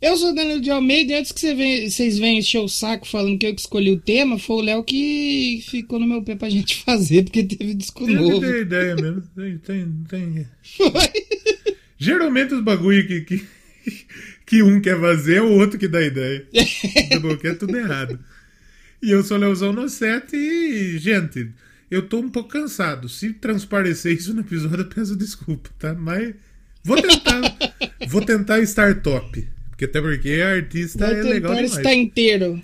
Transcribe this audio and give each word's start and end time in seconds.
Eu 0.00 0.16
sou 0.16 0.34
Danilo 0.34 0.62
de 0.62 0.70
Almeida 0.70 1.12
e 1.12 1.16
antes 1.16 1.30
que 1.30 1.40
vocês 1.90 2.18
venham 2.18 2.38
encher 2.38 2.58
o 2.58 2.68
saco 2.68 3.06
falando 3.06 3.38
que 3.38 3.46
eu 3.46 3.54
que 3.54 3.60
escolhi 3.60 3.92
o 3.92 4.00
tema, 4.00 4.38
foi 4.38 4.56
o 4.56 4.60
Léo 4.62 4.82
que 4.82 5.62
ficou 5.68 5.98
no 6.00 6.06
meu 6.06 6.22
pé 6.22 6.34
pra 6.34 6.48
gente 6.48 6.76
fazer, 6.84 7.24
porque 7.24 7.44
teve 7.44 7.74
disco 7.74 8.08
Eu 8.08 8.22
novo. 8.22 8.40
tenho 8.40 8.62
ideia 8.62 8.96
mesmo. 8.96 9.22
Tem, 9.36 9.58
tem, 9.58 10.04
tem. 10.08 10.46
Foi. 10.62 11.12
Geralmente 11.98 12.54
os 12.54 12.64
bagulho 12.64 13.06
que, 13.06 13.20
que, 13.20 13.46
que 14.46 14.62
um 14.62 14.80
quer 14.80 14.98
fazer 14.98 15.36
é 15.36 15.42
o 15.42 15.52
outro 15.52 15.78
que 15.78 15.86
dá 15.86 16.00
ideia. 16.02 16.46
Porque 17.20 17.48
é 17.48 17.54
tudo 17.54 17.76
errado. 17.76 18.18
E 19.02 19.10
eu 19.10 19.22
sou 19.22 19.36
Leozão 19.36 19.70
no 19.70 19.86
7 19.86 20.34
e, 20.34 20.98
gente, 20.98 21.50
eu 21.90 22.08
tô 22.08 22.20
um 22.20 22.30
pouco 22.30 22.48
cansado. 22.48 23.06
Se 23.06 23.34
transparecer 23.34 24.14
isso 24.14 24.32
no 24.32 24.40
episódio, 24.40 24.80
eu 24.80 24.86
peço 24.88 25.14
desculpa, 25.14 25.68
tá? 25.78 25.92
Mas 25.92 26.34
vou 26.82 26.96
tentar. 27.02 27.58
vou 28.08 28.24
tentar 28.24 28.60
estar 28.60 29.02
top. 29.02 29.46
Porque 29.80 29.84
até 29.86 30.00
porque 30.02 30.42
a 30.42 30.50
artista 30.50 31.06
Vai 31.06 31.20
é 31.20 31.22
legal 31.22 31.54
demais. 31.54 31.74
estar 31.74 31.94
inteiro. 31.94 32.62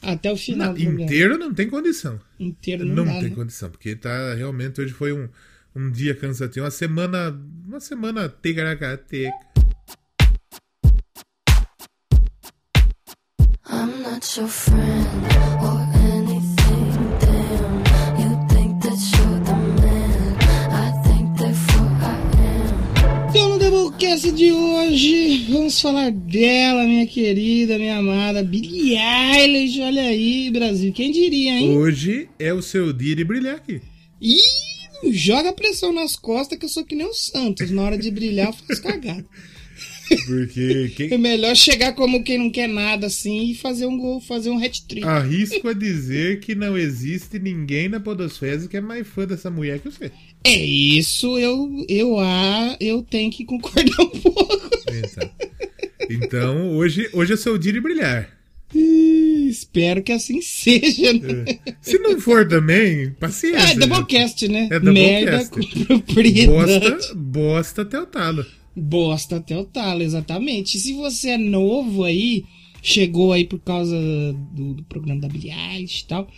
Até 0.00 0.32
o 0.32 0.36
final 0.36 0.72
Não, 0.72 0.78
inteiro 1.02 1.36
não 1.36 1.52
tem 1.52 1.68
condição. 1.68 2.18
Inteiro 2.40 2.86
não, 2.86 2.94
Não, 2.94 3.04
dá, 3.04 3.20
tem 3.20 3.28
né? 3.28 3.34
condição, 3.34 3.68
porque 3.68 3.94
tá 3.94 4.32
realmente 4.32 4.80
hoje 4.80 4.94
foi 4.94 5.12
um, 5.12 5.28
um 5.76 5.90
dia 5.90 6.14
cansativo, 6.14 6.64
uma 6.64 6.70
semana, 6.70 7.38
uma 7.66 7.80
semana 7.80 8.34
ticaracateca. 8.42 9.30
I'm 13.66 14.02
not 14.02 14.38
your 14.38 14.48
friend 14.48 15.73
Doublecast 23.94 24.32
de 24.32 24.50
hoje, 24.50 25.46
vamos 25.50 25.80
falar 25.80 26.10
dela, 26.10 26.84
minha 26.84 27.06
querida, 27.06 27.78
minha 27.78 27.98
amada 27.98 28.42
Billie 28.42 28.96
Eilish. 28.96 29.80
Olha 29.80 30.02
aí, 30.02 30.50
Brasil, 30.50 30.92
quem 30.92 31.12
diria, 31.12 31.52
hein? 31.52 31.76
Hoje 31.76 32.28
é 32.38 32.52
o 32.52 32.60
seu 32.60 32.92
dia 32.92 33.14
de 33.14 33.24
brilhar 33.24 33.54
aqui. 33.54 33.80
Ih, 34.20 34.36
não 35.02 35.12
joga 35.12 35.52
pressão 35.52 35.92
nas 35.92 36.16
costas 36.16 36.58
que 36.58 36.64
eu 36.64 36.68
sou 36.68 36.84
que 36.84 36.96
nem 36.96 37.06
o 37.06 37.14
Santos. 37.14 37.70
Na 37.70 37.82
hora 37.82 37.96
de 37.96 38.10
brilhar, 38.10 38.48
eu 38.48 38.52
faço 38.52 38.82
cagada. 38.82 39.24
Porque 40.26 40.90
É 40.92 41.08
quem, 41.08 41.18
melhor 41.18 41.54
chegar 41.56 41.92
como 41.94 42.22
quem 42.22 42.36
não 42.38 42.50
quer 42.50 42.68
nada 42.68 43.06
assim 43.06 43.50
e 43.50 43.54
fazer 43.54 43.86
um 43.86 43.96
gol, 43.96 44.20
fazer 44.20 44.50
um 44.50 44.62
hat-trick. 44.62 45.06
arrisco 45.06 45.68
a 45.68 45.72
dizer 45.72 46.40
que 46.40 46.54
não 46.54 46.76
existe 46.76 47.38
ninguém 47.38 47.88
na 47.88 48.00
Podosfera 48.00 48.66
que 48.68 48.76
é 48.76 48.80
mais 48.80 49.06
fã 49.06 49.24
dessa 49.26 49.50
mulher 49.50 49.78
que 49.78 49.88
você. 49.88 50.10
É 50.46 50.54
isso, 50.54 51.38
eu, 51.38 51.86
eu, 51.88 52.18
ah, 52.20 52.76
eu 52.78 53.02
tenho 53.02 53.30
que 53.30 53.46
concordar 53.46 54.00
um 54.00 54.10
pouco. 54.10 54.70
Então, 54.92 55.30
então 56.10 56.76
hoje, 56.76 57.08
hoje 57.14 57.32
é 57.32 57.36
seu 57.36 57.56
dia 57.56 57.72
de 57.72 57.80
brilhar. 57.80 58.30
Espero 58.74 60.02
que 60.02 60.12
assim 60.12 60.42
seja, 60.42 61.12
né? 61.12 61.44
Se 61.80 61.98
não 61.98 62.20
for 62.20 62.46
também, 62.46 63.10
paciência. 63.12 63.58
É, 63.58 63.66
gente. 63.68 63.78
Doublecast, 63.78 64.48
né? 64.48 64.68
É 64.70 64.80
Merda 64.80 65.46
com 65.46 65.60
propriedade. 65.86 66.46
Bosta, 66.46 67.14
bosta 67.14 67.82
até 67.82 68.00
o 68.00 68.06
talo. 68.06 68.44
Bosta 68.76 69.36
até 69.36 69.56
o 69.56 69.64
talo, 69.64 70.02
exatamente. 70.02 70.76
E 70.76 70.80
se 70.80 70.92
você 70.92 71.30
é 71.30 71.38
novo 71.38 72.02
aí, 72.02 72.44
chegou 72.82 73.32
aí 73.32 73.44
por 73.44 73.60
causa 73.60 73.96
do, 74.52 74.74
do 74.74 74.82
programa 74.84 75.20
da 75.20 75.28
Billie 75.28 75.52
Eilish 75.52 76.02
e 76.02 76.06
tal, 76.06 76.28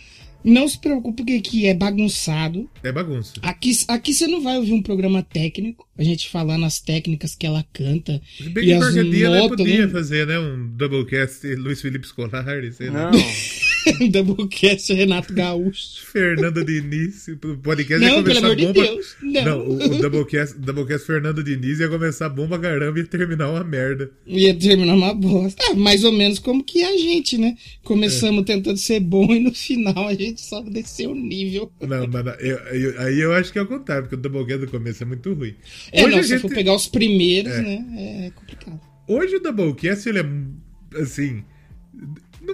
não 0.43 0.67
se 0.67 0.79
preocupe 0.79 1.17
porque 1.17 1.33
aqui 1.33 1.67
é 1.67 1.73
bagunçado. 1.73 2.69
É 2.83 2.91
bagunça. 2.91 3.33
Aqui, 3.41 3.71
aqui 3.87 4.13
você 4.13 4.27
não 4.27 4.41
vai 4.41 4.57
ouvir 4.57 4.73
um 4.73 4.81
programa 4.81 5.23
técnico, 5.23 5.87
a 5.97 6.03
gente 6.03 6.29
falando 6.29 6.65
as 6.65 6.79
técnicas 6.79 7.35
que 7.35 7.45
ela 7.45 7.65
canta. 7.73 8.21
Se 8.37 8.49
bem 8.49 8.63
E 8.63 8.73
que 8.73 8.79
qualquer 8.79 9.03
dia 9.05 9.25
ela 9.27 9.49
podia 9.49 9.85
né? 9.87 9.91
fazer, 9.91 10.27
né? 10.27 10.39
Um 10.39 10.67
doublecast 10.67 11.45
Luiz 11.55 11.81
Felipe 11.81 12.07
Scolari, 12.07 12.71
sei 12.71 12.89
lá. 12.89 13.11
Não. 13.11 13.19
Doublecast 14.11 14.93
Renato 14.93 15.33
Gaúcho. 15.33 16.05
Fernando 16.11 16.63
Diniz. 16.63 17.27
O 17.27 17.57
podcast 17.57 18.03
ia 18.03 18.11
Não, 18.11 18.23
pelo 18.23 18.41
começar 18.41 18.45
amor 18.45 18.55
de 18.55 18.65
bom 18.65 18.73
pra- 18.73 18.83
Deus. 18.83 19.15
Não. 19.21 19.59
o, 19.67 19.75
o 19.75 20.01
Doublecast, 20.01 20.57
Doublecast 20.59 21.05
Fernando 21.07 21.43
Diniz 21.43 21.79
ia 21.79 21.87
começar 21.89 22.29
bom 22.29 22.47
pra 22.47 22.59
caramba 22.59 22.99
e 22.99 23.01
ia 23.01 23.07
terminar 23.07 23.49
uma 23.49 23.63
merda. 23.63 24.11
Ia 24.25 24.53
terminar 24.55 24.95
uma 24.95 25.13
bosta. 25.13 25.63
Ah, 25.69 25.73
mais 25.75 26.03
ou 26.03 26.11
menos 26.11 26.39
como 26.39 26.63
que 26.63 26.83
a 26.83 26.97
gente, 26.97 27.37
né? 27.37 27.55
Começamos 27.83 28.43
tentando 28.45 28.77
ser 28.77 28.99
bom 28.99 29.33
e 29.33 29.39
no 29.39 29.53
final 29.53 30.07
a 30.07 30.13
gente 30.13 30.41
só 30.41 30.61
desceu 30.61 31.11
o 31.11 31.15
nível. 31.15 31.71
Não, 31.81 32.07
mas 32.07 32.25
eu- 32.39 32.57
eu- 32.57 33.01
aí 33.01 33.19
eu 33.19 33.33
acho 33.33 33.51
que 33.51 33.59
é 33.59 33.61
o 33.61 33.67
contrário, 33.67 34.03
porque 34.03 34.15
o 34.15 34.17
Doublecast 34.19 34.65
do 34.65 34.71
começo 34.71 35.03
é 35.03 35.05
muito 35.05 35.33
ruim. 35.33 35.55
É, 35.91 36.03
Hoje, 36.03 36.15
não, 36.15 36.23
se 36.23 36.29
gente- 36.29 36.41
for 36.41 36.51
pegar 36.51 36.73
os 36.75 36.87
primeiros, 36.87 37.51
É. 37.53 37.61
né? 37.61 37.85
É 38.27 38.31
complicado. 38.31 38.79
hoje 39.07 39.35
o 39.35 39.39
Doublecast, 39.39 40.07
ele 40.09 40.19
é 40.19 41.01
assim. 41.01 41.43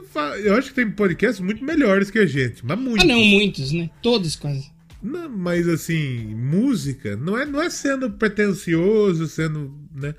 Fa- 0.02 0.38
Eu 0.40 0.56
acho 0.56 0.70
que 0.70 0.76
tem 0.76 0.90
podcasts 0.90 1.40
muito 1.40 1.64
melhores 1.64 2.10
que 2.10 2.20
a 2.20 2.26
gente, 2.26 2.66
mas 2.66 2.80
muito. 2.80 3.02
Ah, 3.02 3.06
não, 3.06 3.24
muitos, 3.24 3.72
né? 3.72 3.90
Todos 4.02 4.36
quase. 4.36 4.72
Não, 5.02 5.30
mas 5.30 5.68
assim, 5.68 6.34
música 6.36 7.16
não 7.18 7.38
é, 7.38 7.46
não 7.46 7.62
é 7.62 7.70
sendo 7.70 8.10
pretencioso, 8.12 9.28
sendo, 9.28 9.74
né? 9.94 10.16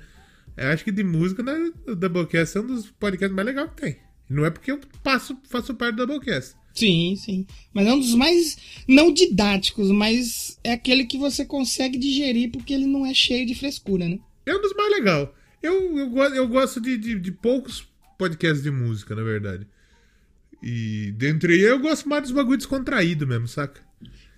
Eu 0.55 0.67
acho 0.69 0.83
que 0.83 0.91
de 0.91 1.03
música 1.03 1.43
né, 1.43 1.71
o 1.87 1.95
Doublecast 1.95 2.57
é 2.57 2.61
um 2.61 2.67
dos 2.67 2.89
podcasts 2.91 3.35
mais 3.35 3.45
legais 3.45 3.69
que 3.71 3.81
tem. 3.81 3.97
Não 4.29 4.45
é 4.45 4.49
porque 4.49 4.71
eu 4.71 4.79
passo, 5.03 5.37
faço 5.49 5.73
parte 5.73 5.95
do 5.95 6.05
Doublecast. 6.05 6.55
Sim, 6.73 7.15
sim. 7.17 7.45
Mas 7.73 7.87
é 7.87 7.93
um 7.93 7.99
dos 7.99 8.13
mais, 8.15 8.57
não 8.87 9.11
didáticos, 9.13 9.89
mas 9.91 10.59
é 10.63 10.73
aquele 10.73 11.05
que 11.05 11.17
você 11.17 11.45
consegue 11.45 11.97
digerir 11.97 12.51
porque 12.51 12.73
ele 12.73 12.85
não 12.85 13.05
é 13.05 13.13
cheio 13.13 13.45
de 13.45 13.55
frescura, 13.55 14.07
né? 14.07 14.19
É 14.45 14.55
um 14.55 14.61
dos 14.61 14.73
mais 14.75 14.91
legais. 14.91 15.29
Eu, 15.63 15.97
eu, 15.97 16.09
eu 16.35 16.47
gosto 16.47 16.79
de, 16.79 16.97
de, 16.97 17.19
de 17.19 17.31
poucos 17.31 17.87
podcasts 18.17 18.63
de 18.63 18.71
música, 18.71 19.15
na 19.15 19.23
verdade. 19.23 19.67
E 20.63 21.13
dentre 21.17 21.59
eu 21.61 21.79
gosto 21.79 22.07
mais 22.09 22.23
dos 22.23 22.31
bagulho 22.31 22.57
descontraído 22.57 23.27
mesmo, 23.27 23.47
saca? 23.47 23.81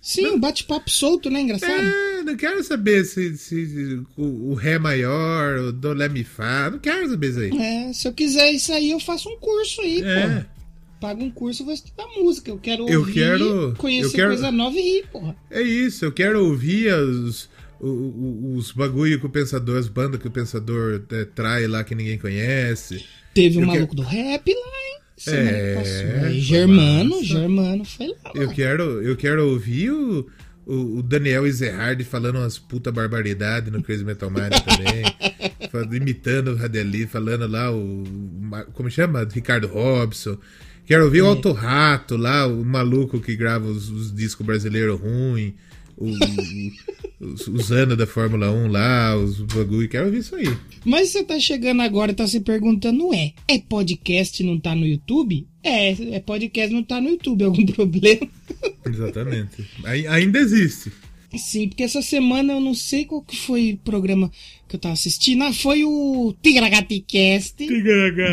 Sim, 0.00 0.28
um 0.28 0.38
bate-papo 0.40 0.88
solto, 0.90 1.28
né? 1.28 1.40
Engraçado. 1.40 1.72
É, 1.72 2.22
não 2.22 2.36
quero 2.36 2.62
saber 2.62 3.04
se, 3.04 3.36
se 3.36 4.00
o, 4.16 4.50
o 4.50 4.54
Ré 4.54 4.78
maior, 4.78 5.58
o 5.58 5.72
Do 5.72 5.92
Lé 5.92 6.08
Mi 6.08 6.22
Fá, 6.24 6.70
não 6.70 6.78
quero 6.78 7.08
saber 7.10 7.30
isso 7.30 7.40
aí. 7.40 7.50
É, 7.58 7.92
se 7.92 8.06
eu 8.06 8.12
quiser 8.12 8.52
isso 8.52 8.72
aí, 8.72 8.90
eu 8.90 9.00
faço 9.00 9.28
um 9.28 9.36
curso 9.38 9.80
aí, 9.80 10.00
É. 10.02 10.40
pô. 10.40 10.58
Pago 11.00 11.22
um 11.22 11.30
curso 11.30 11.62
e 11.62 11.64
vou 11.64 11.74
estudar 11.74 12.06
música. 12.16 12.50
Eu 12.50 12.58
quero 12.58 12.88
Eu 12.88 13.00
ouvir, 13.00 13.12
quero- 13.14 13.74
conhecer 13.78 14.06
eu 14.08 14.12
quero- 14.12 14.28
coisa 14.30 14.50
nova 14.50 14.76
e 14.76 14.82
rir, 14.82 15.06
porra. 15.12 15.36
É 15.50 15.62
isso, 15.62 16.04
eu 16.04 16.10
quero 16.12 16.44
ouvir 16.44 16.92
os, 16.92 17.48
o- 17.80 17.86
o- 17.86 18.54
os 18.56 18.72
bagulho 18.72 19.18
que 19.20 19.26
o 19.26 19.30
pensador, 19.30 19.78
as 19.78 19.86
bandas 19.88 20.20
que 20.20 20.26
o 20.26 20.30
pensador 20.30 21.00
é, 21.10 21.24
trai 21.24 21.66
lá 21.68 21.84
que 21.84 21.94
ninguém 21.94 22.18
conhece. 22.18 23.04
Teve 23.34 23.58
um 23.58 23.62
Eu 23.62 23.66
maluco 23.66 23.94
do 23.94 24.02
rap 24.02 24.48
lá, 24.48 24.54
hein? 24.56 24.98
Semana 25.16 25.50
É, 25.50 25.74
passou. 25.74 26.30
Germano, 26.40 27.10
massa. 27.10 27.24
Germano 27.24 27.84
foi 27.84 28.08
lá. 28.08 28.32
Eu 28.34 28.46
lá. 28.46 28.54
quero, 28.54 28.82
eu 29.02 29.16
quero 29.16 29.48
ouvir 29.48 29.90
o, 29.90 30.26
o, 30.64 30.98
o 30.98 31.02
Daniel 31.02 31.46
Ezerhard 31.46 32.02
falando 32.04 32.36
umas 32.36 32.58
puta 32.58 32.92
barbaridade 32.92 33.70
no 33.70 33.82
Crazy 33.82 34.04
Metal 34.04 34.30
Mind 34.30 34.52
também. 34.64 35.96
Imitando 35.96 36.52
o 36.52 36.56
Radeli, 36.56 37.06
falando 37.06 37.46
lá 37.46 37.70
o. 37.72 38.04
Como 38.72 38.90
chama? 38.90 39.26
Ricardo 39.30 39.66
Robson. 39.66 40.38
Quero 40.86 41.04
ouvir 41.04 41.22
o 41.22 41.26
É. 41.26 41.28
Alto 41.28 41.52
Rato 41.52 42.16
lá, 42.16 42.46
o 42.46 42.64
maluco 42.64 43.20
que 43.20 43.36
grava 43.36 43.66
os, 43.66 43.90
os 43.90 44.14
discos 44.14 44.46
brasileiros 44.46 44.98
ruins. 44.98 45.52
Os, 47.20 47.48
os 47.48 47.72
anos 47.72 47.96
da 47.96 48.06
Fórmula 48.06 48.50
1 48.52 48.68
lá, 48.68 49.16
os 49.16 49.40
bagulho. 49.40 49.88
Quero 49.88 50.06
ouvir 50.06 50.18
isso 50.18 50.36
aí. 50.36 50.46
Mas 50.84 51.08
você 51.10 51.24
tá 51.24 51.38
chegando 51.40 51.82
agora 51.82 52.12
e 52.12 52.14
tá 52.14 52.26
se 52.26 52.40
perguntando, 52.40 53.12
é, 53.12 53.32
é 53.48 53.58
podcast 53.58 54.40
e 54.42 54.46
não 54.46 54.58
tá 54.60 54.74
no 54.74 54.86
YouTube? 54.86 55.46
É, 55.62 55.90
é 56.14 56.20
podcast 56.20 56.70
e 56.72 56.74
não 56.76 56.84
tá 56.84 57.00
no 57.00 57.08
YouTube, 57.10 57.42
algum 57.44 57.66
problema? 57.66 58.28
Exatamente. 58.86 59.64
Ai- 59.84 60.06
ainda 60.06 60.38
existe. 60.38 60.92
Sim, 61.36 61.68
porque 61.68 61.82
essa 61.82 62.00
semana 62.00 62.54
eu 62.54 62.60
não 62.60 62.72
sei 62.72 63.04
qual 63.04 63.20
que 63.20 63.36
foi 63.36 63.72
o 63.74 63.76
programa 63.78 64.30
que 64.66 64.76
eu 64.76 64.80
tava 64.80 64.94
assistindo. 64.94 65.42
Ah, 65.42 65.52
foi 65.52 65.84
o 65.84 66.34
Tigragaticast 66.42 67.56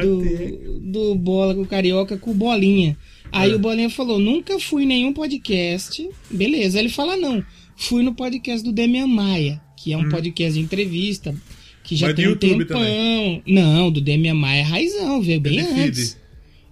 do, 0.02 0.80
do 0.80 1.16
Bola 1.16 1.54
com 1.56 1.64
o 1.64 1.68
Carioca 1.68 2.18
com 2.18 2.32
Bolinha. 2.34 2.98
Aí 3.32 3.52
É. 3.52 3.56
o 3.56 3.60
Bolinha 3.60 3.90
falou, 3.90 4.20
nunca 4.20 4.60
fui 4.60 4.84
em 4.84 4.88
nenhum 4.88 5.14
podcast. 5.14 6.08
Beleza, 6.32 6.80
ele 6.80 6.90
fala, 6.90 7.18
não, 7.18 7.44
fui 7.76 8.02
no 8.04 8.14
podcast 8.14 8.64
do 8.64 8.72
Demian 8.72 9.08
Maia, 9.08 9.62
que 9.78 9.92
é 9.94 9.98
um 9.98 10.08
podcast 10.10 10.54
de 10.58 10.64
entrevista, 10.64 11.36
que 11.84 11.96
já 11.96 12.08
Hum. 12.08 12.10
Mas 12.10 12.16
tem 12.16 12.26
um 12.28 12.30
YouTube 12.32 12.66
tempão. 12.66 13.44
Não, 13.46 13.92
do 13.92 14.02
Demian 14.02 14.34
Maia 14.36 14.60
é 14.60 14.64
raizão, 14.64 15.22
veio 15.22 15.40
bem 15.42 15.60
É 15.60 15.64
de 15.64 15.68
feed. 15.70 15.80
antes. 15.90 16.18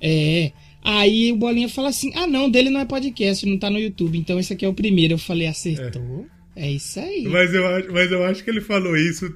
É. 0.02 0.52
Aí 0.86 1.32
o 1.32 1.36
Bolinha 1.38 1.70
fala 1.70 1.90
assim: 1.90 2.12
ah, 2.16 2.28
não, 2.28 2.50
dele 2.50 2.70
não 2.70 2.80
é 2.82 2.86
podcast, 2.86 3.46
não 3.46 3.58
tá 3.58 3.70
no 3.70 3.80
YouTube. 3.80 4.18
Então 4.18 4.38
esse 4.40 4.52
aqui 4.52 4.66
é 4.66 4.68
o 4.68 4.74
primeiro. 4.74 5.14
Eu 5.14 5.18
falei: 5.18 5.48
acertou. 5.48 6.26
É, 6.56 6.70
isso 6.70 7.00
aí. 7.00 7.24
Mas 7.24 7.54
eu, 7.54 7.66
acho, 7.66 7.92
mas 7.92 8.12
eu 8.12 8.24
acho 8.26 8.44
que 8.44 8.50
ele 8.50 8.60
falou 8.62 8.96
isso 8.98 9.34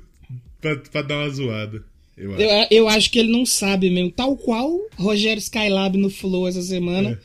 pra, 0.60 0.76
pra 0.76 1.02
dar 1.02 1.20
uma 1.20 1.30
zoada. 1.30 1.84
Eu 2.18 2.34
acho. 2.34 2.42
Eu, 2.42 2.68
eu 2.72 2.88
acho 2.90 3.12
que 3.12 3.20
ele 3.20 3.32
não 3.32 3.46
sabe 3.46 3.90
mesmo. 3.90 4.12
Tal 4.12 4.36
qual 4.36 4.80
Rogério 4.96 5.40
Skylab 5.40 5.98
no 5.98 6.10
Flow 6.10 6.48
essa 6.48 6.62
semana. 6.62 7.12
É. 7.12 7.18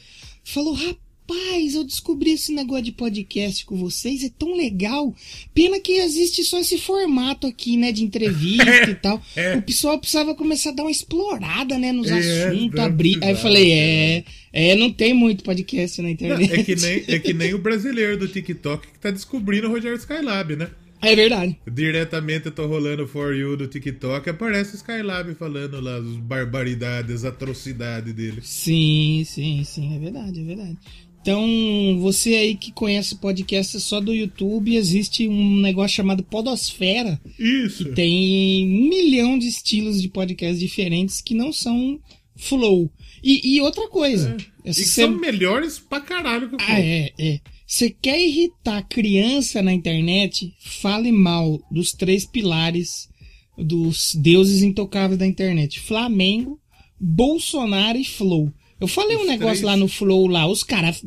Falou: 0.44 0.74
rapaz, 0.74 1.74
eu 1.74 1.84
descobri 1.84 2.32
esse 2.32 2.52
negócio 2.52 2.84
de 2.84 2.92
podcast 2.92 3.64
com 3.64 3.76
vocês, 3.76 4.22
é 4.22 4.28
tão 4.38 4.54
legal. 4.54 5.14
Pena 5.54 5.80
que 5.80 5.92
existe 5.92 6.44
só 6.44 6.58
esse 6.58 6.76
formato 6.78 7.46
aqui, 7.46 7.76
né, 7.76 7.90
de 7.92 8.02
entrevista 8.04 8.64
e 8.90 8.94
tal. 8.96 9.22
É. 9.34 9.56
O 9.56 9.62
pessoal 9.62 9.98
precisava 9.98 10.34
começar 10.34 10.70
a 10.70 10.74
dar 10.74 10.82
uma 10.82 10.90
explorada, 10.90 11.78
né, 11.78 11.90
nos 11.92 12.10
É, 12.10 12.18
assuntos, 12.48 12.74
não 12.76 12.84
abrir. 12.84 13.18
Aí 13.22 13.30
eu 13.30 13.36
falei, 13.36 13.72
é, 13.72 14.24
é, 14.52 14.74
não 14.74 14.92
tem 14.92 15.14
muito 15.14 15.42
podcast 15.44 16.02
na 16.02 16.08
Não, 16.08 16.12
internet. 16.12 16.52
é, 16.52 16.62
que 16.64 16.76
nem, 16.76 17.04
é 17.08 17.18
que 17.18 17.32
nem 17.32 17.54
o 17.54 17.58
brasileiro 17.58 18.18
do 18.18 18.28
TikTok 18.28 18.86
que 18.88 18.98
tá 18.98 19.10
descobrindo 19.10 19.68
o 19.68 19.70
Rogério 19.70 19.96
Skylab, 19.96 20.56
né? 20.56 20.68
É 21.02 21.16
verdade. 21.16 21.58
Diretamente 21.70 22.46
eu 22.46 22.52
tô 22.52 22.66
rolando 22.66 23.06
For 23.08 23.34
You 23.34 23.56
do 23.56 23.66
TikTok, 23.66 24.30
aparece 24.30 24.74
o 24.74 24.76
Skylab 24.76 25.34
falando 25.34 25.80
lá 25.80 25.96
as 25.96 26.06
barbaridades, 26.16 27.16
as 27.16 27.24
atrocidades 27.24 28.14
dele. 28.14 28.40
Sim, 28.42 29.24
sim, 29.26 29.64
sim, 29.64 29.96
é 29.96 29.98
verdade, 29.98 30.40
é 30.40 30.44
verdade. 30.44 30.78
Então, 31.20 31.98
você 32.00 32.34
aí 32.34 32.56
que 32.56 32.72
conhece 32.72 33.16
podcast 33.16 33.78
só 33.80 34.00
do 34.00 34.12
YouTube, 34.12 34.74
existe 34.76 35.28
um 35.28 35.60
negócio 35.60 35.94
chamado 35.96 36.22
Podosfera, 36.24 37.20
Isso. 37.38 37.84
que 37.84 37.92
tem 37.92 38.66
um 38.84 38.88
milhão 38.88 39.38
de 39.38 39.46
estilos 39.46 40.02
de 40.02 40.08
podcast 40.08 40.58
diferentes 40.58 41.20
que 41.20 41.32
não 41.34 41.52
são 41.52 42.00
flow. 42.36 42.90
E, 43.22 43.54
e 43.56 43.60
outra 43.60 43.88
coisa, 43.88 44.36
E 44.64 44.70
que 44.70 44.74
se- 44.74 44.88
são 44.88 45.12
melhores 45.16 45.78
pra 45.78 46.00
caralho 46.00 46.48
que 46.48 46.56
o 46.56 46.58
ah, 46.60 46.64
Flow. 46.64 46.76
é, 46.76 47.12
é. 47.16 47.40
Você 47.72 47.88
quer 47.88 48.20
irritar 48.20 48.82
criança 48.86 49.62
na 49.62 49.72
internet? 49.72 50.54
Fale 50.60 51.10
mal 51.10 51.58
dos 51.70 51.92
três 51.92 52.26
pilares 52.26 53.08
dos 53.56 54.14
deuses 54.14 54.62
intocáveis 54.62 55.18
da 55.18 55.26
internet: 55.26 55.80
Flamengo, 55.80 56.60
Bolsonaro 57.00 57.96
e 57.96 58.04
Flow. 58.04 58.52
Eu 58.78 58.86
falei 58.86 59.16
um 59.16 59.22
Os 59.22 59.26
negócio 59.26 59.52
três. 59.54 59.62
lá 59.62 59.76
no 59.78 59.88
Flow 59.88 60.26
lá, 60.26 60.46
os 60.46 60.62
caras. 60.62 61.02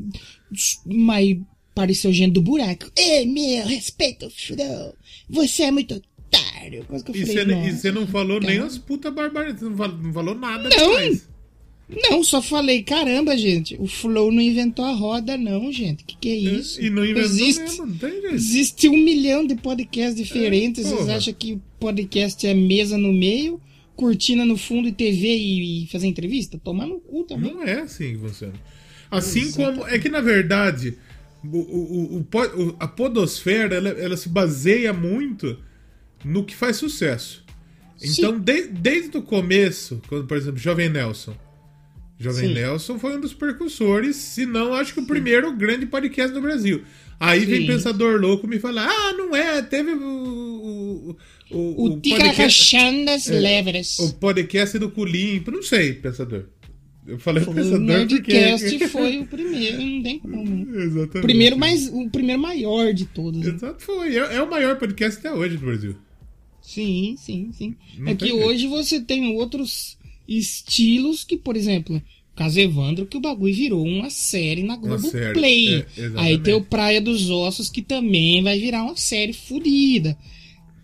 Mas 0.88 1.38
pareceu 1.75 2.12
gente 2.12 2.33
do 2.33 2.41
buraco. 2.41 2.89
Ei, 2.97 3.27
meu, 3.27 3.68
respeita 3.68 4.25
o 4.25 4.31
Flow. 4.31 4.95
Você 5.29 5.63
é 5.65 5.71
muito 5.71 5.94
otário. 5.94 6.83
Coisa 6.85 7.06
que 7.06 7.11
eu 7.11 7.15
E 7.15 7.25
você 7.27 7.41
e 7.44 7.45
"Nossa, 7.45 7.77
você 7.77 7.91
não 7.91 8.07
falou 8.07 8.39
nem 8.39 8.56
cara." 8.56 8.65
as 8.65 8.79
puta 8.79 9.11
barbaridades, 9.11 9.61
não 9.61 10.11
falou 10.11 10.33
nada 10.33 10.68
Não. 10.68 10.89
demais. 10.97 11.29
Não, 11.87 12.23
só 12.23 12.41
falei, 12.41 12.81
caramba, 12.81 13.37
gente. 13.37 13.75
O 13.79 13.85
Flow 13.85 14.31
não 14.31 14.41
inventou 14.41 14.83
a 14.85 14.91
roda, 14.91 15.37
não, 15.37 15.71
gente. 15.71 16.03
Que 16.03 16.17
que 16.17 16.29
é 16.29 16.35
isso? 16.35 16.81
E 16.81 16.89
não 16.89 17.03
inventou 17.05 17.23
Existe. 17.23 17.61
mesmo, 17.61 17.85
não 17.85 17.97
tem 17.97 18.09
jeito. 18.21 18.33
Existe 18.35 18.89
um 18.89 18.97
milhão 18.97 19.45
de 19.45 19.55
podcasts 19.55 20.15
diferentes. 20.15 20.83
É, 20.85 20.89
Vocês 20.89 21.09
acham 21.09 21.33
que 21.33 21.59
podcast 21.79 22.45
é 22.47 22.53
mesa 22.55 22.97
no 22.97 23.13
meio, 23.13 23.61
cortina 23.95 24.43
no 24.43 24.57
fundo 24.57 24.87
e 24.87 24.91
TV 24.91 25.27
e, 25.37 25.83
e 25.83 25.87
fazer 25.87 26.07
entrevista? 26.07 26.57
Tomar 26.57 26.87
no 26.87 26.99
cu 26.99 27.23
também. 27.23 27.53
Não 27.53 27.61
é 27.63 27.81
assim 27.81 28.13
que 28.13 28.17
funciona. 28.17 28.53
Assim 29.11 29.51
como. 29.51 29.85
É 29.87 29.99
que 29.99 30.09
na 30.09 30.21
verdade, 30.21 30.97
o, 31.43 31.57
o- 31.59 32.25
o- 32.27 32.75
a 32.79 32.87
podosfera 32.87 33.75
ela, 33.75 33.89
ela 33.89 34.17
se 34.17 34.27
baseia 34.27 34.91
muito 34.91 35.59
no 36.23 36.43
que 36.43 36.55
faz 36.55 36.77
sucesso. 36.77 37.45
Então, 38.01 38.39
de- 38.39 38.67
desde 38.69 39.15
o 39.17 39.21
começo, 39.21 40.01
quando, 40.09 40.25
por 40.25 40.35
exemplo, 40.35 40.57
Jovem 40.59 40.89
Nelson. 40.89 41.35
Jovem 42.17 42.47
Sim. 42.47 42.53
Nelson 42.53 42.97
foi 42.97 43.17
um 43.17 43.19
dos 43.19 43.33
precursores, 43.33 44.15
se 44.15 44.45
não, 44.45 44.73
acho 44.73 44.94
que 44.94 45.01
o 45.01 45.06
primeiro 45.06 45.51
grande 45.56 45.85
podcast 45.85 46.33
do 46.33 46.41
Brasil. 46.41 46.83
Aí 47.19 47.45
vem 47.45 47.62
Sim. 47.62 47.67
Pensador 47.67 48.19
Louco 48.19 48.47
me 48.47 48.59
falar: 48.59 48.88
ah, 48.89 49.13
não 49.13 49.35
é, 49.35 49.62
teve 49.62 49.91
o. 49.91 51.15
O, 51.51 51.57
o, 51.57 51.91
O 51.91 52.01
Leveres. 53.29 54.00
É. 54.00 54.03
o 54.03 54.13
podcast 54.13 54.79
do 54.79 54.89
Culim. 54.89 55.44
Não 55.47 55.62
sei, 55.62 55.94
Pensador. 55.94 56.45
Eu 57.06 57.19
falei 57.19 57.44
O 57.44 57.53
Pensador 57.53 57.79
Nerdcast 57.79 58.69
porque... 58.69 58.88
foi 58.89 59.19
o 59.19 59.27
primeiro, 59.27 59.81
não 59.81 60.01
tem 60.01 60.19
como. 60.19 60.75
Exatamente. 60.75 61.18
O 61.18 61.21
primeiro, 61.21 61.57
mais, 61.57 61.88
o 61.88 62.09
primeiro 62.09 62.41
maior 62.41 62.94
de 62.94 63.06
todos. 63.06 63.41
né? 63.41 63.53
Exato, 63.53 63.83
foi. 63.83 64.18
É, 64.18 64.35
é 64.35 64.41
o 64.41 64.50
maior 64.50 64.77
podcast 64.77 65.19
até 65.19 65.31
hoje 65.31 65.57
do 65.57 65.65
Brasil. 65.65 65.95
Sim, 66.61 67.15
sim, 67.19 67.51
sim. 67.53 67.75
Não 68.00 68.11
é 68.11 68.15
que 68.15 68.25
jeito. 68.27 68.44
hoje 68.44 68.68
você 68.68 69.00
tem 69.00 69.35
outros 69.35 70.00
estilos 70.27 71.24
que, 71.24 71.38
por 71.38 71.56
exemplo, 71.56 72.01
caso 72.36 72.60
Evandro, 72.60 73.06
que 73.06 73.18
o 73.18 73.22
bagulho 73.22 73.54
virou 73.54 73.86
uma 73.86 74.10
série 74.10 74.63
na 74.63 74.75
Globo 74.75 75.07
série, 75.07 75.33
Play. 75.33 75.86
é. 75.98 76.12
Aí 76.16 76.38
tem 76.38 76.54
o 76.54 76.63
Praia 76.63 77.01
dos 77.01 77.30
Ossos, 77.30 77.69
que 77.69 77.81
também 77.81 78.44
vai 78.44 78.60
virar 78.60 78.83
uma 78.83 78.98
série 78.98 79.33
fodida. 79.33 80.18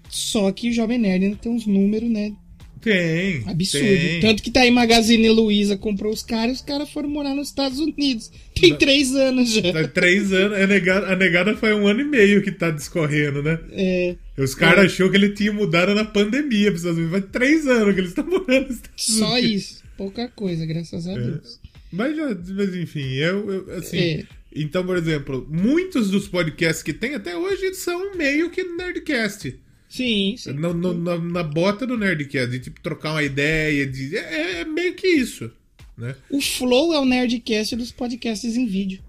Só 0.10 0.52
que 0.52 0.70
o 0.70 0.74
Jovem 0.74 0.98
Nerd 0.98 1.26
ainda 1.26 1.38
tem 1.38 1.52
uns 1.52 1.66
números, 1.66 2.10
né? 2.10 2.34
Tem. 2.82 3.44
Absurdo. 3.48 3.86
Tem. 3.86 4.20
Tanto 4.22 4.42
que 4.44 4.52
tá 4.52 4.62
aí 4.62 4.72
Magazine 4.72 5.30
Luiza 5.30 5.78
comprou 5.78 6.12
os 6.12 6.24
caras 6.24 6.54
e 6.54 6.56
os 6.56 6.62
caras 6.62 6.90
foram 6.90 7.10
morar 7.10 7.36
nos 7.36 7.50
Estados 7.50 7.80
Unidos. 7.80 8.32
Tem 8.60 8.76
três 8.76 9.14
anos 9.16 9.50
já. 9.52 9.72
Tá 9.74 9.88
três 9.88 10.34
anos. 10.34 10.58
A 10.60 10.68
negada, 10.68 11.08
a 11.08 11.16
negada 11.16 11.56
foi 11.56 11.74
um 11.74 11.88
ano 11.88 12.02
e 12.02 12.06
meio 12.06 12.42
que 12.42 12.52
tá 12.52 12.70
discorrendo, 12.72 13.42
né? 13.44 13.60
É, 13.72 14.16
Os 14.38 14.54
caras 14.56 14.86
achou 14.86 15.10
que 15.10 15.18
ele 15.18 15.30
tinha 15.30 15.54
mudado 15.54 15.94
na 15.96 16.04
pandemia 16.06 16.72
pros 16.72 16.82
Estados 16.82 16.98
Unidos. 16.98 17.20
Faz 17.20 17.32
três 17.32 17.68
anos 17.68 17.94
que 17.94 18.00
eles 18.02 18.10
estão 18.12 18.26
morando 18.26 18.68
nos 18.68 18.76
Estados 18.78 19.06
só 19.06 19.34
Unidos. 19.34 19.52
isso. 19.52 19.84
Pouca 19.98 20.28
coisa, 20.30 20.66
graças 20.66 21.08
a 21.08 21.12
É. 21.12 21.20
Deus. 21.20 21.60
Mas, 21.92 22.16
já, 22.16 22.26
mas 22.56 22.76
enfim, 22.76 23.14
eu, 23.16 23.52
eu, 23.52 23.78
assim. 23.78 23.98
É. 23.98 24.24
Então, 24.54 24.86
por 24.86 24.98
exemplo, 24.98 25.48
muitos 25.50 26.10
dos 26.10 26.28
podcasts 26.28 26.82
que 26.84 26.94
tem 26.94 27.16
até 27.16 27.38
hoje 27.38 27.74
são 27.74 28.16
meio 28.16 28.50
que 28.50 28.64
Nerdcast. 28.64 29.56
Sim, 29.92 30.36
sim. 30.38 30.54
No- 30.54 30.74
na, 30.74 31.18
na 31.20 31.44
bota 31.44 31.86
do 31.86 31.98
Nerdcast, 31.98 32.50
de 32.50 32.60
tipo, 32.60 32.80
trocar 32.80 33.12
uma 33.12 33.24
ideia, 33.24 33.86
de. 33.86 34.16
É, 34.16 34.62
é 34.62 34.66
meio 34.66 34.94
que 34.96 35.06
isso. 35.06 35.52
Né? 35.98 36.16
O 36.30 36.40
Flow 36.40 36.94
é 36.94 37.00
o 37.00 37.04
Nerdcast 37.06 37.76
dos 37.76 37.92
podcasts 37.92 38.56
em 38.56 38.66
vídeo. 38.66 39.02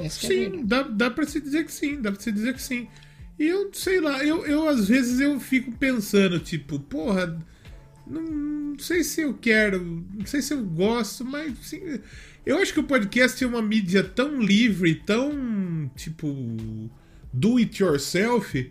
É 0.00 0.08
Sim, 0.10 0.28
verdade. 0.28 0.64
dá, 0.64 0.82
dá 0.82 1.10
pra 1.10 1.26
se 1.26 1.40
dizer 1.40 1.64
que 1.64 1.72
sim, 1.72 2.00
dá 2.02 2.12
pra 2.12 2.20
se 2.20 2.30
dizer 2.30 2.52
que 2.52 2.60
sim. 2.62 2.86
E 3.38 3.46
eu, 3.46 3.70
sei 3.72 4.00
lá, 4.00 4.22
eu, 4.22 4.44
eu 4.44 4.68
às 4.68 4.86
vezes 4.86 5.18
eu 5.18 5.40
fico 5.40 5.72
pensando, 5.72 6.38
tipo, 6.40 6.78
porra, 6.78 7.38
não, 8.06 8.22
não 8.22 8.78
sei 8.78 9.02
se 9.02 9.22
eu 9.22 9.32
quero, 9.34 9.82
não 10.14 10.26
sei 10.26 10.42
se 10.42 10.52
eu 10.52 10.62
gosto, 10.62 11.24
mas 11.24 11.54
sim, 11.62 11.80
eu 12.44 12.58
acho 12.58 12.74
que 12.74 12.80
o 12.80 12.84
podcast 12.84 13.42
é 13.42 13.46
uma 13.46 13.62
mídia 13.62 14.04
tão 14.04 14.42
livre, 14.42 14.94
tão, 14.94 15.90
tipo, 15.96 16.26
do 17.32 17.56
it 17.56 17.82
yourself, 17.82 18.70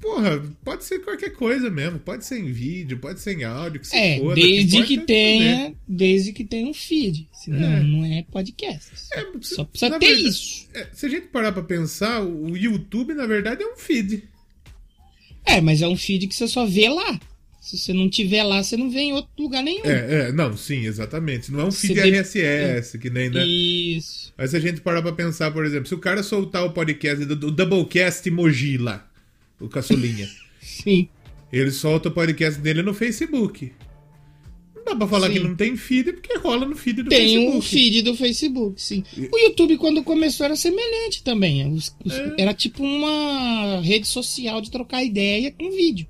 porra, 0.00 0.42
pode 0.64 0.84
ser 0.84 1.00
qualquer 1.00 1.30
coisa 1.30 1.70
mesmo, 1.70 1.98
pode 1.98 2.24
ser 2.24 2.38
em 2.38 2.52
vídeo, 2.52 2.98
pode 2.98 3.20
ser 3.20 3.38
em 3.38 3.44
áudio, 3.44 3.80
que 3.80 3.86
se 3.88 3.96
É, 3.96 4.18
foda, 4.18 4.34
desde 4.34 4.82
que 4.84 4.94
fazer. 4.94 5.06
tenha, 5.06 5.74
desde 5.86 6.32
que 6.32 6.44
tenha 6.44 6.68
um 6.68 6.74
feed. 6.74 7.28
Senão 7.32 7.72
É. 7.76 7.82
não 7.82 8.04
é 8.04 8.24
podcast. 8.30 8.90
É, 9.12 9.26
Só 9.42 9.64
precisa 9.64 9.98
ter 9.98 10.06
verdade- 10.06 10.28
isso. 10.28 10.68
É, 10.74 10.86
se 10.92 11.06
a 11.06 11.08
gente 11.08 11.26
parar 11.28 11.52
pra 11.52 11.62
pensar, 11.62 12.22
o 12.22 12.56
YouTube, 12.56 13.14
na 13.14 13.26
verdade, 13.26 13.62
é 13.62 13.66
um 13.66 13.76
feed. 13.76 14.22
É, 15.44 15.60
mas 15.60 15.80
é 15.82 15.88
um 15.88 15.96
feed 15.96 16.26
que 16.26 16.34
você 16.34 16.46
só 16.46 16.66
vê 16.66 16.88
lá. 16.88 17.18
Se 17.60 17.76
você 17.76 17.92
não 17.92 18.08
tiver 18.08 18.42
lá, 18.44 18.62
você 18.62 18.76
não 18.76 18.90
vê 18.90 19.00
em 19.00 19.12
outro 19.12 19.30
lugar 19.38 19.62
nenhum. 19.62 19.84
É, 19.84 20.28
é, 20.28 20.32
não, 20.32 20.56
sim, 20.56 20.86
exatamente. 20.86 21.50
Não 21.52 21.60
é 21.60 21.64
um 21.64 21.72
feed 21.72 21.98
RSS, 22.00 22.98
que 22.98 23.10
nem, 23.10 23.28
né? 23.28 23.44
Isso. 23.46 24.32
Mas 24.38 24.50
se 24.50 24.56
a 24.56 24.60
gente 24.60 24.80
parar 24.80 25.02
pra 25.02 25.12
pensar, 25.12 25.50
por 25.50 25.66
exemplo, 25.66 25.86
se 25.86 25.94
o 25.94 25.98
cara 25.98 26.22
soltar 26.22 26.64
o 26.64 26.70
podcast 26.72 27.24
do, 27.26 27.36
do 27.36 27.50
Doublecast 27.50 28.30
Moji 28.30 28.78
lá, 28.78 29.06
o 29.60 29.68
caçulinha, 29.68 30.28
Sim. 30.60 31.08
ele 31.52 31.70
solta 31.70 32.08
o 32.08 32.12
podcast 32.12 32.60
dele 32.60 32.82
no 32.82 32.94
Facebook. 32.94 33.72
Não 34.74 34.84
dá 34.84 34.96
pra 34.96 35.06
falar 35.08 35.26
Sim. 35.28 35.32
que 35.34 35.38
não 35.40 35.54
tem 35.54 35.76
feed, 35.76 36.12
porque 36.14 36.38
rola 36.38 36.64
no 36.64 36.74
feed 36.76 37.02
do 37.02 37.10
Tem 37.10 37.18
Facebook. 37.34 37.58
o 37.58 37.62
feed 37.62 38.02
do 38.02 38.14
Facebook, 38.16 38.80
sim. 38.80 39.04
O 39.30 39.38
YouTube, 39.38 39.76
quando 39.76 40.02
começou, 40.02 40.46
era 40.46 40.56
semelhante 40.56 41.22
também. 41.22 41.70
Os- 41.72 41.94
os- 42.04 42.14
É. 42.14 42.34
Era 42.38 42.54
tipo 42.54 42.82
uma 42.82 43.80
rede 43.82 44.06
social 44.06 44.60
de 44.62 44.70
trocar 44.70 45.04
ideia 45.04 45.50
com 45.52 45.70
vídeo. 45.70 46.06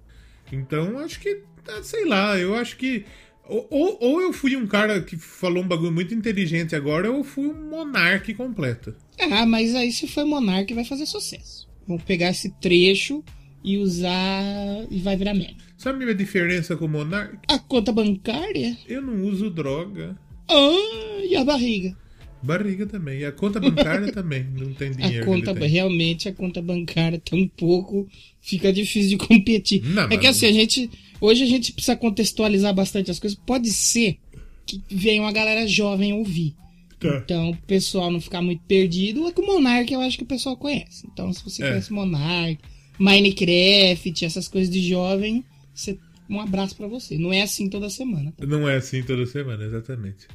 Então, 0.52 0.98
acho 0.98 1.18
que, 1.18 1.40
ah, 1.66 1.82
sei 1.82 2.04
lá, 2.04 2.38
eu 2.38 2.54
acho 2.54 2.76
que. 2.76 3.04
Ou, 3.48 3.66
ou, 3.70 3.98
ou 4.00 4.20
eu 4.20 4.32
fui 4.32 4.54
um 4.56 4.66
cara 4.66 5.00
que 5.02 5.16
falou 5.16 5.62
um 5.64 5.66
bagulho 5.66 5.90
muito 5.90 6.14
inteligente 6.14 6.76
agora, 6.76 7.10
ou 7.10 7.18
eu 7.18 7.24
fui 7.24 7.46
um 7.48 7.68
monarque 7.70 8.32
completo. 8.34 8.94
Ah, 9.18 9.44
mas 9.46 9.74
aí 9.74 9.90
se 9.90 10.06
for 10.06 10.24
Monark 10.26 10.72
vai 10.74 10.84
fazer 10.84 11.06
sucesso. 11.06 11.66
Vão 11.86 11.98
pegar 11.98 12.30
esse 12.30 12.50
trecho 12.60 13.24
e 13.62 13.78
usar 13.78 14.86
e 14.90 14.98
vai 14.98 15.16
virar 15.16 15.34
meme. 15.34 15.56
Sabe 15.76 15.96
a 15.96 16.06
minha 16.06 16.14
diferença 16.14 16.76
com 16.76 16.86
o 16.86 16.88
monarque? 16.88 17.38
A 17.48 17.58
conta 17.58 17.92
bancária? 17.92 18.76
Eu 18.86 19.02
não 19.02 19.24
uso 19.24 19.50
droga. 19.50 20.16
Ah, 20.48 21.20
e 21.24 21.36
a 21.36 21.44
barriga? 21.44 21.96
Barriga 22.42 22.86
também. 22.86 23.20
E 23.20 23.24
a 23.24 23.32
conta 23.32 23.58
bancária 23.60 24.10
também. 24.12 24.44
Não 24.56 24.72
tem 24.72 24.92
dinheiro. 24.92 25.22
A 25.22 25.26
conta, 25.26 25.54
tem. 25.54 25.68
realmente, 25.68 26.28
a 26.28 26.32
conta 26.32 26.62
bancária 26.62 27.20
tá 27.20 27.36
um 27.36 27.48
pouco. 27.48 28.08
Fica 28.40 28.72
difícil 28.72 29.10
de 29.10 29.16
competir. 29.26 29.82
Não, 29.84 30.04
é 30.04 30.16
que 30.16 30.26
assim, 30.26 30.46
a 30.46 30.52
gente. 30.52 30.90
Hoje 31.20 31.42
a 31.42 31.46
gente 31.46 31.72
precisa 31.72 31.96
contextualizar 31.96 32.72
bastante 32.72 33.10
as 33.10 33.18
coisas. 33.18 33.38
Pode 33.44 33.70
ser 33.70 34.18
que 34.64 34.80
venha 34.88 35.22
uma 35.22 35.32
galera 35.32 35.66
jovem 35.66 36.12
ouvir. 36.12 36.54
Tá. 37.00 37.20
Então, 37.24 37.50
o 37.50 37.56
pessoal 37.58 38.10
não 38.10 38.20
ficar 38.20 38.40
muito 38.42 38.62
perdido. 38.68 39.26
É 39.26 39.32
que 39.32 39.40
o 39.40 39.46
Monark 39.46 39.92
eu 39.92 40.00
acho 40.00 40.16
que 40.16 40.24
o 40.24 40.26
pessoal 40.26 40.56
conhece. 40.56 41.06
Então, 41.12 41.32
se 41.32 41.42
você 41.44 41.62
É. 41.64 41.68
conhece 41.70 41.92
Monark, 41.92 42.58
Minecraft, 42.98 44.24
essas 44.24 44.48
coisas 44.48 44.72
de 44.72 44.80
jovem, 44.88 45.44
você- 45.74 45.98
um 46.28 46.40
abraço 46.40 46.76
pra 46.76 46.86
você. 46.86 47.16
Não 47.18 47.32
é 47.32 47.42
assim 47.42 47.68
toda 47.68 47.88
semana. 47.90 48.32
tá? 48.36 48.46
Não 48.46 48.68
é 48.68 48.76
assim 48.76 49.02
toda 49.02 49.24
semana, 49.26 49.64
exatamente. 49.64 50.26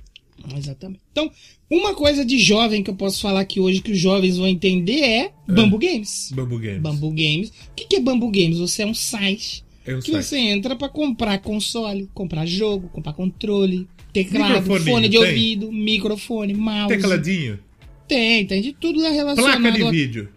Exatamente. 0.58 1.00
Então, 1.12 1.32
uma 1.70 1.94
coisa 1.94 2.26
de 2.26 2.38
jovem 2.40 2.82
que 2.84 2.90
eu 2.90 2.96
posso 2.96 3.22
falar 3.22 3.42
aqui 3.42 3.60
hoje 3.60 3.82
que 3.82 3.92
os 3.92 4.00
jovens 4.00 4.38
vão 4.38 4.48
entender 4.48 5.00
é 5.02 5.32
Bambu 5.48 5.78
Games. 5.78 6.32
Bambu 6.34 6.58
Games. 6.60 6.82
Bambu 6.82 7.10
Games. 7.12 7.50
O 7.50 7.76
que 7.76 7.96
é 7.96 8.00
Bambu 8.00 8.32
Games? 8.32 8.58
Você 8.58 8.82
é 8.82 8.86
um 8.88 8.96
site 8.96 9.64
É 9.86 9.96
um 9.96 10.00
que 10.00 10.12
site. 10.12 10.26
você 10.26 10.38
entra 10.38 10.76
pra 10.76 10.90
comprar 10.90 11.38
console, 11.40 12.10
comprar 12.16 12.46
jogo, 12.48 12.90
comprar 12.90 13.14
controle, 13.14 13.88
teclado, 14.12 14.66
fone 14.84 15.08
de 15.08 15.20
tem? 15.20 15.28
ouvido, 15.28 15.72
microfone, 15.72 16.54
mouse. 16.56 16.96
Tecladinho. 16.96 17.60
Tem, 18.08 18.46
tem 18.46 18.62
de 18.62 18.74
tudo 18.74 19.00
relacionado 19.02 19.62
Placa 19.62 19.78
de 19.78 19.84
a- 19.84 19.92
vídeo. 19.92 20.30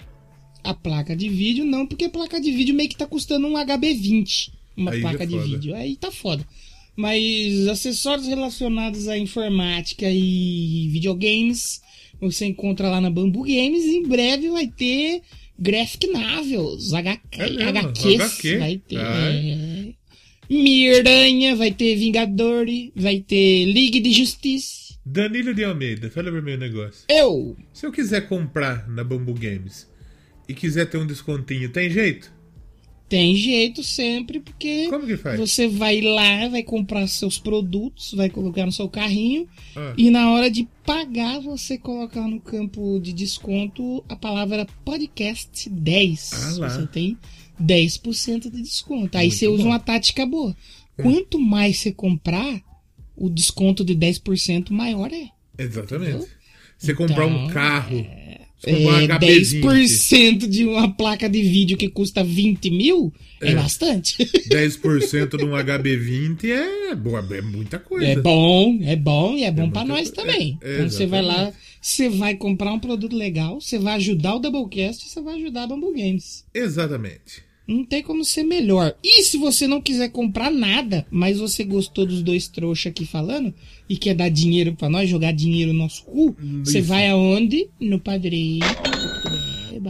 A 0.67 0.75
placa 0.75 1.15
de 1.17 1.29
vídeo, 1.29 1.65
não, 1.65 1.87
porque 1.87 2.05
a 2.07 2.11
placa 2.11 2.41
de 2.41 2.51
vídeo 2.51 2.75
meio 2.75 2.89
que 2.89 2.97
tá 2.97 3.07
custando 3.07 3.47
um 3.47 3.55
HB20. 3.55 4.51
Uma 4.77 4.91
Aí 4.91 5.01
placa 5.01 5.27
de 5.27 5.35
foda. 5.35 5.45
vídeo. 5.47 5.75
Aí 5.75 5.97
tá 5.97 6.11
foda. 6.11 6.47
Mas 6.95 7.67
acessórios 7.69 8.27
relacionados 8.27 9.07
à 9.09 9.19
informática 9.19 10.07
e 10.11 10.89
videogames 10.91 11.81
você 12.21 12.47
encontra 12.47 12.89
lá 12.89 13.01
na 13.01 13.11
Bambu 13.11 13.43
Games. 13.43 13.85
E 13.85 13.97
em 13.99 14.03
breve 14.09 14.49
vai 14.51 14.67
ter 14.67 15.21
graphic 15.59 16.07
novels, 16.07 16.93
HQ, 16.95 17.41
É 17.43 17.65
HQs. 17.69 18.15
HQ. 18.21 18.59
Vai 18.59 18.77
ter. 18.79 18.97
Ah, 18.99 19.31
é. 19.33 19.93
Miranha, 20.49 21.57
vai 21.57 21.73
ter 21.73 21.97
Vingador, 21.97 22.67
vai 22.95 23.21
ter 23.21 23.65
Liga 23.67 24.01
de 24.01 24.13
Justiça. 24.13 24.95
Danilo 25.05 25.55
de 25.55 25.63
Almeida, 25.65 26.11
fala 26.11 26.31
pra 26.31 26.43
mim 26.43 26.55
um 26.55 26.59
negócio. 26.59 27.05
Eu! 27.09 27.57
Se 27.73 27.87
eu 27.87 27.93
quiser 27.93 28.29
comprar 28.29 28.89
na 28.89 29.05
Bambu 29.05 29.35
Games 29.35 29.87
e 30.49 30.55
quiser 30.55 30.87
ter 30.87 30.99
um 30.99 31.07
descontinho, 31.07 31.69
tem 31.71 31.91
jeito? 31.91 32.35
Tem 33.09 33.37
jeito 33.37 33.85
sempre, 33.85 34.41
porque? 34.41 34.89
Você 35.37 35.69
vai 35.69 36.01
lá, 36.01 36.49
vai 36.49 36.65
comprar 36.65 37.07
seus 37.07 37.39
produtos, 37.39 38.13
vai 38.15 38.29
colocar 38.29 38.67
no 38.67 38.73
seu 38.73 38.89
carrinho 38.89 39.47
Ah. 39.77 39.95
e 39.97 40.11
na 40.11 40.33
hora 40.33 40.51
de 40.51 40.67
pagar 40.85 41.39
você 41.41 41.79
colocar 41.79 42.23
no 42.27 42.41
campo 42.41 42.99
de 43.01 43.13
desconto 43.13 44.05
a 44.09 44.17
palavra 44.17 44.67
podcast 44.85 45.71
10. 45.71 46.31
Ah. 46.33 46.69
Você 46.69 46.87
tem 46.89 47.17
10% 47.63 48.51
de 48.51 48.61
desconto. 48.61 49.17
Aí 49.17 49.27
Muito 49.29 49.39
você 49.39 49.47
usa 49.47 49.63
bom. 49.63 49.69
uma 49.69 49.79
tática 49.79 50.27
boa. 50.27 50.57
Quanto 51.01 51.39
mais 51.39 51.77
você 51.79 51.93
comprar, 51.93 52.61
o 53.17 53.31
desconto 53.31 53.85
de 53.85 53.95
10% 53.95 54.71
maior 54.73 55.13
é. 55.13 55.29
Exatamente. 55.57 56.27
Você 56.77 56.93
comprar 56.93 57.27
um 57.27 57.45
Então, 57.45 57.55
carro, 57.55 57.97
você 57.99 58.01
um 58.01 58.26
É, 58.65 58.73
HB20, 58.73 59.61
10% 59.61 60.49
de 60.49 60.65
uma 60.65 60.91
placa 60.93 61.29
de 61.29 61.43
vídeo 61.43 61.77
que 61.77 61.89
custa 61.89 62.25
20 62.25 62.71
mil 62.71 63.13
é, 63.41 63.51
É. 63.53 63.55
bastante. 63.55 64.17
10% 64.49 65.37
de 65.37 65.45
um 65.45 65.51
HB20 65.51 66.45
é, 66.51 66.95
boa, 66.95 67.27
é 67.33 67.43
muita 67.43 67.79
coisa. 67.79 68.07
É 68.07 68.17
bom, 68.17 68.79
é 68.83 68.97
bom 68.97 69.37
e 69.37 69.45
é 69.45 69.51
bom 69.51 69.71
pra 69.71 69.85
muita 69.85 69.99
nós 69.99 70.11
também. 70.11 70.59
é, 70.63 70.75
então 70.77 70.89
você 70.91 71.07
vai 71.07 71.23
lá, 71.23 71.53
você 71.81 72.09
vai 72.09 72.35
comprar 72.35 72.73
um 72.73 72.79
produto 72.81 73.15
legal, 73.15 73.61
você 73.61 73.79
vai 73.79 73.95
ajudar 73.97 74.35
o 74.35 74.39
Doublecast 74.39 75.05
e 75.05 75.09
você 75.11 75.21
vai 75.21 75.35
ajudar 75.37 75.65
a 75.65 75.67
Bambu 75.67 75.93
Games. 75.93 76.45
Exatamente. 76.55 77.46
Não 77.67 77.85
tem 77.85 78.03
como 78.03 78.25
ser 78.25 78.45
melhor. 78.45 78.95
E 79.03 79.23
se 79.23 79.37
você 79.37 79.67
não 79.67 79.81
quiser 79.81 80.11
comprar 80.11 80.51
nada, 80.51 81.05
mas 81.11 81.39
você 81.39 81.65
gostou 81.65 82.07
dos 82.07 82.23
dois 82.23 82.47
trouxas 82.47 82.87
aqui 82.87 83.05
falando 83.05 83.53
e 83.89 83.97
quer 83.97 84.15
dar 84.15 84.29
dinheiro 84.29 84.75
pra 84.75 84.89
nós, 84.89 85.11
jogar 85.11 85.33
dinheiro 85.33 85.73
no 85.73 85.81
nosso 85.81 86.05
cu, 86.05 86.37
você 86.65 86.81
vai 86.81 87.09
aonde? 87.09 87.69
No 87.81 87.99
Padrim, 87.99 88.61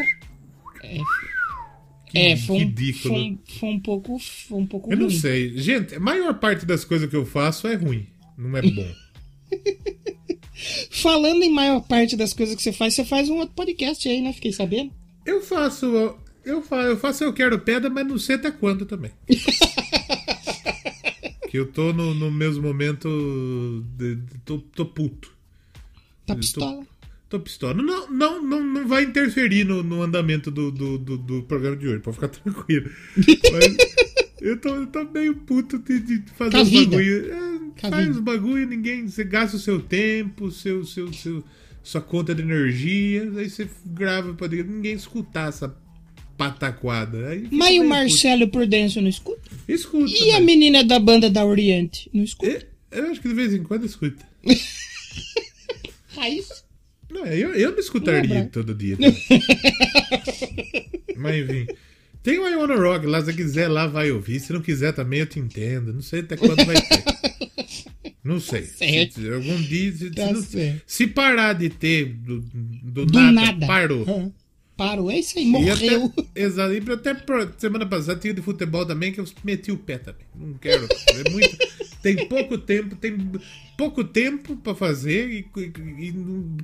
É, 0.82 2.32
é 2.32 2.36
foi, 2.36 2.56
um, 2.56 2.58
ridículo. 2.60 3.14
foi, 3.14 3.22
um, 3.22 3.38
foi 3.58 3.68
um 3.68 3.80
pouco. 3.80 4.18
Foi 4.18 4.58
um 4.58 4.66
pouco 4.66 4.90
Eu 4.92 4.96
não 4.96 5.06
ruim. 5.06 5.18
sei. 5.18 5.56
Gente, 5.58 5.94
a 5.94 6.00
maior 6.00 6.34
parte 6.38 6.64
das 6.64 6.84
coisas 6.84 7.08
que 7.08 7.16
eu 7.16 7.26
faço 7.26 7.66
é 7.68 7.74
ruim. 7.74 8.06
Não 8.36 8.56
é 8.56 8.62
bom. 8.62 8.94
Falando 10.90 11.42
em 11.42 11.50
maior 11.50 11.80
parte 11.80 12.16
das 12.16 12.32
coisas 12.32 12.56
que 12.56 12.62
você 12.62 12.72
faz, 12.72 12.94
você 12.94 13.04
faz 13.04 13.28
um 13.28 13.36
outro 13.36 13.54
podcast 13.54 14.08
aí, 14.08 14.20
né? 14.20 14.32
Fiquei 14.32 14.52
sabendo. 14.52 14.92
Eu 15.24 15.40
faço. 15.42 16.18
Eu 16.49 16.62
faço, 16.62 16.88
eu 16.88 16.97
faço 16.97 17.25
Eu 17.25 17.33
Quero 17.33 17.59
Pedra, 17.59 17.90
mas 17.90 18.07
não 18.07 18.19
sei 18.19 18.37
até 18.37 18.50
quando 18.50 18.87
também. 18.87 19.11
que 21.50 21.59
eu 21.59 21.67
tô 21.67 21.93
no, 21.93 22.14
no 22.14 22.31
mesmo 22.31 22.62
momento. 22.62 23.85
de- 23.97 24.17
de- 24.17 24.38
tô, 24.45 24.59
tô 24.59 24.87
puto. 24.87 25.31
Tá 26.26 26.35
tô- 26.35 26.40
pistola. 26.40 26.87
Tô 27.28 27.38
pistola. 27.40 27.75
Não, 27.75 28.11
não, 28.11 28.43
não, 28.43 28.64
não 28.64 28.88
vai 28.88 29.05
interferir 29.05 29.64
no, 29.64 29.83
no 29.83 30.02
andamento 30.02 30.50
do, 30.50 30.71
do, 30.71 30.97
do, 30.99 31.19
do 31.19 31.43
programa 31.43 31.76
de 31.76 31.87
hoje, 31.88 32.00
pode 32.00 32.17
ficar 32.17 32.28
tranquilo. 32.33 32.90
Mas 33.52 33.76
eu 34.40 34.57
tô, 34.59 34.75
eu 34.75 34.87
tô 34.87 35.05
meio 35.05 35.35
puto 35.37 35.78
de, 35.78 36.00
de 36.00 36.23
fazer 36.33 36.57
os 36.57 36.71
bagulho. 36.71 37.33
É, 37.33 37.90
faz 37.90 38.09
os 38.09 38.21
bagulho, 38.21 38.67
ninguém. 38.67 39.07
Você 39.07 39.25
gasta 39.25 39.57
o 39.57 39.61
seu 39.61 39.81
tempo, 39.81 40.50
seu, 40.50 40.85
seu, 40.85 41.12
seu, 41.12 41.45
sua 41.83 42.00
conta 42.00 42.35
de 42.35 42.40
energia, 42.43 43.31
aí 43.37 43.50
você 43.50 43.69
grava 43.85 44.33
pra 44.33 44.49
ninguém 44.49 44.95
escutar 44.95 45.49
essa 45.50 45.69
pataquada. 46.38 47.28
Aí 47.28 47.40
fica 47.42 47.57
Mas 47.57 47.75
e 47.75 47.80
o 47.80 47.85
Marcelo 47.88 48.49
Prudêncio 48.49 49.02
não 49.02 49.09
escuta? 49.09 49.40
puto. 49.50 49.59
Escuta. 49.68 50.11
E 50.11 50.30
a 50.30 50.35
mas- 50.35 50.45
menina 50.45 50.83
da 50.85 50.99
banda 50.99 51.28
da 51.28 51.45
Oriente? 51.45 52.09
Não 52.14 52.25
escuta? 52.25 52.66
Eu, 52.90 53.04
eu 53.04 53.11
acho 53.11 53.21
que 53.21 53.28
de 53.28 53.35
vez 53.35 53.52
em 53.52 53.62
quando 53.62 53.85
escuta. 53.85 54.26
Raiz? 56.16 56.64
Não, 57.11 57.25
eu, 57.26 57.54
eu 57.54 57.73
não 57.73 57.78
escutaria 57.78 58.35
Lembra? 58.35 58.50
todo 58.50 58.75
dia. 58.75 58.97
Mas 61.16 61.37
enfim. 61.49 61.66
Tem 62.23 62.38
o 62.38 62.49
I 62.49 62.57
Wanna 62.57 62.76
Rock 62.76 63.07
lá, 63.07 63.25
se 63.25 63.33
quiser 63.33 63.68
lá 63.68 63.87
vai 63.87 64.11
ouvir. 64.11 64.40
Se 64.40 64.52
não 64.52 64.61
quiser 64.61 64.92
também 64.92 65.21
eu 65.21 65.26
te 65.26 65.38
entendo. 65.38 65.92
Não 65.92 66.02
sei 66.02 66.21
até 66.21 66.37
quando 66.37 66.64
vai 66.64 66.75
ter. 66.80 67.04
Não 68.23 68.40
sei. 68.40 68.62
Certo. 68.62 69.21
Se, 69.21 69.33
algum 69.33 69.57
dia. 69.62 69.92
Se, 69.92 70.11
Tá 70.11 70.35
se 70.35 70.57
não- 70.57 70.80
se 70.87 71.07
parar 71.07 71.54
de 71.54 71.71
ter 71.71 72.07
do, 72.07 72.40
do, 72.40 73.07
Do 73.07 73.12
nada, 73.14 73.33
nada. 73.33 73.66
parou. 73.66 74.04
Hã? 74.07 74.33
Parou, 74.78 75.11
é 75.11 75.18
isso 75.18 75.37
aí, 75.37 75.44
E 75.44 75.49
morreu. 75.49 76.04
até, 76.14 76.23
exato. 76.40 76.73
E 76.73 76.92
até 76.92 77.16
semana 77.58 77.85
passada 77.85 78.18
tinha 78.20 78.32
de 78.32 78.40
futebol 78.40 78.87
também, 78.87 79.11
que 79.12 79.18
eu 79.18 79.25
meti 79.42 79.73
o 79.73 79.76
pé 79.76 79.99
também. 79.99 80.23
Não 80.37 80.54
quero. 80.54 80.87
É 81.08 81.28
muito, 81.30 81.56
tem 82.00 82.28
pouco 82.28 82.56
tempo, 82.56 82.94
tem 82.94 83.18
pouco 83.76 84.04
tempo 84.04 84.56
pra 84.56 84.76
fazer 84.76 85.28
e, 85.28 85.47
e, 85.56 86.06
e 86.08 86.14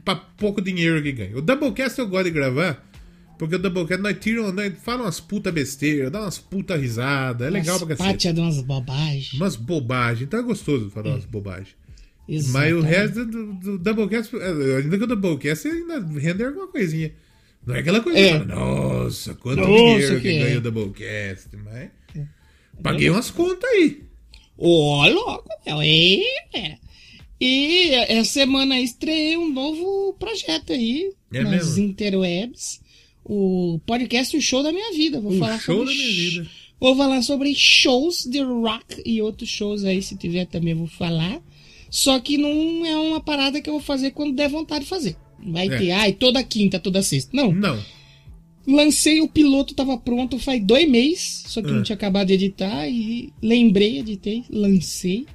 pra 0.05 0.15
pouco 0.15 0.63
dinheiro 0.63 1.03
que 1.03 1.11
ganha. 1.11 1.37
O 1.37 1.43
Doublecast 1.43 1.99
eu 1.99 2.07
gosto 2.07 2.27
de 2.27 2.31
gravar, 2.31 2.89
porque 3.37 3.57
o 3.57 3.59
Doublecast 3.59 4.01
nós 4.01 4.17
tiramos, 4.21 4.53
nós 4.55 4.73
falamos 4.85 5.07
umas 5.07 5.19
puta 5.21 5.51
besteira, 5.51 6.09
dá 6.09 6.21
umas 6.21 6.39
puta 6.39 6.77
risada, 6.77 7.47
é 7.47 7.51
legal 7.51 7.79
pra 7.81 7.89
cacete. 7.89 8.09
Pátia 8.13 8.33
de 8.33 8.39
umas 8.41 8.61
bobagens. 8.61 9.33
Umas 9.33 9.57
bobagens, 9.57 10.23
então 10.23 10.39
é 10.39 10.43
gostoso 10.45 10.89
falar 10.89 11.11
umas 11.11 11.25
bobagens. 11.25 11.75
Mas 12.29 12.39
o 12.73 12.79
Exatamente. 12.79 12.87
resto 12.87 13.25
do, 13.27 13.53
do 13.55 13.79
Doublecast, 13.79 14.37
é, 14.37 14.77
ainda 14.77 14.97
que 14.99 15.03
o 15.05 15.07
Doublecast 15.09 15.67
ainda 15.67 15.99
rende 16.17 16.45
alguma 16.45 16.69
coisinha. 16.69 17.13
Não 17.67 17.75
é 17.75 17.79
aquela 17.81 18.01
coisa, 18.01 18.19
É. 18.19 18.39
nossa, 18.45 19.35
quanto 19.35 19.61
Nossa, 19.61 19.73
dinheiro 19.73 20.15
que, 20.17 20.21
que 20.23 20.29
é. 20.29 20.39
ganha 20.45 20.59
o 20.59 20.61
Doublecast, 20.61 21.49
mas... 21.65 21.91
Paguei 22.83 23.09
umas 23.09 23.31
contas 23.31 23.69
aí. 23.71 24.03
Ô, 24.59 25.07
louco, 25.09 25.49
meu. 25.67 25.81
É. 25.81 26.79
E 27.41 27.89
essa 28.09 28.31
semana 28.33 28.81
estreiei 28.81 29.37
um 29.37 29.53
novo 29.53 30.15
projeto 30.19 30.73
aí 30.73 31.13
É 31.33 31.43
nas 31.43 31.51
mesmo? 31.77 31.85
interwebs. 31.85 32.81
O 33.25 33.81
podcast 33.87 34.37
O 34.37 34.43
Show 34.43 34.63
da 34.63 34.73
Minha 34.73 34.93
Vida. 34.93 35.21
Vou 35.21 35.33
O 35.33 35.39
falar 35.39 35.59
show 35.61 35.77
sobre 35.87 35.95
da 35.95 36.03
minha 36.03 36.15
vida. 36.31 36.51
Vou 36.81 36.97
falar 36.97 37.23
sobre 37.23 37.55
shows 37.55 38.25
de 38.25 38.41
rock 38.43 39.03
e 39.07 39.23
outros 39.23 39.49
shows 39.49 39.85
aí, 39.85 40.03
se 40.03 40.17
tiver 40.17 40.47
também 40.47 40.75
vou 40.75 40.87
falar. 40.87 41.41
Só 41.91 42.19
que 42.19 42.37
não 42.37 42.85
é 42.85 42.97
uma 42.97 43.21
parada 43.21 43.61
que 43.63 43.69
eu 43.71 43.75
vou 43.75 43.83
fazer 43.83 44.11
quando 44.11 44.35
der 44.35 44.49
vontade 44.49 44.85
de 44.85 44.91
fazer. 44.91 45.17
Vai 45.43 45.67
É. 45.69 45.79
ter, 45.79 45.91
ai, 45.93 46.13
toda 46.13 46.43
quinta, 46.43 46.79
toda 46.79 47.03
sexta. 47.03 47.31
Não, 47.37 47.53
Não. 47.53 47.79
Lancei 48.67 49.21
o 49.21 49.29
piloto, 49.29 49.75
tava 49.75 49.99
pronto 49.99 50.39
faz 50.39 50.65
dois 50.65 50.89
meses, 50.89 51.45
só 51.49 51.61
que 51.61 51.69
Ah. 51.69 51.73
não 51.73 51.83
tinha 51.83 51.95
acabado 51.95 52.29
de 52.29 52.33
editar 52.35 52.89
e 52.89 53.31
lembrei, 53.43 53.99
editei, 53.99 54.43
lancei. 54.49 55.27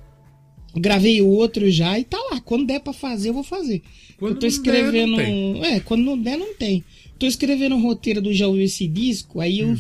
Gravei 0.76 1.22
o 1.22 1.28
outro 1.28 1.70
já 1.70 2.00
e 2.00 2.04
tá 2.04 2.18
lá. 2.32 2.40
Quando 2.42 2.66
der 2.66 2.80
pra 2.80 2.92
fazer, 2.94 3.30
eu 3.30 3.34
vou 3.36 3.44
fazer. 3.44 3.84
Quando 4.18 4.32
eu 4.34 4.40
tô 4.40 4.46
não 4.48 4.48
escrevendo. 4.48 5.16
der, 5.18 5.28
não 5.28 5.64
é, 5.66 5.80
quando 5.80 6.02
não 6.04 6.18
der, 6.18 6.38
não 6.38 6.56
tem. 6.56 6.84
Tô 7.20 7.28
escrevendo 7.28 7.76
o 7.76 7.80
roteiro 7.82 8.20
do 8.22 8.34
Já 8.34 8.48
ouviu 8.48 8.64
esse 8.64 8.88
disco, 8.88 9.40
aí 9.40 9.64
Hum. 9.64 9.74
eu. 9.74 9.80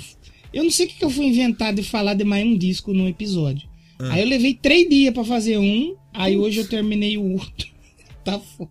Eu 0.51 0.63
não 0.63 0.71
sei 0.71 0.85
o 0.85 0.89
que, 0.89 0.95
que 0.97 1.05
eu 1.05 1.09
fui 1.11 1.25
inventar 1.25 1.73
de 1.73 1.81
falar 1.83 2.13
de 2.15 2.23
mais 2.23 2.45
um 2.45 2.55
disco 2.57 2.91
num 2.93 3.07
episódio. 3.07 3.67
Ah. 3.99 4.13
Aí 4.13 4.21
eu 4.21 4.27
levei 4.27 4.53
três 4.55 4.87
dias 4.89 5.13
pra 5.13 5.23
fazer 5.23 5.57
um, 5.59 5.95
aí 6.13 6.37
hoje 6.37 6.59
eu 6.59 6.67
terminei 6.67 7.17
o 7.17 7.31
outro. 7.33 7.67
tá 8.25 8.39
foda. 8.39 8.69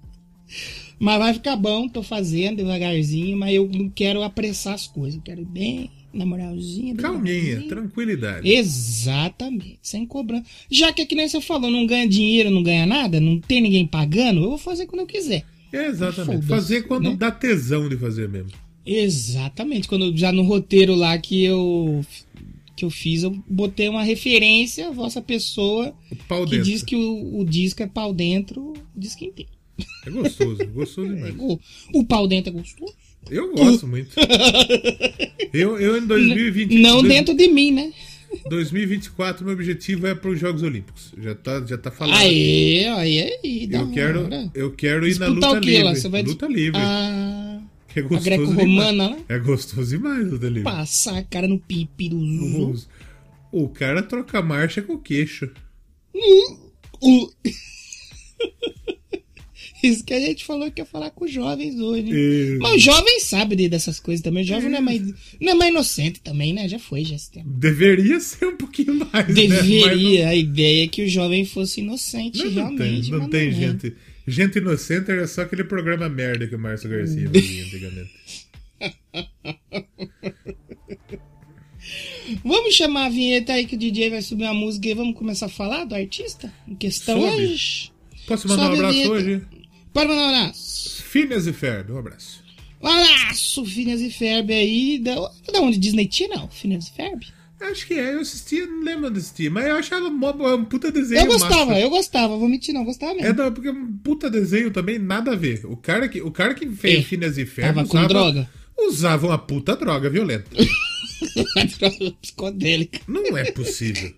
Mas 0.99 1.19
vai 1.19 1.35
ficar 1.35 1.57
bom, 1.57 1.89
tô 1.89 2.03
fazendo 2.03 2.57
devagarzinho, 2.57 3.39
mas 3.39 3.55
eu 3.55 3.69
não 3.73 3.89
quero 3.89 4.23
apressar 4.23 4.75
as 4.75 4.87
coisas. 4.87 5.17
Eu 5.17 5.23
quero 5.23 5.43
ir 5.43 5.47
bem, 5.47 5.91
na 6.13 6.27
moralzinha. 6.27 6.95
Calminha, 6.97 7.63
tranquilidade. 7.69 8.49
Exatamente, 8.49 9.79
sem 9.83 10.05
cobrar. 10.05 10.43
Já 10.71 10.93
que 10.93 11.03
é 11.03 11.07
que 11.07 11.15
nem 11.15 11.29
você 11.29 11.41
falou, 11.41 11.71
não 11.71 11.87
ganha 11.87 12.09
dinheiro, 12.09 12.51
não 12.51 12.63
ganha 12.63 12.87
nada, 12.87 13.21
não 13.21 13.41
tem 13.41 13.61
ninguém 13.61 13.87
pagando, 13.87 14.43
eu 14.43 14.51
vou 14.51 14.59
fazer 14.59 14.87
quando 14.87 15.01
eu 15.01 15.07
quiser. 15.07 15.45
Exatamente. 15.73 16.47
Fazer 16.47 16.83
quando 16.83 17.11
né? 17.11 17.17
dá 17.17 17.31
tesão 17.31 17.89
de 17.89 17.97
fazer 17.97 18.29
mesmo. 18.29 18.51
Exatamente. 18.85 19.87
Quando 19.87 20.17
já 20.17 20.33
no 20.33 20.43
roteiro 20.43 20.95
lá 20.95 21.17
que 21.19 21.45
eu 21.45 22.05
que 22.75 22.85
eu 22.85 22.91
fiz, 22.91 23.25
eu 23.25 23.37
botei 23.49 23.89
uma 23.89 24.05
referência 24.05 24.87
à 24.87 24.93
vossa 24.93 25.21
pessoa 25.21 25.93
que 26.49 26.59
diz 26.61 26.81
que 26.81 26.95
o, 26.95 27.41
o 27.41 27.45
disco 27.45 27.83
é 27.83 27.89
pau 27.89 28.15
dentro, 28.15 28.73
o 28.73 29.01
disco 29.01 29.25
inteiro. 29.25 29.58
É 30.07 30.11
gostoso, 30.11 30.67
gostoso 30.69 31.09
demais. 31.15 31.35
O, 31.39 31.59
o 31.95 32.05
pau 32.05 32.27
dentro 32.27 32.51
é 32.51 32.53
gostoso? 32.55 32.95
Eu 33.31 33.53
gosto 33.55 33.87
muito. 33.87 34.11
Eu, 35.53 35.79
eu 35.79 35.97
em 35.97 36.07
2020, 36.07 36.79
Não 36.81 37.01
dois- 37.01 37.13
dentro 37.13 37.35
de 37.35 37.49
mim, 37.49 37.71
né? 37.73 37.91
2024, 38.51 39.45
meu 39.45 39.55
objetivo 39.55 40.07
é 40.07 40.15
para 40.15 40.31
os 40.31 40.39
Jogos 40.39 40.63
Olímpicos. 40.63 41.13
Já 41.19 41.35
tá, 41.35 41.65
já 41.67 41.79
tá 41.79 41.91
falando. 41.91 42.17
Aê, 42.19 42.87
aí, 42.87 43.21
aí, 43.43 43.67
da 43.67 43.79
eu 43.79 43.91
quero, 43.91 44.25
hora. 44.25 44.51
eu 44.55 44.71
quero 44.73 45.09
ir 45.09 45.19
na 45.19 45.27
Disputar 45.27 45.51
luta 45.51 45.59
o 45.59 45.61
que 45.63 45.71
livre. 45.71 45.95
Você 46.01 46.09
vai 46.11 46.23
Luta 46.23 46.47
livre. 46.47 46.79
Ah, 46.83 47.61
é 47.97 48.01
a 48.01 48.03
gostoso 48.03 48.25
greco-romana, 48.25 48.93
demais. 48.93 49.11
né? 49.17 49.25
É 49.31 49.39
gostoso 49.39 49.89
demais 49.91 50.31
luta 50.31 50.47
livre. 50.47 50.63
Passar 50.65 51.17
a 51.19 51.23
cara 51.25 51.49
no 51.49 51.59
pipi 51.59 52.11
do 52.11 52.21
Zuzu. 52.21 52.71
Os- 52.71 52.89
O 53.51 53.69
cara 53.71 54.03
troca 54.03 54.43
marcha 54.43 54.83
com 54.83 54.93
o 54.95 54.99
queixo. 54.99 55.51
O- 57.01 57.31
Isso 59.83 60.05
que 60.05 60.15
a 60.15 60.21
gente 60.21 60.45
falou 60.45 60.71
que 60.73 60.81
ia 60.81 60.85
falar 60.87 61.11
com 61.11 61.25
os 61.25 61.33
jovens 61.33 61.79
hoje. 61.79 62.59
Mas 62.61 62.75
o 62.75 62.79
jovem 62.79 63.21
sabe 63.21 63.55
de- 63.57 63.69
dessas 63.69 64.01
coisas 64.01 64.23
também. 64.23 64.43
O 64.43 64.47
jovem 64.47 64.69
não 64.69 64.79
é 64.79 64.81
mais, 64.81 65.03
não 65.41 65.53
é 65.53 65.55
mais 65.55 65.71
inocente 65.71 66.21
também, 66.21 66.53
né? 66.53 66.69
Já 66.69 66.79
foi, 66.79 67.05
já 67.05 67.15
esse 67.15 67.31
tempo. 67.31 67.49
Deveria 67.49 68.19
ser 68.19 68.47
um 68.47 68.57
pouquinho 68.57 68.95
mais. 69.13 69.29
né? 69.29 69.35
Deveria. 69.35 70.29
A 70.29 70.35
ideia 70.35 70.85
é 70.85 70.89
que 70.89 71.03
o 71.03 71.09
jovem 71.09 71.45
fosse 71.45 71.81
inocente, 71.81 72.39
não, 72.39 72.51
não 72.71 72.77
tem, 72.77 72.87
realmente. 72.87 73.11
não 73.11 73.29
tem 73.29 73.49
é. 73.49 73.53
gente. 73.53 73.95
Gente 74.27 74.59
inocente 74.59 75.11
era 75.11 75.27
só 75.27 75.43
aquele 75.43 75.65
programa 75.65 76.09
merda 76.09 76.47
que 76.47 76.55
o 76.55 76.59
Márcio 76.59 76.91
Garcia 76.91 77.31
fazia 77.33 77.65
antigamente. 77.65 78.11
Vamos 82.45 82.75
chamar 82.75 83.07
a 83.07 83.09
vinheta 83.09 83.55
aí 83.55 83.67
que 83.67 83.75
o 83.75 83.79
DJ 83.79 84.11
vai 84.11 84.23
subir 84.23 84.45
uma 84.45 84.55
música 84.55 84.89
e 84.89 84.95
vamos 84.95 85.17
começar 85.17 85.47
a 85.47 85.49
falar 85.49 85.85
do 85.85 85.95
artista 85.95 86.53
em 86.67 86.75
questão 86.75 87.21
Sobe. 87.21 87.37
hoje. 87.43 87.93
Posso 88.27 88.49
mandar 88.49 88.71
um 88.71 88.77
Sobe 88.77 88.85
a 88.85 88.89
abraço 88.89 89.11
hoje? 89.13 89.43
Pode 89.93 90.09
mandar 90.09 90.23
um 90.23 90.29
abraço. 90.37 91.03
Phineas 91.03 91.47
e 91.47 91.53
Ferb, 91.53 91.93
um 91.93 91.99
abraço. 91.99 92.43
Um 92.81 92.87
abraço, 92.87 93.65
Phineas 93.65 94.01
e 94.01 94.11
Ferb 94.11 94.53
aí. 94.53 94.99
Da, 94.99 95.15
da 95.53 95.61
onde? 95.61 95.79
Disney 95.79 96.07
tinha, 96.07 96.29
não? 96.29 96.49
Phineas 96.49 96.89
e 96.89 96.93
Ferb? 96.93 97.23
Acho 97.61 97.87
que 97.89 97.95
é, 97.95 98.15
eu 98.15 98.21
assistia, 98.21 98.65
não 98.69 98.85
lembro 98.85 99.11
de 99.11 99.19
assistir, 99.19 99.51
mas 99.51 99.67
eu 99.67 99.75
achava 99.77 100.09
mó, 100.09 100.31
um 100.55 100.65
puta 100.65 100.93
desenho 100.93 101.23
Eu 101.23 101.27
gostava, 101.27 101.67
massa. 101.67 101.81
eu 101.81 101.91
gostava. 101.91 102.37
Vou 102.37 102.49
mentir, 102.49 102.73
não. 102.73 102.85
Gostava 102.85 103.15
mesmo. 103.15 103.27
É, 103.27 103.33
não, 103.33 103.53
porque 103.53 103.69
um 103.69 103.93
puta 103.97 104.31
desenho 104.31 104.71
também 104.71 104.97
nada 104.97 105.33
a 105.33 105.37
ver. 105.37 105.67
O 105.67 105.77
cara 105.77 106.09
que, 106.09 106.21
o 106.23 106.31
cara 106.31 106.55
que 106.55 106.69
fez 106.71 107.01
É, 107.01 107.03
Phineas 107.03 107.37
e 107.37 107.45
Ferb 107.45 107.75
tava 107.75 107.89
com 107.89 108.07
droga. 108.07 108.49
usava 108.79 109.27
uma 109.27 109.39
puta 109.39 109.75
droga 109.75 110.09
violenta. 110.09 110.49
Psicodélica. 112.23 113.01
Não 113.09 113.37
é 113.37 113.51
possível. 113.51 114.15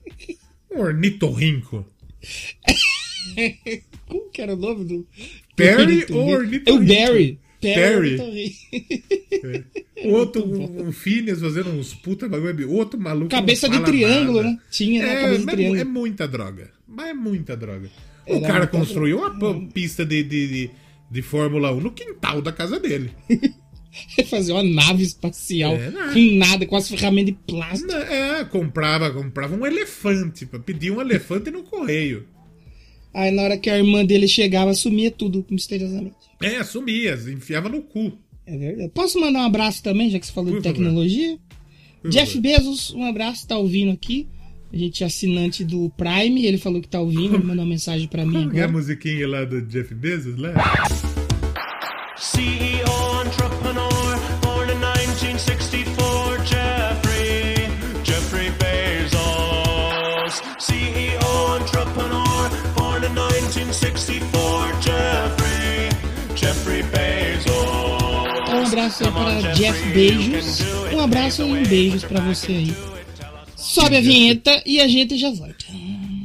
Um 0.71 0.81
ornitorrinco. 0.81 1.87
Como 4.07 4.31
que 4.31 4.43
era 4.43 4.55
o 4.55 4.57
nome 4.59 4.85
do. 4.85 5.07
Perry 5.61 6.07
ou 6.11 6.21
É 6.21 6.25
o 6.25 6.39
ornitorrinco? 6.39 6.87
Barry. 6.87 7.39
Perry. 7.61 8.17
Perry. 8.17 9.65
O 10.05 10.09
outro, 10.13 10.43
um, 10.49 10.89
um 10.89 10.93
Phineas 10.93 11.41
fazendo 11.41 11.71
uns 11.71 11.93
puta 11.95 12.29
bagulho. 12.29 12.71
Outro 12.71 12.99
maluco. 12.99 13.29
Cabeça 13.31 13.69
de 13.69 13.79
triângulo, 13.81 14.39
nada. 14.43 14.51
né? 14.55 14.59
Tinha, 14.71 15.03
né? 15.03 15.13
É, 15.13 15.21
Cabeça 15.23 15.39
de 15.41 15.45
mas 15.47 15.55
triângulo. 15.55 15.81
é 15.81 15.85
muita 15.85 16.27
droga. 16.29 16.71
Mas 16.89 17.09
é 17.09 17.15
muita 17.15 17.57
droga. 17.57 17.91
O 18.27 18.33
Era 18.33 18.41
cara 18.41 18.59
muita 18.61 18.79
construiu 18.79 19.19
uma 19.19 19.31
p- 19.39 19.69
pista 19.73 20.05
de, 20.05 20.23
de, 20.23 20.47
de, 20.49 20.71
de 21.11 21.23
Fórmula 21.23 21.73
1 21.73 21.81
no 21.81 21.91
quintal 21.91 22.41
da 22.41 22.53
casa 22.53 22.79
dele. 22.81 23.11
Fazer 24.31 24.53
uma 24.53 24.63
nave 24.63 25.03
espacial 25.03 25.75
É, 25.75 25.91
né? 25.91 26.11
com 26.15 26.37
nada, 26.39 26.65
com 26.65 26.77
as 26.77 26.89
ferramentas 26.89 27.35
de 27.35 27.41
plástico. 27.47 27.91
É, 27.93 28.45
comprava, 28.45 29.11
comprava 29.11 29.55
um 29.57 29.67
elefante. 29.67 30.47
Pedia 30.65 30.93
um 30.95 31.01
elefante 31.01 31.51
no 31.51 31.63
correio. 31.65 32.25
Aí 33.13 33.31
na 33.31 33.43
hora 33.43 33.59
que 33.59 33.69
a 33.69 33.77
irmã 33.79 34.05
dele 34.05 34.29
chegava, 34.29 34.73
sumia 34.75 35.11
tudo 35.11 35.45
misteriosamente. 35.51 36.15
É, 36.43 36.63
sumia, 36.65 37.15
enfiava 37.33 37.69
no 37.69 37.83
cu. 37.83 38.13
É 38.47 38.57
verdade. 38.57 38.91
Posso 38.95 39.21
mandar 39.21 39.41
um 39.41 39.45
abraço 39.47 39.83
também, 39.83 40.11
já 40.11 40.19
que 40.19 40.27
você 40.27 40.33
falou 40.33 40.51
Por 40.53 40.61
de 40.61 40.69
tecnologia? 40.69 41.39
Jeff. 42.09 42.39
Bezos, 42.41 42.93
um 42.95 43.05
abraço, 43.05 43.47
tá 43.47 43.57
ouvindo 43.59 43.93
aqui. 43.93 44.27
A 44.73 44.77
gente 44.77 45.03
é 45.03 45.07
assinante 45.07 45.65
do 45.65 45.91
Prime, 45.97 46.47
ele 46.47 46.57
falou 46.57 46.81
que 46.81 46.89
tá 46.89 47.01
ouvindo, 47.01 47.35
ele 47.35 47.45
mandou 47.45 47.65
uma 47.65 47.71
mensagem 47.71 48.07
pra 48.07 48.25
mim 48.25 48.33
Como 48.33 48.51
que 48.53 48.57
é 48.59 48.61
a 48.61 48.65
agora. 48.65 48.79
musiquinha 48.79 49.27
lá 49.29 49.45
do 49.45 49.61
Jeff 49.63 49.93
Bezos 49.95 50.37
lá? 50.39 50.53
CEO 52.17 53.10
abraço 68.81 69.05
aí 69.05 69.13
para 69.13 69.53
Jeff 69.53 69.89
Beijos. 69.91 70.61
Um 70.93 71.01
abraço 71.01 71.43
e 71.43 71.45
um 71.45 71.63
beijos 71.63 72.05
pra 72.05 72.21
você 72.21 72.53
aí. 72.53 72.75
Sobe 73.57 73.97
a 73.97 74.01
vinheta 74.01 74.63
e 74.65 74.81
a 74.81 74.89
gente 74.89 75.19
já 75.19 75.31
volta. 75.31 75.67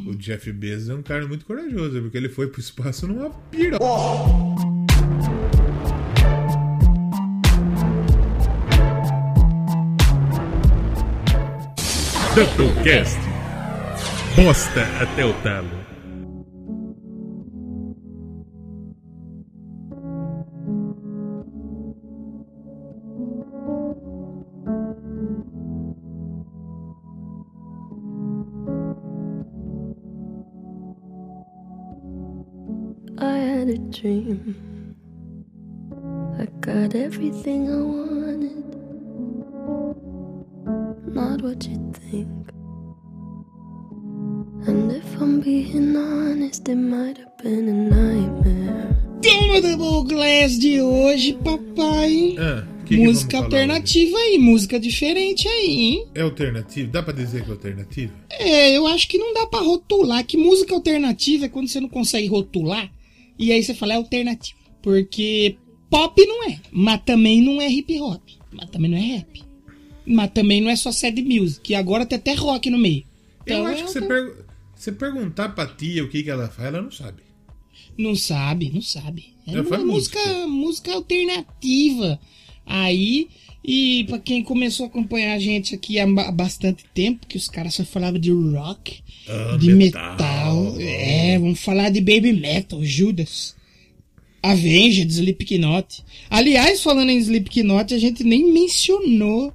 O 0.07 0.15
Jeff 0.15 0.51
Bezos 0.53 0.89
é 0.89 0.93
um 0.93 1.01
cara 1.01 1.27
muito 1.27 1.45
corajoso, 1.45 2.01
porque 2.01 2.17
ele 2.17 2.29
foi 2.29 2.47
pro 2.47 2.61
espaço 2.61 3.07
numa 3.07 3.29
pira. 3.51 3.77
Doublecast. 12.35 13.19
Bosta 14.35 14.83
até 15.01 15.25
o 15.25 15.33
talo. 15.35 15.69
Dream. 33.95 34.55
I 36.37 36.45
got 36.59 36.95
everything 36.95 37.69
I 37.69 37.81
wanted. 37.81 38.65
Not 41.13 41.41
what 41.41 41.65
you 41.65 41.77
think. 41.93 42.27
And 44.67 44.91
if 44.91 45.21
I'm 45.21 45.39
being 45.39 45.95
honest, 45.95 46.67
it 46.67 46.75
might 46.75 47.17
have 47.17 47.37
been 47.41 47.69
a 47.69 47.73
nightmare. 47.73 48.97
Tema 49.21 49.61
do 49.61 50.03
de 50.59 50.81
hoje, 50.81 51.33
papai. 51.43 52.35
Ah, 52.37 52.67
que 52.85 52.97
que 52.97 53.03
música 53.03 53.37
falar 53.37 53.45
alternativa 53.45 54.17
aí, 54.17 54.37
música 54.37 54.79
diferente 54.79 55.47
aí, 55.47 55.69
hein? 55.69 56.07
É 56.13 56.21
alternativo? 56.21 56.91
Dá 56.91 57.01
pra 57.01 57.13
dizer 57.13 57.43
que 57.43 57.49
é 57.49 57.53
alternativo? 57.53 58.13
É, 58.29 58.77
eu 58.77 58.85
acho 58.87 59.07
que 59.07 59.17
não 59.17 59.33
dá 59.33 59.47
pra 59.47 59.61
rotular. 59.61 60.25
Que 60.25 60.37
música 60.37 60.75
alternativa 60.75 61.45
é 61.45 61.49
quando 61.49 61.69
você 61.69 61.79
não 61.79 61.89
consegue 61.89 62.27
rotular 62.27 62.91
e 63.37 63.51
aí 63.51 63.61
você 63.63 63.73
fala 63.73 63.93
é 63.93 63.95
alternativo. 63.97 64.59
Porque 64.81 65.57
pop 65.89 66.25
não 66.25 66.49
é, 66.49 66.59
mas 66.71 67.01
também 67.03 67.41
não 67.41 67.61
é 67.61 67.67
hip 67.69 67.99
hop, 67.99 68.21
mas 68.51 68.69
também 68.69 68.91
não 68.91 68.97
é 68.97 69.01
rap. 69.01 69.43
Mas 70.05 70.31
também 70.31 70.61
não 70.61 70.69
é 70.69 70.75
só 70.75 70.91
sad 70.91 71.19
music, 71.23 71.71
e 71.71 71.75
agora 71.75 72.05
tem 72.05 72.17
até 72.17 72.33
rock 72.35 72.69
no 72.69 72.77
meio. 72.77 73.03
Eu 73.45 73.57
Então, 73.57 73.65
acho 73.65 73.81
é 73.81 73.85
que 73.85 73.91
você, 73.91 74.01
pergu- 74.01 74.45
você 74.75 74.91
perguntar 74.91 75.49
pra 75.49 75.65
tia 75.65 76.03
o 76.03 76.09
que, 76.09 76.21
que 76.23 76.29
ela 76.29 76.47
faz, 76.47 76.67
ela 76.67 76.81
não 76.81 76.91
sabe. 76.91 77.23
Não 77.97 78.15
sabe, 78.15 78.69
não 78.73 78.81
sabe. 78.81 79.33
É 79.47 79.51
Ela 79.53 79.61
uma 79.61 79.69
faz 79.69 79.83
música, 79.83 80.19
música. 80.19 80.47
música 80.47 80.93
alternativa. 80.93 82.19
Aí, 82.65 83.29
e 83.67 84.03
pra 84.05 84.19
quem 84.19 84.43
começou 84.43 84.85
a 84.85 84.89
acompanhar 84.89 85.33
a 85.33 85.39
gente 85.39 85.73
aqui 85.75 85.99
há 85.99 86.05
ba- 86.07 86.31
bastante 86.31 86.83
tempo, 86.93 87.25
que 87.27 87.37
os 87.37 87.47
caras 87.47 87.73
só 87.75 87.83
falavam 87.83 88.19
de 88.19 88.31
rock, 88.31 88.99
Ah, 89.27 89.57
de 89.59 89.73
metal. 89.73 90.11
metal. 90.11 90.75
É, 90.79 91.37
vamos 91.39 91.59
falar 91.59 91.89
de 91.89 91.99
baby 92.01 92.31
metal, 92.33 92.83
Judas. 92.83 93.55
Avenged, 94.43 95.09
Slipknot. 95.11 96.03
Aliás, 96.29 96.81
falando 96.81 97.09
em 97.09 97.17
Slipknot, 97.17 97.93
a 97.93 97.97
gente 97.97 98.23
nem 98.23 98.51
mencionou 98.51 99.51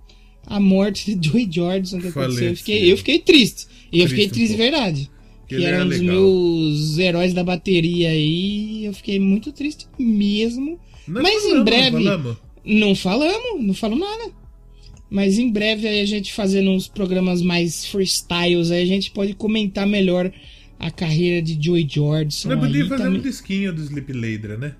a 0.46 0.58
morte 0.58 1.14
de 1.14 1.28
Joey 1.28 1.48
Jordison 1.50 2.00
que 2.00 2.08
aconteceu. 2.08 2.48
Eu 2.48 2.56
fiquei, 2.56 2.92
eu 2.92 2.96
fiquei 2.96 3.18
triste. 3.20 3.66
E 3.92 4.00
eu 4.00 4.06
Triste 4.08 4.10
fiquei 4.10 4.26
um 4.26 4.30
triste 4.30 4.50
de 4.52 4.56
verdade. 4.56 5.10
que 5.46 5.54
ele 5.56 5.64
era 5.64 5.76
era 5.76 5.84
um 5.84 5.88
dos 5.88 6.00
meus 6.00 6.98
heróis 6.98 7.32
da 7.32 7.44
bateria 7.44 8.10
aí. 8.10 8.84
Eu 8.84 8.92
fiquei 8.92 9.18
muito 9.20 9.52
triste 9.52 9.86
mesmo. 9.98 10.78
Nós 11.06 11.22
Mas 11.22 11.34
em 11.44 11.48
falamos, 11.48 11.64
breve- 11.64 11.90
falamos. 12.04 12.36
Não 12.64 12.94
falamos, 12.94 13.64
não 13.64 13.74
falamos 13.74 14.06
nada. 14.08 14.32
Mas 15.10 15.38
em 15.38 15.50
breve 15.50 15.88
aí 15.88 16.00
a 16.00 16.06
gente 16.06 16.32
fazendo 16.32 16.70
uns 16.70 16.86
programas 16.86 17.42
mais 17.42 17.84
freestyles, 17.86 18.70
aí 18.70 18.82
a 18.82 18.86
gente 18.86 19.10
pode 19.10 19.34
comentar 19.34 19.86
melhor 19.86 20.32
a 20.78 20.90
carreira 20.90 21.42
de 21.42 21.58
Joey 21.60 21.86
Jordison. 21.90 22.48
Nós 22.48 22.60
podíamos 22.60 22.88
fazer 22.88 23.02
também. 23.04 23.18
um 23.18 23.22
disquinho 23.22 23.72
do 23.72 23.82
Sleep 23.82 24.12
Ladra, 24.12 24.56
né? 24.56 24.76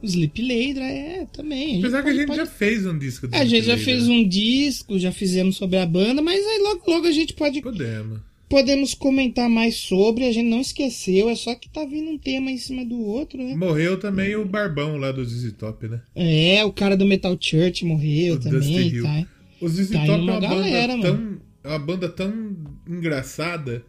O 0.00 0.06
Sleep 0.06 0.40
Ladra 0.40 0.84
é 0.84 1.26
também. 1.32 1.78
Apesar 1.80 2.02
que 2.02 2.08
a 2.10 2.14
gente 2.14 2.26
pode- 2.26 2.38
já 2.38 2.46
fez 2.46 2.86
um 2.86 2.96
disco 2.98 3.26
do 3.28 3.34
É, 3.34 3.38
a 3.38 3.44
gente 3.44 3.62
Sleep 3.62 3.66
já 3.66 3.72
Ladra. 3.72 3.84
fez 3.84 4.08
um 4.08 4.28
disco, 4.28 4.98
já 4.98 5.12
fizemos 5.12 5.56
sobre 5.56 5.78
a 5.78 5.86
banda, 5.86 6.22
mas 6.22 6.44
aí 6.46 6.58
logo, 6.62 6.82
logo 6.90 7.06
a 7.06 7.12
gente 7.12 7.34
pode 7.34 7.60
Podemos. 7.60 8.20
Podemos 8.52 8.92
comentar 8.92 9.48
mais 9.48 9.76
sobre. 9.76 10.26
A 10.26 10.32
gente 10.32 10.50
não 10.50 10.60
esqueceu, 10.60 11.30
é 11.30 11.34
só 11.34 11.54
que 11.54 11.70
tá 11.70 11.86
vindo 11.86 12.10
um 12.10 12.18
tema 12.18 12.50
em 12.50 12.58
cima 12.58 12.84
do 12.84 13.00
outro, 13.00 13.38
né? 13.42 13.56
Morreu 13.56 13.98
também 13.98 14.36
o 14.36 14.44
Barbão 14.44 14.98
lá 14.98 15.10
do 15.10 15.24
ZZ 15.24 15.54
Top, 15.54 15.88
né? 15.88 16.02
É, 16.14 16.62
o 16.62 16.70
cara 16.70 16.94
do 16.94 17.06
Metal 17.06 17.34
Church 17.40 17.82
morreu 17.86 18.34
O 18.34 18.40
também, 18.40 19.00
tá? 19.00 19.26
O 19.58 19.66
ZZ 19.66 19.90
Tá 19.92 20.04
Top 20.04 20.18
é 20.18 20.22
uma 20.22 20.38
galera, 20.38 20.96
banda 20.98 21.08
tão. 21.08 21.40
É 21.64 21.68
uma 21.68 21.78
banda 21.78 22.08
tão 22.10 22.56
engraçada. 22.86 23.82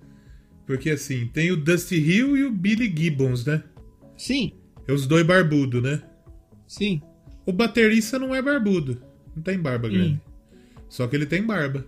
Porque 0.65 0.91
assim, 0.91 1.28
tem 1.34 1.52
o 1.52 1.58
Dusty 1.58 1.95
Hill 1.97 2.38
e 2.38 2.43
o 2.45 2.52
Billy 2.52 2.86
Gibbons, 2.95 3.43
né? 3.43 3.62
Sim, 4.15 4.54
É 4.88 4.93
os 4.93 5.06
dois 5.06 5.26
barbudos, 5.28 5.84
né? 5.84 6.02
sim. 6.65 7.02
O 7.45 7.52
baterista 7.52 8.17
não 8.17 8.34
é 8.34 8.41
barbudo. 8.41 9.02
Não 9.36 9.43
tem 9.43 9.60
barba 9.60 9.89
grande. 9.89 10.21
Só 10.88 11.06
que 11.06 11.17
ele 11.17 11.26
tem 11.26 11.43
barba. 11.45 11.86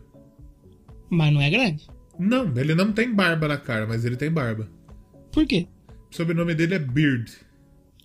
Mas 1.10 1.34
não 1.34 1.40
é 1.40 1.50
grande. 1.50 1.88
Não, 2.20 2.52
ele 2.58 2.74
não 2.76 2.92
tem 2.92 3.14
barba 3.14 3.48
na 3.48 3.58
cara, 3.58 3.86
mas 3.86 4.06
ele 4.06 4.16
tem 4.16 4.32
barba. 4.32 4.70
Por 5.32 5.46
quê? 5.46 5.68
O 6.12 6.16
sobrenome 6.16 6.54
dele 6.56 6.76
é 6.76 6.80
Beard. 6.80 7.30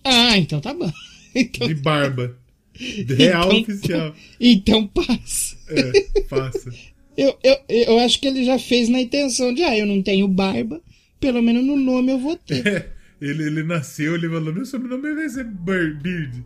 Ah, 0.03 0.37
então 0.37 0.59
tá 0.59 0.73
bom. 0.73 0.91
Então, 1.33 1.65
De 1.65 1.75
barba. 1.75 2.37
De 2.77 3.13
real 3.13 3.53
Então- 3.53 3.61
oficial. 3.61 4.15
então 4.39 4.87
passa. 4.87 5.55
É, 5.69 6.23
faça. 6.27 6.69
Eu, 7.17 7.37
eu, 7.43 7.55
eu 7.69 7.99
acho 7.99 8.19
que 8.21 8.27
ele 8.27 8.43
já 8.45 8.57
fez 8.57 8.87
na 8.89 8.99
intenção 9.01 9.53
de, 9.53 9.61
ah, 9.63 9.77
eu 9.77 9.85
não 9.85 10.01
tenho 10.01 10.27
barba, 10.29 10.81
pelo 11.19 11.41
menos 11.41 11.63
no 11.63 11.75
nome 11.75 12.09
eu 12.13 12.17
vou 12.17 12.37
ter. 12.37 12.65
É, 12.65 12.89
ele, 13.21 13.43
ele 13.43 13.63
nasceu, 13.63 14.15
ele 14.15 14.29
falou, 14.29 14.53
meu 14.53 14.65
sobrenome 14.65 15.13
vai 15.13 15.27
ser 15.29 15.43
Beard. 15.43 16.41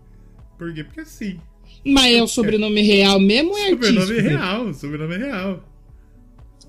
Por 0.58 0.74
quê? 0.74 0.84
Porque 0.84 1.02
assim. 1.02 1.40
Mas 1.86 2.16
é 2.16 2.22
o 2.22 2.28
sobrenome 2.28 2.82
real 2.82 3.20
mesmo 3.20 3.52
ou 3.52 3.58
é 3.60 3.70
Sobrenome 3.70 4.02
artístico? 4.02 4.30
real, 4.30 4.74
sobrenome 4.74 5.18
real. 5.18 5.64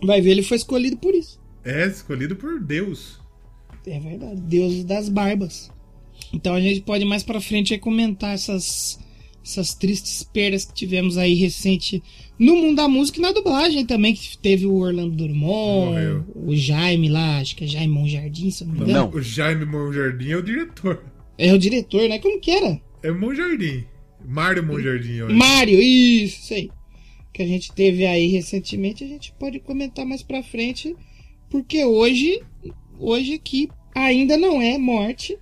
Vai 0.03 0.21
ver, 0.21 0.31
ele 0.31 0.43
foi 0.43 0.57
escolhido 0.57 0.97
por 0.97 1.15
isso. 1.15 1.41
É 1.65 1.87
escolhido 1.87 2.37
por 2.37 2.61
Deus. 2.61 3.19
É 3.87 3.99
verdade, 3.99 4.41
Deus 4.41 4.85
das 4.85 5.09
barbas. 5.09 5.71
Então 6.33 6.55
a 6.55 6.61
gente 6.61 6.81
pode 6.81 7.05
mais 7.05 7.23
pra 7.23 7.41
frente 7.41 7.73
aí 7.73 7.79
comentar 7.79 8.35
essas, 8.35 8.99
essas 9.45 9.75
tristes 9.75 10.23
perdas 10.23 10.65
que 10.65 10.75
tivemos 10.75 11.17
aí 11.17 11.35
recente 11.35 12.03
no 12.39 12.57
mundo 12.57 12.77
da 12.77 12.89
música 12.89 13.19
e 13.19 13.23
na 13.23 13.33
dublagem 13.33 13.87
também, 13.87 14.15
que 14.15 14.37
teve 14.39 14.67
o 14.67 14.75
Orlando 14.75 15.17
Drummond, 15.17 15.91
Morreu. 15.91 16.25
o 16.35 16.55
Jaime 16.55 17.09
lá, 17.09 17.39
acho 17.39 17.57
que 17.57 17.65
é 17.65 17.67
Jaime 17.67 17.93
Monjardim, 17.93 18.51
se 18.51 18.65
eu 18.65 18.69
não 18.69 18.75
me 18.75 18.81
engano. 18.83 18.99
Não. 18.99 19.11
O 19.11 19.23
Jaime 19.23 19.65
Monjardim 19.65 20.31
é 20.31 20.37
o 20.37 20.43
diretor. 20.43 21.05
É 21.39 21.53
o 21.53 21.59
diretor, 21.59 22.09
né? 22.09 22.19
Como 22.19 22.41
que 22.41 22.51
era? 22.51 22.81
É 23.03 23.11
Monjardim. 23.11 23.85
Mário 24.25 24.65
Monjardim. 24.67 25.21
Mário, 25.33 25.81
isso, 25.81 26.41
isso 26.43 26.55
aí. 26.55 26.71
Que 27.37 27.43
a 27.43 27.47
gente 27.47 27.71
teve 27.71 28.07
aí 28.07 28.29
recentemente, 28.29 29.05
a 29.05 29.07
gente 29.07 29.31
pode 29.39 29.61
comentar 29.61 30.07
mais 30.07 30.23
pra 30.23 30.43
frente, 30.43 30.97
porque 31.51 31.85
hoje, 31.85 32.43
hoje 32.99 33.35
aqui 33.35 33.69
ainda 33.95 34.39
não 34.39 34.63
é 34.63 34.79
morte, 34.79 35.37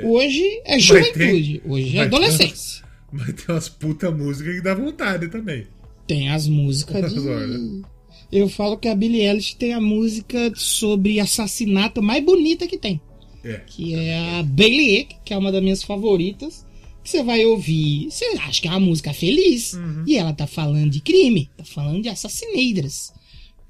hoje 0.00 0.44
é 0.64 0.78
juventude, 0.78 1.60
hoje 1.66 1.98
é 1.98 2.02
adolescência. 2.02 2.84
Mas 3.10 3.34
tem 3.34 3.46
umas 3.48 3.68
puta 3.68 4.12
músicas 4.12 4.54
que 4.54 4.60
dá 4.60 4.76
vontade 4.76 5.28
também. 5.28 5.66
Tem 6.06 6.28
as 6.28 6.46
músicas 6.46 7.10
de... 7.12 7.82
Eu 8.30 8.48
falo 8.48 8.78
que 8.78 8.86
a 8.86 8.94
Billie 8.94 9.26
Eilish 9.26 9.56
tem 9.56 9.74
a 9.74 9.80
música 9.80 10.52
sobre 10.54 11.18
assassinato 11.18 12.00
mais 12.00 12.24
bonita 12.24 12.68
que 12.68 12.78
tem. 12.78 13.00
É. 13.42 13.60
Que 13.66 13.96
é 13.96 14.38
a 14.38 14.44
Bailey, 14.44 15.08
que 15.24 15.34
é 15.34 15.36
uma 15.36 15.50
das 15.50 15.60
minhas 15.60 15.82
favoritas. 15.82 16.64
Você 17.04 17.22
vai 17.22 17.44
ouvir. 17.46 18.10
Você 18.10 18.24
acha 18.40 18.60
que 18.60 18.68
é 18.68 18.70
uma 18.70 18.80
música 18.80 19.12
feliz. 19.12 19.72
E 20.06 20.16
ela 20.16 20.32
tá 20.32 20.46
falando 20.46 20.90
de 20.90 21.00
crime. 21.00 21.50
Tá 21.56 21.64
falando 21.64 22.02
de 22.02 22.08
assassineiras. 22.08 23.12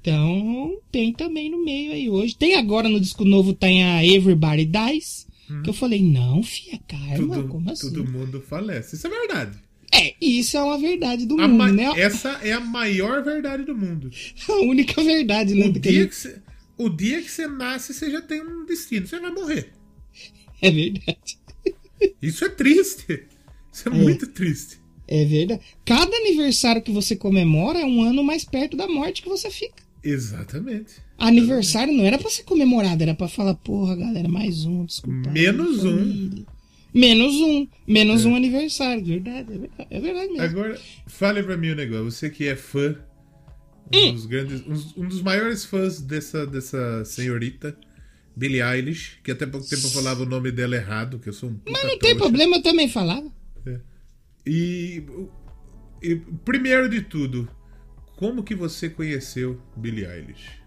Então, 0.01 0.77
tem 0.91 1.13
também 1.13 1.49
no 1.49 1.63
meio 1.63 1.91
aí 1.93 2.09
hoje. 2.09 2.35
Tem 2.35 2.55
agora 2.55 2.89
no 2.89 2.99
disco 2.99 3.23
novo, 3.23 3.53
tem 3.53 3.83
a 3.83 4.03
Everybody 4.05 4.65
Dies. 4.65 5.27
Que 5.63 5.69
eu 5.69 5.73
falei, 5.73 6.01
não, 6.01 6.41
fia, 6.41 6.79
calma, 6.87 7.15
Tudo, 7.35 7.47
como 7.49 7.69
assim? 7.69 7.91
todo 7.91 8.09
mundo 8.09 8.41
falece. 8.47 8.95
Isso 8.95 9.05
é 9.05 9.09
verdade. 9.09 9.57
É, 9.93 10.15
isso 10.21 10.55
é 10.55 10.63
uma 10.63 10.77
verdade 10.77 11.25
do 11.25 11.39
A 11.41 11.45
mundo, 11.45 11.73
né? 11.73 11.91
Essa 11.99 12.39
é 12.41 12.53
a 12.53 12.61
maior 12.61 13.21
verdade 13.21 13.65
do 13.65 13.75
mundo. 13.75 14.09
A 14.47 14.53
única 14.61 15.03
verdade, 15.03 15.53
né? 15.53 15.67
O 15.67 15.73
dia 15.73 15.91
gente- 15.91 16.07
que, 16.09 16.15
você, 16.15 16.41
o 16.77 16.87
dia 16.89 17.21
que 17.21 17.29
você 17.29 17.47
nasce, 17.47 17.93
você 17.93 18.09
já 18.09 18.21
tem 18.21 18.41
um 18.41 18.65
destino. 18.65 19.05
Você 19.05 19.19
vai 19.19 19.29
morrer. 19.31 19.73
É 20.61 20.71
verdade. 20.71 21.37
Isso 22.21 22.45
é 22.45 22.49
triste. 22.49 23.23
Isso 23.71 23.87
é, 23.87 23.91
muito 23.91 24.27
triste. 24.27 24.79
É 25.07 25.25
verdade. 25.25 25.61
Cada 25.85 26.15
aniversário 26.17 26.81
que 26.81 26.91
você 26.91 27.15
comemora 27.15 27.79
é 27.79 27.85
um 27.85 28.01
ano 28.03 28.23
mais 28.23 28.43
perto 28.45 28.75
da 28.77 28.87
morte 28.87 29.21
que 29.21 29.29
você 29.29 29.49
fica. 29.49 29.83
Exatamente. 30.03 30.95
Aniversário 31.17 31.93
não 31.93 32.03
era 32.05 32.17
pra 32.17 32.29
ser 32.29 32.43
comemorado, 32.43 33.03
era 33.03 33.13
pra 33.13 33.27
falar, 33.27 33.53
porra, 33.55 33.95
galera, 33.95 34.27
mais 34.27 34.65
um, 34.65 34.85
desculpa. 34.85 35.29
Menos 35.29 35.83
um. 35.85 36.43
Menos 36.93 37.35
um. 37.35 37.67
Menos 37.87 38.25
um 38.25 38.35
aniversário. 38.35 39.05
Verdade, 39.05 39.53
é 39.53 39.57
verdade, 39.57 39.87
é 39.89 39.99
verdade 39.99 40.27
mesmo. 40.31 40.41
Agora, 40.43 40.79
fale 41.07 41.43
pra 41.43 41.55
mim 41.55 41.71
um 41.71 41.75
negócio. 41.75 42.05
Você 42.11 42.29
que 42.29 42.47
é 42.47 42.55
fã, 42.55 42.95
um, 43.93 43.97
Hum. 43.97 44.13
dos, 44.13 44.25
grandes, 44.25 44.61
um, 44.65 45.03
um 45.03 45.07
dos 45.07 45.21
maiores 45.21 45.65
fãs 45.65 46.01
dessa, 46.01 46.45
dessa 46.47 47.03
senhorita, 47.05 47.77
Billie 48.35 48.61
Eilish, 48.61 49.19
que 49.23 49.31
até 49.31 49.45
pouco 49.45 49.67
tempo 49.67 49.85
eu 49.87 49.91
falava 49.91 50.23
o 50.23 50.25
nome 50.25 50.51
dela 50.51 50.75
errado, 50.75 51.19
que 51.19 51.29
eu 51.29 51.33
sou 51.33 51.49
um 51.49 51.53
puta 51.55 51.71
Mas 51.71 51.83
não 51.83 51.89
tem 51.89 51.99
trouxa. 51.99 52.17
problema, 52.17 52.55
eu 52.57 52.61
também 52.63 52.87
falava. 52.87 53.31
E, 54.45 55.03
e 56.01 56.15
primeiro 56.43 56.89
de 56.89 57.01
tudo, 57.01 57.47
como 58.17 58.43
que 58.43 58.55
você 58.55 58.89
conheceu 58.89 59.61
Billie 59.77 60.05
Eilish? 60.05 60.59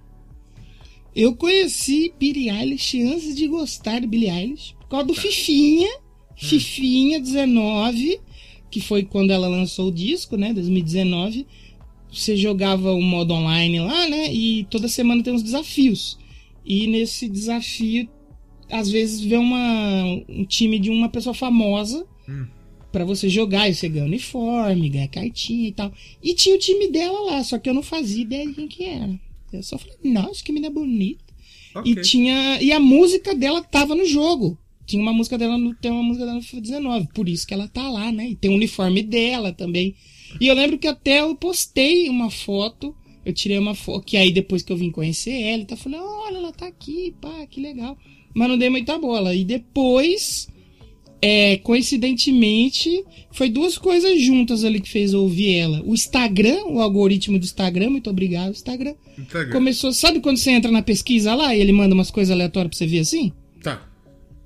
Eu 1.14 1.35
conheci 1.35 2.12
Billie 2.18 2.50
Eilish 2.50 3.00
antes 3.03 3.35
de 3.35 3.46
gostar 3.48 4.00
de 4.00 4.07
Billie 4.07 4.31
Eilish, 4.31 4.74
por 4.74 4.81
Tá. 4.83 4.88
causa 4.90 5.07
do 5.07 5.14
Fifinha, 5.14 5.88
Hum. 5.88 6.37
Fifinha 6.37 7.20
19, 7.20 8.20
que 8.70 8.81
foi 8.81 9.05
quando 9.05 9.31
ela 9.33 9.48
lançou 9.48 9.88
o 9.88 9.92
disco, 9.92 10.37
né, 10.37 10.53
2019. 10.53 11.46
Você 12.12 12.37
jogava 12.37 12.92
o 12.92 13.00
modo 13.03 13.33
online 13.35 13.81
lá, 13.81 14.09
né, 14.09 14.33
e 14.33 14.64
toda 14.70 14.87
semana 14.88 15.22
tem 15.22 15.33
uns 15.33 15.42
desafios. 15.42 16.18
E 16.64 16.87
nesse 16.87 17.29
desafio, 17.29 18.09
às 18.70 18.90
vezes 18.90 19.20
vê 19.20 19.37
uma, 19.37 20.05
um 20.29 20.44
time 20.44 20.79
de 20.79 20.90
uma 20.90 21.09
pessoa 21.09 21.35
famosa 21.35 22.07
Hum. 22.29 22.46
pra 22.90 23.05
você 23.05 23.29
jogar, 23.29 23.68
e 23.68 23.74
você 23.74 23.88
ganha 23.88 24.07
uniforme, 24.07 24.88
ganha 24.88 25.09
cartinha 25.09 25.68
e 25.68 25.72
tal. 25.72 25.92
E 26.22 26.33
tinha 26.35 26.55
o 26.55 26.59
time 26.59 26.88
dela 26.88 27.20
lá, 27.33 27.44
só 27.44 27.59
que 27.59 27.68
eu 27.68 27.74
não 27.74 27.83
fazia 27.83 28.22
ideia 28.22 28.46
de 28.46 28.55
quem 28.55 28.68
que 28.68 28.85
era. 28.85 29.20
Eu 29.53 29.62
só 29.62 29.77
falei, 29.79 29.96
nossa, 30.05 30.42
que 30.42 30.50
menina 30.53 30.72
bonita. 30.72 31.22
Ok. 31.74 31.92
E 31.92 32.00
tinha. 32.03 32.62
E 32.62 32.72
a 32.72 32.81
música 32.81 33.35
dela 33.35 33.62
tava 33.62 33.94
no 33.94 34.05
jogo. 34.07 34.57
Tinha 34.87 35.03
uma 35.03 35.12
música 35.12 35.37
dela 35.37 35.59
no. 35.59 35.74
Tem 35.74 35.90
uma 35.90 36.03
música 36.03 36.24
dela 36.24 36.37
no 36.38 36.42
FIFA 36.42 36.61
19. 36.61 37.09
Por 37.14 37.29
isso 37.29 37.46
que 37.46 37.55
ela 37.55 37.68
tá 37.68 37.88
lá, 37.88 38.11
né? 38.12 38.31
E 38.31 38.37
tem 38.37 38.50
o 38.50 38.55
uniforme 38.55 39.03
dela 39.03 39.53
também. 39.53 39.94
E 40.40 40.46
eu 40.46 40.55
lembro 40.55 40.79
que 40.79 40.87
até 40.87 41.20
eu 41.20 41.35
postei 41.37 42.09
uma 42.09 42.31
foto. 42.31 42.94
Eu 43.25 43.33
tirei 43.33 43.59
uma 43.59 43.75
foto. 43.75 44.05
Que 44.05 44.17
aí 44.17 44.33
depois 44.33 44.63
que 44.63 44.73
eu 44.73 44.77
vim 44.77 44.91
conhecer 44.91 45.33
ela, 45.33 45.63
então 45.63 45.77
eu 45.77 45.83
falei, 45.83 46.01
olha, 46.01 46.37
ela 46.37 46.53
tá 46.53 46.67
aqui, 46.67 47.15
pá, 47.21 47.47
que 47.47 47.61
legal. 47.61 47.97
Mas 48.35 48.49
não 48.49 48.59
dei 48.59 48.71
muita 48.71 48.99
bola. 48.99 49.35
E 49.35 49.45
depois. 49.45 50.49
É, 51.27 51.57
coincidentemente, 51.57 53.03
foi 53.33 53.49
duas 53.49 53.79
coisas 53.79 54.21
juntas 54.21 54.63
ali 54.63 54.79
que 54.79 54.91
fez 54.91 55.15
eu 55.15 55.23
ouvir 55.23 55.55
ela. 55.55 55.83
O 55.83 55.95
Instagram, 55.95 56.67
o 56.67 56.83
algoritmo 56.83 57.39
do 57.39 57.45
Instagram, 57.45 57.89
muito 57.89 58.11
obrigado, 58.11 58.51
Instagram. 58.51 58.95
Instagram. 59.19 59.51
Começou, 59.51 59.91
sabe 59.91 60.21
quando 60.21 60.37
você 60.37 60.51
entra 60.51 60.71
na 60.71 60.83
pesquisa 60.83 61.35
lá 61.35 61.57
e 61.57 61.61
ele 61.63 61.73
manda 61.73 61.95
umas 61.95 62.11
coisas 62.11 62.31
aleatórias 62.31 62.69
pra 62.69 62.77
você 62.77 62.87
ver 62.87 62.99
assim? 62.99 63.33
Tá. 63.63 63.89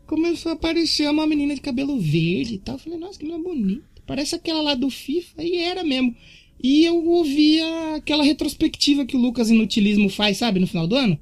Começou 0.06 0.50
a 0.50 0.54
aparecer 0.54 1.10
uma 1.10 1.26
menina 1.26 1.52
de 1.52 1.60
cabelo 1.60 1.98
verde 1.98 2.54
e 2.54 2.58
tal. 2.58 2.76
Eu 2.76 2.78
falei, 2.78 2.98
nossa, 2.98 3.18
que 3.18 3.24
menina 3.24 3.42
bonita. 3.42 3.82
Parece 4.06 4.36
aquela 4.36 4.62
lá 4.62 4.74
do 4.74 4.88
FIFA. 4.88 5.42
E 5.42 5.56
era 5.56 5.82
mesmo. 5.82 6.14
E 6.62 6.84
eu 6.84 7.04
ouvia 7.06 7.96
aquela 7.96 8.24
retrospectiva 8.24 9.04
que 9.06 9.16
o 9.16 9.20
Lucas 9.20 9.50
Inutilismo 9.50 10.08
faz, 10.08 10.38
sabe, 10.38 10.58
no 10.58 10.66
final 10.66 10.86
do 10.86 10.96
ano? 10.96 11.18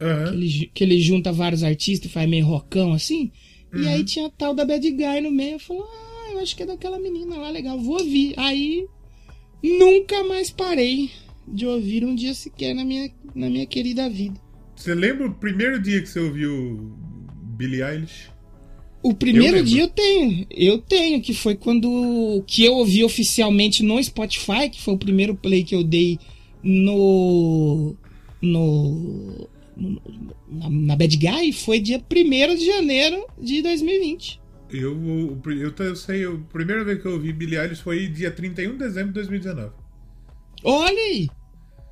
Aham. 0.00 0.32
Ele, 0.34 0.48
ju- 0.48 0.68
que 0.74 0.84
ele 0.84 1.00
junta 1.00 1.32
vários 1.32 1.62
artistas 1.62 2.10
e 2.10 2.12
faz 2.12 2.28
meio 2.28 2.44
rockão 2.44 2.92
assim. 2.92 3.30
E 3.74 3.86
aí 3.88 4.04
tinha 4.04 4.26
a 4.26 4.30
tal 4.30 4.52
da 4.54 4.64
Bad 4.66 4.90
Guy 4.90 5.20
no 5.22 5.30
meio. 5.30 5.52
Eu 5.52 5.58
falei, 5.60 5.82
ah, 5.82 6.32
eu 6.32 6.38
acho 6.40 6.54
que 6.54 6.62
é 6.62 6.66
daquela 6.66 6.98
menina 6.98 7.36
lá, 7.36 7.48
legal, 7.48 7.78
vou 7.80 7.98
ouvir. 7.98 8.34
Aí 8.36 8.86
nunca 9.62 10.22
mais 10.24 10.50
parei 10.50 11.10
de 11.48 11.66
ouvir 11.66 12.04
um 12.04 12.14
dia 12.14 12.34
sequer 12.34 12.74
na 12.74 12.84
minha, 12.84 13.10
na 13.34 13.48
minha 13.48 13.64
querida 13.66 14.10
vida. 14.10 14.38
Você 14.76 14.94
lembra 14.94 15.26
o 15.26 15.34
primeiro 15.34 15.80
dia 15.80 16.00
que 16.02 16.06
você 16.08 16.20
ouviu 16.20 16.92
Billie 17.56 17.82
Eilish? 17.82 18.30
O 19.02 19.12
primeiro 19.14 19.56
lembro. 19.56 19.70
dia 19.70 19.82
eu 19.82 19.88
tenho. 19.88 20.46
Eu 20.50 20.78
tenho, 20.78 21.20
que 21.20 21.34
foi 21.34 21.54
quando. 21.56 22.42
Que 22.46 22.64
eu 22.64 22.74
ouvi 22.74 23.02
oficialmente 23.02 23.82
no 23.82 24.02
Spotify, 24.02 24.68
que 24.70 24.80
foi 24.80 24.94
o 24.94 24.98
primeiro 24.98 25.34
play 25.34 25.64
que 25.64 25.74
eu 25.74 25.82
dei 25.82 26.18
no. 26.62 27.96
No. 28.40 29.48
no- 29.76 30.02
na, 30.48 30.68
na 30.68 30.96
Bad 30.96 31.16
Guy, 31.16 31.52
foi 31.52 31.80
dia 31.80 31.98
1 31.98 32.54
de 32.56 32.66
janeiro 32.66 33.26
de 33.40 33.62
2020. 33.62 34.40
Eu, 34.70 35.38
pri- 35.42 35.60
eu, 35.60 35.72
eu 35.78 35.96
sei, 35.96 36.24
a 36.24 36.30
primeira 36.52 36.84
vez 36.84 37.00
que 37.00 37.06
eu 37.06 37.12
ouvi 37.12 37.32
Billie 37.32 37.58
Eilish 37.58 37.80
foi 37.82 38.06
dia 38.08 38.30
31 38.30 38.72
de 38.72 38.78
dezembro 38.78 39.08
de 39.08 39.14
2019. 39.14 39.70
Olha 40.64 40.98
aí! 41.02 41.28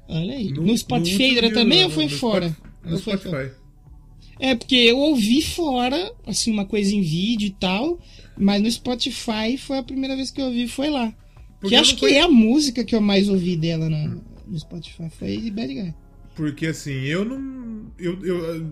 Olha 0.08 0.34
aí. 0.34 0.50
No, 0.52 0.76
Spotify 0.76 1.12
último 1.24 1.40
dia 1.40 1.52
também 1.54 1.84
ou 1.84 1.90
foi 1.90 2.04
no 2.04 2.10
fora? 2.10 2.48
Spotify- 2.48 2.70
No? 2.90 2.98
Spotify. 2.98 3.50
É, 4.40 4.54
porque 4.54 4.74
eu 4.74 4.98
ouvi 4.98 5.42
fora, 5.42 6.12
assim, 6.26 6.50
uma 6.50 6.64
coisa 6.64 6.94
em 6.94 7.02
vídeo 7.02 7.46
e 7.48 7.50
tal, 7.50 8.00
mas 8.38 8.62
no 8.62 8.70
Spotify 8.70 9.56
foi 9.58 9.78
a 9.78 9.82
primeira 9.82 10.16
vez 10.16 10.30
que 10.30 10.40
eu 10.40 10.46
ouvi, 10.46 10.66
foi 10.66 10.88
lá. 10.88 11.12
Porque 11.60 11.74
que 11.74 11.80
acho 11.80 11.96
que 11.96 12.06
é 12.06 12.22
a 12.22 12.28
música 12.28 12.82
que 12.82 12.94
eu 12.94 13.00
mais 13.02 13.28
ouvi 13.28 13.54
dela 13.56 13.88
na- 13.90 14.16
no 14.46 14.58
Spotify, 14.58 15.10
foi 15.10 15.50
Bad 15.50 15.74
Guy. 15.74 15.94
Porque 16.34 16.66
assim, 16.66 17.04
eu 17.04 17.24
não. 17.24 17.92
Eu, 17.98 18.24
eu, 18.24 18.66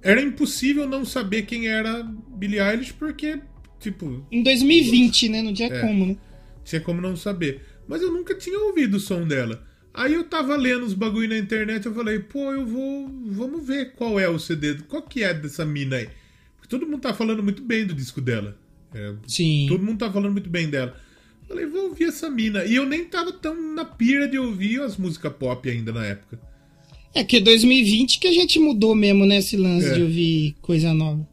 era 0.00 0.22
impossível 0.22 0.88
não 0.88 1.04
saber 1.04 1.42
quem 1.42 1.66
era 1.66 2.02
Billie 2.36 2.60
Eilish, 2.60 2.92
porque, 2.92 3.40
tipo, 3.80 4.24
Em 4.30 4.42
2020, 4.44 5.28
né? 5.28 5.42
Não 5.42 5.52
tinha 5.52 5.68
É. 5.68 5.80
como, 5.80 6.06
né? 6.06 6.16
tinha 6.64 6.80
como 6.80 7.00
não 7.00 7.16
saber. 7.16 7.62
Mas 7.88 8.00
eu 8.00 8.12
nunca 8.12 8.32
tinha 8.36 8.58
ouvido 8.60 8.96
o 8.98 9.00
som 9.00 9.26
dela. 9.26 9.66
Aí 9.92 10.14
eu 10.14 10.24
tava 10.24 10.56
lendo 10.56 10.84
os 10.84 10.94
bagulho 10.94 11.28
na 11.28 11.38
internet, 11.38 11.84
eu 11.86 11.94
falei, 11.94 12.20
pô, 12.20 12.52
eu 12.52 12.64
vou. 12.64 13.08
Vamos 13.26 13.66
ver 13.66 13.92
qual 13.92 14.18
é 14.20 14.28
o 14.28 14.38
CD, 14.38 14.74
qual 14.88 15.02
que 15.02 15.22
é 15.22 15.34
dessa 15.34 15.64
mina 15.64 15.96
aí. 15.96 16.08
Porque 16.56 16.68
todo 16.68 16.86
mundo 16.86 17.00
tá 17.00 17.12
falando 17.12 17.42
muito 17.42 17.62
bem 17.62 17.84
do 17.86 17.94
disco 17.94 18.20
dela. 18.20 18.56
É, 18.94 19.14
Sim. 19.26 19.66
Todo 19.68 19.82
mundo 19.84 19.98
tá 19.98 20.10
falando 20.12 20.32
muito 20.32 20.48
bem 20.50 20.68
dela. 20.70 20.96
Falei, 21.48 21.66
vou 21.66 21.88
ouvir 21.88 22.04
essa 22.04 22.30
mina. 22.30 22.64
E 22.64 22.76
eu 22.76 22.86
nem 22.86 23.04
tava 23.04 23.32
tão 23.32 23.74
na 23.74 23.84
pira 23.84 24.28
de 24.28 24.38
ouvir 24.38 24.80
as 24.80 24.96
músicas 24.96 25.32
pop 25.32 25.68
ainda 25.68 25.92
na 25.92 26.06
época. 26.06 26.38
É 27.12 27.24
que 27.24 27.40
2020 27.40 28.20
que 28.20 28.28
a 28.28 28.32
gente 28.32 28.60
mudou 28.60 28.94
mesmo, 28.94 29.26
né? 29.26 29.38
Esse 29.38 29.56
lance 29.56 29.88
É. 29.88 29.94
de 29.94 30.02
ouvir 30.02 30.54
coisa 30.62 30.94
nova. 30.94 31.26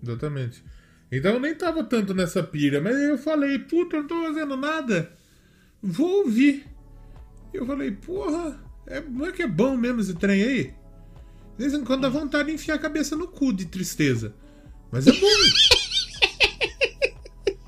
Exatamente. 0.00 0.62
Então 1.10 1.32
eu 1.34 1.40
nem 1.40 1.54
tava 1.54 1.82
tanto 1.82 2.14
nessa 2.14 2.42
pira, 2.42 2.80
mas 2.80 2.94
aí 2.94 3.08
eu 3.08 3.18
falei, 3.18 3.58
puta, 3.58 3.96
eu 3.96 4.00
não 4.02 4.08
tô 4.08 4.22
fazendo 4.22 4.56
nada. 4.56 5.12
Vou 5.82 6.24
ouvir. 6.24 6.64
Eu 7.54 7.66
falei, 7.66 7.90
porra, 7.92 8.60
é, 8.86 9.00
não 9.00 9.26
é 9.26 9.32
que 9.32 9.42
é 9.42 9.46
bom 9.48 9.76
mesmo 9.76 10.00
esse 10.00 10.14
trem 10.14 10.42
aí? 10.42 10.62
De 11.56 11.58
vez 11.58 11.72
em 11.72 11.84
quando 11.84 12.02
dá 12.02 12.08
vontade 12.08 12.48
de 12.48 12.54
enfiar 12.54 12.74
a 12.74 12.78
cabeça 12.78 13.14
no 13.16 13.28
cu 13.28 13.52
de 13.52 13.64
tristeza. 13.66 14.34
Mas 14.90 15.06
é 15.06 15.12
bom. 15.12 15.18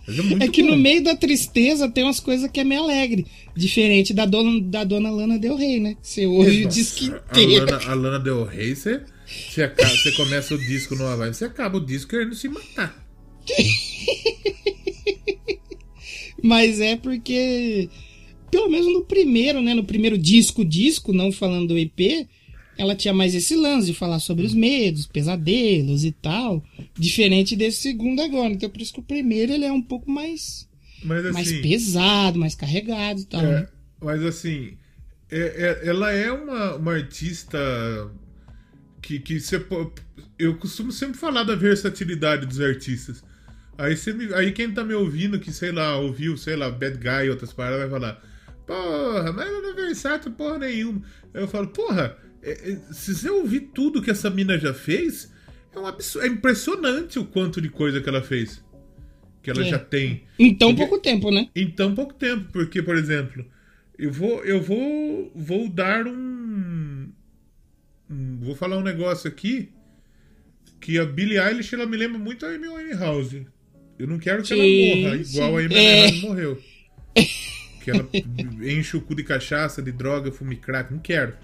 mas 0.07 0.19
é 0.41 0.45
É 0.45 0.49
que 0.49 0.63
bom. 0.63 0.71
no 0.71 0.77
meio 0.77 1.03
da 1.05 1.17
tristeza 1.17 1.89
tem 1.91 2.05
umas 2.05 2.21
coisas 2.21 2.51
que 2.51 2.61
é 2.61 2.65
meio 2.65 2.83
alegre. 2.83 3.27
Diferente 3.57 4.13
da 4.13 4.27
dona, 4.27 4.61
da 4.61 4.85
dona 4.85 5.11
Lana 5.11 5.39
Del 5.39 5.57
Rey, 5.57 5.79
né? 5.81 5.97
Você 6.03 6.27
ouve 6.27 6.65
o 6.65 6.69
disco 6.69 7.05
a 7.05 7.41
inteiro. 7.41 7.65
Lana, 7.65 7.85
a 7.87 7.95
Lana 7.95 8.19
Del 8.19 8.45
Rey, 8.45 8.75
você, 8.75 9.03
você, 9.27 9.63
acaba- 9.63 9.89
você 9.97 10.13
começa 10.13 10.55
o 10.55 10.59
disco 10.59 10.95
numa 10.97 11.17
vibe, 11.17 11.35
você 11.35 11.45
acaba 11.47 11.79
o 11.79 11.85
disco 11.85 12.11
querendo 12.11 12.35
se 12.35 12.49
matar. 12.49 13.07
Mas 16.43 16.81
é 16.81 16.97
porque, 16.97 17.89
pelo 18.57 18.71
menos 18.71 18.87
no 18.91 19.05
primeiro, 19.05 19.61
né? 19.61 19.75
No 19.75 19.85
primeiro 19.85 20.17
disco, 20.17 20.65
disco, 20.65 21.13
não 21.13 21.31
falando 21.31 21.69
do 21.69 21.79
EP, 21.79 22.27
ela 22.79 22.95
tinha 22.97 23.13
mais 23.13 23.35
esse 23.35 23.55
lance 23.55 23.89
de 23.89 23.95
falar 23.95 24.19
sobre 24.19 24.47
os 24.47 24.55
medos, 24.55 25.07
pesadelos 25.07 26.05
e 26.05 26.13
tal. 26.13 26.65
Diferente 26.99 27.55
desse 27.55 27.83
segundo 27.83 28.21
agora. 28.23 28.53
Então 28.55 28.71
por 28.71 28.81
isso 28.81 28.95
que 28.95 29.01
o 29.01 29.03
primeiro 29.03 29.53
ele 29.53 29.67
é 29.67 29.73
um 29.73 29.83
pouco 29.83 30.11
mais, 30.11 30.67
Mas 31.05 31.25
assim. 31.27 31.33
mais 31.35 31.53
pesado, 31.61 32.39
mais 32.39 32.55
carregado 32.55 33.21
e 33.21 33.25
tal. 33.27 33.41
É, 33.43 33.61
né? 33.61 33.69
mas 34.01 34.23
assim, 34.25 34.73
é- 35.31 35.81
é- 35.85 35.89
ela 35.89 36.11
é 36.13 36.33
uma, 36.33 36.77
uma 36.77 36.93
artista 36.95 37.59
que, 39.03 39.19
que 39.21 39.39
você 39.39 39.63
eu 40.39 40.57
costumo 40.57 40.93
sempre 40.93 41.19
falar 41.19 41.45
da 41.45 41.55
versatilidade 41.55 42.47
dos 42.47 42.61
artistas. 42.61 43.23
Aí, 43.79 43.95
você 43.97 44.13
me- 44.15 44.33
aí 44.35 44.53
quem 44.53 44.73
tá 44.73 44.83
me 44.83 44.95
ouvindo, 44.95 45.39
que 45.39 45.53
sei 45.53 45.71
lá, 45.73 45.99
ouviu, 45.99 46.37
sei 46.39 46.57
lá, 46.57 46.71
Bad 46.71 46.97
Guy 46.97 47.27
e 47.27 47.31
outras 47.31 47.53
paradas, 47.53 47.81
vai 47.81 48.01
falar: 48.01 48.23
Porra, 48.67 49.33
mas 49.33 49.47
ela 49.47 49.61
não 49.63 49.71
é 49.71 49.75
versátil 49.75 50.33
porra 50.33 50.59
nenhuma. 50.59 51.03
Aí 51.33 51.41
eu 51.43 51.49
falo: 51.49 51.69
Porra, 51.69 52.17
é- 52.43 52.73
é- 52.73 52.93
se 52.93 53.15
você 53.15 53.31
ouvir 53.31 53.61
tudo 53.75 54.03
que 54.03 54.11
essa 54.11 54.29
mina 54.29 54.59
já 54.59 54.75
fez, 54.75 55.33
é, 55.75 55.79
um 55.79 55.87
absurdo, 55.87 56.27
é 56.27 56.29
impressionante 56.31 57.19
o 57.19 57.25
quanto 57.25 57.61
de 57.61 57.69
coisa 57.69 58.01
que 58.01 58.09
ela 58.09 58.23
fez. 58.23 58.65
Que 59.43 59.51
ela 59.51 59.63
É. 59.65 59.69
já 59.71 59.79
tem. 59.79 60.25
Em 60.39 60.53
tão 60.55 60.71
Porque- 60.75 60.89
pouco 60.89 61.03
tempo, 61.03 61.31
né? 61.31 61.49
Em 61.55 61.71
tão 61.71 61.95
pouco 61.95 62.13
tempo, 62.15 62.51
porque, 62.53 62.83
por 62.83 62.97
exemplo, 62.97 63.47
eu 63.97 64.11
vou, 64.13 64.45
eu 64.45 64.61
vou, 64.61 65.31
vou 65.35 65.69
dar 65.69 66.05
um, 66.07 67.09
um- 68.11 68.39
vou 68.41 68.57
falar 68.57 68.77
um 68.79 68.83
negócio 68.83 69.29
aqui 69.29 69.69
que 70.81 70.99
a 70.99 71.05
Billie 71.05 71.39
Eilish 71.39 71.73
ela 71.75 71.87
me 71.87 71.97
lembra 71.97 72.19
muito 72.19 72.45
a 72.45 72.49
Amy 72.51 72.67
Winehouse. 72.69 73.47
Eu 73.99 74.07
não 74.09 74.19
quero 74.19 74.43
que 74.43 74.53
ela 74.53 74.63
Sim, 74.63 75.03
morra 75.05 75.17
igual 75.17 75.57
a 75.57 75.61
Amy 75.61 75.69
sim. 75.69 75.75
É. 75.81 76.03
Winehouse 76.07 76.27
morreu. 76.27 76.63
Que 77.87 77.91
ela 77.93 78.09
enche 78.69 78.97
o 78.97 79.01
cu 79.01 79.15
de 79.15 79.23
cachaça, 79.23 79.81
de 79.81 79.93
droga, 79.93 80.33
fume 80.33 80.57
crack, 80.57 80.93
não 80.93 80.99
quero. 80.99 81.35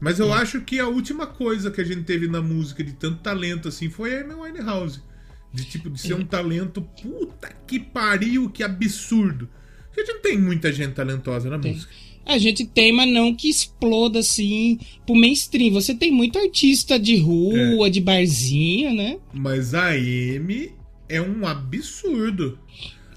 Mas 0.00 0.18
eu 0.18 0.32
acho 0.32 0.62
que 0.62 0.78
a 0.80 0.88
última 0.88 1.26
coisa 1.26 1.70
que 1.70 1.78
a 1.78 1.84
gente 1.84 2.04
teve 2.04 2.26
na 2.26 2.40
música 2.40 2.82
de 2.82 2.92
tanto 2.94 3.18
talento 3.18 3.68
assim 3.68 3.90
foi 3.90 4.16
a 4.16 4.22
Amy 4.22 4.32
Winehouse. 4.32 5.00
De 5.52 5.64
tipo, 5.66 5.90
de 5.90 6.00
ser 6.00 6.14
um 6.14 6.24
talento, 6.24 6.80
puta 7.02 7.50
que 7.66 7.78
pariu, 7.78 8.48
que 8.48 8.62
absurdo. 8.62 9.46
Porque 9.88 10.00
a 10.00 10.04
gente 10.04 10.14
não 10.14 10.22
tem 10.22 10.38
muita 10.38 10.72
gente 10.72 10.94
talentosa 10.94 11.50
na 11.50 11.58
Tem. 11.58 11.74
música. 11.74 11.92
A 12.24 12.38
gente 12.38 12.64
tem, 12.66 12.90
mas 12.92 13.10
não 13.12 13.34
que 13.34 13.48
exploda 13.50 14.20
assim 14.20 14.78
pro 15.04 15.14
mainstream. 15.14 15.72
Você 15.74 15.94
tem 15.94 16.10
muito 16.10 16.38
artista 16.38 16.98
de 16.98 17.16
rua, 17.18 17.88
É. 17.88 17.90
de 17.90 18.00
barzinho, 18.00 18.94
né? 18.94 19.18
Mas 19.34 19.74
a 19.74 19.88
Amy 19.90 20.72
é 21.10 21.20
um 21.20 21.46
absurdo. 21.46 22.58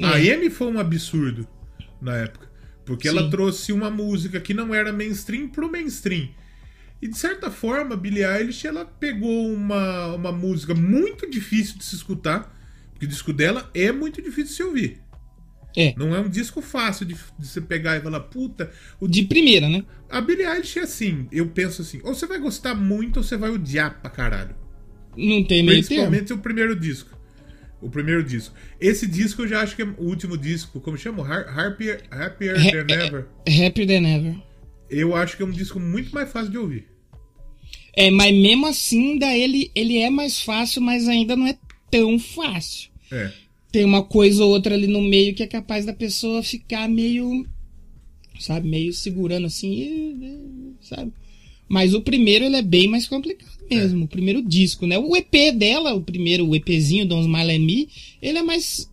A 0.01 0.19
É. 0.19 0.33
Amy 0.33 0.49
foi 0.49 0.67
um 0.67 0.79
absurdo 0.79 1.47
na 2.01 2.17
época. 2.17 2.49
Porque 2.85 3.07
ela 3.07 3.23
Sim. 3.23 3.29
trouxe 3.29 3.71
uma 3.71 3.89
música 3.89 4.39
que 4.39 4.53
não 4.53 4.73
era 4.73 4.91
mainstream 4.91 5.47
pro 5.47 5.71
mainstream. 5.71 6.29
E 7.01 7.07
de 7.07 7.17
certa 7.17 7.49
forma, 7.49 7.95
a 7.95 7.97
Billie 7.97 8.23
Eilish 8.23 8.65
ela 8.65 8.85
pegou 8.85 9.51
uma, 9.51 10.13
uma 10.13 10.31
música 10.31 10.73
muito 10.75 11.29
difícil 11.29 11.77
de 11.77 11.83
se 11.83 11.95
escutar. 11.95 12.55
Porque 12.91 13.05
o 13.05 13.09
disco 13.09 13.33
dela 13.33 13.69
é 13.73 13.91
muito 13.91 14.21
difícil 14.21 14.43
de 14.43 14.51
se 14.51 14.63
ouvir. 14.63 15.01
É. 15.75 15.93
Não 15.97 16.13
é 16.13 16.19
um 16.19 16.29
disco 16.29 16.61
fácil 16.61 17.05
de, 17.05 17.15
de 17.39 17.47
você 17.47 17.61
pegar 17.61 17.97
e 17.97 18.01
falar, 18.01 18.19
puta, 18.21 18.69
o 18.99 19.07
De 19.07 19.23
primeira, 19.23 19.69
né? 19.69 19.85
A 20.09 20.19
Billie 20.19 20.45
Eilish 20.45 20.77
é 20.77 20.83
assim, 20.83 21.27
eu 21.31 21.47
penso 21.47 21.81
assim, 21.81 22.01
ou 22.03 22.13
você 22.13 22.27
vai 22.27 22.39
gostar 22.39 22.75
muito 22.75 23.17
ou 23.17 23.23
você 23.23 23.37
vai 23.37 23.49
odiar 23.49 24.01
pra 24.01 24.09
caralho. 24.09 24.55
Não 25.15 25.43
tem 25.43 25.63
meio 25.63 25.81
termo. 25.81 25.87
Principalmente 25.87 26.33
o 26.33 26.37
primeiro 26.37 26.75
disco. 26.75 27.17
O 27.81 27.89
primeiro 27.89 28.23
disco. 28.23 28.53
Esse 28.79 29.07
disco 29.07 29.41
eu 29.41 29.47
já 29.47 29.61
acho 29.61 29.75
que 29.75 29.81
é 29.81 29.85
o 29.85 30.03
último 30.03 30.37
disco, 30.37 30.79
como 30.79 30.97
chama? 30.97 31.23
Har- 31.27 31.47
Happier, 31.57 32.03
He- 32.11 32.83
Than 32.85 32.93
Ever. 32.93 33.27
Happier 33.47 33.87
Than 33.87 34.07
Ever. 34.07 34.35
Eu 34.89 35.15
acho 35.15 35.35
que 35.35 35.41
é 35.43 35.45
um 35.45 35.51
disco 35.51 35.79
muito 35.79 36.13
mais 36.13 36.31
fácil 36.31 36.51
de 36.51 36.57
ouvir. 36.57 36.85
É, 37.93 38.09
mas 38.11 38.33
mesmo 38.35 38.67
assim, 38.67 39.11
ainda 39.13 39.35
ele, 39.35 39.71
ele 39.73 39.97
é 39.97 40.09
mais 40.09 40.41
fácil, 40.41 40.81
mas 40.81 41.07
ainda 41.07 41.35
não 41.35 41.47
é 41.47 41.57
tão 41.89 42.19
fácil. 42.19 42.89
É. 43.11 43.31
Tem 43.71 43.83
uma 43.85 44.03
coisa 44.03 44.43
ou 44.43 44.51
outra 44.51 44.75
ali 44.75 44.87
no 44.87 45.01
meio 45.01 45.33
que 45.33 45.43
é 45.43 45.47
capaz 45.47 45.85
da 45.85 45.93
pessoa 45.93 46.43
ficar 46.43 46.87
meio. 46.87 47.45
Sabe, 48.39 48.67
meio 48.67 48.91
segurando 48.93 49.47
assim, 49.47 50.75
sabe? 50.81 51.11
Mas 51.69 51.93
o 51.93 52.01
primeiro 52.01 52.45
ele 52.45 52.55
é 52.57 52.61
bem 52.61 52.87
mais 52.87 53.07
complicado 53.07 53.60
mesmo. 53.75 54.05
O 54.05 54.07
primeiro 54.07 54.41
disco, 54.41 54.85
né? 54.85 54.97
O 54.97 55.15
EP 55.15 55.53
dela, 55.55 55.93
o 55.93 56.01
primeiro, 56.01 56.47
o 56.47 56.55
EPzinho, 56.55 57.05
Don't 57.07 57.23
Smile 57.25 57.51
at 57.51 57.59
Me, 57.59 57.89
ele 58.21 58.37
é 58.37 58.43
mais. 58.43 58.89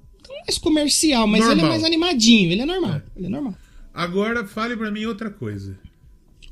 Mais 0.47 0.59
comercial, 0.59 1.27
mas 1.27 1.41
ele 1.41 1.53
é 1.53 1.55
Normal. 1.55 1.71
mais 1.71 1.85
animadinho. 1.85 2.53
Ele 2.53 2.61
é 2.63 2.67
normal. 2.67 2.97
É. 2.97 3.03
Ele 3.17 3.27
é 3.27 3.29
normal. 3.31 3.57
Agora 3.95 4.47
fale 4.47 4.77
pra 4.77 4.91
mim 4.91 5.05
outra 5.07 5.31
coisa. 5.31 5.79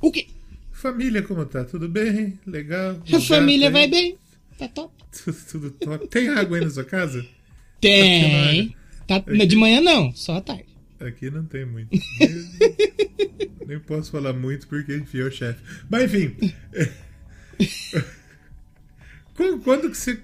O 0.00 0.10
quê? 0.10 0.26
Família, 0.72 1.22
como 1.22 1.44
tá? 1.46 1.62
Tudo 1.64 1.88
bem? 1.88 2.38
Legal? 2.46 3.00
A 3.12 3.20
família 3.20 3.70
vai 3.70 3.86
bem. 3.86 4.16
Tá 4.58 4.66
top. 4.68 4.92
Tudo, 5.24 5.36
tudo 5.50 5.70
top. 5.70 6.08
Tem 6.08 6.28
água 6.28 6.58
aí 6.58 6.64
na 6.64 6.70
sua 6.70 6.84
casa? 6.84 7.24
Tem. 7.80 8.74
Tá, 9.06 9.18
de 9.20 9.56
manhã 9.56 9.80
não, 9.80 10.12
só 10.12 10.36
à 10.36 10.40
tarde. 10.40 10.64
Aqui 10.98 11.30
não 11.30 11.44
tem 11.44 11.64
muito. 11.66 11.90
Nem- 12.18 13.48
Nem 13.68 13.78
posso 13.80 14.10
falar 14.10 14.32
muito 14.32 14.66
porque, 14.66 14.96
enfim, 14.96 15.18
é 15.20 15.24
o 15.24 15.30
chefe. 15.30 15.60
Mas, 15.90 16.12
enfim. 16.12 16.34
Quando, 19.62 19.90
que 19.90 19.96
você 19.96 20.20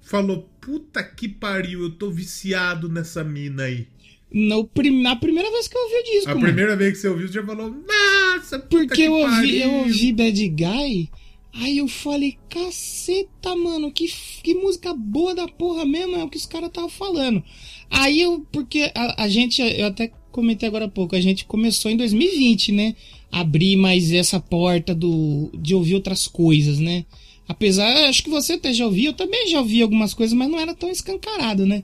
falou, 0.00 0.48
puta 0.60 1.02
que 1.02 1.28
pariu, 1.28 1.82
eu 1.82 1.90
tô 1.90 2.10
viciado 2.10 2.88
nessa 2.88 3.22
mina 3.22 3.64
aí? 3.64 3.86
No, 4.32 4.66
prim- 4.66 5.02
na 5.02 5.16
primeira 5.16 5.50
vez 5.50 5.68
que 5.68 5.76
eu 5.76 5.82
ouvi 5.82 5.94
o 5.96 6.04
disco, 6.04 6.30
A 6.30 6.34
mano. 6.34 6.46
primeira 6.46 6.76
vez 6.76 6.92
que 6.92 6.98
você 6.98 7.08
ouviu, 7.08 7.26
você 7.28 7.34
já 7.34 7.44
falou, 7.44 7.70
nossa, 7.70 8.58
puta 8.58 8.68
Porque 8.68 8.94
que 8.96 9.02
eu 9.04 9.12
ouvi, 9.12 9.30
pariu. 9.30 9.60
eu 9.62 9.72
ouvi 9.74 10.12
Bad 10.12 10.48
Guy 10.48 11.10
Aí 11.54 11.78
eu 11.78 11.88
falei, 11.88 12.36
caceta, 12.48 13.56
mano, 13.56 13.90
que, 13.90 14.06
que 14.42 14.54
música 14.54 14.94
boa 14.94 15.34
da 15.34 15.48
porra 15.48 15.84
mesmo, 15.84 16.14
é 16.16 16.22
o 16.22 16.28
que 16.28 16.36
os 16.36 16.46
caras 16.46 16.68
estavam 16.68 16.90
falando. 16.90 17.42
Aí 17.90 18.20
eu, 18.20 18.46
porque 18.52 18.92
a, 18.94 19.24
a 19.24 19.28
gente, 19.28 19.60
eu 19.62 19.86
até 19.86 20.12
comentei 20.30 20.68
agora 20.68 20.84
há 20.84 20.88
pouco, 20.90 21.16
a 21.16 21.20
gente 21.20 21.46
começou 21.46 21.90
em 21.90 21.96
2020, 21.96 22.70
né? 22.72 22.94
Abrir 23.32 23.76
mais 23.76 24.12
essa 24.12 24.38
porta 24.38 24.94
do, 24.94 25.50
de 25.58 25.74
ouvir 25.74 25.94
outras 25.94 26.28
coisas, 26.28 26.78
né? 26.78 27.04
Apesar, 27.48 27.90
acho 28.08 28.22
que 28.22 28.30
você 28.30 28.52
até 28.54 28.72
já 28.72 28.84
ouviu, 28.84 29.06
eu 29.06 29.12
também 29.14 29.48
já 29.48 29.58
ouvi 29.58 29.80
algumas 29.80 30.12
coisas, 30.12 30.36
mas 30.36 30.50
não 30.50 30.60
era 30.60 30.74
tão 30.74 30.90
escancarado, 30.90 31.64
né? 31.66 31.82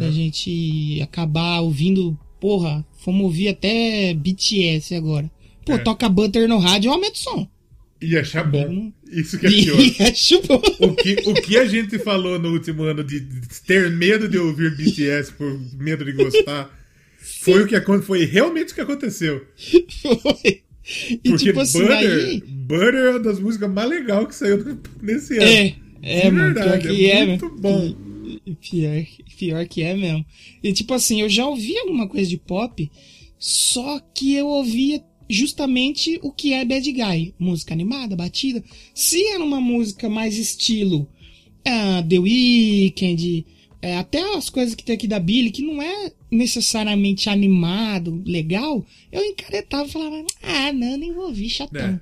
Da 0.00 0.10
gente 0.10 1.00
acabar 1.00 1.60
ouvindo, 1.60 2.18
porra, 2.40 2.84
fomos 2.98 3.22
ouvir 3.22 3.48
até 3.48 4.12
BTS 4.14 4.96
agora. 4.96 5.30
Pô, 5.64 5.74
É. 5.74 5.78
toca 5.78 6.08
Butter 6.08 6.48
no 6.48 6.58
rádio, 6.58 6.90
aumenta 6.90 7.14
o 7.14 7.18
som. 7.18 7.48
E 8.02 8.16
achar 8.16 8.42
bom. 8.42 8.66
Uhum. 8.66 8.92
Isso 9.10 9.38
que 9.38 9.46
é 9.46 9.50
pior. 9.50 9.78
E 9.80 10.02
acho 10.02 10.42
bom. 10.42 10.60
O 10.80 10.94
que, 10.96 11.14
o 11.24 11.34
que 11.34 11.56
a 11.56 11.66
gente 11.66 12.00
falou 12.00 12.36
no 12.36 12.50
último 12.52 12.82
ano 12.82 13.04
de 13.04 13.20
ter 13.64 13.90
medo 13.92 14.28
de 14.28 14.38
ouvir 14.38 14.76
BTS 14.76 15.32
por 15.32 15.58
medo 15.78 16.04
de 16.04 16.12
gostar 16.12 16.68
foi 17.18 17.62
o 17.62 17.66
que 17.66 17.80
foi 18.02 18.24
realmente 18.24 18.72
o 18.72 18.74
que 18.74 18.80
aconteceu. 18.80 19.46
Foi. 20.20 20.62
E 21.10 21.30
Porque 21.30 21.46
tipo 21.46 21.60
assim, 21.60 21.80
Butter, 21.80 21.96
aí. 21.96 22.42
Butter 22.66 22.94
é 22.94 23.10
uma 23.10 23.20
das 23.20 23.38
músicas 23.38 23.70
mais 23.70 23.88
legais 23.88 24.26
que 24.26 24.34
saiu 24.34 24.78
nesse 25.00 25.38
ano. 25.38 25.44
É, 25.44 25.76
é, 26.02 26.30
mano, 26.30 26.54
pior 26.54 26.64
verdade, 26.64 26.88
que 26.88 27.06
é 27.06 27.18
é, 27.18 27.26
muito 27.26 27.46
meu. 27.46 27.58
bom. 27.58 27.96
Pior, 28.60 29.06
pior 29.38 29.66
que 29.66 29.82
é 29.82 29.94
mesmo. 29.94 30.24
E 30.62 30.72
tipo 30.72 30.92
assim, 30.92 31.20
eu 31.20 31.28
já 31.28 31.46
ouvi 31.46 31.78
alguma 31.78 32.08
coisa 32.08 32.28
de 32.28 32.36
pop, 32.36 32.90
só 33.38 34.00
que 34.14 34.34
eu 34.34 34.46
ouvia 34.48 35.02
justamente 35.28 36.18
o 36.22 36.32
que 36.32 36.52
é 36.52 36.64
Bad 36.64 36.90
Guy. 36.90 37.34
Música 37.38 37.72
animada, 37.72 38.16
batida. 38.16 38.62
Se 38.94 39.24
era 39.28 39.42
uma 39.42 39.60
música 39.60 40.08
mais 40.08 40.36
estilo 40.36 41.08
ah, 41.66 42.04
The 42.08 42.18
Weeknd, 42.18 43.44
é, 43.82 43.96
até 43.96 44.36
as 44.36 44.48
coisas 44.48 44.74
que 44.74 44.84
tem 44.84 44.94
aqui 44.94 45.06
da 45.06 45.18
Billy, 45.18 45.50
que 45.50 45.62
não 45.62 45.82
é 45.82 46.12
necessariamente 46.30 47.28
animado, 47.28 48.22
legal, 48.24 48.84
eu 49.12 49.24
encaretava 49.24 49.86
e 49.86 49.92
falava, 49.92 50.24
ah, 50.42 50.72
não, 50.72 50.96
nem 50.96 51.12
vou 51.12 51.26
ouvir, 51.26 51.48
chatão. 51.48 51.80
É. 51.80 52.00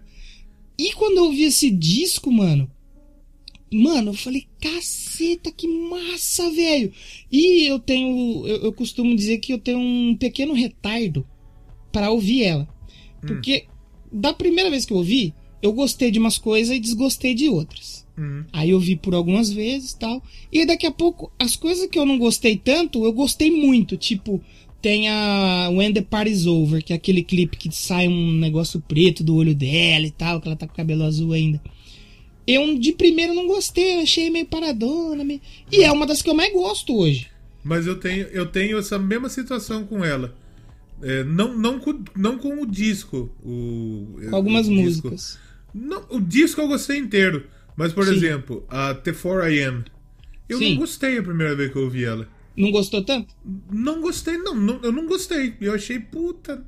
E 0.78 0.92
quando 0.92 1.18
eu 1.18 1.24
ouvi 1.24 1.44
esse 1.44 1.70
disco, 1.70 2.32
mano, 2.32 2.70
mano, 3.72 4.10
eu 4.10 4.14
falei, 4.14 4.46
caceta, 4.60 5.50
que 5.52 5.68
massa, 5.68 6.50
velho. 6.50 6.92
E 7.30 7.66
eu 7.66 7.78
tenho, 7.78 8.46
eu, 8.46 8.56
eu 8.64 8.72
costumo 8.72 9.14
dizer 9.14 9.38
que 9.38 9.52
eu 9.52 9.58
tenho 9.58 9.78
um 9.78 10.16
pequeno 10.16 10.52
retardo 10.52 11.26
pra 11.92 12.10
ouvir 12.10 12.42
ela. 12.42 12.68
Porque 13.20 13.66
da 14.12 14.32
primeira 14.32 14.70
vez 14.70 14.84
que 14.84 14.92
eu 14.92 14.98
ouvi, 14.98 15.34
eu 15.62 15.72
gostei 15.72 16.10
de 16.10 16.18
umas 16.18 16.38
coisas 16.38 16.76
e 16.76 16.80
desgostei 16.80 17.34
de 17.34 17.48
outras. 17.48 18.06
Uhum. 18.16 18.44
Aí 18.52 18.70
eu 18.70 18.78
vi 18.78 18.96
por 18.96 19.14
algumas 19.14 19.50
vezes 19.50 19.92
e 19.92 19.98
tal. 19.98 20.22
E 20.52 20.64
daqui 20.64 20.86
a 20.86 20.92
pouco, 20.92 21.32
as 21.38 21.56
coisas 21.56 21.88
que 21.88 21.98
eu 21.98 22.06
não 22.06 22.18
gostei 22.18 22.56
tanto, 22.56 23.04
eu 23.04 23.12
gostei 23.12 23.50
muito. 23.50 23.96
Tipo, 23.96 24.40
tem 24.84 25.08
a 25.08 25.70
When 25.72 25.94
the 25.94 26.02
Party's 26.02 26.44
Over, 26.46 26.84
que 26.84 26.92
é 26.92 26.96
aquele 26.96 27.22
clipe 27.24 27.56
que 27.56 27.74
sai 27.74 28.06
um 28.06 28.32
negócio 28.32 28.78
preto 28.86 29.24
do 29.24 29.34
olho 29.34 29.54
dela 29.54 30.04
e 30.06 30.10
tal, 30.10 30.42
que 30.42 30.46
ela 30.46 30.56
tá 30.56 30.66
com 30.66 30.74
o 30.74 30.76
cabelo 30.76 31.04
azul 31.04 31.32
ainda. 31.32 31.58
Eu 32.46 32.78
de 32.78 32.92
primeiro 32.92 33.32
não 33.32 33.46
gostei, 33.46 34.02
achei 34.02 34.28
meio 34.28 34.44
paradona. 34.44 35.24
meio- 35.24 35.40
E 35.72 35.82
é 35.82 35.90
uma 35.90 36.06
das 36.06 36.20
que 36.20 36.28
eu 36.28 36.34
mais 36.34 36.52
gosto 36.52 36.94
hoje. 36.94 37.28
Mas 37.64 37.86
eu 37.86 37.98
tenho, 37.98 38.26
eu 38.26 38.44
tenho 38.44 38.76
essa 38.76 38.98
mesma 38.98 39.30
situação 39.30 39.84
com 39.86 40.04
ela. 40.04 40.36
É, 41.02 41.24
não, 41.24 41.56
não, 41.56 41.78
com, 41.78 42.04
não 42.14 42.36
com 42.36 42.60
o 42.60 42.66
disco. 42.66 43.34
O, 43.42 44.18
Com 44.28 44.36
algumas 44.36 44.66
o 44.68 44.70
disco. 44.70 45.08
músicas. 45.08 45.38
Não, 45.74 46.04
o 46.10 46.20
disco 46.20 46.60
eu 46.60 46.68
gostei 46.68 46.98
inteiro. 46.98 47.46
Mas, 47.74 47.90
por 47.94 48.04
Sim. 48.04 48.12
exemplo, 48.16 48.66
a 48.68 48.94
The4am. 48.94 49.84
Eu 50.46 50.58
Sim. 50.58 50.72
não 50.72 50.80
gostei 50.80 51.16
a 51.16 51.22
primeira 51.22 51.56
vez 51.56 51.72
que 51.72 51.78
eu 51.78 51.84
ouvi 51.84 52.04
ela. 52.04 52.28
Não 52.56 52.70
gostou 52.70 53.02
tanto? 53.04 53.34
Não 53.72 54.00
gostei, 54.00 54.36
não, 54.38 54.54
não, 54.54 54.80
eu 54.82 54.92
não 54.92 55.06
gostei. 55.06 55.54
Eu 55.60 55.74
achei, 55.74 55.98
puta. 55.98 56.64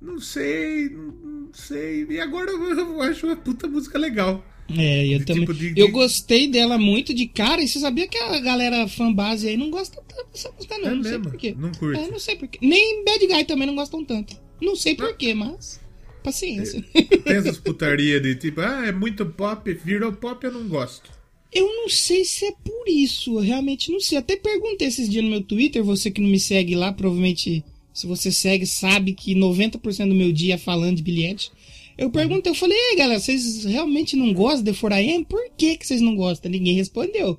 Não 0.00 0.20
sei, 0.20 0.88
não, 0.90 1.04
não 1.46 1.48
sei. 1.54 2.06
E 2.10 2.20
agora 2.20 2.50
eu, 2.50 3.00
acho 3.02 3.26
uma 3.26 3.36
puta 3.36 3.66
música 3.66 3.98
legal. 3.98 4.44
É, 4.76 5.06
eu 5.14 5.18
De 5.18 5.24
também. 5.26 5.42
tipo 5.42 5.52
de- 5.54 5.72
de- 5.74 5.80
Eu 5.80 5.90
gostei 5.90 6.48
dela 6.48 6.78
muito 6.78 7.12
de 7.12 7.26
cara. 7.26 7.62
E 7.62 7.68
você 7.68 7.78
sabia 7.80 8.06
que 8.08 8.16
a 8.18 8.38
galera 8.40 8.86
fanbase 8.88 9.48
aí 9.48 9.56
não 9.56 9.70
gosta 9.70 10.00
tanto 10.06 10.30
dessa 10.32 10.50
música, 10.52 10.78
não. 10.78 10.88
É 10.88 10.94
não 10.94 11.02
sei 11.02 11.10
mesmo? 11.12 11.24
porquê. 11.30 11.54
Não 11.58 11.72
curte? 11.72 12.00
É, 12.00 12.08
não 12.10 12.18
sei 12.18 12.36
porquê. 12.36 12.58
Nem 12.62 13.04
Bad 13.04 13.26
Guy 13.26 13.44
também 13.44 13.66
não 13.66 13.74
gostam 13.74 14.04
tanto. 14.04 14.36
Não 14.62 14.76
sei 14.76 14.94
porquê, 14.94 15.34
mas. 15.34 15.80
Paciência. 16.22 16.82
Tem 17.24 17.36
essas 17.36 17.58
putaria 17.58 18.18
de 18.18 18.34
tipo, 18.36 18.62
ah, 18.62 18.86
é 18.86 18.92
muito 18.92 19.26
pop, 19.26 19.70
virou 19.74 20.10
pop, 20.12 20.42
eu 20.46 20.52
não 20.52 20.66
gosto. 20.68 21.10
Eu 21.54 21.66
não 21.66 21.88
sei 21.88 22.24
se 22.24 22.46
é 22.46 22.52
por 22.52 22.88
isso, 22.88 23.36
eu 23.36 23.40
realmente 23.40 23.90
não 23.92 24.00
sei. 24.00 24.18
Até 24.18 24.36
perguntei 24.36 24.88
esses 24.88 25.08
dias 25.08 25.22
no 25.24 25.30
meu 25.30 25.42
Twitter, 25.42 25.84
você 25.84 26.10
que 26.10 26.20
não 26.20 26.28
me 26.28 26.40
segue 26.40 26.74
lá, 26.74 26.92
provavelmente, 26.92 27.64
se 27.92 28.06
você 28.06 28.32
segue, 28.32 28.66
sabe 28.66 29.14
que 29.14 29.34
90% 29.34 30.08
do 30.08 30.14
meu 30.14 30.32
dia 30.32 30.54
é 30.54 30.58
falando 30.58 30.96
de 30.96 31.02
bilhete. 31.02 31.52
Eu 31.96 32.10
perguntei, 32.10 32.50
eu 32.50 32.56
falei, 32.56 32.76
ei 32.90 32.96
galera, 32.96 33.20
vocês 33.20 33.64
realmente 33.64 34.16
não 34.16 34.32
gostam 34.32 34.64
de 34.64 34.72
4AM? 34.72 35.24
Por 35.24 35.40
que, 35.56 35.76
que 35.76 35.86
vocês 35.86 36.00
não 36.00 36.16
gostam? 36.16 36.50
Ninguém 36.50 36.74
respondeu. 36.74 37.38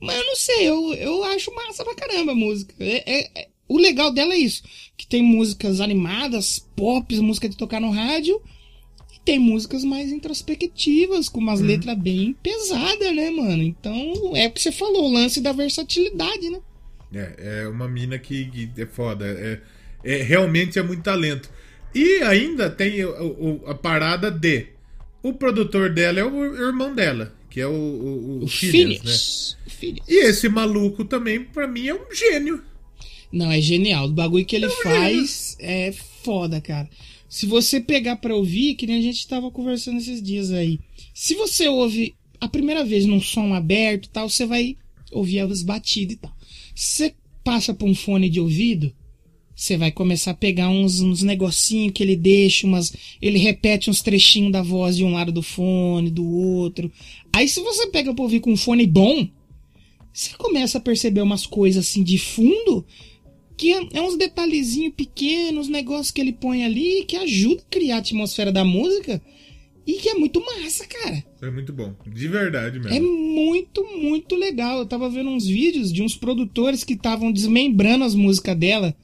Mas 0.00 0.16
eu 0.16 0.24
não 0.24 0.36
sei, 0.36 0.68
eu, 0.68 0.94
eu 0.94 1.24
acho 1.24 1.54
massa 1.54 1.84
pra 1.84 1.94
caramba 1.94 2.32
a 2.32 2.34
música. 2.34 2.74
É, 2.80 3.02
é- 3.06 3.30
é- 3.34 3.48
o 3.68 3.76
legal 3.78 4.12
dela 4.12 4.32
é 4.32 4.38
isso, 4.38 4.62
que 4.96 5.06
tem 5.06 5.22
músicas 5.22 5.80
animadas, 5.80 6.64
pop, 6.76 7.14
música 7.20 7.48
de 7.48 7.56
tocar 7.56 7.80
no 7.80 7.90
rádio, 7.90 8.40
tem 9.26 9.38
músicas 9.40 9.82
mais 9.84 10.10
introspectivas, 10.12 11.28
com 11.28 11.40
umas 11.40 11.60
letras 11.60 11.98
bem 11.98 12.34
pesadas, 12.42 13.14
né, 13.14 13.28
mano? 13.30 13.62
Então, 13.62 14.32
é 14.36 14.46
o 14.46 14.52
que 14.52 14.62
você 14.62 14.70
falou, 14.72 15.10
o 15.10 15.12
lance 15.12 15.40
da 15.40 15.52
versatilidade, 15.52 16.48
né? 16.48 16.60
É, 17.12 17.62
é 17.64 17.68
uma 17.68 17.88
mina 17.88 18.18
que, 18.18 18.46
que 18.46 18.70
é 18.80 18.86
foda. 18.86 19.26
É, 19.26 19.60
é- 20.04 20.22
realmente 20.22 20.78
é 20.78 20.82
muito 20.82 21.02
talento. 21.02 21.50
E 21.94 22.22
ainda 22.22 22.70
tem 22.70 23.04
o- 23.04 23.60
o- 23.64 23.66
a 23.66 23.74
parada 23.74 24.30
de. 24.30 24.66
O 25.22 25.32
produtor 25.32 25.90
dela 25.92 26.20
é 26.20 26.24
o 26.24 26.54
irmão 26.68 26.94
dela, 26.94 27.34
que 27.50 27.60
é 27.60 27.66
o, 27.66 27.72
o, 27.72 28.38
o 28.40 28.44
O 28.44 28.48
Phineas, 28.48 28.90
né? 28.90 28.96
Phineas. 28.98 29.56
O 29.66 29.70
Phineas. 29.70 30.08
E 30.08 30.24
esse 30.24 30.48
maluco 30.48 31.04
também, 31.04 31.42
pra 31.42 31.66
mim, 31.66 31.88
é 31.88 31.94
um 31.94 32.14
gênio. 32.14 32.62
Não, 33.32 33.50
é 33.50 33.60
genial. 33.60 34.06
O 34.06 34.12
bagulho 34.12 34.44
que 34.44 34.54
ele 34.54 34.68
faz 34.68 35.56
é 35.58 35.92
foda, 36.22 36.60
cara. 36.60 36.88
Se 37.28 37.46
você 37.46 37.80
pegar 37.80 38.16
pra 38.16 38.34
ouvir, 38.34 38.74
que 38.74 38.86
nem 38.86 38.98
a 38.98 39.02
gente 39.02 39.26
tava 39.26 39.50
conversando 39.50 39.98
esses 39.98 40.22
dias 40.22 40.50
aí. 40.52 40.78
Se 41.12 41.34
você 41.34 41.68
ouve 41.68 42.14
a 42.40 42.48
primeira 42.48 42.84
vez 42.84 43.04
num 43.04 43.20
som 43.20 43.54
aberto 43.54 44.08
tal, 44.08 44.28
você 44.28 44.46
vai 44.46 44.76
ouvir 45.10 45.40
as 45.40 45.62
batidas 45.62 46.14
e 46.16 46.18
tal. 46.18 46.32
Se 46.74 46.86
você 46.86 47.14
passa 47.42 47.74
pra 47.74 47.86
um 47.86 47.94
fone 47.94 48.28
de 48.28 48.40
ouvido, 48.40 48.92
você 49.54 49.76
vai 49.76 49.90
começar 49.90 50.32
a 50.32 50.34
pegar 50.34 50.68
uns, 50.68 51.00
uns 51.00 51.22
negocinhos 51.22 51.92
que 51.92 52.02
ele 52.02 52.14
deixa, 52.14 52.66
umas, 52.66 52.92
ele 53.22 53.38
repete 53.38 53.88
uns 53.88 54.02
trechinhos 54.02 54.52
da 54.52 54.62
voz 54.62 54.96
de 54.96 55.04
um 55.04 55.12
lado 55.12 55.32
do 55.32 55.42
fone, 55.42 56.10
do 56.10 56.26
outro. 56.26 56.92
Aí 57.32 57.48
se 57.48 57.60
você 57.60 57.86
pega 57.86 58.14
pra 58.14 58.22
ouvir 58.22 58.40
com 58.40 58.52
um 58.52 58.56
fone 58.56 58.86
bom, 58.86 59.26
você 60.12 60.30
começa 60.36 60.78
a 60.78 60.80
perceber 60.80 61.22
umas 61.22 61.46
coisas 61.46 61.86
assim 61.86 62.02
de 62.02 62.18
fundo 62.18 62.84
que 63.56 63.72
é, 63.72 63.88
é 63.94 64.00
uns 64.00 64.16
detalhezinhos 64.16 64.94
pequenos, 64.94 65.68
negócios 65.68 66.10
que 66.10 66.20
ele 66.20 66.32
põe 66.32 66.64
ali 66.64 67.04
que 67.04 67.16
ajuda 67.16 67.62
a 67.62 67.70
criar 67.70 67.96
a 67.96 67.98
atmosfera 67.98 68.52
da 68.52 68.64
música 68.64 69.22
e 69.86 69.94
que 69.94 70.08
é 70.08 70.14
muito 70.14 70.44
massa, 70.44 70.84
cara. 70.86 71.24
É 71.40 71.48
muito 71.48 71.72
bom. 71.72 71.94
De 72.06 72.26
verdade 72.26 72.78
mesmo. 72.80 72.94
É 72.94 73.00
muito, 73.00 73.84
muito 73.96 74.34
legal. 74.34 74.78
Eu 74.78 74.86
tava 74.86 75.08
vendo 75.08 75.30
uns 75.30 75.46
vídeos 75.46 75.92
de 75.92 76.02
uns 76.02 76.16
produtores 76.16 76.82
que 76.82 76.94
estavam 76.94 77.30
desmembrando 77.30 78.04
as 78.04 78.14
músicas 78.14 78.56
dela, 78.56 78.94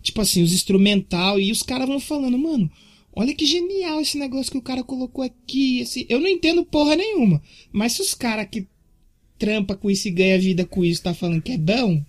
tipo 0.00 0.20
assim, 0.20 0.42
os 0.42 0.52
instrumental, 0.52 1.40
e 1.40 1.50
os 1.50 1.62
caras 1.62 1.88
vão 1.88 1.98
falando, 1.98 2.38
mano, 2.38 2.70
olha 3.12 3.34
que 3.34 3.44
genial 3.44 4.00
esse 4.00 4.16
negócio 4.16 4.52
que 4.52 4.58
o 4.58 4.62
cara 4.62 4.84
colocou 4.84 5.24
aqui. 5.24 5.80
Esse... 5.80 6.06
Eu 6.08 6.20
não 6.20 6.28
entendo 6.28 6.64
porra 6.64 6.94
nenhuma, 6.94 7.42
mas 7.72 7.94
se 7.94 8.02
os 8.02 8.14
caras 8.14 8.46
que 8.48 8.68
trampa 9.38 9.74
com 9.74 9.90
isso 9.90 10.06
e 10.06 10.12
ganha 10.12 10.38
vida 10.38 10.64
com 10.64 10.84
isso 10.84 11.02
tá 11.02 11.14
falando 11.14 11.42
que 11.42 11.52
é 11.52 11.58
bom, 11.58 12.04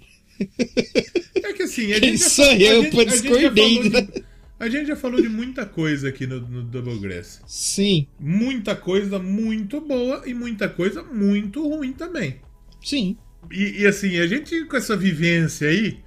É 1.43 1.53
que 1.53 1.63
assim, 1.63 1.91
a 1.93 1.99
Quem 1.99 2.11
gente 2.11 2.19
já 2.23 2.29
sou 2.29 2.45
falou- 2.45 2.61
eu 2.61 2.79
a 2.79 2.83
gente- 2.83 2.91
pra 2.95 3.01
a 3.01 3.05
gente 3.15 3.23
já 3.23 3.29
discordei, 3.29 3.75
falou 3.75 3.89
né? 3.91 4.01
de- 4.01 4.23
A 4.59 4.69
gente 4.69 4.87
já 4.87 4.95
falou 4.95 5.21
de 5.21 5.29
muita 5.29 5.65
coisa 5.65 6.09
aqui 6.09 6.27
no, 6.27 6.41
no 6.41 6.63
Double 6.63 6.99
Grass. 6.99 7.41
sim, 7.47 8.07
Muita 8.19 8.75
coisa 8.75 9.17
muito 9.17 9.79
boa 9.79 10.23
e 10.25 10.33
muita 10.33 10.67
coisa 10.67 11.01
muito 11.03 11.65
ruim 11.67 11.93
também. 11.93 12.37
sim. 12.83 13.15
E, 13.51 13.83
e, 13.83 13.87
assim, 13.87 14.17
a 14.19 14.27
gente 14.27 14.65
com 14.65 14.75
essa 14.75 14.97
vivência 14.97 15.69
aí, 15.69 15.97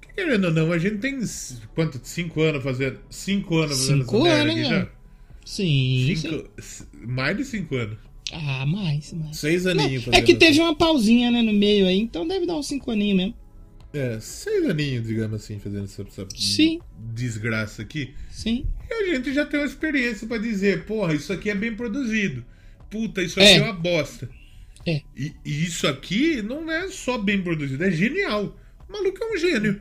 que 0.00 0.12
querendo 0.14 0.44
ou 0.48 0.52
não, 0.52 0.70
a 0.72 0.78
gente 0.78 0.98
tem 0.98 1.18
quanto? 1.74 1.98
Cinco 2.04 2.42
anos 2.42 2.62
fazendo. 2.62 3.00
Cinco 3.08 3.56
anos 3.56 3.78
fazendo 3.78 4.02
Cinco 4.04 4.26
essa 4.26 4.36
anos, 4.36 4.52
aqui 4.52 4.62
né? 4.62 4.68
já? 4.68 4.88
Sim, 5.44 6.04
sim. 6.06 6.16
Cinco, 6.16 6.50
s- 6.58 6.84
mais 7.06 7.34
de 7.36 7.44
cinco 7.46 7.76
anos. 7.76 7.96
Ah, 8.30 8.66
mais, 8.66 9.10
mais. 9.14 9.38
Seis 9.38 9.64
Não, 9.64 9.70
aninhos 9.72 10.02
é 10.02 10.10
fazendo 10.10 10.24
que 10.26 10.34
teve 10.34 10.60
uma 10.60 10.74
pausinha, 10.76 11.30
né, 11.30 11.40
no 11.40 11.52
meio 11.54 11.86
aí, 11.86 11.98
então 11.98 12.28
deve 12.28 12.44
dar 12.44 12.56
uns 12.56 12.66
cinco 12.66 12.90
aninhos 12.90 13.16
mesmo. 13.16 13.34
É, 13.92 14.18
seis 14.20 14.68
aninhos, 14.68 15.06
digamos 15.06 15.42
assim, 15.42 15.58
fazendo 15.58 15.84
essa, 15.84 16.02
essa 16.02 16.26
Sim. 16.36 16.80
desgraça 17.14 17.82
aqui. 17.82 18.14
Sim. 18.30 18.66
E 18.90 18.92
a 18.92 19.14
gente 19.14 19.32
já 19.32 19.46
tem 19.46 19.58
uma 19.60 19.66
experiência 19.66 20.26
pra 20.26 20.36
dizer, 20.38 20.84
porra, 20.84 21.14
isso 21.14 21.32
aqui 21.32 21.48
é 21.50 21.54
bem 21.54 21.74
produzido. 21.74 22.44
puta, 22.90 23.20
isso 23.22 23.40
aqui 23.40 23.48
É. 23.48 23.56
é 23.56 23.62
uma 23.62 23.72
bosta. 23.72 24.28
É. 24.86 25.00
E, 25.16 25.32
e 25.44 25.64
isso 25.64 25.86
aqui 25.88 26.40
não 26.42 26.70
é 26.70 26.88
só 26.88 27.18
bem 27.18 27.42
produzido, 27.42 27.82
é 27.82 27.90
genial. 27.90 28.56
O 28.88 28.92
maluco 28.92 29.18
é 29.22 29.32
um 29.34 29.36
gênio. 29.36 29.80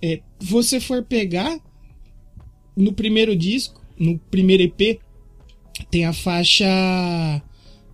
É, 0.00 0.20
você 0.38 0.78
for 0.78 1.02
pegar 1.02 1.58
no 2.76 2.92
primeiro 2.92 3.34
disco, 3.34 3.84
no 3.98 4.18
primeiro 4.18 4.62
EP, 4.62 5.00
tem 5.90 6.04
a 6.06 6.12
faixa, 6.12 6.64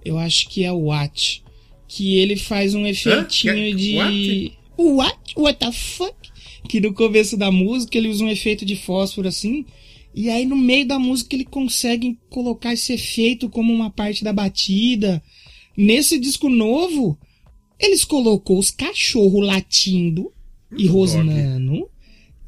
eu 0.04 0.18
acho 0.18 0.48
que 0.50 0.64
é 0.64 0.70
o 0.72 0.86
What, 0.86 1.42
que 1.88 2.18
ele 2.18 2.36
faz 2.36 2.74
um 2.74 2.86
efeitinho 2.86 3.54
Que- 3.54 3.74
de 3.74 3.96
what? 3.96 4.58
What? 4.82 5.18
What 5.36 5.58
the 5.58 5.72
fuck? 5.72 6.14
Que 6.68 6.80
no 6.80 6.92
começo 6.92 7.36
da 7.36 7.50
música 7.50 7.96
ele 7.98 8.08
usa 8.08 8.24
um 8.24 8.28
efeito 8.28 8.64
de 8.64 8.76
fósforo 8.76 9.28
assim, 9.28 9.64
e 10.14 10.28
aí 10.30 10.44
no 10.46 10.56
meio 10.56 10.86
da 10.86 10.98
música 10.98 11.34
ele 11.34 11.44
consegue 11.44 12.18
colocar 12.30 12.72
esse 12.72 12.92
efeito 12.92 13.48
como 13.48 13.72
uma 13.72 13.90
parte 13.90 14.22
da 14.24 14.32
batida. 14.32 15.22
Nesse 15.76 16.18
disco 16.18 16.48
novo, 16.48 17.18
eles 17.78 18.04
colocou 18.04 18.58
os 18.58 18.70
cachorros 18.70 19.46
latindo 19.46 20.32
e 20.70 20.84
dog. 20.84 20.88
rosnando. 20.88 21.88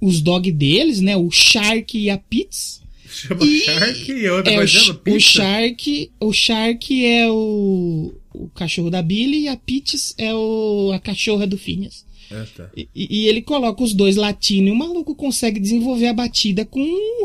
Os 0.01 0.21
dog 0.21 0.51
deles, 0.53 1.01
né? 1.01 1.17
O 1.17 1.31
Shark 1.31 1.97
e 1.99 2.11
a 2.11 2.19
Pitts. 2.19 2.83
Chama 3.09 3.45
E- 3.45 3.61
Shark 3.61 4.13
e 4.13 4.29
outra 4.29 4.53
É, 4.53 4.57
vai 4.57 4.65
o, 4.67 4.69
o. 5.17 5.21
Shark, 5.21 6.11
o 6.21 6.33
Shark 6.33 7.05
é 7.07 7.31
o, 7.31 8.13
o 8.35 8.49
cachorro 8.51 8.91
da 8.91 9.01
Billy 9.03 9.43
e 9.43 9.49
a 9.49 9.57
Pitts 9.57 10.15
é 10.19 10.35
o, 10.35 10.91
a 10.93 10.99
cachorra 10.99 11.47
do 11.47 11.57
Phineas. 11.57 12.05
Ah, 12.31 12.47
tá. 12.57 12.71
E, 12.77 12.89
e 12.95 13.27
ele 13.29 13.43
coloca 13.43 13.83
os 13.83 13.93
dois 13.95 14.17
latindo 14.17 14.69
e 14.69 14.73
o 14.73 14.77
maluco 14.77 15.15
consegue 15.15 15.61
desenvolver 15.61 16.07
a 16.09 16.13
batida 16.15 16.65
com 16.65 16.83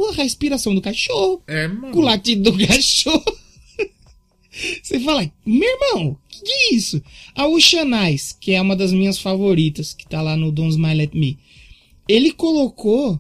a 0.10 0.14
respiração 0.14 0.74
do 0.76 0.82
cachorro, 0.82 1.42
É, 1.48 1.68
com 1.68 1.76
o 1.76 1.82
mano. 1.82 2.02
latido 2.02 2.52
do 2.52 2.58
cachorro. 2.68 3.24
Você 4.84 5.00
fala, 5.00 5.32
meu 5.46 5.70
irmão, 5.70 6.18
que 6.28 6.42
que 6.44 6.52
é 6.52 6.74
isso? 6.74 7.02
A 7.36 7.48
Oceanize, 7.48 8.36
que 8.40 8.52
é 8.52 8.62
uma 8.62 8.76
das 8.76 8.92
minhas 8.92 9.18
favoritas, 9.20 9.94
que 9.94 10.08
tá 10.08 10.22
lá 10.22 10.36
no 10.36 10.52
Don't 10.52 10.72
Smile 10.72 11.04
at 11.04 11.14
Me, 11.14 11.38
ele 12.08 12.32
colocou 12.32 13.20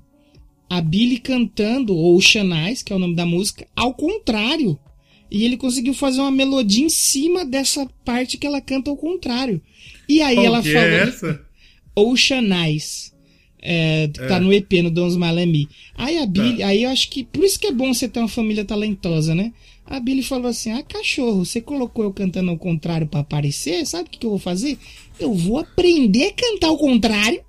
a 0.69 0.81
Billy 0.81 1.17
cantando 1.17 1.95
Oceanize, 1.97 2.83
que 2.83 2.91
é 2.91 2.95
o 2.95 2.99
nome 2.99 3.15
da 3.15 3.25
música, 3.25 3.65
ao 3.75 3.93
contrário. 3.93 4.77
E 5.31 5.45
ele 5.45 5.57
conseguiu 5.57 5.93
fazer 5.93 6.19
uma 6.21 6.31
melodia 6.31 6.83
em 6.83 6.89
cima 6.89 7.45
dessa 7.45 7.87
parte 8.03 8.35
que 8.37 8.47
ela 8.47 8.59
canta 8.59 8.89
ao 8.89 8.97
contrário. 8.97 9.61
E 10.09 10.21
aí 10.21 10.35
Qual 10.35 10.45
ela 10.45 10.61
que 10.61 10.73
falou. 10.73 10.87
é 10.89 10.99
essa? 11.03 11.45
Oceanize. 11.99 13.09
É, 13.61 14.07
que 14.07 14.19
tá 14.25 14.37
É. 14.37 14.39
no 14.39 14.53
EP, 14.53 14.71
no 14.81 14.87
at 15.25 15.45
Me. 15.45 15.67
Aí 15.95 16.17
a 16.17 16.25
Billy, 16.25 16.63
aí 16.63 16.83
eu 16.83 16.89
acho 16.89 17.09
que. 17.09 17.25
Por 17.25 17.43
isso 17.43 17.59
que 17.59 17.67
é 17.67 17.73
bom 17.73 17.93
você 17.93 18.07
ter 18.07 18.19
uma 18.19 18.29
família 18.29 18.63
talentosa, 18.63 19.35
né? 19.35 19.51
A 19.85 19.99
Billy 19.99 20.23
falou 20.23 20.47
assim: 20.47 20.71
Ah, 20.71 20.81
cachorro, 20.81 21.43
você 21.45 21.59
colocou 21.59 22.05
eu 22.05 22.13
cantando 22.13 22.51
ao 22.51 22.57
contrário 22.57 23.05
pra 23.07 23.19
aparecer? 23.19 23.85
Sabe 23.85 24.07
o 24.07 24.11
que, 24.11 24.19
que 24.19 24.25
eu 24.25 24.29
vou 24.29 24.39
fazer? 24.39 24.77
Eu 25.19 25.33
vou 25.33 25.57
aprender 25.59 26.27
a 26.27 26.33
cantar 26.33 26.67
ao 26.67 26.77
contrário 26.77 27.41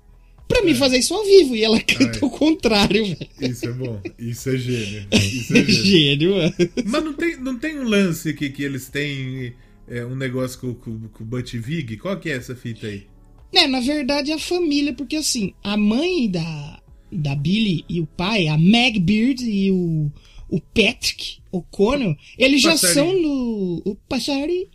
pra 0.49 0.61
me 0.63 0.75
fazer 0.75 0.97
isso 0.97 1.13
ao 1.13 1.23
vivo. 1.23 1.55
E 1.55 1.63
ela 1.63 1.79
canta 1.79 2.17
É. 2.19 2.23
ao 2.23 2.29
contrário, 2.29 3.05
velho. 3.05 3.27
Isso 3.39 3.65
é 3.67 3.71
bom. 3.71 4.01
Isso 4.19 4.49
é 4.49 4.57
gênio. 4.57 5.07
Isso 5.15 5.53
é 5.57 5.63
gênio. 5.63 5.85
Gênio, 5.85 6.35
mano. 6.35 6.53
Mas 6.87 7.03
não 7.05 7.13
tem, 7.13 7.37
não 7.39 7.57
tem 7.57 7.79
um 7.79 7.83
lance 7.83 8.33
que, 8.33 8.49
que 8.49 8.63
eles 8.63 8.89
têm 8.89 9.53
é, 9.87 10.03
um 10.05 10.15
negócio 10.17 10.59
com, 10.59 10.73
com, 10.73 11.07
com 11.07 11.23
o 11.23 11.27
Butch 11.27 11.53
Vig? 11.53 11.95
Qual 11.95 12.19
que 12.19 12.29
é 12.29 12.33
essa 12.35 12.53
fita 12.53 12.87
aí? 12.87 13.03
É, 13.53 13.67
na 13.67 13.79
verdade, 13.79 14.31
a 14.31 14.39
família, 14.39 14.93
porque 14.93 15.15
assim, 15.17 15.53
a 15.63 15.75
mãe 15.75 16.29
da, 16.29 16.81
da 17.11 17.35
Billy 17.35 17.83
e 17.89 17.99
o 17.99 18.07
pai, 18.07 18.47
a 18.47 18.57
Meg 18.57 18.99
Beard 18.99 19.41
e 19.41 19.69
o, 19.71 20.09
o 20.49 20.59
Patrick 20.73 21.37
O'Connell, 21.51 22.15
eles 22.37 22.61
já 22.61 22.77
são 22.77 23.13
no. 23.21 23.81
O 23.85 23.95
passarinho. 24.07 24.67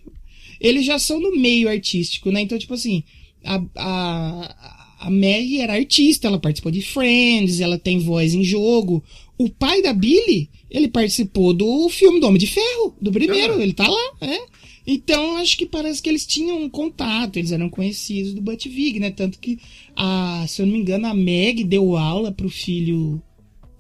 Eles 0.60 0.84
já 0.86 0.98
são 0.98 1.20
no 1.20 1.36
meio 1.36 1.68
artístico, 1.68 2.30
né? 2.30 2.40
Então, 2.40 2.58
tipo 2.58 2.74
assim, 2.74 3.02
a, 3.44 3.62
a, 3.76 4.86
a 5.06 5.10
Meg 5.10 5.60
era 5.60 5.74
artista, 5.74 6.26
ela 6.26 6.38
participou 6.38 6.72
de 6.72 6.82
Friends, 6.82 7.60
ela 7.60 7.78
tem 7.78 7.98
voz 7.98 8.34
em 8.34 8.42
jogo. 8.42 9.02
O 9.38 9.50
pai 9.50 9.82
da 9.82 9.92
Billy, 9.92 10.48
ele 10.70 10.88
participou 10.88 11.52
do 11.52 11.88
filme 11.90 12.20
do 12.20 12.26
Homem 12.26 12.38
de 12.38 12.46
Ferro, 12.46 12.96
do 13.00 13.12
primeiro, 13.12 13.54
Ah. 13.58 13.62
ele 13.62 13.74
tá 13.74 13.86
lá, 13.86 14.12
né? 14.20 14.38
Então, 14.87 15.37
acho 15.39 15.57
que 15.57 15.66
parece 15.66 16.01
que 16.01 16.09
eles 16.09 16.24
tinham 16.24 16.62
um 16.62 16.70
contato, 16.70 17.39
eles 17.39 17.51
eram 17.51 17.68
conhecidos 17.68 18.32
do 18.32 18.41
Butch 18.41 18.66
Vig, 18.66 19.01
né? 19.01 19.11
Tanto 19.11 19.39
que, 19.39 19.59
a, 19.97 20.45
se 20.47 20.62
eu 20.62 20.66
não 20.66 20.74
me 20.74 20.78
engano, 20.80 21.07
a 21.07 21.14
Meg 21.14 21.64
deu 21.64 21.97
aula 21.97 22.30
pro 22.30 22.49
filho, 22.49 23.20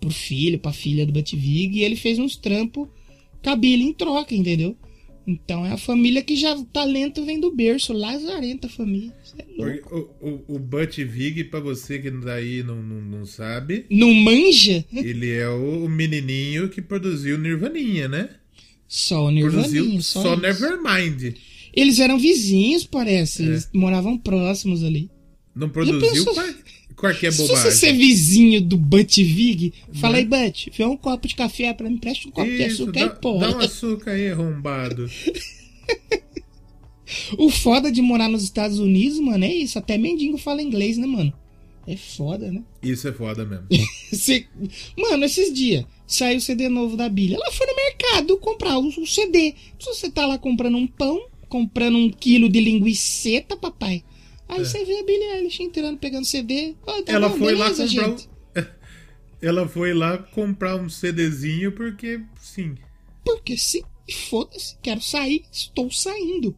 pro 0.00 0.10
filho, 0.10 0.58
pra 0.58 0.72
filha 0.72 1.06
do 1.06 1.12
Butch 1.12 1.34
Vig, 1.34 1.78
e 1.78 1.84
ele 1.84 1.96
fez 1.96 2.18
uns 2.18 2.36
trampos 2.36 2.88
Billy 3.54 3.84
em 3.84 3.92
troca, 3.92 4.34
entendeu? 4.34 4.76
Então 5.26 5.66
é 5.66 5.72
a 5.72 5.76
família 5.76 6.22
que 6.22 6.36
já 6.36 6.54
o 6.54 6.64
talento 6.64 7.24
vem 7.24 7.40
do 7.40 7.54
berço, 7.54 7.92
lazarenta 7.92 8.68
a 8.68 8.70
família. 8.70 9.12
É 9.38 9.82
o, 9.90 10.10
o, 10.20 10.54
o 10.54 10.58
Butch 10.58 10.98
Vig, 10.98 11.44
pra 11.44 11.58
você 11.58 11.98
que 11.98 12.10
daí 12.10 12.62
não, 12.62 12.80
não, 12.80 13.00
não 13.00 13.26
sabe, 13.26 13.86
Não 13.90 14.14
manja? 14.14 14.84
ele 14.92 15.32
é 15.32 15.48
o 15.48 15.88
menininho 15.88 16.68
que 16.68 16.80
produziu 16.80 17.36
Nirvaninha, 17.38 18.08
né? 18.08 18.30
Só 18.88 19.24
o 19.26 19.30
Nirvaninha, 19.30 19.62
Produziu 19.82 20.02
só, 20.02 20.22
só. 20.22 20.36
Nevermind. 20.36 21.34
Eles 21.74 21.98
eram 22.00 22.18
vizinhos, 22.18 22.84
parece. 22.84 23.42
É. 23.42 23.46
Eles 23.46 23.68
moravam 23.72 24.16
próximos 24.16 24.82
ali. 24.84 25.10
Não 25.54 25.68
produziu 25.68 26.00
pensou- 26.00 26.34
qual, 26.34 26.46
qual 26.96 27.14
que 27.14 27.26
é 27.26 27.30
Se 27.30 27.38
você 27.46 27.70
ser 27.70 27.86
bobagem? 27.92 27.98
vizinho 27.98 28.60
do 28.60 28.76
Butch 28.76 29.16
Vig, 29.18 29.72
fala 29.94 30.14
Né? 30.14 30.18
aí, 30.20 30.24
Butch, 30.24 30.68
vê 30.76 30.84
um 30.84 30.96
copo 30.96 31.26
de 31.26 31.34
café 31.34 31.72
pra 31.72 31.88
mim, 31.90 31.96
presta 31.98 32.28
um 32.28 32.30
copo 32.30 32.48
de 32.48 32.62
Isso, 32.62 32.82
açúcar 32.84 32.92
dá, 32.92 33.04
aí, 33.04 33.20
porra. 33.20 33.48
dá 33.50 33.56
um 33.56 33.60
açúcar 33.60 34.10
aí, 34.12 34.28
arrombado. 34.30 35.10
O 37.38 37.48
foda 37.50 37.90
de 37.92 38.02
morar 38.02 38.28
nos 38.28 38.42
Estados 38.42 38.80
Unidos, 38.80 39.20
mano, 39.20 39.44
é 39.44 39.52
isso. 39.54 39.78
Até 39.78 39.96
mendigo 39.96 40.36
fala 40.38 40.60
inglês, 40.60 40.98
né, 40.98 41.06
mano? 41.06 41.32
É 41.86 41.96
foda, 41.96 42.50
né? 42.50 42.64
Isso 42.82 43.06
é 43.06 43.12
foda 43.12 43.44
mesmo. 43.44 43.66
Você- 44.12 44.46
Mano, 44.96 45.24
esses 45.24 45.52
dias 45.52 45.84
saiu 46.06 46.38
o 46.38 46.40
CD 46.40 46.68
novo 46.68 46.96
da 46.96 47.08
Billy. 47.08 47.34
Ela 47.34 47.50
foi 47.52 47.66
no 47.66 47.76
mercado 47.76 48.36
comprar 48.38 48.76
o, 48.78 48.90
CD. 49.06 49.54
Se 49.78 49.86
você 49.86 50.10
tá 50.10 50.26
lá 50.26 50.36
comprando 50.38 50.76
um 50.76 50.86
pão, 50.86 51.28
comprando 51.48 51.96
um 51.96 52.10
quilo 52.10 52.48
de 52.48 52.60
linguiceta, 52.60 53.56
papai. 53.56 54.02
Aí 54.48 54.64
você 54.64 54.84
vê 54.84 54.98
a 55.00 55.04
Billy 55.04 55.24
Eilish 55.24 55.62
entrando, 55.62 55.98
pegando 55.98 56.24
CD. 56.24 56.74
Ó, 56.86 57.02
tá 57.02 57.12
É. 57.12 57.16
Ela 57.16 57.28
bom, 57.28 57.38
foi 57.38 57.54
lá 57.54 57.70
beleza, 57.70 57.86
comprar 57.86 58.08
gente. 58.08 58.28
um... 58.28 58.66
Ela 59.42 59.68
foi 59.68 59.92
lá 59.94 60.18
comprar 60.18 60.76
um 60.76 60.88
CDzinho 60.88 61.72
porque, 61.72 62.20
sim. 62.40 62.74
Porque 63.24 63.56
sim, 63.56 63.82
foda-se, 64.28 64.76
quero 64.82 65.00
sair, 65.02 65.44
estou 65.52 65.90
saindo. 65.90 66.56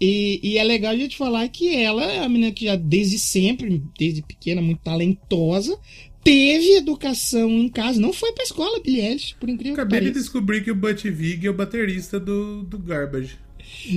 E, 0.00 0.40
e 0.42 0.58
é 0.58 0.64
legal 0.64 0.92
a 0.92 0.96
gente 0.96 1.16
falar 1.16 1.48
que 1.48 1.74
ela 1.74 2.04
é 2.04 2.20
uma 2.20 2.28
menina 2.28 2.52
que 2.52 2.66
já 2.66 2.76
desde 2.76 3.18
sempre, 3.18 3.82
desde 3.98 4.22
pequena, 4.22 4.60
muito 4.60 4.80
talentosa, 4.82 5.78
teve 6.22 6.76
educação 6.76 7.50
em 7.50 7.68
casa, 7.68 8.00
não 8.00 8.12
foi 8.12 8.32
pra 8.32 8.44
escola, 8.44 8.80
Billie 8.80 9.00
Eilish, 9.00 9.34
por 9.40 9.48
incrível 9.48 9.74
Acabei 9.74 9.98
que 10.00 10.04
de 10.06 10.10
pareça. 10.10 10.24
descobrir 10.24 10.62
que 10.64 10.70
o 10.70 10.74
Butch 10.74 11.04
Vig 11.04 11.46
é 11.46 11.50
o 11.50 11.54
baterista 11.54 12.20
do, 12.20 12.62
do 12.64 12.78
Garbage. 12.78 13.38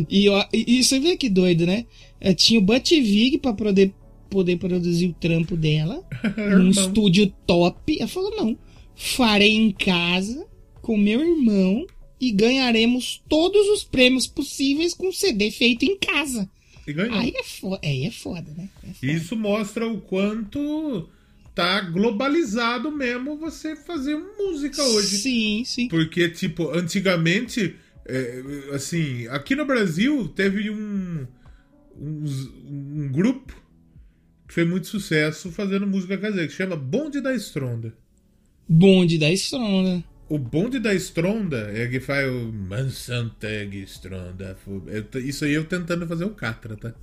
E, 0.09 0.29
ó, 0.29 0.45
e, 0.53 0.79
e 0.79 0.83
você 0.83 0.99
vê 0.99 1.17
que 1.17 1.27
doido, 1.29 1.65
né? 1.65 1.85
Eh, 2.21 2.33
Tinha 2.33 2.59
o 2.59 2.63
Butch 2.63 2.91
Vig 2.91 3.37
pra 3.39 3.53
poder, 3.53 3.93
poder 4.29 4.57
produzir 4.57 5.07
o 5.07 5.13
trampo 5.13 5.57
dela, 5.57 6.03
num 6.37 6.43
Irmão. 6.43 6.69
estúdio 6.69 7.33
top. 7.45 7.97
Ela 7.99 8.07
falou, 8.07 8.31
não, 8.37 8.57
farei 8.95 9.51
em 9.51 9.71
casa, 9.71 10.45
com 10.81 10.95
meu 10.97 11.21
irmão, 11.21 11.85
e 12.19 12.31
ganharemos 12.31 13.21
todos 13.29 13.67
os 13.69 13.83
prêmios 13.83 14.27
possíveis 14.27 14.93
com 14.93 15.11
CD 15.11 15.51
feito 15.51 15.83
em 15.85 15.97
casa. 15.97 16.49
E 16.87 16.93
ganhou. 16.93 17.15
Aí 17.17 17.33
é 17.35 17.43
foda, 17.43 17.79
aí 17.83 18.05
é 18.05 18.11
foda 18.11 18.51
né? 18.57 18.69
É 18.83 18.93
foda. 18.93 19.11
Isso 19.13 19.35
mostra 19.35 19.87
o 19.87 20.01
quanto 20.01 21.07
tá 21.55 21.81
globalizado 21.81 22.91
mesmo 22.91 23.37
você 23.37 23.75
fazer 23.75 24.15
música 24.17 24.81
hoje. 24.83 25.17
Sim, 25.17 25.63
sim. 25.65 25.87
Porque, 25.87 26.29
tipo, 26.29 26.69
antigamente, 26.69 27.75
é, 28.05 28.43
assim, 28.73 29.27
aqui 29.27 29.55
no 29.55 29.65
Brasil 29.65 30.27
teve 30.29 30.69
um, 30.69 31.27
uns- 31.99 32.49
um, 32.65 33.09
grupo 33.11 33.53
que 34.47 34.53
fez 34.53 34.67
muito 34.67 34.87
sucesso 34.87 35.51
fazendo 35.51 35.85
música 35.85 36.17
caseira, 36.17 36.47
que 36.47 36.53
chama 36.53 36.75
Bonde 36.75 37.21
da 37.21 37.35
Estronda. 37.35 37.93
Bonde 38.67 39.17
da 39.17 39.31
estronda. 39.31 40.03
O 40.29 40.37
Bonde 40.37 40.79
da 40.79 40.93
Estronda 40.93 41.71
é 41.73 41.87
que 41.87 41.99
faz 41.99 42.29
o 42.31 42.51
Mansanteg 42.53 43.81
Estronda. 43.81 44.55
Isso 45.15 45.43
aí 45.43 45.53
eu 45.53 45.65
tentando 45.65 46.05
fazer 46.07 46.25
o 46.25 46.29
Catra, 46.29 46.77
tá? 46.77 46.93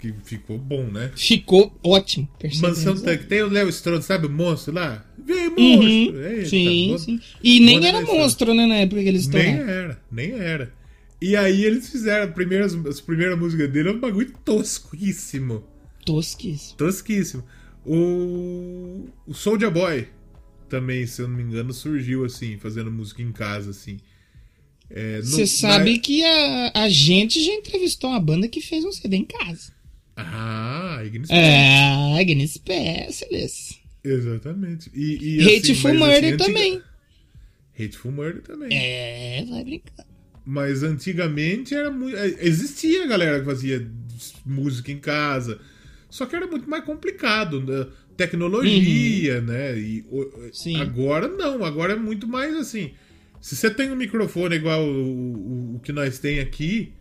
Que 0.00 0.12
ficou 0.24 0.58
bom, 0.58 0.84
né? 0.84 1.12
Ficou 1.16 1.76
ótimo. 1.82 2.28
Mansanteg. 2.60 3.24
Tem 3.26 3.42
o 3.42 3.48
Léo 3.48 3.68
Stronda, 3.68 4.02
sabe 4.02 4.26
o 4.26 4.30
monstro 4.30 4.74
lá? 4.74 5.04
Vem, 5.24 5.48
Uhum, 5.48 5.76
monstro! 5.76 6.24
Eita, 6.26 6.48
sim, 6.48 6.96
sim. 6.98 7.20
E 7.42 7.60
nem 7.60 7.76
Bonde 7.76 7.86
era 7.86 8.00
monstro, 8.02 8.54
né, 8.54 8.66
na 8.66 8.76
época 8.76 9.02
que 9.02 9.08
eles 9.08 9.26
Nem 9.28 9.42
estouraram. 9.42 9.70
era, 9.72 10.00
nem 10.10 10.30
era. 10.32 10.72
E 11.20 11.36
aí 11.36 11.64
eles 11.64 11.88
fizeram 11.90 12.24
a 12.24 12.28
primeira, 12.32 12.66
as 12.66 13.00
primeiras 13.00 13.38
músicas 13.38 13.70
dele, 13.70 13.88
é 13.90 13.92
um 13.92 14.00
bagulho 14.00 14.32
tosquíssimo. 14.44 15.64
Tosquíssimo. 16.04 16.76
Tosquíssimo. 16.78 17.44
O, 17.84 19.08
o 19.26 19.34
Soulja 19.34 19.70
Boy 19.70 20.06
também, 20.68 21.06
se 21.06 21.20
eu 21.22 21.28
não 21.28 21.36
me 21.36 21.42
engano, 21.42 21.72
surgiu 21.72 22.24
assim, 22.24 22.58
fazendo 22.58 22.90
música 22.90 23.22
em 23.22 23.32
casa, 23.32 23.70
assim. 23.70 23.98
É, 24.90 25.20
Você 25.20 25.40
na- 25.42 25.46
sabe 25.46 25.98
que 25.98 26.24
a, 26.24 26.72
a 26.74 26.88
gente 26.88 27.42
já 27.44 27.52
entrevistou 27.52 28.10
uma 28.10 28.20
banda 28.20 28.48
que 28.48 28.60
fez 28.60 28.84
um 28.84 28.92
CD 28.92 29.16
em 29.18 29.24
casa. 29.24 29.72
Ah, 30.16 31.00
Ignis 31.04 31.30
É, 31.30 32.18
Agnes 32.20 32.52
Specialist. 32.52 33.78
Exatamente. 34.02 34.90
E, 34.94 35.36
e, 35.40 35.56
Hateful 35.56 35.94
mas, 35.94 35.98
Murder 36.00 36.34
antiga- 36.34 36.44
também. 36.44 36.82
Hateful 37.78 38.12
Murder 38.12 38.42
também. 38.42 38.68
É, 38.76 39.44
vai 39.48 39.62
brincar. 39.64 40.06
Mas 40.44 40.82
antigamente 40.82 41.74
era 41.74 41.90
muito. 41.90 42.16
Existia 42.16 43.06
galera 43.06 43.38
que 43.40 43.44
fazia 43.46 43.86
música 44.46 44.90
em 44.90 44.98
casa. 44.98 45.60
Só 46.10 46.24
que 46.24 46.34
era 46.34 46.46
muito 46.46 46.68
mais 46.68 46.82
complicado. 46.84 47.60
Tecnologia, 48.18 49.40
né? 49.40 49.78
E 49.78 50.04
Sim. 50.52 50.76
agora 50.76 51.28
não, 51.28 51.64
agora 51.64 51.92
é 51.92 51.96
muito 51.96 52.26
mais 52.26 52.54
assim. 52.56 52.90
Se 53.40 53.54
você 53.54 53.70
tem 53.70 53.90
um 53.92 53.96
microfone 53.96 54.56
igual 54.56 54.82
o, 54.84 54.90
o- 54.92 55.76
o 55.76 55.80
que 55.80 55.92
nós 55.92 56.18
tem 56.18 56.40
aqui 56.40 56.92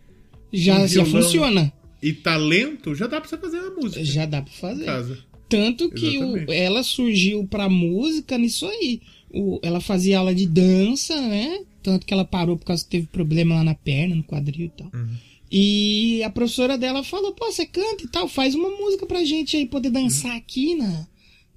Já, 0.53 0.79
Um 0.79 0.87
já 0.87 1.03
funciona. 1.03 1.73
e 2.01 2.13
talento, 2.13 2.93
já 2.93 3.07
dá 3.07 3.19
pra 3.19 3.27
você 3.29 3.37
fazer 3.37 3.57
uma 3.59 3.71
música 3.71 4.03
Já 4.05 4.25
dá 4.25 4.41
pra 4.41 4.53
em 4.53 4.57
fazer. 4.57 4.85
casa. 4.85 5.17
Tanto 5.49 5.89
que 5.89 6.19
o- 6.23 6.51
ela 6.51 6.83
surgiu 6.83 7.45
pra 7.47 7.67
música 7.67 8.37
nisso 8.37 8.67
aí. 8.67 9.01
O- 9.33 9.59
ela 9.63 9.81
fazia 9.81 10.19
aula 10.19 10.35
de 10.35 10.45
dança, 10.45 11.19
né? 11.19 11.63
Tanto 11.81 12.05
que 12.05 12.13
ela 12.13 12.25
parou 12.25 12.57
por 12.57 12.65
causa 12.65 12.83
que 12.83 12.89
teve 12.91 13.07
problema 13.07 13.55
lá 13.55 13.63
na 13.63 13.73
perna, 13.75 14.13
no 14.15 14.23
quadril 14.23 14.67
e 14.67 14.69
tal. 14.77 14.91
Uhum. 14.93 15.15
E 15.51 16.21
a 16.23 16.29
professora 16.29 16.77
dela 16.77 17.03
falou: 17.03 17.33
pô, 17.33 17.51
você 17.51 17.65
canta 17.65 18.03
e 18.03 18.07
tal, 18.07 18.27
faz 18.27 18.53
uma 18.53 18.69
música 18.69 19.05
pra 19.05 19.23
gente 19.23 19.55
aí 19.55 19.65
poder 19.65 19.89
dançar 19.89 20.35
aqui 20.35 20.75
na, 20.75 21.07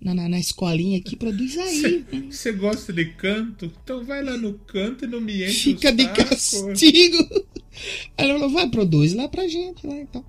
na, 0.01 0.15
na, 0.15 0.29
na 0.29 0.39
escolinha 0.39 0.99
aqui, 0.99 1.17
produz 1.17 1.59
aí. 1.59 2.05
Você 2.31 2.53
gosta 2.53 2.93
de 2.93 3.07
canto? 3.07 3.71
Então 3.83 4.05
vai 4.05 4.25
lá 4.25 4.37
no 4.37 4.55
canto 4.55 5.05
e 5.05 5.09
não 5.09 5.21
me 5.21 5.45
enche 5.45 5.75
Fica 5.75 5.93
de 5.93 6.09
castigo. 6.09 7.47
Ela 8.17 8.35
falou, 8.35 8.51
vai, 8.51 8.69
produz 8.69 9.13
lá 9.13 9.29
pra 9.29 9.49
gente 9.49 9.87
lá 9.87 9.99
e 9.99 10.07
tal. 10.07 10.25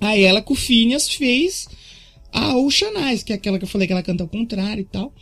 Aí 0.00 0.22
ela 0.22 0.40
com 0.40 0.54
o 0.54 0.56
Phineas 0.56 1.08
fez 1.10 1.68
a 2.32 2.56
Ocean 2.56 2.92
Eyes, 3.08 3.22
que 3.22 3.32
é 3.32 3.36
aquela 3.36 3.58
que 3.58 3.64
eu 3.64 3.68
falei 3.68 3.86
que 3.86 3.92
ela 3.92 4.02
canta 4.02 4.24
ao 4.24 4.28
contrário 4.28 4.80
e 4.80 4.84
tal. 4.84 5.12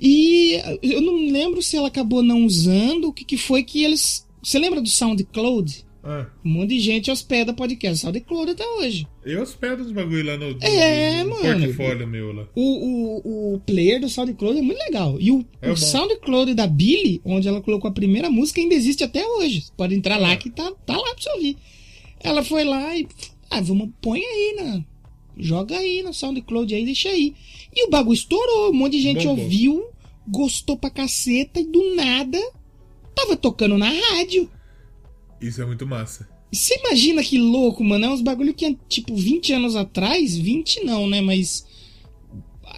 E 0.00 0.60
eu 0.82 1.00
não 1.00 1.16
lembro 1.30 1.60
se 1.62 1.76
ela 1.76 1.88
acabou 1.88 2.22
não 2.22 2.44
usando, 2.44 3.08
o 3.08 3.12
que, 3.12 3.24
que 3.24 3.36
foi 3.36 3.64
que 3.64 3.82
eles... 3.82 4.26
Você 4.42 4.58
lembra 4.58 4.80
do 4.80 4.88
SoundCloud? 4.88 5.84
Ah, 6.02 6.26
Um 6.44 6.50
monte 6.50 6.70
de 6.70 6.80
gente 6.80 7.10
hospeda 7.10 7.52
podcast 7.52 8.02
SoundCloud 8.02 8.52
até 8.52 8.64
hoje. 8.64 9.06
eu 9.24 9.42
hospedo 9.42 9.82
uns 9.82 9.90
bagulho 9.92 10.24
lá 10.24 10.36
no, 10.36 10.52
no- 10.54 10.62
É, 10.62 11.24
no 11.24 11.30
mano. 11.30 11.42
portfólio 11.60 12.06
meu 12.06 12.32
lá. 12.32 12.46
O, 12.54 12.62
o, 12.62 13.54
o 13.54 13.60
player 13.60 14.00
do 14.00 14.08
SoundCloud 14.08 14.58
é 14.58 14.62
muito 14.62 14.78
legal. 14.78 15.16
E 15.20 15.30
o, 15.32 15.44
É 15.60 15.70
o. 15.70 15.76
SoundCloud 15.76 16.54
da 16.54 16.66
Billy, 16.66 17.20
onde 17.24 17.48
ela 17.48 17.60
colocou 17.60 17.88
a 17.90 17.92
primeira 17.92 18.30
música, 18.30 18.60
ainda 18.60 18.74
existe 18.74 19.02
até 19.02 19.26
hoje. 19.26 19.62
Você 19.62 19.72
pode 19.76 19.94
entrar 19.94 20.18
lá 20.18 20.34
que 20.36 20.48
tá, 20.50 20.70
tá 20.86 20.96
lá 20.96 21.14
pra 21.14 21.20
você 21.22 21.30
ouvir. 21.32 21.56
Ela 22.20 22.42
foi 22.44 22.64
lá 22.64 22.96
e. 22.96 23.06
Ah, 23.50 23.60
vamos, 23.60 23.90
põe 24.00 24.20
aí, 24.20 24.54
né? 24.56 24.84
Joga 25.36 25.76
aí 25.78 26.02
no 26.02 26.12
SoundCloud 26.14 26.74
aí, 26.74 26.84
deixa 26.84 27.08
aí. 27.10 27.34
E 27.74 27.86
o 27.86 27.90
bagulho 27.90 28.14
estourou. 28.14 28.70
Um 28.70 28.74
monte 28.74 28.92
de 28.92 29.00
gente 29.00 29.26
ouviu, 29.26 29.88
gostou 30.26 30.76
pra 30.76 30.90
caceta 30.90 31.60
e 31.60 31.64
do 31.64 31.94
nada 31.94 32.38
tava 33.14 33.36
tocando 33.36 33.76
na 33.76 33.88
rádio. 33.90 34.48
Isso 35.40 35.60
é 35.62 35.66
muito 35.66 35.86
massa. 35.86 36.28
Você 36.52 36.74
imagina 36.78 37.22
que 37.22 37.38
louco, 37.38 37.84
mano? 37.84 38.06
É 38.06 38.08
uns 38.10 38.22
bagulho 38.22 38.54
que, 38.54 38.76
tipo, 38.88 39.14
20 39.14 39.52
anos 39.52 39.76
atrás, 39.76 40.36
20 40.36 40.84
não, 40.84 41.06
né? 41.08 41.20
Mas. 41.20 41.66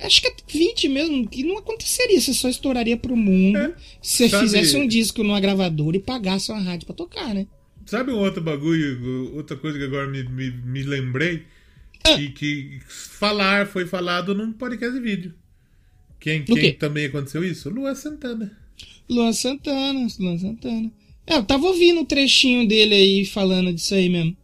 Acho 0.03 0.23
que 0.23 0.29
é 0.29 0.35
20 0.49 0.89
mesmo, 0.89 1.29
que 1.29 1.43
não 1.45 1.59
aconteceria. 1.59 2.21
Você 2.21 2.33
só 2.33 2.49
estouraria 2.49 2.97
pro 2.97 3.17
mundo 3.17 3.59
É. 3.59 3.75
se 4.03 4.17
você 4.25 4.29
Sabe- 4.29 4.45
fizesse 4.45 4.77
um 4.77 4.87
disco 4.87 5.23
numa 5.23 5.41
gravadora 5.41 5.97
e 5.97 6.01
pagasse 6.01 6.51
uma 6.51 6.61
rádio 6.61 6.87
pra 6.87 6.95
tocar, 6.95 7.35
né? 7.35 7.47
Sabe 7.87 8.13
um 8.13 8.19
outro 8.19 8.41
bagulho, 8.43 9.35
outra 9.35 9.57
coisa 9.57 9.77
que 9.79 9.85
agora 9.85 10.09
me, 10.09 10.23
me, 10.25 10.51
me 10.51 10.83
lembrei? 10.83 11.43
Ah. 12.05 12.17
Que, 12.17 12.31
que 12.31 12.81
falar 12.89 13.67
foi 13.67 13.85
falado 13.87 14.35
num 14.35 14.53
podcast 14.53 14.95
de 14.95 15.01
vídeo. 15.01 15.35
Quem, 16.19 16.45
quem 16.45 16.73
também 16.75 17.07
aconteceu 17.07 17.43
isso? 17.45 17.69
Lua 17.71 17.95
Santana. 17.95 18.57
Luan 19.09 19.33
Santana, 19.33 20.07
Luan 20.19 20.39
Santana. 20.39 20.91
É, 21.31 21.37
eu 21.37 21.45
tava 21.45 21.65
ouvindo 21.65 22.01
um 22.01 22.05
trechinho 22.05 22.67
dele 22.67 22.93
aí 22.93 23.25
falando 23.25 23.73
disso 23.73 23.95
aí 23.95 24.09
mesmo. 24.09 24.37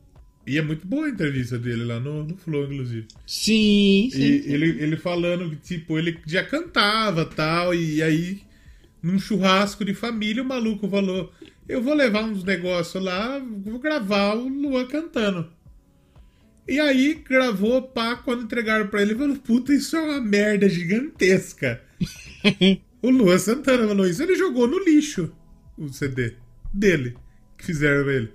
E 0.47 0.57
é 0.57 0.63
muito 0.63 0.87
boa 0.87 1.07
a 1.07 1.11
entrevista 1.11 1.59
dele 1.59 1.83
lá 1.83 1.99
no, 1.99 2.23
no 2.23 2.37
Flow, 2.37 2.73
inclusive. 2.73 3.09
Sim, 3.27 4.09
sim. 4.13 4.21
E 4.21 4.53
ele, 4.53 4.81
ele 4.81 4.97
falando 4.97 5.51
que, 5.51 5.57
tipo, 5.57 5.99
ele 5.99 6.17
já 6.25 6.45
cantava 6.45 7.25
tal, 7.25 7.75
e 7.75 8.01
aí, 8.01 8.41
num 9.03 9.19
churrasco 9.19 9.85
de 9.85 9.95
família, 9.95 10.45
o 10.45 10.47
maluco 10.47 10.89
falou: 10.89 11.33
Eu 11.69 11.83
vou 11.83 11.93
levar 11.93 12.23
uns 12.23 12.45
negócios 12.45 13.03
lá, 13.03 13.41
vou 13.41 13.81
gravar 13.81 14.37
o 14.37 14.47
Luan 14.47 14.87
cantando. 14.87 15.51
E 16.69 16.79
aí, 16.79 17.15
gravou, 17.15 17.83
pá, 17.83 18.15
quando 18.15 18.45
entregaram 18.45 18.87
pra 18.87 19.03
ele, 19.03 19.11
ele 19.11 19.19
falou: 19.19 19.37
Puta, 19.39 19.75
isso 19.75 19.97
é 19.97 20.01
uma 20.01 20.21
merda 20.21 20.69
gigantesca. 20.69 21.83
o 23.03 23.11
Luan 23.11 23.39
Santana 23.39 23.89
falou 23.89 24.07
isso, 24.07 24.23
ele 24.23 24.37
jogou 24.37 24.69
no 24.69 24.79
lixo 24.79 25.33
o 25.77 25.89
CD 25.89 26.46
dele, 26.77 27.15
que 27.59 27.65
fizeram 27.65 28.09
ele. 28.11 28.31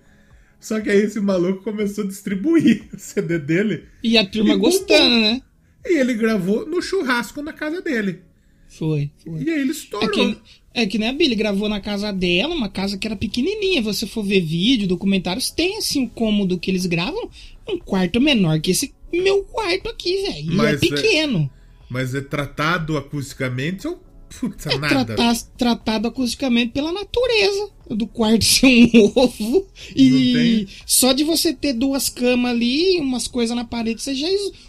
Só 0.60 0.80
que 0.80 0.90
aí 0.90 1.00
esse 1.00 1.20
maluco 1.20 1.64
começou 1.64 2.04
a 2.04 2.08
distribuir 2.08 2.88
o 2.94 3.00
CD 3.00 3.40
dele. 3.40 3.86
E 4.04 4.18
a 4.18 4.26
turma 4.26 4.54
E 4.54 4.58
gostando, 4.58 5.20
né? 5.22 5.42
E 5.86 5.98
ele 6.00 6.14
gravou 6.14 6.68
no 6.68 6.82
churrasco 6.82 7.42
na 7.42 7.52
casa 7.54 7.82
dele. 7.82 8.20
Foi, 8.68 9.12
foi. 9.24 9.42
E 9.44 9.50
aí 9.50 9.60
ele 9.62 9.70
É 9.70 9.72
estourou. 9.72 10.10
que, 10.12 10.38
é 10.74 10.86
que 10.86 10.98
nem 10.98 11.10
a 11.10 11.14
Billy 11.14 11.36
gravou 11.36 11.68
na 11.68 11.82
casa 11.82 12.12
dela, 12.14 12.54
uma 12.56 12.70
casa 12.70 12.98
que 12.98 13.08
era 13.08 13.16
pequenininha. 13.16 13.82
Você 13.82 14.06
for 14.06 14.24
ver 14.24 14.42
vídeo, 14.42 14.88
documentários, 14.88 15.50
tem 15.50 15.78
assim 15.78 16.04
um 16.04 16.08
cômodo 16.08 16.60
que 16.60 16.70
eles 16.72 16.86
gravam, 16.86 17.30
um 17.68 17.78
quarto 17.80 18.22
menor 18.22 18.60
que 18.62 18.72
esse 18.72 18.94
meu 19.12 19.44
quarto 19.44 19.90
aqui, 19.90 20.22
velho. 20.22 20.54
E 20.54 20.66
é 20.66 20.72
é, 20.74 20.78
pequeno. 20.78 21.52
Mas 21.90 22.16
é 22.16 22.22
tratado 22.22 22.96
acusticamente 22.98 23.88
ou 23.88 24.02
putz, 24.40 24.66
É, 24.66 24.78
nada? 24.78 25.06
tratar- 25.06 25.36
tratado 25.58 26.08
acusticamente 26.08 26.72
pela 26.74 26.92
natureza 26.92 27.70
do 27.90 28.08
quarto 28.08 28.44
ser 28.46 28.68
um 28.68 29.12
ovo. 29.16 29.68
E 29.96 30.68
só 30.86 31.14
de 31.14 31.24
você 31.24 31.54
ter 31.54 31.74
duas 31.74 32.10
camas 32.10 32.52
ali, 32.52 33.00
umas 33.00 33.28
coisas 33.28 33.56
na 33.56 33.66
parede, 33.66 34.02
você 34.02 34.14
já, 34.16 34.28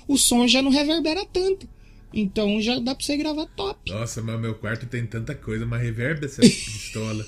o 0.09 0.17
som 0.19 0.47
já 0.49 0.61
não 0.63 0.71
reverbera 0.71 1.25
tanto. 1.25 1.69
Então 2.15 2.61
já 2.61 2.79
dá 2.79 2.95
pra 2.95 3.03
você 3.03 3.17
gravar 3.17 3.47
top. 3.57 3.91
Nossa, 3.91 4.21
mas 4.21 4.39
meu 4.39 4.55
quarto 4.55 4.85
tem 4.85 5.07
tanta 5.07 5.35
coisa, 5.35 5.65
uma 5.65 5.79
reverb 5.79 6.27
essa 6.27 6.43
pistola. 6.45 7.27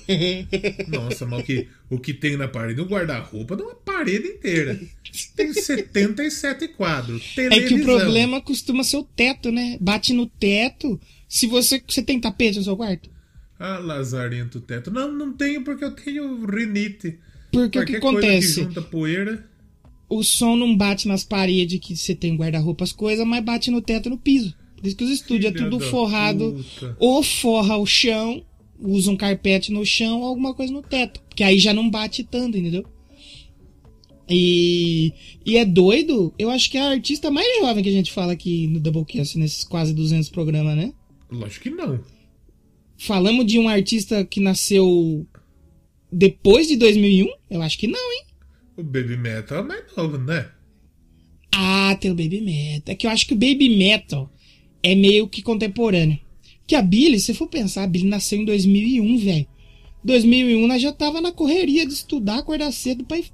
Nossa, 0.87 1.25
mas 1.25 1.39
o 1.39 1.43
que, 1.43 1.67
o 1.89 1.97
que 1.99 2.13
tem 2.13 2.37
na 2.37 2.47
parede? 2.47 2.81
O 2.81 2.85
guarda-roupa 2.85 3.55
dá 3.55 3.63
uma 3.63 3.73
parede 3.73 4.27
inteira. 4.27 4.79
Tem 5.35 5.51
77 5.53 6.67
quadros. 6.69 7.23
É 7.31 7.49
Televisão. 7.49 7.67
que 7.77 7.81
o 7.81 7.83
problema 7.85 8.41
costuma 8.41 8.83
ser 8.83 8.97
o 8.97 9.03
teto, 9.03 9.51
né? 9.51 9.77
Bate 9.81 10.13
no 10.13 10.27
teto. 10.27 10.99
Se 11.27 11.47
você. 11.47 11.81
Você 11.87 12.01
tem 12.03 12.19
tapete 12.19 12.57
no 12.57 12.63
seu 12.63 12.77
quarto? 12.77 13.09
Ah, 13.59 13.77
lazarento 13.79 14.59
teto. 14.59 14.91
Não, 14.91 15.11
não 15.11 15.33
tenho 15.33 15.63
porque 15.63 15.83
eu 15.83 15.91
tenho 15.91 16.45
rinite. 16.45 17.17
Porque 17.51 17.79
o 17.79 17.85
que 17.85 17.93
Qualquer 17.93 17.99
coisa 18.01 18.17
acontece? 18.19 18.55
que 18.55 18.63
junta 18.63 18.81
poeira. 18.81 19.45
O 20.09 20.23
som 20.23 20.55
não 20.55 20.75
bate 20.75 21.07
nas 21.07 21.23
paredes 21.23 21.79
que 21.79 21.95
você 21.95 22.13
tem 22.13 22.35
guarda-roupa, 22.35 22.83
as 22.83 22.91
coisas, 22.91 23.25
mas 23.25 23.43
bate 23.43 23.71
no 23.71 23.81
teto 23.81 24.07
e 24.07 24.09
no 24.09 24.17
piso. 24.17 24.53
Por 24.77 24.85
isso 24.85 24.95
que 24.95 25.03
os 25.03 25.09
estúdios 25.09 25.45
é 25.45 25.57
Filha 25.57 25.63
tudo 25.69 25.79
da 25.79 25.89
forrado. 25.89 26.63
puta. 26.79 26.95
Ou 26.99 27.23
forra 27.23 27.77
o 27.77 27.85
chão, 27.85 28.43
usa 28.79 29.09
um 29.09 29.17
carpete 29.17 29.71
no 29.71 29.83
chão 29.85 30.19
ou 30.21 30.27
alguma 30.27 30.53
coisa 30.53 30.71
no 30.71 30.83
teto. 30.83 31.21
Porque 31.27 31.43
aí 31.43 31.57
já 31.57 31.73
não 31.73 31.89
bate 31.89 32.23
tanto, 32.23 32.57
entendeu? 32.57 32.85
E, 34.29 35.13
e 35.45 35.57
é 35.57 35.63
doido, 35.65 36.33
eu 36.37 36.49
acho 36.49 36.69
que 36.69 36.77
é 36.77 36.81
a 36.81 36.89
artista 36.89 37.29
mais 37.29 37.47
jovem 37.59 37.83
que 37.83 37.89
a 37.89 37.93
gente 37.93 38.11
fala 38.11 38.33
aqui 38.33 38.67
no 38.67 38.79
Doublecast, 38.79 39.37
nesses 39.37 39.63
quase 39.63 39.93
200 39.93 40.29
programas, 40.29 40.75
né? 40.75 40.93
Lógico 41.35 41.63
que 41.63 41.69
não. 41.69 41.99
Falamos 42.97 43.45
de 43.45 43.59
um 43.59 43.67
artista 43.67 44.23
que 44.25 44.39
nasceu 44.39 45.27
depois 46.11 46.67
de 46.67 46.77
2001? 46.77 47.27
Eu 47.49 47.61
acho 47.61 47.77
que 47.77 47.87
não, 47.87 48.13
hein? 48.13 48.25
O 48.77 48.83
Baby 48.83 49.17
Metal 49.17 49.59
é 49.59 49.63
mais 49.63 49.95
novo, 49.95 50.17
né? 50.17 50.49
Ah, 51.53 51.95
tem 51.99 52.11
o 52.11 52.15
Baby 52.15 52.41
Metal. 52.41 52.93
É 52.93 52.95
que 52.95 53.07
eu 53.07 53.11
acho 53.11 53.25
que 53.25 53.33
o 53.33 53.37
Baby 53.37 53.77
Metal 53.77 54.29
é 54.81 54.95
meio 54.95 55.27
que 55.27 55.41
contemporâneo. 55.41 56.19
Que 56.67 56.75
a 56.75 56.81
Billy, 56.81 57.19
se 57.19 57.33
for 57.33 57.47
pensar, 57.47 57.83
a 57.83 57.87
Billy 57.87 58.07
nasceu 58.07 58.39
em 58.39 58.45
2001, 58.45 59.17
velho. 59.19 59.47
2001 60.03 60.67
nós 60.67 60.81
já 60.81 60.91
tava 60.91 61.19
na 61.19 61.31
correria 61.31 61.85
de 61.85 61.93
estudar, 61.93 62.37
acordar 62.37 62.71
cedo 62.71 63.03
pra 63.05 63.17
ir, 63.17 63.25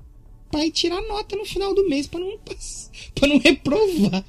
pra 0.49 0.65
ir 0.65 0.71
tirar 0.71 1.01
nota 1.01 1.35
no 1.35 1.45
final 1.45 1.75
do 1.75 1.87
mês 1.89 2.07
pra 2.07 2.19
não, 2.19 2.37
pra 3.13 3.27
não 3.27 3.37
reprovar. 3.37 4.23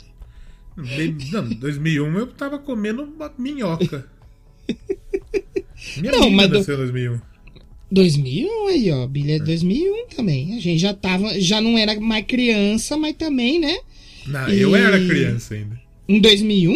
Não, 0.76 1.48
2001 1.48 2.18
eu 2.18 2.26
tava 2.28 2.58
comendo 2.58 3.02
uma 3.02 3.32
minhoca. 3.38 4.06
Minha 5.98 6.12
Não, 6.12 6.30
mas 6.30 6.48
do- 6.48 6.58
nasceu 6.58 6.74
em 6.74 6.78
2001. 6.78 7.20
2001 7.90 8.66
aí, 8.68 8.90
ó. 8.90 9.06
Billy 9.06 9.32
é 9.32 9.38
2001 9.38 10.06
também. 10.16 10.56
A 10.56 10.60
gente 10.60 10.78
já 10.80 10.94
tava, 10.94 11.38
já 11.40 11.60
não 11.60 11.76
era 11.76 11.98
mais 12.00 12.24
criança, 12.24 12.96
mas 12.96 13.14
também, 13.16 13.58
né? 13.60 13.76
Não, 14.26 14.48
E- 14.48 14.60
eu 14.60 14.74
era 14.74 14.98
criança 14.98 15.54
ainda. 15.54 15.80
Em 16.08 16.20
2001? 16.20 16.74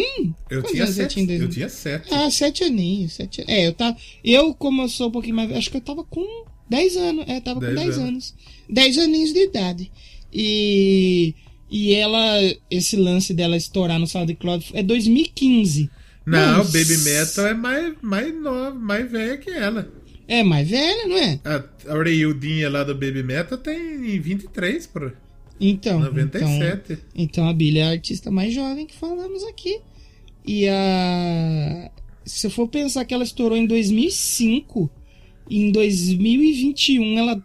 Eu 0.49 0.61
Quantos 0.61 0.71
tinha 0.71 0.87
sete. 0.87 1.13
tinha 1.15 1.25
em 1.25 1.29
Eu 1.33 1.39
2001? 1.39 1.49
tinha 1.53 1.69
sete. 1.69 2.13
Ah, 2.13 2.29
sete 2.29 2.63
aninhos. 2.63 3.13
Sete... 3.13 3.43
É, 3.47 3.67
eu 3.67 3.73
tava. 3.73 3.97
Eu, 4.23 4.53
como 4.53 4.81
eu 4.83 4.89
sou 4.89 5.07
um 5.07 5.11
pouquinho 5.11 5.35
mais. 5.35 5.51
Acho 5.51 5.69
que 5.71 5.77
eu 5.77 5.81
tava 5.81 6.03
com 6.03 6.45
10 6.69 6.95
anos, 6.97 7.25
é, 7.27 7.39
tava 7.39 7.59
com 7.59 7.65
Dez 7.65 7.75
10 7.75 7.97
anos. 7.97 8.07
anos. 8.07 8.35
10 8.69 8.97
aninhos 8.97 9.33
de 9.33 9.39
idade. 9.43 9.91
E. 10.33 11.33
E 11.69 11.93
ela, 11.93 12.39
esse 12.71 12.95
lance 12.95 13.33
dela 13.33 13.57
estourar 13.57 13.99
no 13.99 14.07
SoundCloud 14.07 14.71
é 14.73 14.81
2015. 14.81 15.89
Não, 16.25 16.57
Mano, 16.57 16.63
Baby 16.65 16.97
Metal 16.97 17.47
é 17.47 17.53
mais, 17.53 17.93
mais 18.01 18.41
nova, 18.41 18.73
mais 18.73 19.09
velha 19.09 19.37
que 19.37 19.49
ela. 19.49 19.91
É 20.27 20.43
mais 20.43 20.69
velha, 20.69 21.07
não 21.07 21.17
é? 21.17 21.39
A, 21.45 21.63
a 21.87 21.95
Oreildinha 21.95 22.69
lá 22.69 22.83
do 22.83 22.93
Baby 22.93 23.23
Metal 23.23 23.57
tem 23.57 24.19
23, 24.19 24.87
pô. 24.87 25.11
Então. 25.59 25.99
97. 25.99 26.93
Então, 26.93 27.05
então 27.15 27.49
a 27.49 27.53
Billie 27.53 27.79
é 27.79 27.85
a 27.85 27.89
artista 27.91 28.29
mais 28.29 28.53
jovem 28.53 28.85
que 28.85 28.95
falamos 28.95 29.43
aqui. 29.45 29.79
E 30.45 30.67
a. 30.67 31.91
Se 32.25 32.47
eu 32.47 32.51
for 32.51 32.67
pensar 32.67 33.05
que 33.05 33.13
ela 33.13 33.23
estourou 33.23 33.57
em 33.57 33.65
2005, 33.65 34.89
e 35.49 35.61
em 35.61 35.71
2021 35.71 37.17
ela 37.19 37.41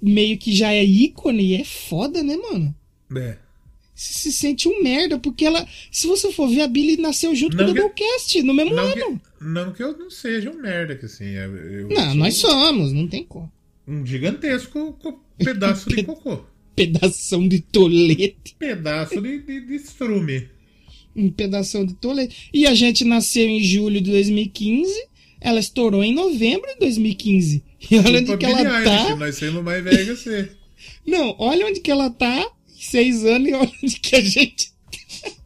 meio 0.00 0.36
que 0.36 0.54
já 0.54 0.72
é 0.72 0.84
ícone 0.84 1.42
e 1.42 1.54
é 1.54 1.64
foda, 1.64 2.22
né, 2.22 2.36
mano? 2.36 2.74
É. 3.14 3.36
Você 3.94 4.12
se 4.12 4.32
sente 4.32 4.68
um 4.68 4.82
merda, 4.82 5.18
porque 5.18 5.44
ela. 5.44 5.66
Se 5.90 6.06
você 6.06 6.30
for 6.30 6.48
ver, 6.48 6.60
a 6.62 6.68
Billie 6.68 6.98
nasceu 6.98 7.34
junto 7.34 7.56
Não 7.56 7.64
com 7.64 7.70
o 7.70 7.74
Doublecast, 7.74 8.42
no 8.42 8.52
mesmo 8.52 8.74
Não 8.74 8.82
ano. 8.84 8.94
que, 9.38 9.44
não 9.44 9.72
que 9.72 9.82
eu 9.82 9.96
não 9.96 10.10
seja 10.10 10.50
um 10.50 10.60
merda, 10.60 10.94
que 10.96 11.06
assim. 11.06 11.24
Eu, 11.30 11.56
eu 11.56 11.88
Não, 11.88 12.14
nós 12.14 12.34
somos, 12.36 12.92
não 12.92 13.08
tem 13.08 13.24
como. 13.24 13.50
Um 13.88 14.04
gigantesco 14.04 14.92
co- 15.00 15.18
pedaço 15.38 15.88
de 15.88 16.02
cocô. 16.04 16.40
Pedação 16.74 17.48
de 17.48 17.60
tolete. 17.60 18.54
Pedaço 18.58 19.18
de, 19.20 19.38
de, 19.40 19.60
de 19.60 19.74
estrume. 19.76 20.46
Um 21.14 21.30
pedação 21.30 21.86
de 21.86 21.94
tolete. 21.94 22.50
E 22.52 22.66
a 22.66 22.74
gente 22.74 23.02
nasceu 23.02 23.48
em 23.48 23.62
julho 23.62 23.98
de 23.98 24.10
2015. 24.10 24.92
Ela 25.40 25.58
estourou 25.58 26.04
em 26.04 26.12
novembro 26.12 26.68
de 26.74 26.80
2015. 26.80 27.62
E 27.90 27.96
olha 27.98 28.18
onde 28.18 28.26
Culpa 28.26 28.36
que 28.38 28.44
ela 28.44 28.82
tá. 28.84 29.16
Nós 29.16 29.36
somos 29.36 29.64
mais 29.64 29.82
velhos 29.82 30.18
que 30.22 30.28
você. 30.28 30.50
Não, 31.06 31.34
olha 31.38 31.66
onde 31.66 31.80
que 31.80 31.90
ela 31.90 32.10
tá. 32.10 32.46
Seis 32.90 33.24
anos 33.24 33.48
e 33.48 33.52
olha 33.54 33.70
onde 33.82 34.00
que 34.00 34.16
a 34.16 34.20
gente. 34.20 34.70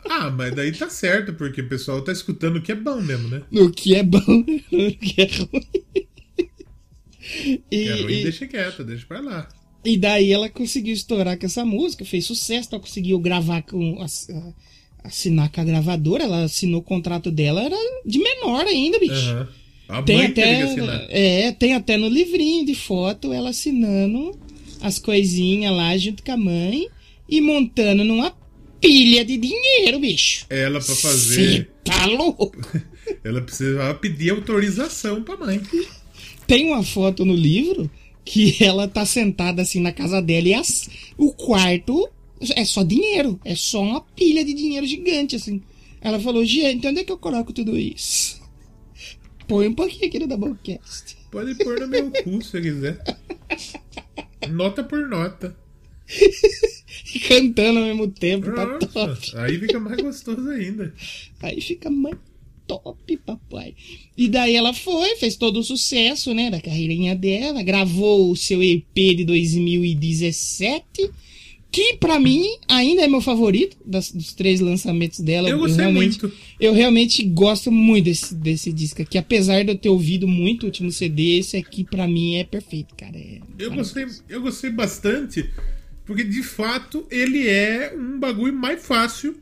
Ah, 0.09 0.31
mas 0.31 0.55
daí 0.55 0.73
tá 0.73 0.89
certo, 0.91 1.33
porque 1.35 1.61
o 1.61 1.69
pessoal 1.69 2.03
tá 2.03 2.11
escutando 2.13 2.57
o 2.57 2.63
que 2.63 2.73
é 2.73 2.75
bom 2.75 3.01
mesmo, 3.01 3.29
né? 3.29 3.43
No 3.51 3.71
que 3.71 3.95
é 3.95 4.03
bom, 4.03 4.21
no 4.73 4.93
que 4.93 5.15
é 5.21 5.25
ruim. 5.27 5.67
E, 7.71 7.85
Que 7.85 7.89
é 7.89 8.03
ruim, 8.03 8.13
e- 8.15 8.23
deixa 8.25 8.47
quieto, 8.47 8.83
deixa 8.85 9.07
pra 9.07 9.21
lá. 9.21 9.49
E 9.85 9.97
daí 9.97 10.31
ela 10.33 10.49
conseguiu 10.49 10.93
estourar 10.93 11.39
com 11.39 11.47
essa 11.47 11.65
música, 11.65 12.05
fez 12.05 12.27
sucesso, 12.27 12.69
ela 12.73 12.81
conseguiu 12.81 13.19
gravar 13.19 13.63
com. 13.63 14.01
ass- 14.03 14.29
assinar 15.03 15.51
com 15.51 15.61
a 15.61 15.65
gravadora, 15.65 16.25
ela 16.25 16.45
assinou 16.45 16.81
o 16.81 16.85
contrato 16.85 17.31
dela, 17.31 17.63
era 17.63 17.77
de 18.05 18.19
menor 18.19 18.67
ainda, 18.67 18.99
bicho. 18.99 19.13
Aham. 19.15 19.49
A 19.89 20.03
Tem 20.03 20.25
até, 20.27 20.63
é, 21.09 21.51
tem 21.53 21.75
até 21.75 21.97
no 21.97 22.09
livrinho 22.09 22.65
de 22.65 22.77
foto 22.77 23.33
ela 23.33 23.51
assinando 23.51 24.39
as 24.81 25.01
coisinhas 25.01 25.75
lá 25.75 25.97
junto 25.97 26.23
com 26.23 26.31
a 26.31 26.37
mãe 26.37 26.87
e 27.31 27.41
montando 27.41 28.05
numa 28.05 28.35
pilha 28.81 29.25
de 29.25 29.37
dinheiro, 29.37 30.01
bicho. 30.01 30.47
Ela 30.51 30.81
pra 30.81 30.95
Cê 30.95 31.03
fazer. 31.03 31.71
tá 31.85 32.07
louco? 32.07 32.53
Ela 33.25 33.41
precisava 33.43 33.95
pedir 33.95 34.31
autorização 34.31 35.23
pra 35.23 35.37
mãe. 35.37 35.61
Tem 36.47 36.67
uma 36.67 36.83
foto 36.83 37.25
no 37.25 37.35
livro 37.35 37.91
que 38.25 38.63
ela 38.63 38.87
tá 38.89 39.05
sentada 39.05 39.63
assim 39.63 39.81
na 39.81 39.93
casa 39.93 40.21
dela 40.23 40.49
e 40.49 40.55
as- 40.55 40.89
o 41.19 41.33
quarto 41.33 42.09
é 42.57 42.65
só 42.65 42.83
dinheiro. 42.83 43.39
É 43.45 43.55
só 43.55 43.83
uma 43.83 44.01
pilha 44.01 44.45
de 44.45 44.55
dinheiro 44.55 44.87
gigante, 44.87 45.37
assim. 45.37 45.61
Ela 46.01 46.19
falou, 46.21 46.45
gente, 46.45 46.87
onde 46.87 47.01
é 47.01 47.05
que 47.05 47.13
eu 47.13 47.19
coloco 47.19 47.53
tudo 47.53 47.77
isso? 47.79 48.41
Põe 49.47 49.69
um 49.69 49.75
pouquinho 49.75 50.07
aqui 50.07 50.19
no 50.19 50.27
Doublecast. 50.29 51.17
Pode 51.31 51.55
pôr 51.57 51.81
no 51.81 51.89
meu 51.89 52.11
cu 52.11 52.43
se 52.43 52.61
quiser. 52.61 52.99
Nota 54.49 54.83
por 54.85 55.09
nota. 55.09 55.57
E 57.15 57.19
cantando 57.19 57.79
ao 57.81 57.85
mesmo 57.87 58.09
tempo, 58.09 58.51
tá 58.53 58.67
top. 58.79 58.95
Nossa, 59.09 59.43
aí 59.43 59.59
fica 59.59 59.79
mais 59.81 60.01
gostoso 60.01 60.49
ainda. 60.51 60.95
Aí 61.43 61.61
fica 61.61 61.91
mais 61.91 62.17
top, 62.67 63.17
papai. 63.19 63.75
E 64.17 64.29
daí 64.29 64.55
ela 64.55 64.73
foi, 64.73 65.17
fez 65.17 65.35
todo 65.37 65.59
o 65.59 65.65
sucesso, 65.65 66.33
né, 66.33 66.51
da 66.51 66.61
carreirinha 66.61 67.17
dela, 67.17 67.63
gravou 67.63 68.31
o 68.31 68.37
seu 68.37 68.63
EP 68.63 68.95
de 69.17 69.25
2017, 69.25 71.11
que 71.73 71.95
pra 71.97 72.19
mim 72.19 72.45
ainda 72.69 73.03
é 73.03 73.09
meu 73.09 73.21
favorito 73.21 73.77
das- 73.87 74.11
dos 74.11 74.33
três 74.35 74.59
lançamentos 74.61 75.21
dela. 75.21 75.49
Eu 75.49 75.59
gostei 75.59 75.85
realmente, 75.85 76.21
muito. 76.23 76.37
Eu 76.59 76.73
realmente 76.73 77.23
gosto 77.25 77.71
muito 77.71 78.05
desse, 78.07 78.35
desse 78.35 78.73
disco 78.73 79.03
aqui, 79.03 79.17
apesar 79.17 79.65
de 79.65 79.71
eu 79.73 79.79
ter 79.79 79.89
ouvido 79.89 80.27
muito 80.27 80.65
o 80.65 80.67
último 80.67 80.91
CD, 80.91 81.39
esse 81.39 81.57
aqui 81.57 81.85
pra 81.85 82.09
mim 82.09 82.37
é 82.37 82.45
perfeito, 82.45 82.95
cara. 82.97 83.17
É 83.17 83.39
Eu 83.59 83.73
gostei, 83.73 84.05
eu 84.29 84.43
gostei 84.43 84.71
bastante, 84.71 85.49
porque 86.11 86.25
de 86.25 86.43
fato 86.43 87.07
ele 87.09 87.47
é 87.47 87.95
um 87.97 88.19
bagulho 88.19 88.53
mais 88.53 88.85
fácil 88.85 89.37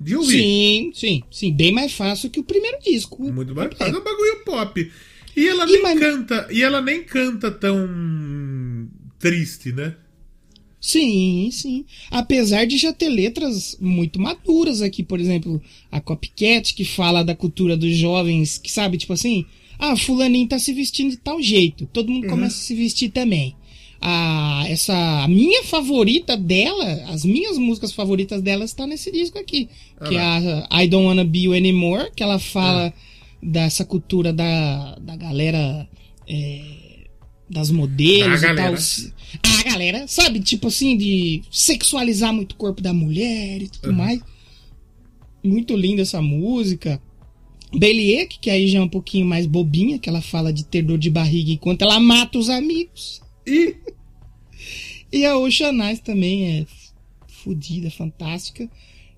de 0.00 0.14
ouvir. 0.14 0.38
Sim, 0.38 0.92
sim, 0.94 1.22
sim, 1.32 1.52
bem 1.52 1.72
mais 1.72 1.92
fácil 1.92 2.30
que 2.30 2.38
o 2.38 2.44
primeiro 2.44 2.78
disco. 2.80 3.20
Muito 3.32 3.52
mais 3.56 3.72
É. 3.72 3.74
fácil. 3.74 3.96
É 3.96 3.98
um 3.98 4.04
bagulho 4.04 4.44
pop. 4.44 4.92
E 5.36 5.48
ela 5.48 5.64
E 5.68 5.72
nem 5.72 5.82
mas- 5.82 5.98
canta. 5.98 6.48
E 6.52 6.62
ela 6.62 6.80
nem 6.80 7.02
canta 7.02 7.50
tão 7.50 8.88
triste, 9.18 9.72
né? 9.72 9.96
Sim, 10.80 11.50
sim. 11.52 11.84
Apesar 12.08 12.64
de 12.66 12.78
já 12.78 12.92
ter 12.92 13.08
letras 13.08 13.76
muito 13.80 14.20
maduras 14.20 14.80
aqui, 14.80 15.02
por 15.02 15.18
exemplo, 15.18 15.60
a 15.90 16.00
Copycat, 16.00 16.72
que 16.72 16.84
fala 16.84 17.24
da 17.24 17.34
cultura 17.34 17.76
dos 17.76 17.96
jovens, 17.96 18.58
que 18.58 18.70
sabe, 18.70 18.96
tipo 18.96 19.12
assim, 19.12 19.44
ah, 19.78 19.96
fulaninho 19.96 20.46
tá 20.48 20.58
se 20.58 20.72
vestindo 20.72 21.10
de 21.10 21.16
tal 21.18 21.42
jeito, 21.42 21.84
todo 21.92 22.10
mundo 22.12 22.28
começa 22.28 22.56
a 22.56 22.60
se 22.60 22.74
vestir 22.76 23.10
também. 23.10 23.56
A, 24.02 24.64
essa, 24.68 25.24
a 25.24 25.28
minha 25.28 25.62
favorita 25.64 26.36
dela, 26.36 27.04
as 27.08 27.24
minhas 27.24 27.58
músicas 27.58 27.92
favoritas 27.92 28.40
dela 28.40 28.64
está 28.64 28.86
nesse 28.86 29.12
disco 29.12 29.38
aqui, 29.38 29.68
que 30.08 30.16
é 30.16 30.20
a 30.70 30.82
I 30.82 30.88
Don't 30.88 31.06
Wanna 31.06 31.24
Be 31.24 31.40
You 31.42 31.52
Anymore, 31.52 32.10
que 32.16 32.22
ela 32.22 32.38
fala 32.38 32.94
dessa 33.42 33.84
cultura 33.84 34.32
da, 34.32 34.96
da 35.00 35.16
galera 35.16 35.86
é, 36.26 36.60
das 37.48 37.70
modelos 37.70 38.40
Da 38.40 38.52
e 38.52 38.56
tal. 38.56 38.64
galera. 38.64 38.80
A 39.42 39.62
galera, 39.70 40.08
sabe? 40.08 40.40
Tipo 40.40 40.68
assim, 40.68 40.96
de 40.96 41.42
sexualizar 41.50 42.32
muito 42.32 42.52
o 42.52 42.56
corpo 42.56 42.80
da 42.80 42.92
mulher 42.94 43.62
e 43.62 43.68
tudo 43.68 43.92
mais. 43.92 44.20
Muito 45.44 45.76
linda 45.76 46.02
essa 46.02 46.20
música. 46.22 47.00
Beliek, 47.72 48.38
que 48.40 48.50
aí 48.50 48.66
já 48.66 48.78
é 48.78 48.82
um 48.82 48.88
pouquinho 48.88 49.24
mais 49.26 49.46
bobinha, 49.46 49.98
que 49.98 50.08
ela 50.08 50.20
fala 50.20 50.52
de 50.52 50.64
ter 50.64 50.82
dor 50.82 50.98
de 50.98 51.08
barriga 51.10 51.52
enquanto 51.52 51.82
ela 51.82 52.00
mata 52.00 52.38
os 52.38 52.48
amigos. 52.48 53.20
E 53.50 53.76
E 55.12 55.26
a 55.26 55.36
Oceanize 55.36 56.00
também 56.00 56.60
é 56.60 56.66
fodida, 57.26 57.90
fantástica. 57.90 58.68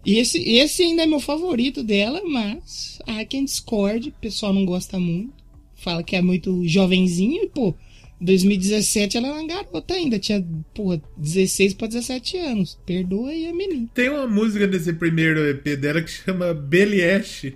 E 0.04 0.18
esse, 0.18 0.38
esse 0.38 0.82
ainda 0.82 1.02
é 1.02 1.06
meu 1.06 1.20
favorito 1.20 1.82
dela, 1.82 2.22
mas 2.24 2.98
I 3.06 3.24
Can 3.24 3.44
Discord, 3.44 4.08
o 4.08 4.20
pessoal 4.20 4.52
não 4.52 4.64
gosta 4.64 4.98
muito. 4.98 5.42
Fala 5.76 6.02
que 6.02 6.16
é 6.16 6.22
muito 6.22 6.66
jovenzinho 6.66 7.44
e, 7.44 7.48
pô, 7.48 7.74
2017 8.20 9.16
ela 9.16 9.28
era 9.28 9.36
uma 9.36 9.46
garota 9.46 9.94
ainda, 9.94 10.18
tinha, 10.18 10.44
porra, 10.72 11.02
16 11.16 11.74
pra 11.74 11.88
17 11.88 12.36
anos. 12.38 12.78
Perdoa 12.86 13.30
aí 13.30 13.46
a 13.46 13.52
menina. 13.52 13.88
tem 13.92 14.08
uma 14.08 14.26
música 14.26 14.66
desse 14.66 14.92
primeiro 14.92 15.46
EP 15.48 15.76
dela 15.76 16.02
que 16.02 16.10
chama 16.10 16.54
Beliash. 16.54 17.52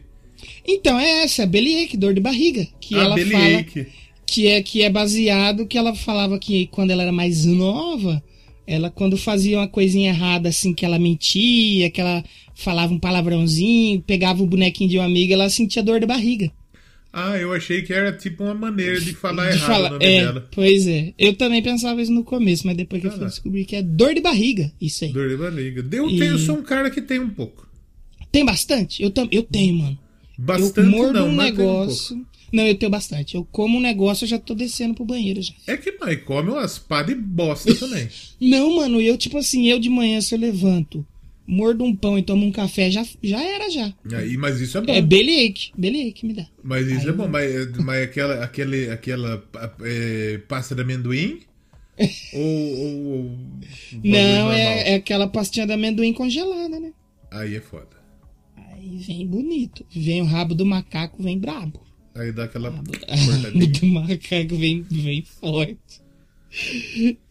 Então, 0.67 0.99
é 0.99 1.25
essa, 1.25 1.45
a 1.45 1.47
Beliek, 1.47 1.97
dor 1.97 2.15
de 2.15 2.21
barriga, 2.21 2.67
que 2.81 2.95
a 2.95 2.99
ela 2.99 3.17
fala 3.17 3.25
Beliake. 3.25 3.87
Que 4.27 4.47
é 4.49 4.63
que 4.63 4.83
é 4.83 4.91
baseado 4.91 5.67
que 5.67 5.79
ela 5.79 5.95
falava 5.95 6.39
que 6.39 6.67
quando 6.69 6.91
ela 6.91 7.03
era 7.03 7.13
mais 7.13 7.45
nova, 7.45 8.23
ela 8.67 8.91
quando 8.91 9.17
fazia 9.17 9.59
uma 9.59 9.69
coisinha 9.69 10.11
errada 10.11 10.49
assim 10.49 10.75
que 10.75 10.85
ela 10.85 10.99
mentia, 10.99 11.91
que 11.91 12.01
ela 12.01 12.25
falava 12.55 12.93
um 12.93 12.99
palavrãozinho, 12.99 14.01
pegava 14.03 14.43
o 14.43 14.47
bonequinho 14.47 14.91
de 14.91 14.99
uma 14.99 15.05
amiga, 15.07 15.35
ela 15.35 15.49
sentia 15.49 15.83
dor 15.83 16.01
de 16.01 16.07
barriga. 16.07 16.51
Ah, 17.13 17.39
eu 17.39 17.51
achei 17.55 17.81
que 17.81 17.95
era 17.95 18.13
tipo 18.13 18.45
uma 18.45 18.53
maneira 18.53 19.01
de 19.01 19.15
falar 19.15 19.49
de 19.51 19.57
errado 19.57 19.67
falar- 19.67 19.89
o 19.89 19.93
nome 19.93 20.05
é, 20.05 20.21
dela. 20.21 20.49
pois 20.53 20.87
é. 20.87 21.15
Eu 21.19 21.35
também 21.35 21.63
pensava 21.63 22.03
isso 22.03 22.13
no 22.13 22.23
começo, 22.25 22.67
mas 22.67 22.77
depois 22.77 23.01
que 23.01 23.07
eu 23.07 23.11
Ah, 23.11 23.15
fui 23.15 23.23
lá. 23.23 23.29
descobrir 23.31 23.65
que 23.65 23.75
é 23.77 23.83
dor 23.83 24.13
de 24.13 24.21
barriga, 24.21 24.71
isso 24.79 25.05
aí. 25.05 25.13
Dor 25.13 25.29
de 25.31 25.37
barriga. 25.37 25.87
Eu, 25.93 26.11
E- 26.11 26.19
tenho, 26.19 26.33
eu 26.33 26.39
sou 26.39 26.57
um 26.59 26.63
cara 26.63 26.91
que 26.91 27.01
tem 27.01 27.19
um 27.19 27.31
pouco. 27.31 27.67
Tem 28.31 28.45
bastante? 28.45 29.03
Eu, 29.03 29.11
tam, 29.11 29.27
eu 29.31 29.43
tenho, 29.43 29.75
mano. 29.79 29.99
Bastante 30.37 30.81
eu 30.81 30.87
mordo 30.91 31.15
não, 31.21 31.29
um 31.29 31.33
mas 31.35 31.55
tem 31.57 31.65
um 31.65 31.69
negócio. 31.73 32.27
Não, 32.53 32.67
eu 32.67 32.77
tenho 32.77 32.91
bastante. 32.91 33.35
Eu 33.35 33.45
como 33.51 33.79
um 33.79 33.81
negócio, 33.81 34.25
eu 34.25 34.29
já 34.29 34.39
tô 34.39 34.55
descendo 34.55 34.95
pro 34.95 35.05
banheiro 35.05 35.43
já. 35.43 35.53
É 35.67 35.77
que 35.77 35.93
nós 35.93 36.23
come 36.23 36.51
umas 36.51 36.79
pá 36.79 37.03
de 37.03 37.15
bosta 37.15 37.75
também. 37.75 38.09
Não, 38.41 38.77
mano, 38.77 39.01
eu, 39.01 39.17
tipo 39.17 39.39
assim, 39.39 39.67
eu 39.67 39.79
de 39.79 39.89
manhã, 39.89 40.21
se 40.21 40.35
eu 40.35 40.39
levanto, 40.39 41.07
mordo 41.47 41.85
um 41.85 41.95
pão 41.95 42.19
e 42.19 42.23
tomo 42.23 42.45
um 42.45 42.53
café, 42.53 42.91
já, 42.91 43.05
já 43.23 43.43
era, 43.43 43.71
já. 43.71 43.95
Aí, 44.13 44.37
mas 44.37 44.61
isso 44.61 44.79
é 44.79 44.81
bom. 44.81 44.93
É 44.93 45.01
bellyache, 45.01 45.73
bellyache 45.77 46.27
me 46.27 46.35
dá. 46.35 46.47
Mas 46.63 46.87
isso 46.87 47.09
é 47.09 47.13
bom. 47.13 47.29
Mas, 47.29 47.77
mas 47.79 48.05
aquela, 48.05 48.45
aquele, 48.45 48.91
aquela 48.91 49.43
é, 49.83 50.39
pasta 50.49 50.75
de 50.75 50.83
amendoim? 50.83 51.41
ou, 52.35 52.43
ou, 52.43 53.07
ou 53.07 53.39
Não, 54.05 54.53
é, 54.53 54.93
é 54.93 54.95
aquela 54.97 55.27
pastinha 55.27 55.67
de 55.67 55.73
amendoim 55.73 56.13
congelada, 56.13 56.79
né? 56.79 56.93
Aí 57.31 57.55
é 57.55 57.61
foda. 57.61 57.97
Aí 58.57 58.99
vem 58.99 59.27
bonito. 59.27 59.85
Vem 59.91 60.21
o 60.21 60.27
rabo 60.27 60.55
do 60.55 60.67
macaco, 60.67 61.23
vem 61.23 61.39
brabo. 61.39 61.86
Aí 62.17 62.33
dá 62.33 62.45
aquela 62.45 62.69
A 62.71 62.73
cortadinha. 62.73 63.67
do 63.69 63.87
macaco 63.87 64.57
vem, 64.57 64.85
vem 64.91 65.23
forte. 65.41 65.77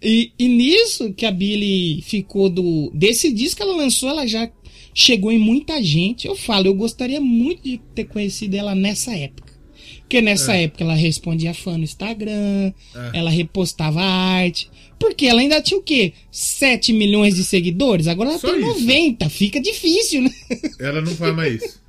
E, 0.02 0.32
e 0.38 0.48
nisso 0.48 1.12
que 1.14 1.26
a 1.26 1.32
Billy 1.32 2.02
ficou 2.04 2.50
do. 2.50 2.92
Desse 2.94 3.32
disco 3.32 3.58
que 3.58 3.64
ela 3.64 3.76
lançou, 3.76 4.10
ela 4.10 4.28
já 4.28 4.50
chegou 4.94 5.32
em 5.32 5.40
muita 5.40 5.82
gente. 5.82 6.28
Eu 6.28 6.36
falo, 6.36 6.68
eu 6.68 6.74
gostaria 6.76 7.20
muito 7.20 7.64
de 7.64 7.80
ter 7.96 8.06
conhecido 8.06 8.56
ela 8.56 8.76
nessa 8.76 9.16
época. 9.16 9.54
Porque 10.02 10.22
nessa 10.22 10.56
É. 10.56 10.64
época 10.66 10.84
ela 10.84 10.94
respondia 10.94 11.54
fã 11.56 11.78
no 11.78 11.84
Instagram, 11.84 12.72
É. 12.96 13.12
ela 13.18 13.32
repostava 13.32 14.02
arte. 14.02 14.70
Porque 15.00 15.26
ela 15.26 15.42
ainda 15.42 15.60
tinha 15.62 15.80
o 15.80 15.84
quê? 15.84 16.14
7 16.32 16.94
milhões 16.94 17.36
de 17.36 17.44
seguidores? 17.44 18.08
Agora 18.08 18.30
ela 18.30 18.40
Só 18.40 18.52
tem 18.52 18.60
isso. 18.60 18.80
90. 18.82 19.28
Fica 19.30 19.60
difícil, 19.60 20.22
né? 20.22 20.32
Ela 20.80 21.02
não 21.02 21.12
faz 21.16 21.36
mais 21.36 21.62
isso. 21.64 21.82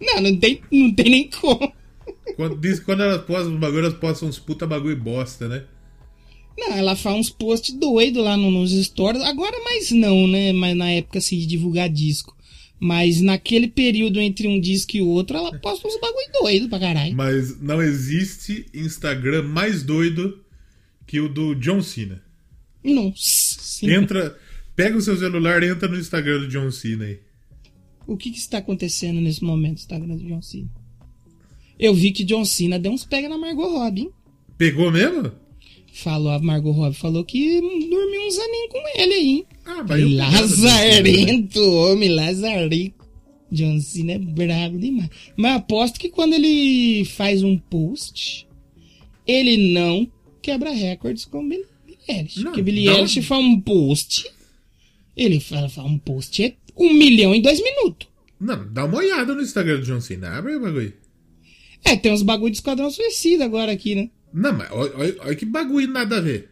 Não, 0.00 0.20
não 0.20 0.36
tem, 0.36 0.60
não 0.70 0.92
tem 0.92 1.10
nem 1.10 1.30
como. 1.30 1.72
Quando, 2.36 2.56
diz 2.56 2.80
quando 2.80 3.02
ela 3.02 3.18
posta 3.18 3.48
uns 3.48 3.58
bagulho, 3.58 3.80
elas 3.86 3.94
postam 3.98 4.28
uns 4.28 4.38
puta 4.38 4.66
bagulho 4.66 4.96
bosta, 4.96 5.46
né? 5.48 5.64
Não, 6.56 6.72
ela 6.72 6.94
faz 6.96 7.16
uns 7.16 7.30
posts 7.30 7.74
doidos 7.74 8.22
lá 8.24 8.36
no- 8.36 8.50
nos 8.50 8.70
stories. 8.72 9.22
Agora 9.22 9.58
mais 9.64 9.90
não, 9.90 10.26
né? 10.26 10.52
Mas 10.52 10.76
na 10.76 10.90
época 10.90 11.18
assim 11.18 11.38
de 11.38 11.46
divulgar 11.46 11.88
disco. 11.88 12.34
Mas 12.80 13.20
naquele 13.20 13.68
período 13.68 14.20
entre 14.20 14.46
um 14.48 14.60
disco 14.60 14.96
e 14.96 15.02
o 15.02 15.06
outro, 15.08 15.36
ela 15.36 15.56
posta 15.58 15.86
uns 15.88 15.98
bagulho 16.00 16.26
doido 16.40 16.68
pra 16.68 16.78
caralho. 16.78 17.14
Mas 17.16 17.60
não 17.60 17.80
existe 17.82 18.66
Instagram 18.74 19.42
mais 19.42 19.82
doido 19.82 20.40
que 21.06 21.20
o 21.20 21.28
do 21.28 21.54
John 21.54 21.82
Cena. 21.82 22.22
Nossa. 22.82 23.14
sim. 23.16 23.90
Entra, 23.90 24.36
pega 24.76 24.96
o 24.96 25.00
seu 25.00 25.16
celular 25.16 25.62
e 25.62 25.68
entra 25.68 25.88
no 25.88 25.98
Instagram 25.98 26.40
do 26.40 26.48
John 26.48 26.70
Cena 26.70 27.04
aí. 27.04 27.20
O 28.06 28.16
que 28.16 28.30
que 28.30 28.38
está 28.38 28.58
acontecendo 28.58 29.20
nesse 29.20 29.42
momento 29.42 29.72
no 29.72 29.80
Instagram 29.80 30.16
do 30.16 30.24
John 30.28 30.42
Cena? 30.42 30.68
Eu 31.78 31.94
vi 31.94 32.10
que 32.12 32.24
John 32.24 32.44
Cena 32.44 32.78
deu 32.78 32.92
uns 32.92 33.04
pega 33.04 33.28
na 33.28 33.38
Margot 33.38 33.66
Robbie, 33.66 34.02
hein? 34.02 34.10
Pegou 34.56 34.90
mesmo? 34.90 35.32
Falou, 35.92 36.30
a 36.32 36.38
Margot 36.38 36.72
Robbie 36.72 36.96
falou 36.96 37.24
que 37.24 37.60
dormiu 37.60 38.26
uns 38.26 38.38
aninhos 38.38 38.68
com 38.70 38.82
ele 39.00 39.14
aí, 39.14 39.28
hein? 39.28 39.46
Ah, 39.64 39.84
mas 39.88 40.00
Cena, 40.00 40.08
né? 40.08 40.40
Lazarento, 40.40 41.60
homem, 41.60 42.08
lazarico. 42.10 43.04
John 43.50 43.80
Cena 43.80 44.12
é 44.12 44.18
brabo 44.18 44.78
demais. 44.78 45.08
Mas 45.36 45.56
aposto 45.56 46.00
que 46.00 46.08
quando 46.08 46.34
ele 46.34 47.04
faz 47.04 47.42
um 47.42 47.56
post, 47.56 48.46
ele 49.26 49.72
não 49.72 50.10
quebra 50.42 50.70
recordes 50.70 51.24
com 51.24 51.48
Billie 51.48 51.64
Eilish. 52.08 52.38
Não, 52.38 52.44
Porque 52.50 52.62
Billie 52.62 52.86
não. 52.86 52.96
Eilish 52.96 53.22
faz 53.22 53.44
um 53.44 53.60
post, 53.60 54.30
ele 55.16 55.38
fala, 55.40 55.68
fala 55.68 55.88
um 55.88 55.98
post 55.98 56.42
é 56.42 56.54
um 56.76 56.92
milhão 56.92 57.34
em 57.34 57.40
dois 57.40 57.62
minutos. 57.62 58.08
Não, 58.40 58.70
dá 58.72 58.84
uma 58.84 58.98
olhada 58.98 59.34
no 59.34 59.40
Instagram 59.42 59.78
do 59.78 59.86
John 59.86 60.00
Cena. 60.00 60.36
Abre 60.36 60.56
o 60.56 60.60
bagulho. 60.60 60.92
É, 61.84 61.96
tem 61.96 62.12
uns 62.12 62.22
bagulho 62.22 62.50
de 62.50 62.56
Esquadrão 62.58 62.90
Suicida 62.90 63.44
agora 63.44 63.70
aqui, 63.72 63.94
né? 63.94 64.10
Não, 64.32 64.52
mas 64.52 64.68
olha, 64.72 65.16
olha- 65.20 65.34
que 65.36 65.44
bagulho 65.44 65.86
nada 65.88 66.16
a 66.16 66.20
ver. 66.20 66.50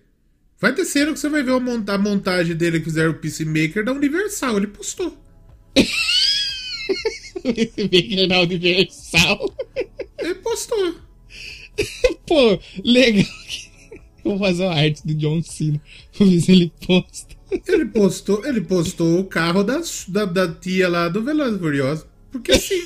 Vai 0.60 0.72
descendo 0.72 1.12
que 1.12 1.18
você 1.18 1.28
vai 1.28 1.42
ver 1.42 1.52
a, 1.52 1.58
monta- 1.60 1.94
a 1.94 1.98
montagem 1.98 2.54
dele 2.54 2.78
que 2.78 2.84
fizeram 2.84 3.10
o 3.10 3.18
Peacemaker 3.18 3.84
da 3.84 3.92
Universal. 3.92 4.56
Ele 4.58 4.68
postou. 4.68 5.16
Maker 7.44 8.28
na 8.28 8.40
Universal. 8.40 9.54
Ele 10.18 10.34
postou. 10.36 10.94
Pô, 12.26 12.58
legal. 12.84 13.24
Eu 14.24 14.30
vou 14.36 14.38
fazer 14.38 14.62
uma 14.64 14.74
arte 14.74 15.04
do 15.06 15.14
John 15.14 15.42
Cena. 15.42 15.80
Vou 16.18 16.28
ver 16.28 16.40
se 16.40 16.52
ele 16.52 16.72
posta. 16.86 17.34
Ele 17.68 17.84
postou, 17.86 18.46
ele 18.46 18.60
postou 18.62 19.18
o 19.20 19.24
carro 19.24 19.62
da, 19.62 19.80
da, 20.08 20.24
da 20.24 20.54
tia 20.54 20.88
lá 20.88 21.08
do 21.08 21.22
Velozes 21.22 21.58
Furiosos. 21.58 22.06
Porque 22.32 22.58
sim. 22.58 22.82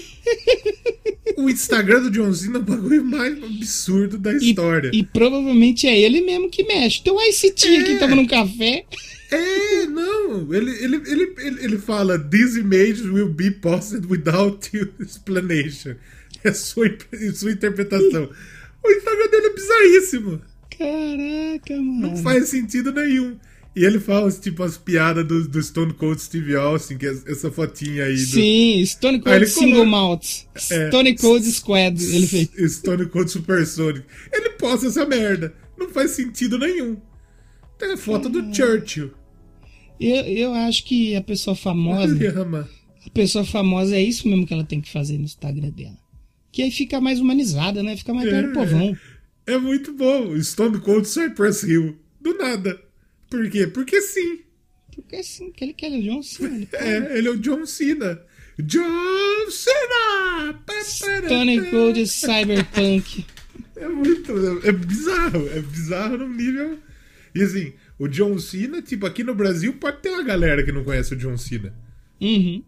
o 1.36 1.48
Instagram 1.48 2.02
do 2.02 2.10
John 2.10 2.32
Cena 2.34 2.56
é 2.56 2.60
o 2.60 2.64
bagulho 2.64 3.04
mais 3.04 3.40
absurdo 3.42 4.18
da 4.18 4.32
E, 4.32 4.36
história. 4.38 4.90
e 4.92 5.04
provavelmente 5.04 5.86
é 5.86 5.98
ele 5.98 6.20
mesmo 6.20 6.50
que 6.50 6.64
mexe. 6.64 7.02
Tem 7.02 7.12
o 7.12 7.20
ICT 7.20 7.66
É. 7.68 7.78
aqui 7.80 7.96
tomando 7.98 8.22
um 8.22 8.26
café. 8.26 8.84
É, 9.30 9.86
não. 9.86 10.52
Ele, 10.52 10.70
ele, 10.82 10.96
ele, 11.06 11.34
ele, 11.38 11.64
ele 11.64 11.78
fala: 11.78 12.18
This 12.18 12.56
image 12.56 13.02
will 13.08 13.28
be 13.32 13.50
posted 13.52 14.04
without 14.06 14.68
explanation. 15.00 15.94
É 16.44 16.52
sua, 16.52 16.86
sua 17.34 17.52
interpretação. 17.52 18.28
O 18.84 18.90
Instagram 18.90 19.28
dele 19.30 19.46
é 19.46 19.54
bizarríssimo. 19.54 20.40
Caraca, 20.76 21.74
mano. 21.76 22.00
Não 22.08 22.16
faz 22.18 22.48
sentido 22.48 22.92
nenhum. 22.92 23.36
E 23.76 23.84
ele 23.84 24.00
fala, 24.00 24.30
tipo, 24.32 24.62
as 24.62 24.78
piadas 24.78 25.26
do, 25.26 25.46
do 25.46 25.62
Stone 25.62 25.92
Cold 25.92 26.18
Steve 26.18 26.56
Austin, 26.56 26.96
que 26.96 27.06
é 27.06 27.10
essa 27.26 27.52
fotinha 27.52 28.04
aí 28.06 28.14
do. 28.14 28.20
Sim, 28.26 28.82
Stone 28.86 29.20
Cold 29.20 29.46
Single 29.46 29.70
coloca- 29.72 29.90
Malt. 29.90 30.26
É. 30.70 30.88
Stone 30.88 31.14
Cold 31.18 31.44
Squad, 31.52 32.02
ele 32.02 32.26
fez. 32.26 32.48
Stone 32.72 33.04
Cold 33.06 33.30
Supersonic. 33.30 34.02
Ele 34.32 34.50
posta 34.50 34.86
essa 34.86 35.04
merda. 35.04 35.54
Não 35.78 35.90
faz 35.90 36.12
sentido 36.12 36.58
nenhum. 36.58 36.96
Tem 37.78 37.92
a 37.92 37.96
foto 37.98 38.30
do 38.30 38.42
Churchill. 38.54 39.10
Eu, 40.00 40.24
eu 40.24 40.54
acho 40.54 40.82
que 40.86 41.14
a 41.14 41.20
pessoa 41.20 41.54
famosa, 41.54 42.16
a 43.06 43.10
pessoa 43.10 43.44
famosa 43.44 43.94
é 43.94 44.02
isso 44.02 44.26
mesmo 44.26 44.46
que 44.46 44.54
ela 44.54 44.64
tem 44.64 44.80
que 44.80 44.90
fazer 44.90 45.18
no 45.18 45.24
Instagram 45.24 45.68
dela. 45.70 45.98
Que 46.50 46.62
aí 46.62 46.70
fica 46.70 46.98
mais 46.98 47.20
humanizada, 47.20 47.82
né? 47.82 47.94
Fica 47.94 48.14
mais 48.14 48.26
perto 48.26 48.48
do 48.48 48.52
povão. 48.54 48.96
É 49.46 49.58
muito 49.58 49.92
bom. 49.92 50.42
Stone 50.42 50.80
Cold 50.80 51.06
Cypress 51.06 51.62
Hill. 51.62 51.98
Do 52.22 52.38
nada. 52.38 52.85
Por 53.30 53.50
quê? 53.50 53.66
Porque 53.66 54.00
sim. 54.00 54.40
Porque 54.94 55.16
assim, 55.16 55.50
que 55.52 55.64
ele 55.64 55.72
quer 55.74 55.90
o 55.92 56.02
John 56.02 56.22
Cena. 56.22 56.54
ele 56.56 56.68
É, 56.74 57.18
ele 57.18 57.28
é 57.28 57.30
o 57.30 57.36
John 57.38 57.66
Cena. 57.66 58.20
John 58.58 59.50
Cena! 59.50 60.62
Stone 60.82 61.60
pá. 61.62 61.70
Cold 61.70 62.06
Cyberpunk. 62.06 63.24
É 63.78 63.86
muito. 63.88 64.32
É 64.66 64.72
bizarro. 64.72 65.46
É 65.50 65.60
bizarro 65.60 66.16
num 66.16 66.32
nível. 66.32 66.78
E 67.34 67.42
assim, 67.42 67.74
o 67.98 68.08
John 68.08 68.38
Cena, 68.38 68.80
tipo, 68.80 69.04
aqui 69.04 69.22
no 69.22 69.34
Brasil 69.34 69.74
pode 69.74 70.00
ter 70.00 70.08
uma 70.08 70.22
galera 70.22 70.64
que 70.64 70.72
não 70.72 70.82
conhece 70.82 71.12
o 71.12 71.16
John 71.18 71.36
Cena. 71.36 71.74
Uhum. 72.18 72.62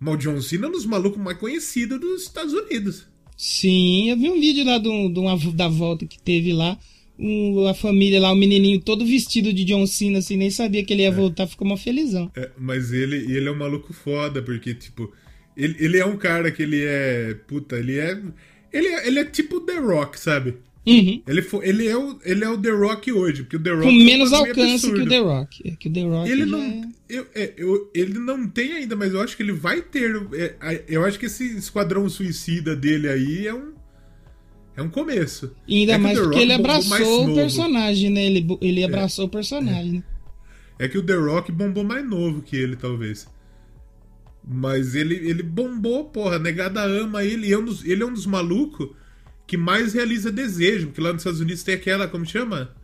Mas 0.00 0.14
o 0.14 0.16
John 0.16 0.40
Cena 0.40 0.64
é 0.64 0.68
um 0.70 0.72
dos 0.72 0.86
malucos 0.86 1.20
mais 1.22 1.36
conhecidos 1.36 2.00
dos 2.00 2.22
Estados 2.22 2.54
Unidos. 2.54 3.06
Sim, 3.36 4.08
eu 4.08 4.16
vi 4.16 4.30
um 4.30 4.40
vídeo 4.40 4.64
lá 4.64 4.78
do, 4.78 5.10
do 5.10 5.20
uma- 5.20 5.36
da 5.52 5.68
volta 5.68 6.06
que 6.06 6.18
teve 6.18 6.54
lá. 6.54 6.78
Um, 7.18 7.66
a 7.68 7.74
família 7.74 8.20
lá, 8.20 8.32
o 8.32 8.36
menininho 8.36 8.80
todo 8.80 9.06
vestido 9.06 9.52
de 9.52 9.64
John 9.64 9.86
Cena, 9.86 10.18
assim, 10.18 10.36
nem 10.36 10.50
sabia 10.50 10.84
que 10.84 10.92
ele 10.92 11.02
ia 11.02 11.12
voltar, 11.12 11.46
ficou 11.46 11.66
uma 11.66 11.76
felizão. 11.76 12.30
É, 12.36 12.50
mas 12.58 12.92
ele, 12.92 13.16
ele 13.32 13.46
é 13.48 13.50
um 13.52 13.56
maluco 13.56 13.92
foda, 13.92 14.42
porque, 14.42 14.74
tipo, 14.74 15.12
ele, 15.56 15.76
ele 15.78 15.98
é 15.98 16.04
um 16.04 16.16
cara 16.16 16.50
que 16.50 16.62
ele 16.62 16.82
é. 16.84 17.34
Puta, 17.46 17.76
ele 17.76 17.98
é. 17.98 18.20
Ele 18.72 18.88
é, 18.88 19.06
ele 19.06 19.20
é 19.20 19.24
tipo 19.24 19.60
The 19.60 19.78
Rock, 19.78 20.18
sabe? 20.18 20.54
Uhum. 20.86 21.22
Ele, 21.26 21.40
fo- 21.40 21.62
ele, 21.62 21.86
é 21.86 21.96
o, 21.96 22.18
ele 22.24 22.44
é 22.44 22.48
o 22.50 22.58
The 22.60 22.70
Rock 22.70 23.10
hoje, 23.12 23.44
porque 23.44 23.56
o 23.56 23.62
The 23.62 23.70
Rock. 23.70 23.82
Com 23.84 23.88
é 23.90 23.92
um 23.92 24.04
menos 24.04 24.30
bagulho 24.32 24.50
alcance 24.50 24.80
que 24.80 24.86
o 24.86 24.90
absurdo. 24.90 25.08
The 25.08 25.18
Rock. 25.20 25.62
É 25.68 25.76
que 25.76 25.88
o 25.88 25.92
The 25.92 26.02
Rock 26.02 26.30
Ele 26.30 26.44
não. 26.46 26.60
é- 26.62 26.82
Eu, 27.08 27.26
é, 27.34 27.52
eu- 27.56 27.90
ele 27.94 28.18
não 28.18 28.48
tem 28.48 28.72
ainda, 28.72 28.96
mas 28.96 29.12
eu 29.14 29.20
acho 29.20 29.36
que 29.36 29.42
ele 29.44 29.52
vai 29.52 29.80
ter. 29.80 30.20
é, 30.32 30.82
eu 30.88 31.04
acho 31.04 31.18
que 31.18 31.26
esse 31.26 31.56
esquadrão 31.56 32.08
suicida 32.10 32.74
dele 32.74 33.08
aí 33.08 33.46
é 33.46 33.54
um. 33.54 33.72
É 34.76 34.82
um 34.82 34.88
começo. 34.88 35.54
E 35.68 35.80
ainda 35.80 35.92
É 35.92 35.98
mais 35.98 36.18
porque 36.18 36.38
ele 36.38 36.58
mais 36.58 36.60
abraçou 36.60 37.30
o 37.30 37.34
personagem, 37.34 38.10
né? 38.10 38.24
Ele, 38.26 38.58
ele 38.60 38.84
abraçou 38.84 39.26
o 39.26 39.28
personagem, 39.28 39.92
né? 39.92 40.02
É 40.78 40.88
que 40.88 40.98
o 40.98 41.02
The 41.02 41.14
Rock 41.14 41.52
bombou 41.52 41.84
mais 41.84 42.04
novo 42.08 42.42
que 42.42 42.56
ele, 42.56 42.74
talvez. 42.74 43.28
Mas 44.46 44.94
ele, 44.94 45.14
ele 45.14 45.42
bombou, 45.42 46.06
porra. 46.06 46.36
A 46.36 46.38
negada 46.38 46.82
ama 46.84 47.24
ele. 47.24 47.52
É 47.52 47.56
um 47.58 47.64
dos- 47.64 47.84
ele 47.84 48.02
é 48.02 48.06
um 48.06 48.12
dos 48.12 48.26
malucos 48.26 48.90
que 49.46 49.56
mais 49.56 49.94
realiza 49.94 50.32
desejo. 50.32 50.88
Porque 50.88 51.00
lá 51.00 51.12
nos 51.12 51.20
Estados 51.22 51.40
Unidos 51.40 51.62
tem 51.62 51.74
aquela, 51.76 52.08
como 52.08 52.26
chama? 52.26 52.74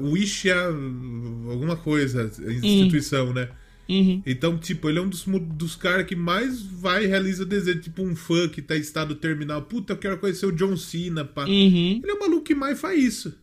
Wish, 0.00 0.50
a- 0.50 0.66
alguma 0.66 1.76
coisa, 1.76 2.30
instituição, 2.50 3.32
né? 3.32 3.48
Uhum. 3.88 4.22
Então, 4.26 4.58
tipo, 4.58 4.88
ele 4.88 4.98
é 4.98 5.02
um 5.02 5.08
dos, 5.08 5.24
dos 5.24 5.74
caras 5.74 6.06
que 6.06 6.14
mais 6.14 6.60
vai 6.60 7.04
e 7.04 7.06
realiza 7.06 7.46
desejo. 7.46 7.80
Tipo, 7.80 8.02
um 8.02 8.14
fã 8.14 8.46
que 8.48 8.60
tá 8.60 8.76
em 8.76 8.80
estado 8.80 9.14
terminal. 9.14 9.62
Puta, 9.62 9.94
eu 9.94 9.96
quero 9.96 10.18
conhecer 10.18 10.44
o 10.46 10.52
John 10.52 10.76
Cena, 10.76 11.24
pá. 11.24 11.44
Uhum. 11.46 12.00
Ele 12.02 12.10
é 12.10 12.14
o 12.14 12.20
maluco 12.20 12.42
que 12.44 12.54
mais 12.54 12.78
faz 12.78 13.02
isso. 13.02 13.34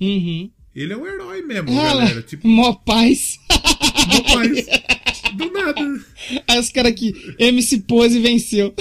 Uhum. 0.00 0.50
Ele 0.74 0.92
é 0.92 0.96
um 0.96 1.06
herói 1.06 1.42
mesmo, 1.42 1.70
Ah, 1.70 1.84
galera. 1.84 2.14
lá, 2.16 2.22
Tipo, 2.22 2.46
mó 2.48 2.72
paz. 2.74 3.36
não 4.08 4.24
faz. 4.24 4.66
Do 5.36 5.50
nada. 5.52 5.80
Aí 6.48 6.58
os 6.58 6.68
caras 6.70 6.92
aqui, 6.92 7.14
MC 7.38 7.78
Pose 7.80 8.20
venceu. 8.20 8.74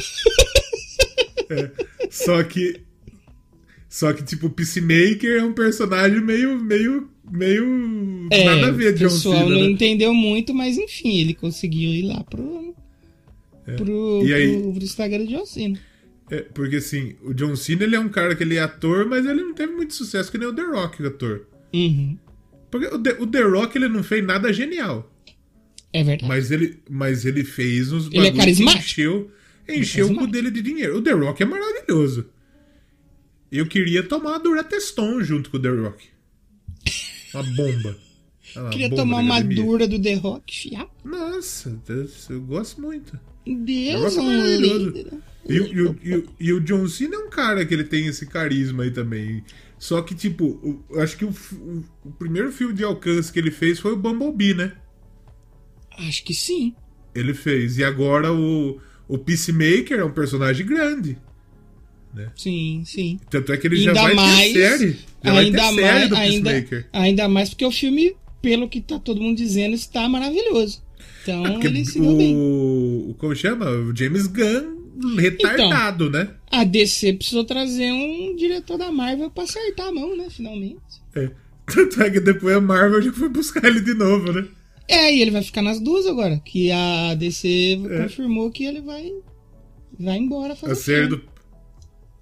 Só 2.09 2.43
que. 2.43 2.81
Só 3.87 4.11
que, 4.13 4.23
tipo, 4.23 4.47
o 4.47 4.49
Peacemaker 4.49 5.37
é 5.39 5.43
um 5.43 5.53
personagem 5.53 6.19
meio. 6.21 6.59
meio. 6.61 7.09
meio. 7.31 7.65
É, 8.31 8.43
nada 8.45 8.67
a 8.67 8.71
ver, 8.71 8.93
o 8.93 8.97
John 8.97 9.05
pessoal 9.05 9.49
não 9.49 9.61
né? 9.61 9.65
entendeu 9.65 10.13
muito, 10.13 10.53
mas 10.53 10.77
enfim, 10.77 11.19
ele 11.19 11.33
conseguiu 11.33 11.89
ir 11.91 12.03
lá 12.03 12.23
pro, 12.23 12.75
pro, 13.77 14.21
É. 14.23 14.25
E 14.25 14.33
aí- 14.33 14.61
pro, 14.61 14.73
pro 14.73 14.83
Instagram 14.83 15.25
de 15.25 15.33
John 15.33 15.45
Cena. 15.45 15.79
É, 16.31 16.41
porque 16.41 16.77
assim, 16.77 17.15
o 17.23 17.33
John 17.33 17.55
Cena 17.55 17.83
ele 17.83 17.95
é 17.95 17.99
um 17.99 18.09
cara 18.09 18.35
que 18.35 18.43
ele 18.43 18.55
é 18.55 18.61
ator, 18.61 19.05
mas 19.07 19.25
ele 19.25 19.41
não 19.43 19.53
teve 19.53 19.73
muito 19.73 19.93
sucesso 19.93 20.31
que 20.31 20.37
nem 20.37 20.47
o 20.47 20.53
The 20.53 20.63
Rock, 20.63 21.01
o 21.03 21.07
ator. 21.07 21.45
Uhum. 21.73 22.17
Porque 22.71 22.87
o 22.87 22.97
The, 22.99 23.17
o 23.19 23.27
The 23.27 23.41
Rock 23.41 23.77
ele 23.77 23.87
não 23.87 24.03
fez 24.03 24.25
nada 24.25 24.51
genial. 24.51 25.11
É 25.93 26.03
verdade. 26.03 26.27
Mas 26.27 26.51
ele, 26.51 26.79
mas 26.89 27.25
ele 27.25 27.43
fez 27.43 27.91
uns 27.91 28.07
Ele 28.11 28.27
é 28.27 28.31
carismático. 28.31 28.81
Encheu, 28.83 29.31
encheu 29.69 30.07
o 30.11 30.15
cu 30.15 30.27
dele 30.27 30.49
de 30.51 30.61
dinheiro. 30.61 30.97
O 30.97 31.01
The 31.01 31.11
Rock 31.11 31.41
é 31.43 31.45
maravilhoso. 31.45 32.25
Eu 33.51 33.65
queria 33.67 34.03
tomar 34.03 34.31
uma 34.31 34.39
Durateston 34.39 35.21
junto 35.23 35.49
com 35.49 35.57
o 35.57 35.61
The 35.61 35.69
Rock. 35.69 36.07
Uma 37.33 37.43
bomba. 37.43 37.97
Queria 38.71 38.89
tomar 38.89 39.17
uma 39.19 39.41
dura 39.43 39.87
do 39.87 40.01
The 40.01 40.13
Rock, 40.15 40.55
fiar. 40.57 40.87
Nossa, 41.03 41.77
Deus, 41.87 42.29
eu 42.29 42.41
gosto 42.41 42.81
muito. 42.81 43.19
Deus, 43.45 44.17
é 44.17 44.21
um 44.21 44.57
líder. 44.57 45.07
E, 45.47 45.59
o- 45.59 45.95
e 46.03 46.13
e 46.15 46.23
e 46.47 46.53
o 46.53 46.59
John 46.59 46.87
Cena 46.87 47.15
é 47.15 47.19
um 47.19 47.29
cara 47.29 47.63
que 47.65 47.73
ele 47.73 47.83
tem 47.83 48.07
esse 48.07 48.25
carisma 48.25 48.83
aí 48.83 48.91
também. 48.91 49.43
Só 49.77 50.01
que, 50.01 50.15
tipo, 50.15 50.83
eu 50.89 51.01
acho 51.01 51.17
que 51.17 51.25
o, 51.25 51.29
o- 51.29 51.83
o 52.05 52.11
primeiro 52.11 52.51
filme 52.51 52.73
de 52.73 52.83
alcance 52.83 53.31
que 53.31 53.37
ele 53.37 53.51
fez 53.51 53.79
foi 53.79 53.91
o 53.93 53.97
Bumblebee, 53.97 54.53
né? 54.55 54.71
Acho 55.99 56.23
que 56.23 56.33
sim. 56.33 56.73
Ele 57.13 57.33
fez. 57.33 57.77
E 57.77 57.83
agora 57.83 58.33
o, 58.33 58.79
o 59.07 59.17
Peacemaker 59.17 59.99
é 59.99 60.03
um 60.03 60.11
personagem 60.11 60.65
grande. 60.65 61.17
Sim, 62.35 62.81
sim. 62.85 63.19
Tanto 63.29 63.51
é 63.51 63.57
que 63.57 63.67
ele 63.67 63.75
já 63.75 63.91
ainda 63.91 64.01
vai 64.01 64.13
mais, 64.15 64.53
ter 64.53 64.69
série. 64.77 64.99
Já 65.23 65.33
vai 65.33 65.45
ainda 65.45 65.57
ter 65.57 65.63
série 65.65 65.81
mais, 65.83 66.09
do 66.09 66.15
ainda, 66.15 66.49
Peacemaker. 66.49 66.89
ainda 66.93 67.27
mais 67.29 67.49
porque 67.49 67.65
o 67.65 67.71
filme, 67.71 68.15
pelo 68.45 68.69
que 68.69 68.79
tá 68.79 68.99
todo 68.99 69.19
mundo 69.19 69.35
dizendo, 69.37 69.73
está 69.73 70.07
maravilhoso. 70.07 70.83
Então 71.23 71.41
Porque 71.41 71.65
ele 71.65 71.83
se 71.83 71.99
deu 71.99 72.15
bem. 72.15 72.35
o, 72.35 73.07
o- 73.09 73.15
Como 73.17 73.35
chama? 73.35 73.67
O 73.71 73.95
James 73.95 74.27
Gunn 74.27 75.15
retardado, 75.17 76.11
né? 76.11 76.29
A 76.51 76.63
DC 76.63 77.13
precisou 77.13 77.43
trazer 77.43 77.91
um 77.91 78.35
diretor 78.35 78.77
da 78.77 78.91
Marvel 78.91 79.31
pra 79.31 79.43
acertar 79.45 79.87
a 79.87 79.91
mão, 79.91 80.15
né? 80.15 80.27
Finalmente. 80.29 80.77
É. 81.15 81.31
Tanto 81.65 82.03
é 82.03 82.11
que 82.11 82.19
depois 82.19 82.55
a 82.55 82.61
Marvel 82.61 83.01
já 83.01 83.11
foi 83.11 83.29
buscar 83.29 83.65
ele 83.65 83.81
de 83.81 83.95
novo, 83.95 84.31
né? 84.31 84.47
É, 84.87 85.11
e 85.11 85.19
ele 85.23 85.31
vai 85.31 85.41
ficar 85.41 85.63
nas 85.63 85.79
duas 85.79 86.05
agora. 86.05 86.39
Que 86.45 86.69
a 86.71 87.15
DC 87.15 87.81
É. 87.89 88.03
confirmou 88.03 88.51
que 88.51 88.63
ele 88.63 88.81
vai. 88.81 89.11
Vai 89.99 90.17
embora 90.17 90.55
fazer 90.55 90.71
A 90.73 90.75
o 90.75 90.77
série 90.79 91.07
do. 91.07 91.21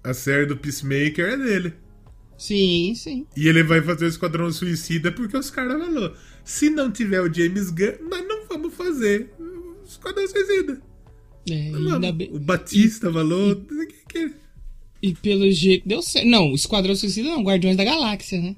A 0.02 0.14
série 0.14 0.46
do 0.46 0.56
Peacemaker 0.56 1.26
é 1.26 1.36
dele. 1.36 1.74
Sim, 2.36 2.94
sim. 2.96 3.26
E 3.36 3.48
ele 3.48 3.62
vai 3.62 3.80
fazer 3.80 4.06
o 4.06 4.08
Esquadrão 4.08 4.50
Suicida 4.52 5.12
porque 5.12 5.36
os 5.36 5.50
caras 5.50 5.72
falaram: 5.86 6.14
se 6.44 6.68
não 6.70 6.90
tiver 6.90 7.20
o 7.20 7.32
James 7.32 7.70
Gunn, 7.70 8.08
nós 8.10 8.26
não 8.26 8.46
vamos 8.48 8.74
fazer 8.74 9.30
o 9.38 9.84
Esquadrão 9.86 10.26
Suicida. 10.26 10.82
É, 11.50 11.70
Não 11.70 11.94
ainda 11.94 12.10
bem. 12.12 12.30
O 12.32 12.38
Batista 12.40 13.12
falou. 13.12 13.54
que- 13.56 13.94
que- 14.08 14.34
E 15.02 15.14
pelo 15.14 15.50
jeito 15.50 15.86
deu 15.86 16.00
certo. 16.02 16.26
Não, 16.26 16.52
Esquadrão 16.54 16.96
Suicida 16.96 17.28
não, 17.28 17.42
Guardiões 17.42 17.76
da 17.76 17.84
Galáxia, 17.84 18.40
né? 18.40 18.56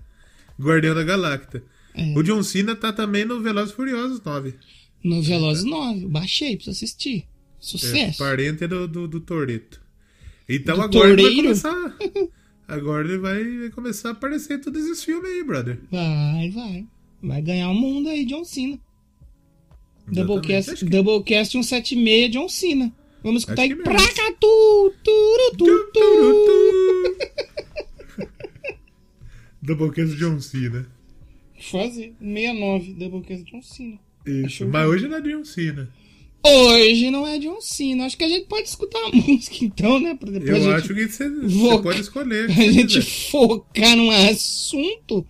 Guardião 0.60 0.94
da 0.94 1.02
Galacta. 1.02 1.62
É. 1.94 2.14
O 2.16 2.22
John 2.22 2.42
Cena 2.42 2.76
tá 2.76 2.92
também 2.92 3.24
no 3.24 3.42
Velozes 3.42 3.72
e 3.72 3.76
Furiosos 3.76 4.20
9. 4.22 4.54
No 5.02 5.20
Velozes 5.22 5.64
9. 5.64 6.04
Eu 6.04 6.08
Baixei 6.08 6.56
pra 6.56 6.64
você 6.66 6.70
assistir. 6.70 7.18
É, 7.18 7.24
Sucesso. 7.58 8.18
parente 8.18 8.66
do, 8.66 8.86
do, 8.86 9.08
do 9.08 9.20
Toreto. 9.20 9.80
Então 10.48 10.76
Do 10.76 10.82
agora 10.82 11.16
vai 11.16 11.34
começar. 11.34 11.74
Agora 12.68 13.06
ele 13.06 13.18
vai, 13.18 13.58
vai 13.58 13.70
começar 13.70 14.08
a 14.08 14.12
aparecer 14.12 14.58
em 14.58 14.60
todos 14.60 14.84
esses 14.84 15.04
filmes 15.04 15.30
aí, 15.30 15.42
brother. 15.44 15.78
Vai, 15.90 16.50
vai. 16.50 16.86
Vai 17.22 17.42
ganhar 17.42 17.70
o 17.70 17.74
mundo 17.74 18.08
aí, 18.08 18.24
John 18.24 18.44
Cena. 18.44 18.78
Doublecast, 20.08 20.74
que- 20.76 20.84
Doublecast 20.90 21.52
176, 21.52 22.30
John 22.32 22.48
Cena. 22.48 22.92
Vamos 23.22 23.42
escutar 23.42 23.62
aí. 23.62 23.68
que 23.70 23.76
Pracatu, 23.82 24.94
turu, 25.02 25.56
tu, 25.56 25.90
tu. 25.92 27.16
Doublecast 29.62 30.16
John 30.16 30.40
Cena. 30.40 30.86
Fazer. 31.70 32.14
69, 32.20 32.92
Doublecast 32.94 33.44
John 33.50 33.62
Cena. 33.62 33.98
Isso. 34.26 34.66
Mas 34.68 34.82
que- 34.84 34.88
hoje 34.94 35.08
não 35.08 35.16
é 35.16 35.20
John 35.20 35.44
Cena. 35.44 35.88
Hoje 36.44 37.10
não 37.10 37.26
é 37.26 37.38
John 37.38 37.60
Cena. 37.60 38.04
Acho 38.06 38.16
que 38.16 38.24
a 38.24 38.28
gente 38.28 38.46
pode 38.46 38.68
escutar 38.68 38.98
a 39.00 39.10
música 39.16 39.56
então, 39.64 39.98
né? 39.98 40.14
Pra 40.14 40.30
depois 40.30 40.64
Eu 40.64 40.70
a 40.70 40.76
acho 40.76 40.94
que 40.94 41.06
você, 41.08 41.28
pode 41.82 42.00
escolher. 42.00 42.48
a 42.50 42.54
se 42.54 42.72
gente 42.72 42.98
quiser. 43.00 43.30
focar 43.30 43.96
num 43.96 44.10
assunto. 44.10 45.26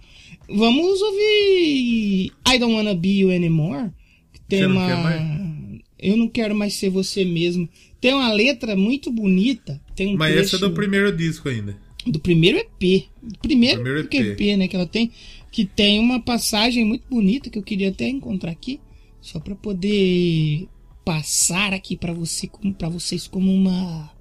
Vamos 0.48 1.00
ouvir 1.02 2.32
I 2.46 2.58
Don't 2.58 2.74
Wanna 2.74 2.94
Be 2.94 3.20
You 3.20 3.30
Anymore. 3.30 3.90
Que 4.32 4.40
tem 4.48 4.60
Você 4.60 4.66
não 4.68 4.76
uma. 4.76 4.86
quer 4.86 5.02
mais? 5.02 5.80
Eu 5.98 6.16
não 6.16 6.28
quero 6.28 6.54
mais 6.54 6.74
ser 6.74 6.90
você 6.90 7.24
mesmo. 7.24 7.68
Tem 8.00 8.12
uma 8.12 8.30
letra 8.32 8.76
muito 8.76 9.10
bonita. 9.10 9.80
Tem 9.96 10.08
um 10.14 10.16
Mas 10.18 10.34
trecho 10.34 10.56
essa 10.56 10.64
é 10.64 10.68
do 10.68 10.74
primeiro 10.74 11.10
disco 11.16 11.48
ainda. 11.48 11.76
do 12.06 12.20
primeiro 12.20 12.58
EP. 12.58 13.04
Do 13.22 13.38
primeiro, 13.40 13.82
Primeiro 13.82 14.00
EP. 14.06 14.14
EP. 14.40 14.56
né? 14.58 14.68
Que 14.68 14.76
ela 14.76 14.86
tem. 14.86 15.10
Que 15.50 15.64
tem 15.64 15.98
uma 15.98 16.20
passagem 16.20 16.84
muito 16.84 17.04
bonita 17.08 17.48
que 17.48 17.58
eu 17.58 17.62
queria 17.62 17.88
até 17.88 18.06
encontrar 18.06 18.50
aqui. 18.50 18.78
Só 19.22 19.40
pra 19.40 19.56
poder 19.56 20.68
passar 21.06 21.72
aqui 21.72 21.96
pra 21.96 22.12
você, 22.12 22.50
para 22.76 22.88
vocês 22.88 23.28
como 23.28 23.54
uma 23.54 24.12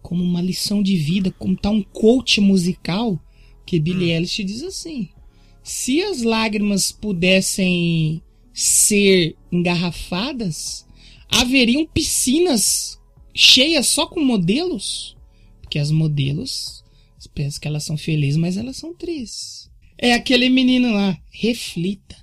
como 0.00 0.24
uma 0.24 0.40
lição 0.40 0.82
de 0.82 0.96
vida, 0.96 1.30
como 1.30 1.54
tá 1.54 1.70
um 1.70 1.82
coach 1.82 2.40
musical 2.40 3.22
que 3.64 3.78
Billie 3.78 4.10
Hum. 4.10 4.14
Eilish 4.14 4.42
diz 4.42 4.62
assim: 4.62 5.10
se 5.62 6.02
as 6.02 6.22
lágrimas 6.22 6.90
pudessem 6.90 8.22
ser 8.54 9.36
engarrafadas, 9.52 10.86
haveriam 11.28 11.86
piscinas 11.86 12.98
cheias 13.34 13.86
só 13.86 14.06
com 14.06 14.24
modelos, 14.24 15.14
porque 15.60 15.78
as 15.78 15.90
modelos 15.90 16.82
penso 17.34 17.60
que 17.60 17.68
elas 17.68 17.84
são 17.84 17.96
felizes, 17.96 18.36
mas 18.36 18.56
elas 18.56 18.76
são 18.76 18.94
tristes. 18.94 19.70
É 19.98 20.14
aquele 20.14 20.48
menino 20.48 20.92
lá, 20.92 21.16
reflita 21.30 22.16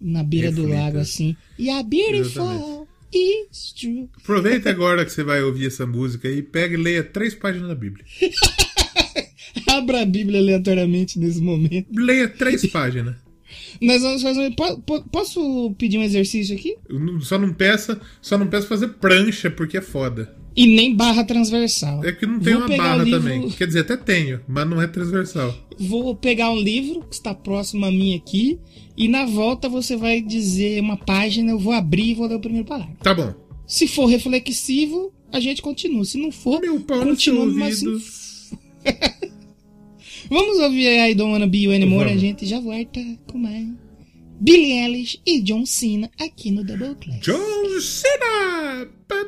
na 0.00 0.22
beira 0.22 0.50
do 0.50 0.62
Reflita. 0.62 0.82
lago 0.82 0.98
assim. 0.98 1.36
E 1.58 1.68
a 1.68 1.82
beautiful 1.82 2.85
Is 3.12 3.72
true. 3.72 4.08
Aproveita 4.16 4.70
agora 4.70 5.04
que 5.04 5.12
você 5.12 5.22
vai 5.22 5.42
ouvir 5.42 5.66
essa 5.66 5.86
música 5.86 6.28
e 6.28 6.42
pega 6.42 6.74
e 6.74 6.76
leia 6.76 7.02
três 7.02 7.34
páginas 7.34 7.68
da 7.68 7.74
Bíblia. 7.74 8.04
Abra 9.68 10.02
a 10.02 10.06
Bíblia 10.06 10.40
aleatoriamente 10.40 11.18
nesse 11.18 11.40
momento. 11.40 11.88
Leia 11.94 12.28
três 12.28 12.66
páginas. 12.66 13.16
Nós 13.80 14.02
vamos 14.02 14.22
fazer. 14.22 14.54
po- 14.54 14.78
po- 14.80 15.02
Posso 15.08 15.74
pedir 15.78 15.98
um 15.98 16.02
exercício 16.02 16.54
aqui? 16.56 16.76
Só 17.20 17.38
não 17.38 17.52
peça, 17.52 18.00
só 18.20 18.36
não 18.36 18.46
peça 18.48 18.66
fazer 18.66 18.88
prancha 18.88 19.50
porque 19.50 19.78
é 19.78 19.82
foda. 19.82 20.34
E 20.56 20.66
nem 20.66 20.94
barra 20.94 21.22
transversal. 21.22 22.02
É 22.02 22.12
que 22.12 22.24
não 22.26 22.40
tem 22.40 22.54
Vou 22.54 22.66
uma 22.66 22.76
barra 22.76 23.02
livro- 23.04 23.20
também. 23.20 23.50
Quer 23.50 23.66
dizer, 23.66 23.80
até 23.80 23.96
tenho, 23.96 24.40
mas 24.48 24.66
não 24.68 24.80
é 24.80 24.86
transversal. 24.86 25.54
Vou 25.78 26.14
pegar 26.16 26.50
um 26.50 26.58
livro 26.58 27.00
que 27.02 27.14
está 27.14 27.34
próximo 27.34 27.84
a 27.84 27.90
mim 27.90 28.14
aqui. 28.14 28.58
E 28.96 29.06
na 29.08 29.26
volta 29.26 29.68
você 29.68 29.96
vai 29.96 30.22
dizer 30.22 30.80
uma 30.80 30.96
página, 30.96 31.50
eu 31.50 31.58
vou 31.58 31.74
abrir 31.74 32.12
e 32.12 32.14
vou 32.14 32.26
ler 32.26 32.36
o 32.36 32.40
primeiro 32.40 32.66
parágrafo. 32.66 33.02
Tá 33.02 33.12
bom. 33.12 33.34
Se 33.66 33.86
for 33.86 34.06
reflexivo, 34.06 35.12
a 35.30 35.38
gente 35.40 35.60
continua. 35.60 36.04
Se 36.06 36.16
não 36.16 36.32
for, 36.32 36.60
Meu 36.62 36.80
pau 36.80 37.00
no 37.00 37.08
continua 37.10 37.44
mas 37.46 37.82
ouvido. 37.82 37.96
assim. 37.98 38.56
Vamos 40.30 40.58
ouvir 40.58 40.88
I 41.10 41.14
Don't 41.14 41.32
Wanna 41.32 41.46
Be 41.46 41.58
You 41.64 41.72
Anymore. 41.72 42.10
A 42.10 42.16
gente 42.16 42.46
já 42.46 42.58
volta 42.58 43.00
com 43.30 43.38
mais 43.38 43.66
Billie 44.38 44.72
Eilish 44.82 45.20
e 45.24 45.42
John 45.42 45.64
Cena 45.64 46.10
aqui 46.20 46.50
no 46.50 46.62
Double 46.62 46.94
Class. 46.96 47.20
John 47.20 47.80
Cena! 47.80 48.86
Pá. 49.08 49.26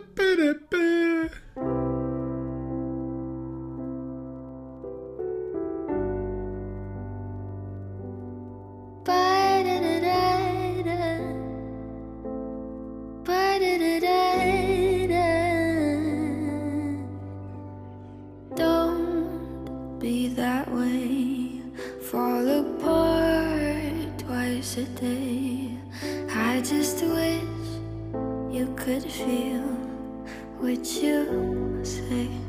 What 30.60 30.84
you 31.00 31.80
say. 31.84 32.47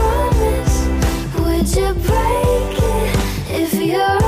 Promise, 0.00 0.76
would 1.38 1.68
you 1.76 1.90
break 2.08 2.78
it? 2.78 3.10
If 3.62 3.74
you're 3.74 4.19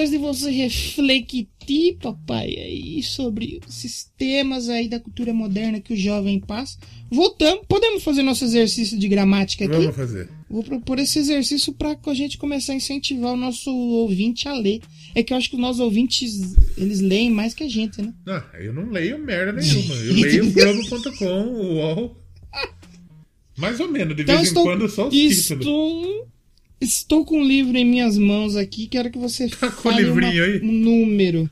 Depois 0.00 0.10
de 0.10 0.16
você 0.16 0.50
refletir, 0.50 1.98
papai, 2.00 2.46
aí 2.46 3.02
sobre 3.02 3.60
os 3.68 3.74
sistemas 3.74 4.70
aí 4.70 4.88
da 4.88 4.98
cultura 4.98 5.34
moderna 5.34 5.78
que 5.78 5.92
o 5.92 5.96
jovem 5.96 6.40
passa. 6.40 6.78
Voltamos. 7.10 7.66
Podemos 7.68 8.02
fazer 8.02 8.22
nosso 8.22 8.42
exercício 8.42 8.98
de 8.98 9.06
gramática 9.06 9.66
aqui? 9.66 9.74
Vamos 9.74 9.94
fazer. 9.94 10.30
Vou 10.48 10.62
propor 10.62 10.98
esse 10.98 11.18
exercício 11.18 11.74
para 11.74 11.98
a 12.06 12.14
gente 12.14 12.38
começar 12.38 12.72
a 12.72 12.76
incentivar 12.76 13.34
o 13.34 13.36
nosso 13.36 13.70
ouvinte 13.70 14.48
a 14.48 14.54
ler. 14.54 14.80
É 15.14 15.22
que 15.22 15.34
eu 15.34 15.36
acho 15.36 15.50
que 15.50 15.56
os 15.56 15.60
nossos 15.60 15.80
ouvintes, 15.80 16.56
eles 16.78 17.00
leem 17.00 17.30
mais 17.30 17.52
que 17.52 17.64
a 17.64 17.68
gente, 17.68 18.00
né? 18.00 18.14
Não, 18.24 18.42
eu 18.58 18.72
não 18.72 18.88
leio 18.88 19.18
merda 19.18 19.52
nenhuma. 19.52 19.94
Eu 19.96 20.14
leio 20.14 20.48
Globo.com, 20.54 21.42
o 21.42 21.74
UOL. 21.74 22.16
Mais 23.58 23.78
ou 23.78 23.90
menos, 23.90 24.16
de 24.16 24.22
Então 24.22 24.36
vez 24.36 24.48
estou, 24.48 24.62
em 24.62 24.66
quando 24.66 24.88
só 24.88 25.08
os 25.08 25.14
títulos. 25.14 25.66
Estou, 26.80 27.24
com 27.24 27.40
um 27.40 27.44
livro 27.44 27.76
em 27.76 27.84
minhas 27.84 28.16
mãos 28.18 28.56
aqui. 28.56 28.86
Quero 28.86 29.10
que 29.10 29.18
você 29.18 29.48
Tá 29.48 29.70
com 29.70 29.88
o 29.88 29.92
fale 29.92 30.04
uma- 30.10 30.20
um 30.62 30.72
número. 30.72 31.50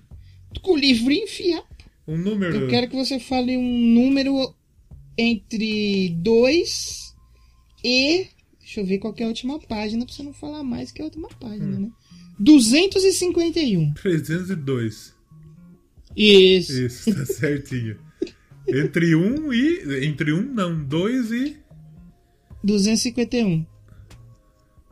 Tô 0.55 0.61
com 0.61 0.73
o 0.73 0.77
livrinho 0.77 1.25
enfiado. 1.25 1.67
Um 2.07 2.17
número. 2.17 2.57
Eu 2.57 2.69
quero 2.69 2.89
que 2.89 2.97
você 2.97 3.19
fale 3.21 3.57
um 3.57 3.79
número 3.79 4.55
entre 5.17 6.11
2 6.21 7.15
e. 7.85 8.27
Deixa 8.61 8.81
eu 8.81 8.87
ver 8.87 8.99
qual 8.99 9.15
é 9.19 9.25
a 9.25 9.29
última 9.29 9.59
página, 9.59 10.05
pra 10.05 10.15
você 10.15 10.23
não 10.23 10.33
falar 10.33 10.63
mais 10.63 10.91
que 10.93 11.01
a 11.01 11.05
última 11.05 11.29
página, 11.29 11.77
Hum. 11.77 11.81
né? 11.81 11.91
251. 12.39 13.93
302. 13.95 15.15
Isso. 16.17 16.73
Isso, 16.83 17.15
tá 17.15 17.25
certinho. 17.27 17.99
Entre 18.67 19.15
um 19.15 19.53
e. 19.53 20.05
Entre 20.07 20.33
um, 20.33 20.43
não, 20.43 20.83
dois 20.85 21.31
e. 21.33 21.57
251. 22.63 23.65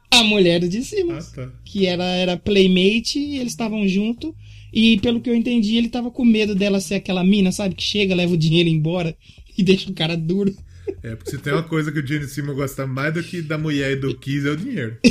A 0.10 0.24
mulher 0.24 0.60
do 0.62 0.66
Ah, 0.78 0.82
Simmons 0.82 1.32
tá. 1.32 1.52
que 1.64 1.86
ela 1.86 2.06
era 2.06 2.38
playmate 2.38 3.20
e 3.20 3.38
eles 3.38 3.52
estavam 3.52 3.88
junto. 3.88 4.36
E 4.74 4.98
pelo 4.98 5.22
que 5.22 5.30
eu 5.30 5.36
entendi, 5.36 5.78
ele 5.78 5.90
tava 5.90 6.10
com 6.10 6.26
medo 6.26 6.56
dela 6.56 6.82
ser 6.82 6.96
aquela 6.96 7.24
mina, 7.24 7.52
sabe? 7.52 7.76
Que 7.76 7.84
chega, 7.84 8.16
leva 8.16 8.34
o 8.34 8.38
dinheiro 8.38 8.68
embora 8.68 9.16
e 9.58 9.62
deixa 9.64 9.90
o 9.90 9.94
cara 9.94 10.18
duro. 10.18 10.56
É, 11.04 11.16
porque 11.16 11.32
se 11.32 11.38
tem 11.38 11.54
uma 11.54 11.64
coisa 11.64 11.92
que 11.92 12.00
o 12.00 12.06
Gene 12.06 12.28
Simmons 12.28 12.56
gosta 12.56 12.86
mais 12.88 13.14
do 13.14 13.24
que 13.24 13.42
da 13.42 13.58
mulher 13.58 13.92
e 13.92 13.96
do 13.96 14.16
Kiss 14.18 14.48
é 14.48 14.52
o 14.52 14.58
dinheiro. 14.58 14.98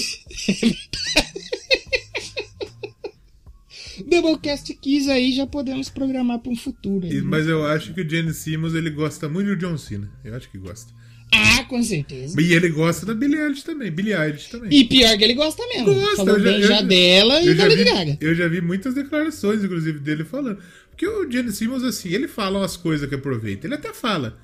Doublecast 4.07 4.75
Kiss 4.75 5.09
aí 5.11 5.33
já 5.33 5.47
podemos 5.47 5.89
programar 5.89 6.41
para 6.41 6.51
um 6.51 6.57
futuro. 6.57 7.07
aí, 7.07 7.13
E- 7.13 7.21
né? 7.21 7.23
mas 7.25 7.47
eu 7.47 7.65
acho 7.65 7.95
que 7.95 8.01
o 8.01 8.09
Gene 8.09 8.33
Simmons 8.35 8.75
ele 8.75 8.91
gosta 8.91 9.29
muito 9.29 9.49
do 9.49 9.57
John 9.57 9.77
Cena. 9.79 10.11
Eu 10.25 10.35
acho 10.35 10.51
que 10.51 10.59
gosta. 10.59 10.93
Ah, 11.33 11.65
com 11.65 11.83
certeza. 11.83 12.41
E 12.41 12.53
ele 12.53 12.69
gosta 12.69 13.07
da 13.07 13.15
Billie 13.15 13.39
Eilish 13.41 13.63
também. 13.65 13.91
Billie 13.91 14.13
Eilish 14.15 14.51
também. 14.51 14.69
E 14.73 14.85
pior 14.85 15.17
que 15.17 15.25
ele 15.25 15.35
gosta 15.35 15.67
mesmo. 15.69 15.95
Gosta, 15.95 16.17
Falou 16.17 16.37
eu 16.37 16.41
já- 16.41 16.51
bem 16.51 16.61
eu 16.61 16.69
já 16.69 16.83
dela 16.83 17.41
e 17.41 17.47
eu 17.49 17.55
da 17.57 17.63
já, 17.63 17.69
Lady 17.69 17.85
Gaga. 17.85 18.19
eu 18.21 18.35
já 18.35 18.49
vi 18.49 18.61
muitas 18.61 18.95
declarações, 18.95 19.65
inclusive, 19.65 19.99
dele 19.99 20.25
falando. 20.25 20.59
Porque 20.91 21.07
o 21.09 21.29
Gene 21.31 21.51
Simmons, 21.51 21.83
assim, 21.83 22.11
ele 22.11 22.29
fala 22.29 22.59
umas 22.61 22.77
coisas 22.77 23.09
que 23.09 23.15
aproveita. 23.17 23.67
Ele 23.67 23.75
até 23.75 23.93
fala. 23.93 24.39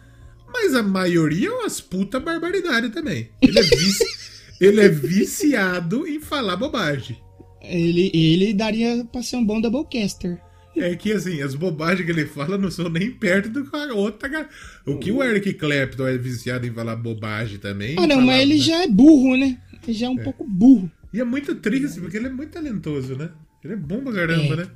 Mas 0.52 0.74
a 0.74 0.82
maioria 0.82 1.48
é 1.48 1.52
umas 1.52 1.80
puta 1.80 2.18
barbaridade 2.20 2.90
também. 2.90 3.30
Ele 3.40 3.58
é, 3.58 3.62
vici- 3.62 4.04
ele 4.60 4.80
é 4.80 4.88
viciado 4.88 6.06
em 6.06 6.20
falar 6.20 6.56
bobagem. 6.56 7.18
Ele, 7.62 8.10
ele 8.14 8.52
daria 8.54 9.04
pra 9.10 9.22
ser 9.22 9.36
um 9.36 9.44
bom 9.44 9.60
Doublecaster. 9.60 10.40
É 10.76 10.94
que, 10.94 11.12
assim, 11.12 11.42
as 11.42 11.54
bobagens 11.54 12.06
que 12.06 12.10
ele 12.12 12.24
fala 12.26 12.56
não 12.56 12.70
são 12.70 12.88
nem 12.88 13.10
perto 13.10 13.48
do 13.50 13.68
que 13.68 13.76
a 13.76 13.92
outra. 13.92 14.48
O 14.86 14.96
que 14.98 15.10
o 15.12 15.22
Eric 15.22 15.52
Clapton 15.54 16.06
é 16.06 16.16
viciado 16.16 16.66
em 16.66 16.72
falar 16.72 16.96
bobagem 16.96 17.58
também. 17.58 17.96
Ah, 17.98 18.02
não, 18.06 18.16
falar, 18.16 18.26
mas 18.26 18.42
ele 18.42 18.54
né? 18.54 18.60
já 18.60 18.82
é 18.84 18.88
burro, 18.88 19.36
né? 19.36 19.58
Ele 19.86 19.92
já 19.92 20.06
é 20.06 20.10
um 20.10 20.16
pouco 20.16 20.44
burro. 20.44 20.90
E 21.12 21.20
é 21.20 21.24
muito 21.24 21.54
triste, 21.56 22.00
porque 22.00 22.16
ele 22.16 22.28
é 22.28 22.30
muito 22.30 22.50
talentoso, 22.52 23.16
né? 23.16 23.30
Ele 23.64 23.74
é 23.74 23.76
bom 23.76 24.00
pra 24.00 24.12
caramba, 24.12 24.54
É. 24.54 24.56
né? 24.56 24.66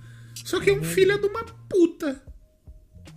Só 0.44 0.60
que 0.60 0.70
é 0.70 0.72
um 0.74 0.82
filho 0.82 1.18
de 1.18 1.26
uma 1.26 1.44
puta. 1.68 2.20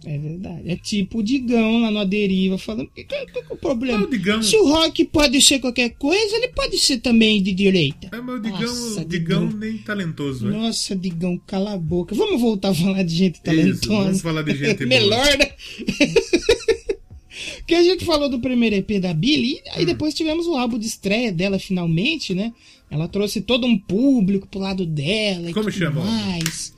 É 0.09 0.17
verdade. 0.17 0.61
É 0.69 0.75
tipo 0.77 1.19
o 1.19 1.23
Digão 1.23 1.81
lá 1.81 1.91
no 1.91 1.99
Aderiva 1.99 2.57
falando: 2.57 2.89
que, 2.95 3.03
que, 3.03 3.25
que 3.25 3.39
é 3.39 3.43
o 3.49 3.57
problema? 3.57 4.05
O 4.05 4.09
Digão. 4.09 4.41
Se 4.41 4.55
o 4.55 4.65
rock 4.65 5.03
pode 5.03 5.41
ser 5.41 5.59
qualquer 5.59 5.89
coisa, 5.97 6.37
ele 6.37 6.47
pode 6.49 6.77
ser 6.77 6.99
também 6.99 7.43
de 7.43 7.51
direita. 7.51 8.09
É, 8.13 8.21
mas 8.21 8.35
o 8.35 8.39
Digão, 8.39 8.61
Nossa, 8.61 9.03
Digão 9.05 9.47
Digão. 9.47 9.59
nem 9.59 9.77
talentoso, 9.79 10.47
é. 10.47 10.51
Nossa, 10.51 10.95
Digão, 10.95 11.37
cala 11.45 11.73
a 11.73 11.77
boca. 11.77 12.15
Vamos 12.15 12.39
voltar 12.39 12.69
a 12.69 12.73
falar 12.73 13.03
de 13.03 13.13
gente 13.15 13.33
Isso, 13.35 13.43
talentosa. 13.43 13.87
vamos 14.05 14.21
falar 14.21 14.43
de 14.43 14.55
gente. 14.57 14.85
Melhor, 14.85 15.37
né? 15.37 15.51
que 17.67 17.75
a 17.75 17.83
gente 17.83 18.05
falou 18.05 18.29
do 18.29 18.39
primeiro 18.39 18.77
EP 18.77 19.01
da 19.01 19.13
Billy, 19.13 19.55
e 19.55 19.57
Hum. 19.57 19.61
aí 19.73 19.85
depois 19.85 20.13
tivemos 20.13 20.47
o 20.47 20.55
álbum 20.55 20.79
de 20.79 20.87
estreia 20.87 21.33
dela 21.33 21.59
finalmente, 21.59 22.33
né? 22.33 22.53
Ela 22.89 23.09
trouxe 23.09 23.41
todo 23.41 23.67
um 23.67 23.77
público 23.77 24.47
pro 24.47 24.61
lado 24.61 24.85
dela 24.85 25.49
e 25.49 25.53
Como 25.53 25.65
tudo 25.65 25.77
chama 25.77 26.01
mais. 26.05 26.73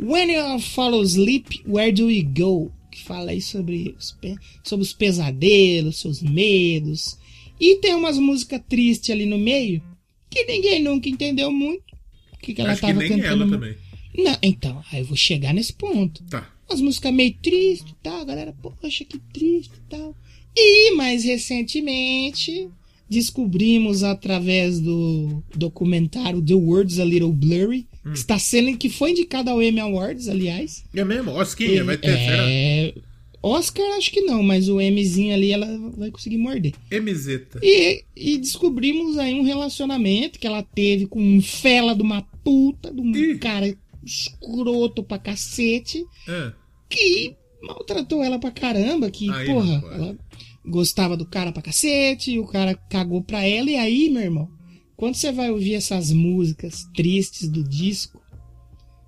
When 0.00 0.30
You 0.30 0.58
Fall 0.60 1.00
Asleep, 1.00 1.62
Where 1.66 1.92
Do 1.92 2.06
We 2.06 2.22
Go? 2.22 2.72
Que 2.90 3.02
fala 3.02 3.30
aí 3.32 3.40
sobre 3.40 3.94
os, 3.98 4.12
pe- 4.12 4.36
sobre 4.62 4.84
os 4.84 4.92
pesadelos, 4.92 5.98
seus 6.00 6.22
medos. 6.22 7.18
E 7.60 7.76
tem 7.76 7.94
umas 7.94 8.18
músicas 8.18 8.60
tristes 8.68 9.10
ali 9.10 9.26
no 9.26 9.38
meio, 9.38 9.82
que 10.30 10.44
ninguém 10.44 10.82
nunca 10.82 11.08
entendeu 11.08 11.50
muito. 11.50 11.82
O 12.34 12.38
que, 12.38 12.54
que 12.54 12.60
ela 12.60 12.72
Acho 12.72 12.80
que 12.80 12.86
tava 12.86 12.98
nem 13.00 13.08
cantando. 13.08 13.42
ela 13.42 13.48
também. 13.50 13.76
Não, 14.16 14.36
então, 14.42 14.82
aí 14.92 15.00
eu 15.00 15.04
vou 15.06 15.16
chegar 15.16 15.52
nesse 15.54 15.72
ponto. 15.72 16.22
Tá. 16.24 16.48
Umas 16.68 16.80
músicas 16.80 17.12
meio 17.12 17.34
tristes 17.42 17.90
e 17.92 17.96
tal, 18.02 18.24
galera, 18.24 18.52
poxa, 18.62 19.04
que 19.04 19.18
triste 19.32 19.72
e 19.76 19.88
tal. 19.90 20.14
E 20.56 20.92
mais 20.94 21.24
recentemente 21.24 22.68
descobrimos 23.08 24.02
através 24.02 24.80
do 24.80 25.42
documentário 25.54 26.40
The 26.42 26.54
World's 26.54 26.98
a 26.98 27.04
Little 27.04 27.32
Blurry, 27.32 27.86
Hum. 28.04 28.12
está 28.12 28.38
sendo 28.38 28.76
que 28.76 28.88
foi 28.88 29.12
indicado 29.12 29.50
ao 29.50 29.62
Emmy 29.62 29.80
Awards, 29.80 30.28
aliás. 30.28 30.84
É 30.94 31.04
mesmo? 31.04 31.32
Osquinha, 31.32 31.84
vai 31.84 31.96
ter, 31.96 32.08
será? 32.16 32.44
é... 32.50 32.94
Oscar 33.42 33.84
acho 33.98 34.10
que 34.10 34.22
não, 34.22 34.42
mas 34.42 34.70
o 34.70 34.76
Mzinho 34.80 35.34
ali 35.34 35.52
ela 35.52 35.66
vai 35.98 36.10
conseguir 36.10 36.38
morder. 36.38 36.72
MZeta. 36.90 37.60
E, 37.62 38.02
e 38.16 38.38
descobrimos 38.38 39.18
aí 39.18 39.34
um 39.34 39.42
relacionamento 39.42 40.38
que 40.38 40.46
ela 40.46 40.62
teve 40.62 41.06
com 41.06 41.20
um 41.20 41.42
fela 41.42 41.94
de 41.94 42.00
uma 42.00 42.22
puta, 42.42 42.90
de 42.90 43.02
um 43.02 43.14
Ih. 43.14 43.36
cara 43.38 43.76
escroto 44.02 45.02
pra 45.02 45.18
cacete, 45.18 46.06
Ah, 46.26 46.52
que 46.88 47.34
maltratou 47.62 48.22
ela 48.24 48.38
pra 48.38 48.50
caramba, 48.50 49.10
que, 49.10 49.30
Aí 49.30 49.46
porra, 49.46 49.82
ela 49.92 50.16
gostava 50.64 51.14
do 51.14 51.26
cara 51.26 51.52
pra 51.52 51.62
cacete, 51.62 52.38
o 52.38 52.46
cara 52.46 52.74
cagou 52.74 53.22
pra 53.22 53.44
ela, 53.46 53.70
e 53.70 53.76
aí, 53.76 54.08
meu 54.08 54.22
irmão, 54.22 54.48
quando 54.96 55.14
você 55.14 55.32
vai 55.32 55.50
ouvir 55.50 55.74
essas 55.74 56.12
músicas 56.12 56.84
tristes 56.94 57.48
do 57.48 57.62
disco, 57.64 58.22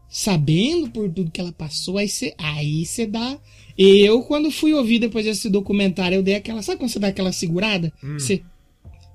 sabendo 0.08 0.90
por 0.90 1.10
tudo 1.10 1.30
que 1.30 1.40
ela 1.40 1.52
passou, 1.52 1.98
aí 1.98 2.08
você 2.08 2.34
aí 2.38 2.84
você 2.84 3.06
dá. 3.06 3.38
Eu, 3.76 4.22
quando 4.22 4.50
fui 4.50 4.72
ouvir 4.72 4.98
depois 4.98 5.24
desse 5.24 5.48
documentário, 5.48 6.16
eu 6.16 6.22
dei 6.22 6.34
aquela. 6.34 6.62
Sabe 6.62 6.78
quando 6.78 6.90
você 6.90 6.98
dá 6.98 7.08
aquela 7.08 7.32
segurada? 7.32 7.92
Hum. 8.02 8.18
Você, 8.18 8.42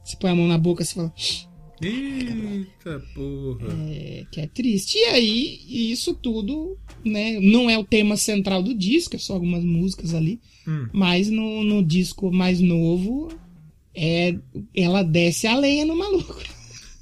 você 0.03 0.15
põe 0.17 0.31
a 0.31 0.35
mão 0.35 0.47
na 0.47 0.57
boca 0.57 0.83
e 0.83 0.85
fala. 0.85 1.13
Eita 1.81 3.03
porra. 3.15 3.67
É, 3.89 4.23
que 4.31 4.39
é 4.39 4.47
triste. 4.47 4.99
E 4.99 5.05
aí, 5.05 5.91
isso 5.91 6.13
tudo, 6.13 6.77
né? 7.03 7.39
Não 7.39 7.67
é 7.69 7.77
o 7.77 7.83
tema 7.83 8.15
central 8.15 8.61
do 8.61 8.73
disco, 8.73 9.15
é 9.15 9.19
só 9.19 9.33
algumas 9.33 9.63
músicas 9.63 10.13
ali. 10.13 10.39
Hum. 10.67 10.87
Mas 10.93 11.27
no, 11.27 11.63
no 11.63 11.83
disco 11.83 12.31
mais 12.31 12.59
novo, 12.59 13.29
é, 13.95 14.35
ela 14.75 15.01
desce 15.01 15.47
a 15.47 15.57
lenha 15.57 15.85
no 15.85 15.95
maluco. 15.95 16.37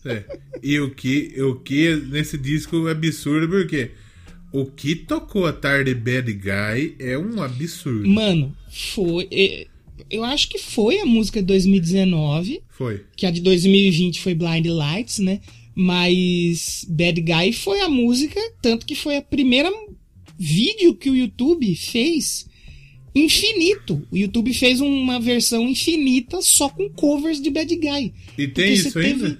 É. 0.06 0.24
E 0.64 0.80
o 0.80 0.92
que, 0.92 1.34
o 1.42 1.56
que 1.56 1.96
nesse 1.96 2.38
disco 2.38 2.88
é 2.88 2.92
absurdo, 2.92 3.48
porque 3.50 3.92
o 4.54 4.66
que 4.66 4.96
tocou 4.96 5.46
a 5.46 5.54
tarde 5.54 5.94
Bad 5.94 6.32
Guy 6.34 6.96
é 7.00 7.18
um 7.18 7.42
absurdo. 7.42 8.08
Mano, 8.08 8.56
foi. 8.72 9.28
é, 9.32 9.68
Eu 10.10 10.24
acho 10.24 10.50
que 10.50 10.58
foi 10.58 11.00
a 11.00 11.06
música 11.06 11.40
de 11.42 11.48
2019. 11.48 12.62
Foi. 12.70 13.04
que 13.18 13.26
a 13.26 13.32
de 13.32 13.42
2020 13.42 14.22
foi 14.22 14.34
Blind 14.34 14.66
Lights, 14.68 15.20
né? 15.20 15.42
Mas 15.76 16.86
Bad 16.90 17.22
Guy 17.22 17.54
foi 17.54 17.82
a 17.82 17.90
música, 17.90 18.40
tanto 18.62 18.86
que 18.86 18.96
foi 18.96 19.18
a 19.18 19.22
primeira 19.22 19.70
vídeo 20.38 20.96
que 20.96 21.10
o 21.10 21.16
YouTube 21.16 21.76
fez 21.76 22.48
infinito. 23.14 24.02
O 24.12 24.18
YouTube 24.18 24.54
fez 24.54 24.80
uma 24.80 25.20
versão 25.20 25.68
infinita 25.68 26.42
só 26.42 26.70
com 26.70 26.90
covers 26.90 27.42
de 27.42 27.50
Bad 27.50 27.76
Guy. 27.76 28.14
E 28.38 28.48
tem 28.48 28.74
isso 28.74 28.92
teve- 28.94 29.08
ainda? 29.26 29.40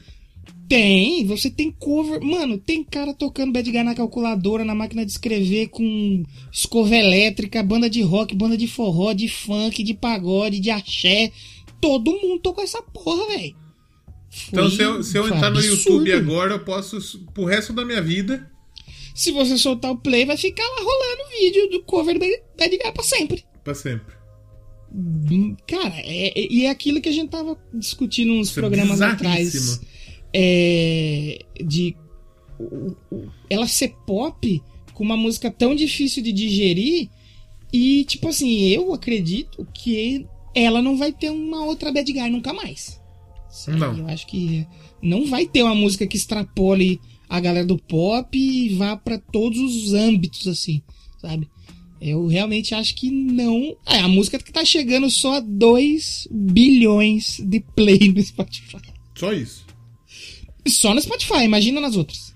Tem, 0.70 1.26
você 1.26 1.50
tem 1.50 1.72
cover. 1.72 2.22
Mano, 2.22 2.60
tem 2.60 2.84
cara 2.84 3.12
tocando 3.14 3.52
Bad 3.52 3.70
Guy 3.72 3.84
na 3.84 3.96
calculadora, 3.96 4.64
na 4.64 4.76
máquina 4.76 5.04
de 5.04 5.12
escrever, 5.12 5.70
com 5.70 6.24
escova 6.54 6.96
elétrica, 6.96 7.64
banda 7.64 7.90
de 7.90 8.04
rock, 8.04 8.36
banda 8.36 8.56
de 8.56 8.68
forró, 8.68 9.12
de 9.12 9.28
funk, 9.28 9.84
de 9.84 9.96
pagode, 9.96 10.60
de 10.60 10.70
axé. 10.70 11.32
Todo 11.82 12.12
mundo 12.12 12.40
tocou 12.40 12.64
essa 12.64 12.82
porra, 12.84 13.26
velho. 13.36 13.56
Então, 14.50 14.70
se 14.70 14.82
eu, 14.82 15.02
se 15.04 15.18
eu 15.18 15.26
entrar 15.26 15.50
no 15.50 15.58
absurdo. 15.58 16.08
YouTube 16.08 16.14
agora, 16.14 16.54
eu 16.54 16.60
posso, 16.64 17.00
pro 17.34 17.46
resto 17.46 17.74
da 17.74 17.84
minha 17.84 18.02
vida. 18.02 18.48
Se 19.16 19.32
você 19.32 19.58
soltar 19.58 19.90
o 19.92 19.98
play, 19.98 20.24
vai 20.24 20.38
ficar 20.38 20.64
lá 20.64 20.78
rolando 20.78 21.24
o 21.26 21.40
vídeo 21.42 21.70
do 21.72 21.84
cover 21.84 22.14
do 22.14 22.26
Bad 22.58 22.70
Guy 22.78 22.92
pra 22.94 23.04
sempre. 23.04 23.44
Pra 23.64 23.74
sempre. 23.74 24.14
Hum, 24.94 25.56
Cara, 25.68 25.96
é, 25.98 26.40
é- 26.40 26.48
e 26.54 26.66
é 26.66 26.70
aquilo 26.70 27.02
que 27.02 27.10
a 27.10 27.12
gente 27.12 27.30
tava 27.30 27.58
discutindo 27.74 28.34
uns 28.34 28.50
Isso 28.50 28.60
é 28.60 28.62
programas 28.62 29.02
atrás. 29.02 29.82
É, 30.34 31.40
de 31.64 31.96
ela 33.50 33.68
ser 33.68 33.96
pop 34.06 34.62
com 34.94 35.04
uma 35.04 35.18
música 35.18 35.50
tão 35.50 35.76
difícil 35.76 36.22
de 36.22 36.32
digerir. 36.32 37.10
E, 37.72 38.04
tipo 38.06 38.28
assim, 38.28 38.68
eu 38.68 38.94
acredito 38.94 39.68
que 39.74 40.26
ela 40.56 40.82
não 40.82 40.98
vai 40.98 41.12
ter 41.12 41.30
uma 41.30 41.64
outra 41.64 41.92
Bad 41.92 42.12
Guy 42.12 42.30
nunca 42.30 42.54
mais. 42.54 43.00
Não. 43.68 43.98
Eu 43.98 44.08
acho 44.08 44.28
que 44.28 44.68
não 45.02 45.26
vai 45.28 45.46
ter 45.46 45.64
uma 45.64 45.76
música 45.76 46.06
que 46.06 46.18
extrapole 46.18 47.00
a 47.28 47.40
galera 47.40 47.66
do 47.66 47.78
pop 47.78 48.38
e 48.38 48.70
vá 48.76 48.98
pra 48.98 49.18
todos 49.18 49.60
os 49.60 49.94
âmbitos, 49.94 50.48
assim, 50.48 50.82
sabe? 51.20 51.50
Eu 52.02 52.28
realmente 52.28 52.74
acho 52.74 52.96
que 52.96 53.12
não. 53.12 53.76
É, 53.86 54.00
a 54.00 54.08
música 54.08 54.40
que 54.40 54.52
tá 54.52 54.64
chegando 54.64 55.10
só 55.10 55.36
a 55.36 55.40
2 55.40 56.28
bilhões 56.32 57.40
de 57.44 57.60
play 57.60 58.12
no 58.14 58.22
Spotify. 58.22 58.82
Só 59.16 59.34
isso. 59.34 59.69
Só 60.70 60.94
no 60.94 61.02
Spotify, 61.02 61.44
imagina 61.44 61.82
nas 61.82 61.96
outras. 61.96 62.34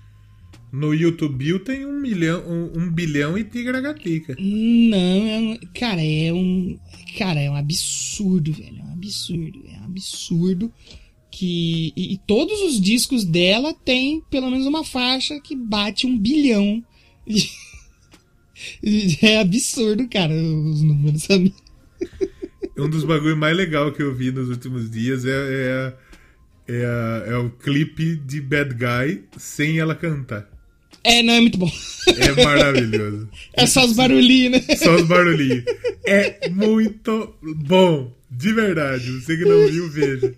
No 0.72 0.92
YouTube 0.92 1.60
tem 1.60 1.86
um 1.86 2.00
milhão, 2.00 2.42
um, 2.48 2.80
um 2.82 2.90
bilhão 2.90 3.38
e 3.38 3.44
tigragatica. 3.44 4.34
Não, 4.40 5.26
é 5.28 5.38
um, 5.38 5.58
cara, 5.72 6.02
é 6.04 6.32
um. 6.32 6.76
Cara, 7.16 7.40
é 7.40 7.48
um 7.48 7.54
absurdo, 7.54 8.52
velho. 8.52 8.80
É 8.80 8.82
um 8.82 8.92
absurdo. 8.94 9.62
É 9.72 9.80
um 9.80 9.84
absurdo. 9.84 10.72
Que. 11.30 11.92
E, 11.96 12.14
e 12.14 12.18
todos 12.26 12.60
os 12.62 12.80
discos 12.80 13.24
dela 13.24 13.72
tem 13.84 14.20
pelo 14.30 14.50
menos 14.50 14.66
uma 14.66 14.82
faixa 14.84 15.38
que 15.40 15.54
bate 15.54 16.06
um 16.06 16.18
bilhão. 16.18 16.84
É 19.22 19.40
absurdo, 19.40 20.08
cara, 20.08 20.32
os 20.32 20.80
números, 20.82 21.24
sabe? 21.24 21.52
Um 22.78 22.88
dos 22.88 23.04
bagulho 23.04 23.36
mais 23.36 23.56
legal 23.56 23.92
que 23.92 24.02
eu 24.02 24.14
vi 24.14 24.30
nos 24.30 24.48
últimos 24.48 24.90
dias 24.90 25.24
é, 25.24 25.30
é, 25.30 25.72
a- 25.72 25.94
é, 26.68 27.32
é 27.32 27.36
o 27.36 27.50
clipe 27.50 28.16
de 28.16 28.40
Bad 28.40 28.74
Guy 28.74 29.24
sem 29.36 29.78
ela 29.78 29.94
cantar. 29.94 30.48
É, 31.02 31.22
não, 31.22 31.34
é 31.34 31.40
muito 31.40 31.58
bom. 31.58 31.70
É 32.08 32.44
maravilhoso. 32.44 33.28
É 33.52 33.66
só 33.66 33.84
os 33.84 33.92
barulhinhos, 33.92 34.52
né? 34.66 34.76
Só 34.76 34.94
os 34.96 35.06
barulhinhos. 35.06 35.64
É 36.06 36.48
muito 36.48 37.36
bom. 37.42 38.12
De 38.30 38.52
verdade. 38.52 39.10
Você 39.20 39.36
que 39.36 39.44
não 39.44 39.66
viu, 39.68 39.88
veja. 39.90 40.34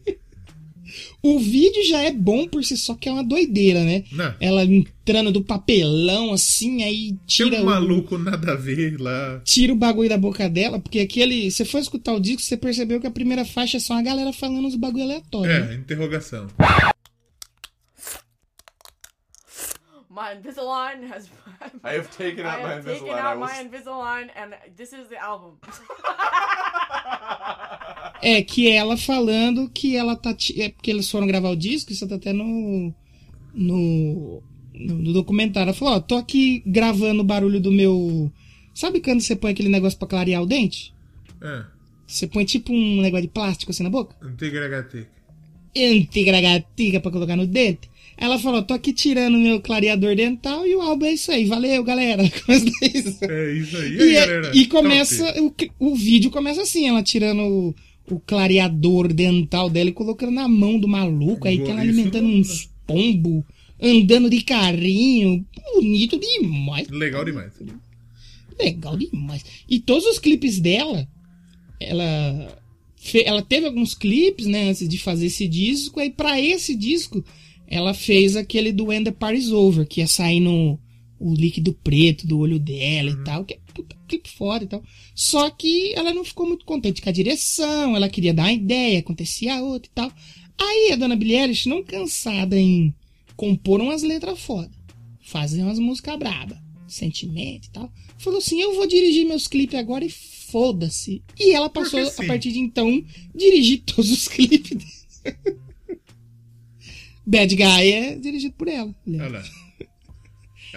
O 1.22 1.38
vídeo 1.38 1.82
já 1.84 2.02
é 2.02 2.12
bom 2.12 2.46
por 2.46 2.62
si 2.64 2.76
só, 2.76 2.94
que 2.94 3.08
é 3.08 3.12
uma 3.12 3.24
doideira, 3.24 3.82
né? 3.82 4.04
Não. 4.12 4.34
Ela 4.40 4.64
entrando 4.64 5.32
do 5.32 5.42
papelão, 5.42 6.32
assim, 6.32 6.82
aí 6.84 7.16
tira 7.26 7.56
um 7.58 7.62
o, 7.62 7.66
maluco 7.66 8.16
nada 8.18 8.52
a 8.52 8.56
ver 8.56 9.00
lá. 9.00 9.40
tira 9.44 9.72
o 9.72 9.76
bagulho 9.76 10.08
da 10.08 10.18
boca 10.18 10.48
dela, 10.48 10.78
porque 10.78 11.00
aquele. 11.00 11.50
Você 11.50 11.64
foi 11.64 11.80
escutar 11.80 12.12
o 12.12 12.20
disco, 12.20 12.42
você 12.42 12.56
percebeu 12.56 13.00
que 13.00 13.06
a 13.06 13.10
primeira 13.10 13.44
faixa 13.44 13.78
é 13.78 13.80
só 13.80 13.94
a 13.94 14.02
galera 14.02 14.32
falando 14.32 14.68
os 14.68 14.76
bagulho 14.76 15.04
aleatórios. 15.04 15.66
né? 15.66 15.72
É, 15.72 15.74
interrogação. 15.76 16.46
My 20.08 20.34
Invisalign 20.38 21.04
has. 21.12 21.28
I 21.84 21.96
have 21.98 22.08
taken 22.16 22.46
out 22.46 22.60
I 22.60 22.62
my 22.62 22.72
have 22.74 22.84
taken 22.84 23.08
Invisalign. 23.08 23.20
Out 23.20 23.38
my 23.38 23.62
Invisalign, 23.62 24.30
and 24.34 24.54
this 24.76 24.92
is 24.94 25.08
the 25.08 25.18
album. 25.18 25.58
É, 28.22 28.42
que 28.42 28.68
ela 28.70 28.96
falando 28.96 29.68
que 29.72 29.94
ela 29.96 30.16
tá. 30.16 30.34
É 30.56 30.68
porque 30.70 30.90
eles 30.90 31.10
foram 31.10 31.26
gravar 31.26 31.50
o 31.50 31.56
disco, 31.56 31.92
isso 31.92 32.06
tá 32.08 32.14
até 32.16 32.32
no. 32.32 32.92
No. 33.54 34.42
No, 34.78 35.12
documentário. 35.12 35.68
Ela 35.70 35.76
falou: 35.78 35.94
Ó, 35.94 36.00
tô 36.00 36.16
aqui 36.16 36.62
gravando 36.66 37.20
o 37.22 37.24
barulho 37.24 37.60
do 37.60 37.72
meu. 37.72 38.30
Sabe 38.74 39.00
quando 39.00 39.20
você 39.20 39.34
põe 39.34 39.52
aquele 39.52 39.68
negócio 39.70 39.98
pra 39.98 40.06
clarear 40.08 40.42
o 40.42 40.46
dente? 40.46 40.92
É, 41.40 41.64
Você 42.06 42.26
põe 42.26 42.44
tipo 42.44 42.72
um 42.74 43.00
negócio 43.00 43.26
de 43.26 43.32
plástico 43.32 43.70
assim 43.70 43.82
na 43.82 43.90
boca? 43.90 44.14
interrogatica. 44.28 45.08
Antigragatica 45.74 47.00
pra 47.00 47.10
colocar 47.10 47.36
no 47.36 47.46
dente. 47.46 47.90
Ela 48.18 48.38
falou: 48.38 48.62
tô 48.62 48.74
aqui 48.74 48.92
tirando 48.92 49.38
meu 49.38 49.60
clareador 49.60 50.14
dental 50.16 50.66
e 50.66 50.74
o 50.74 50.80
álbum 50.82 51.06
é 51.06 51.12
isso 51.12 51.30
aí. 51.30 51.44
Valeu, 51.46 51.82
galera. 51.84 52.22
Começa 52.44 52.66
isso. 52.82 53.24
É 53.24 53.52
isso 53.52 53.76
aí, 53.76 53.96
E, 53.96 54.16
é- 54.16 54.26
galera. 54.26 54.52
e 54.54 54.66
começa. 54.66 55.42
O, 55.42 55.54
o 55.90 55.94
vídeo 55.94 56.30
começa 56.30 56.62
assim, 56.62 56.86
ela 56.88 57.02
tirando 57.02 57.74
o, 58.10 58.20
clareador 58.20 59.12
dental 59.12 59.68
dela 59.68 59.90
e 59.90 59.92
colocando 59.92 60.32
na 60.32 60.48
mão 60.48 60.78
do 60.78 60.88
maluco. 60.88 61.46
Aí 61.46 61.58
tem 61.58 61.70
ela 61.70 61.80
alimentando 61.80 62.28
uns 62.28 62.70
pombo, 62.86 63.44
andando 63.80 64.30
de 64.30 64.42
carrinho. 64.42 65.44
Bonito 65.74 66.18
demais. 66.18 66.88
Legal 66.88 67.24
demais. 67.24 67.52
Legal 68.58 68.96
demais. 68.96 69.44
E 69.68 69.78
todos 69.78 70.06
os 70.06 70.18
clipes 70.18 70.60
dela, 70.60 71.06
ela, 71.80 72.62
ela 73.24 73.42
teve 73.42 73.66
alguns 73.66 73.94
clipes, 73.94 74.46
né, 74.46 74.70
antes 74.70 74.88
de 74.88 74.98
fazer 74.98 75.26
esse 75.26 75.46
disco. 75.46 76.00
Aí 76.00 76.10
pra 76.10 76.40
esse 76.40 76.74
disco, 76.74 77.24
ela 77.66 77.92
fez 77.92 78.36
aquele 78.36 78.72
do 78.72 78.86
When 78.86 79.04
the 79.04 79.10
Party's 79.10 79.50
Over, 79.50 79.86
que 79.86 80.00
ia 80.00 80.06
sair 80.06 80.40
no 80.40 80.78
o 81.18 81.34
líquido 81.34 81.72
preto 81.72 82.26
do 82.26 82.38
olho 82.38 82.58
dela 82.58 83.10
e 83.10 83.24
tal, 83.24 83.42
que 83.44 83.54
é 83.54 83.58
puta 83.72 83.95
clipe 84.06 84.30
foda 84.30 84.64
e 84.64 84.68
tal. 84.68 84.82
Só 85.14 85.50
que 85.50 85.92
ela 85.94 86.14
não 86.14 86.24
ficou 86.24 86.46
muito 86.46 86.64
contente 86.64 87.02
com 87.02 87.08
a 87.08 87.12
direção, 87.12 87.96
ela 87.96 88.08
queria 88.08 88.34
dar 88.34 88.44
uma 88.44 88.52
ideia, 88.52 88.98
acontecia 88.98 89.62
outra 89.62 89.90
e 89.90 89.94
tal. 89.94 90.12
Aí 90.58 90.92
a 90.92 90.96
dona 90.96 91.18
Eilish, 91.20 91.68
não 91.68 91.82
cansada 91.82 92.58
em 92.58 92.94
compor 93.36 93.80
umas 93.80 94.02
letras 94.02 94.40
foda, 94.40 94.70
fazer 95.20 95.62
umas 95.62 95.78
músicas 95.78 96.18
braba, 96.18 96.60
sentimento 96.88 97.66
e 97.66 97.70
tal, 97.70 97.92
falou 98.18 98.38
assim: 98.38 98.60
eu 98.60 98.74
vou 98.74 98.86
dirigir 98.86 99.26
meus 99.26 99.46
clipes 99.46 99.78
agora 99.78 100.04
e 100.04 100.10
foda-se. 100.10 101.22
E 101.38 101.52
ela 101.52 101.68
passou, 101.68 102.00
a 102.00 102.26
partir 102.26 102.52
de 102.52 102.58
então, 102.58 103.04
dirigir 103.34 103.82
todos 103.86 104.10
os 104.10 104.28
clipes 104.28 104.78
dela. 104.78 105.66
Bad 107.26 107.56
Guy 107.56 107.92
é 107.92 108.14
dirigido 108.14 108.54
por 108.54 108.68
ela. 108.68 108.94
Olha. 109.06 109.65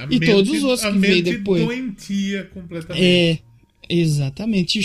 A 0.03 0.07
E 0.09 0.19
todos 0.19 0.49
os 0.51 0.63
outros 0.63 0.85
a 0.85 0.91
que 0.91 0.97
mente 0.97 1.21
depois. 1.23 1.65
doentia 1.65 2.43
completamente. 2.53 3.03
É, 3.05 3.39
exatamente. 3.89 4.79
O 4.79 4.83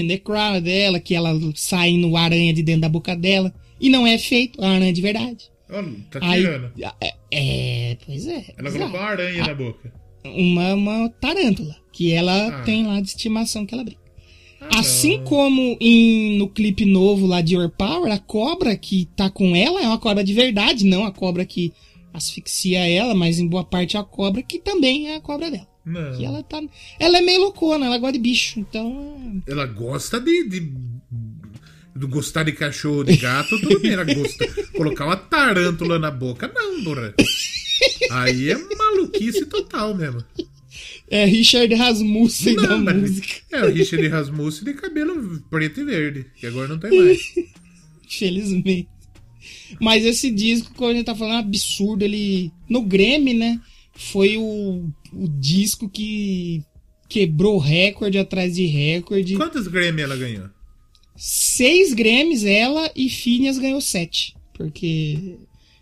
in 0.00 0.08
the 0.08 0.18
Crowd 0.18 0.60
dela, 0.60 1.00
que 1.00 1.14
ela 1.14 1.32
sai 1.54 1.92
no 1.96 2.16
aranha 2.16 2.52
de 2.52 2.62
dentro 2.62 2.82
da 2.82 2.88
boca 2.88 3.14
dela. 3.16 3.52
E 3.80 3.88
não 3.90 4.06
é 4.06 4.16
feito, 4.18 4.62
a 4.62 4.70
aranha 4.70 4.92
de 4.92 5.00
verdade. 5.02 5.50
Olha, 5.70 5.92
tá 6.10 6.18
Aí, 6.22 6.42
tirando. 6.42 6.70
é, 7.00 7.14
é, 7.30 7.96
pois 8.06 8.26
é. 8.26 8.44
Ela 8.58 8.68
exato. 8.68 8.78
colocou 8.78 9.00
uma 9.00 9.08
aranha 9.08 9.46
na 9.46 9.54
boca. 9.54 9.92
uma, 10.24 10.74
uma 10.74 11.08
tarântula, 11.20 11.74
que 11.92 12.12
ela 12.12 12.48
Ah. 12.48 12.62
tem 12.62 12.86
lá 12.86 13.00
de 13.00 13.08
estimação 13.08 13.64
que 13.66 13.74
ela 13.74 13.82
brinca. 13.82 14.00
Ah, 14.60 14.78
Assim 14.78 15.16
não. 15.18 15.24
como 15.24 15.76
em, 15.80 16.36
no 16.38 16.46
clipe 16.48 16.84
novo 16.84 17.26
lá 17.26 17.40
de 17.40 17.56
Your 17.56 17.70
Power, 17.70 18.12
a 18.12 18.18
cobra 18.18 18.76
que 18.76 19.08
tá 19.16 19.28
com 19.28 19.56
ela 19.56 19.82
é 19.82 19.86
uma 19.88 19.98
cobra 19.98 20.22
de 20.22 20.32
verdade, 20.32 20.84
não 20.84 21.04
a 21.04 21.10
cobra 21.10 21.44
que 21.44 21.72
asfixia 22.12 22.86
ela, 22.88 23.14
mas 23.14 23.38
em 23.38 23.46
boa 23.46 23.64
parte 23.64 23.96
a 23.96 24.02
cobra 24.02 24.42
que 24.42 24.58
também 24.58 25.08
é 25.10 25.16
a 25.16 25.20
cobra 25.20 25.50
dela. 25.50 25.66
Não. 25.84 26.16
Que 26.16 26.24
ela 26.24 26.42
tá. 26.42 26.62
Ela 26.98 27.18
é 27.18 27.20
meio 27.20 27.40
loucona, 27.40 27.86
ela 27.86 27.98
gosta 27.98 28.12
de 28.12 28.18
bicho, 28.20 28.60
então. 28.60 29.42
Ela 29.46 29.66
gosta 29.66 30.20
de, 30.20 30.48
de, 30.48 30.60
de 30.60 32.06
gostar 32.06 32.44
de 32.44 32.52
cachorro, 32.52 33.02
de 33.04 33.16
gato, 33.16 33.58
tudo 33.60 33.80
bem. 33.80 33.92
Ela 33.92 34.04
gosta. 34.04 34.46
Colocar 34.76 35.06
uma 35.06 35.16
tarântula 35.16 35.98
na 35.98 36.10
boca, 36.10 36.50
não, 36.54 36.84
porra. 36.84 37.14
Aí 38.12 38.50
é 38.50 38.56
maluquice 38.76 39.44
total 39.46 39.94
mesmo. 39.94 40.22
É 41.10 41.24
Richard 41.26 41.74
Rasmussen 41.74 42.54
da 42.56 42.62
Não, 42.68 42.78
mas- 42.78 42.96
música. 42.96 43.28
É 43.50 43.64
o 43.64 43.70
Richard 43.72 44.06
Rasmussen 44.08 44.64
de 44.64 44.74
cabelo 44.74 45.40
preto 45.50 45.80
e 45.80 45.84
verde, 45.84 46.26
que 46.36 46.46
agora 46.46 46.68
não 46.68 46.78
tem 46.78 46.96
mais. 46.96 47.18
Infelizmente. 48.06 48.88
Mas 49.80 50.04
esse 50.04 50.30
disco, 50.30 50.72
como 50.74 50.90
a 50.90 50.94
gente 50.94 51.06
tá 51.06 51.14
falando, 51.14 51.34
é 51.34 51.36
um 51.36 51.40
absurdo. 51.40 52.04
Ele. 52.04 52.50
No 52.68 52.82
Grammy, 52.82 53.34
né? 53.34 53.60
Foi 53.94 54.36
o, 54.36 54.88
o 55.12 55.28
disco 55.28 55.88
que 55.88 56.62
quebrou 57.08 57.58
recorde 57.58 58.18
atrás 58.18 58.54
de 58.54 58.64
recorde. 58.66 59.36
Quantos 59.36 59.68
Grammy 59.68 60.02
ela 60.02 60.16
ganhou? 60.16 60.48
Seis 61.14 61.92
Grammys 61.92 62.44
ela 62.44 62.90
e 62.96 63.08
Phineas 63.10 63.58
ganhou 63.58 63.80
sete. 63.80 64.34
Porque. 64.54 65.36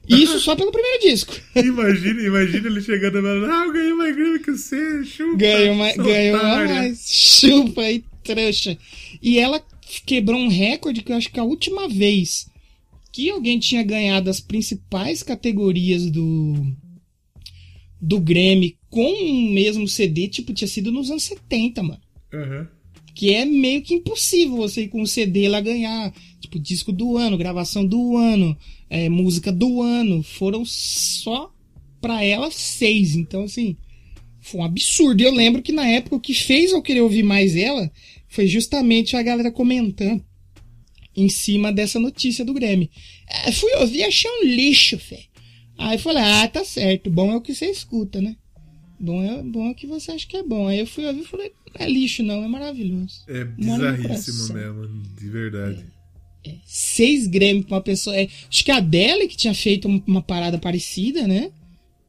Isso 0.09 0.41
só 0.41 0.57
pelo 0.57 0.73
primeiro 0.73 1.03
disco. 1.03 1.33
Imagina, 1.55 2.23
imagina 2.23 2.67
ele 2.67 2.81
chegando 2.81 3.19
e 3.19 3.23
falando, 3.23 3.45
ah, 3.45 3.65
eu 3.67 3.73
ganhei 3.73 3.95
mais 3.95 4.17
Grammy 4.17 4.39
que 4.41 4.51
você, 4.51 5.05
chupa. 5.05 5.37
Ganhou, 5.37 5.75
mais, 5.77 5.97
ganhou 5.97 6.37
a 6.37 6.41
otária." 6.41 6.75
mais. 6.75 7.07
Chupa 7.09 7.83
aí, 7.83 8.03
trouxa. 8.25 8.77
E 9.23 9.39
ela 9.39 9.63
quebrou 10.05 10.41
um 10.41 10.49
recorde 10.49 11.03
que 11.03 11.13
eu 11.13 11.17
acho 11.17 11.31
que 11.31 11.39
a 11.39 11.45
última 11.45 11.89
vez 11.89 12.49
que 13.13 13.31
alguém 13.31 13.59
tinha 13.59 13.83
ganhado 13.83 14.31
as 14.31 14.41
principais 14.41 15.23
categorias 15.23 16.11
do 16.11 16.55
do 18.01 18.19
Grammy 18.19 18.79
com 18.89 19.13
o 19.13 19.51
mesmo 19.53 19.87
CD, 19.87 20.27
tipo, 20.27 20.55
tinha 20.55 20.67
sido 20.67 20.91
nos 20.91 21.11
anos 21.11 21.25
70, 21.25 21.83
mano. 21.83 22.01
Aham. 22.33 22.69
Que 23.15 23.35
é 23.35 23.45
meio 23.45 23.83
que 23.83 23.95
impossível 23.95 24.57
você 24.57 24.85
ir 24.85 24.89
com 24.89 25.03
um 25.03 25.07
CD 25.07 25.49
lá 25.49 25.61
ganhar, 25.61 26.13
tipo, 26.41 26.59
disco 26.59 26.93
do 26.93 27.19
ano, 27.19 27.37
gravação 27.37 27.85
do 27.85 28.17
ano, 28.17 28.57
é, 28.89 29.09
música 29.11 29.53
do 29.53 29.83
ano. 29.83 30.23
Foram 30.23 30.65
só 30.65 31.53
pra 32.01 32.25
ela 32.25 32.51
seis. 32.51 33.15
Então, 33.15 33.43
assim, 33.45 33.77
foi 34.41 34.61
um 34.61 34.65
absurdo. 34.65 35.21
E 35.21 35.27
eu 35.27 35.35
lembro 35.35 35.61
que 35.61 35.73
na 35.73 35.87
época 35.87 36.17
o 36.17 36.21
que 36.21 36.33
fez 36.33 36.73
eu 36.73 36.81
querer 36.81 37.03
ouvir 37.03 37.23
mais 37.23 37.55
ela 37.55 37.91
foi 38.29 38.47
justamente 38.47 39.17
a 39.17 39.23
galera 39.23 39.53
comentando 39.53 40.25
em 41.17 41.29
cima 41.29 41.73
dessa 41.73 41.99
notícia 41.99 42.45
do 42.45 42.55
Grammy. 42.55 42.91
É, 43.29 43.53
fui 43.53 43.73
ouvir, 43.77 44.05
achei 44.05 44.31
um 44.31 44.45
lixo, 44.45 44.99
fé. 44.99 45.25
Aí 45.79 45.99
falei, 45.99 46.23
ah, 46.23 46.47
tá 46.49 46.65
certo, 46.65 47.11
bom 47.11 47.33
é 47.33 47.37
o 47.37 47.41
que 47.41 47.55
você 47.55 47.67
escuta, 47.67 48.21
né? 48.21 48.37
Bom 48.99 49.23
é, 49.23 49.43
bom 49.43 49.67
é 49.67 49.71
o 49.71 49.75
que 49.75 49.87
você 49.87 50.13
acha 50.13 50.27
que 50.27 50.37
é 50.37 50.43
bom. 50.43 50.69
Aí 50.69 50.79
eu 50.81 50.87
fui 50.87 51.07
ouvir 51.07 51.23
e 51.23 51.25
falei, 51.27 51.53
não 51.79 51.87
é 51.87 51.89
lixo 51.89 52.23
não, 52.23 52.45
é 52.45 52.49
maravilhoso. 52.49 53.23
É 53.29 53.45
no 53.45 53.51
bizarríssimo 53.57 54.53
mesmo, 54.55 55.03
de 55.19 55.29
verdade. 55.29 55.85
Seis 56.65 57.27
Grammy 57.27 57.63
pra 57.65 57.77
uma 57.77 57.83
pessoa. 57.83 58.17
É, 58.17 58.29
acho 58.49 58.65
que 58.65 58.71
a 58.71 58.77
Adele 58.77 59.27
que 59.29 59.37
tinha 59.37 59.55
feito 59.55 59.89
um- 59.89 60.03
uma 60.07 60.23
parada 60.23 60.59
parecida, 60.59 61.27
né? 61.27 61.51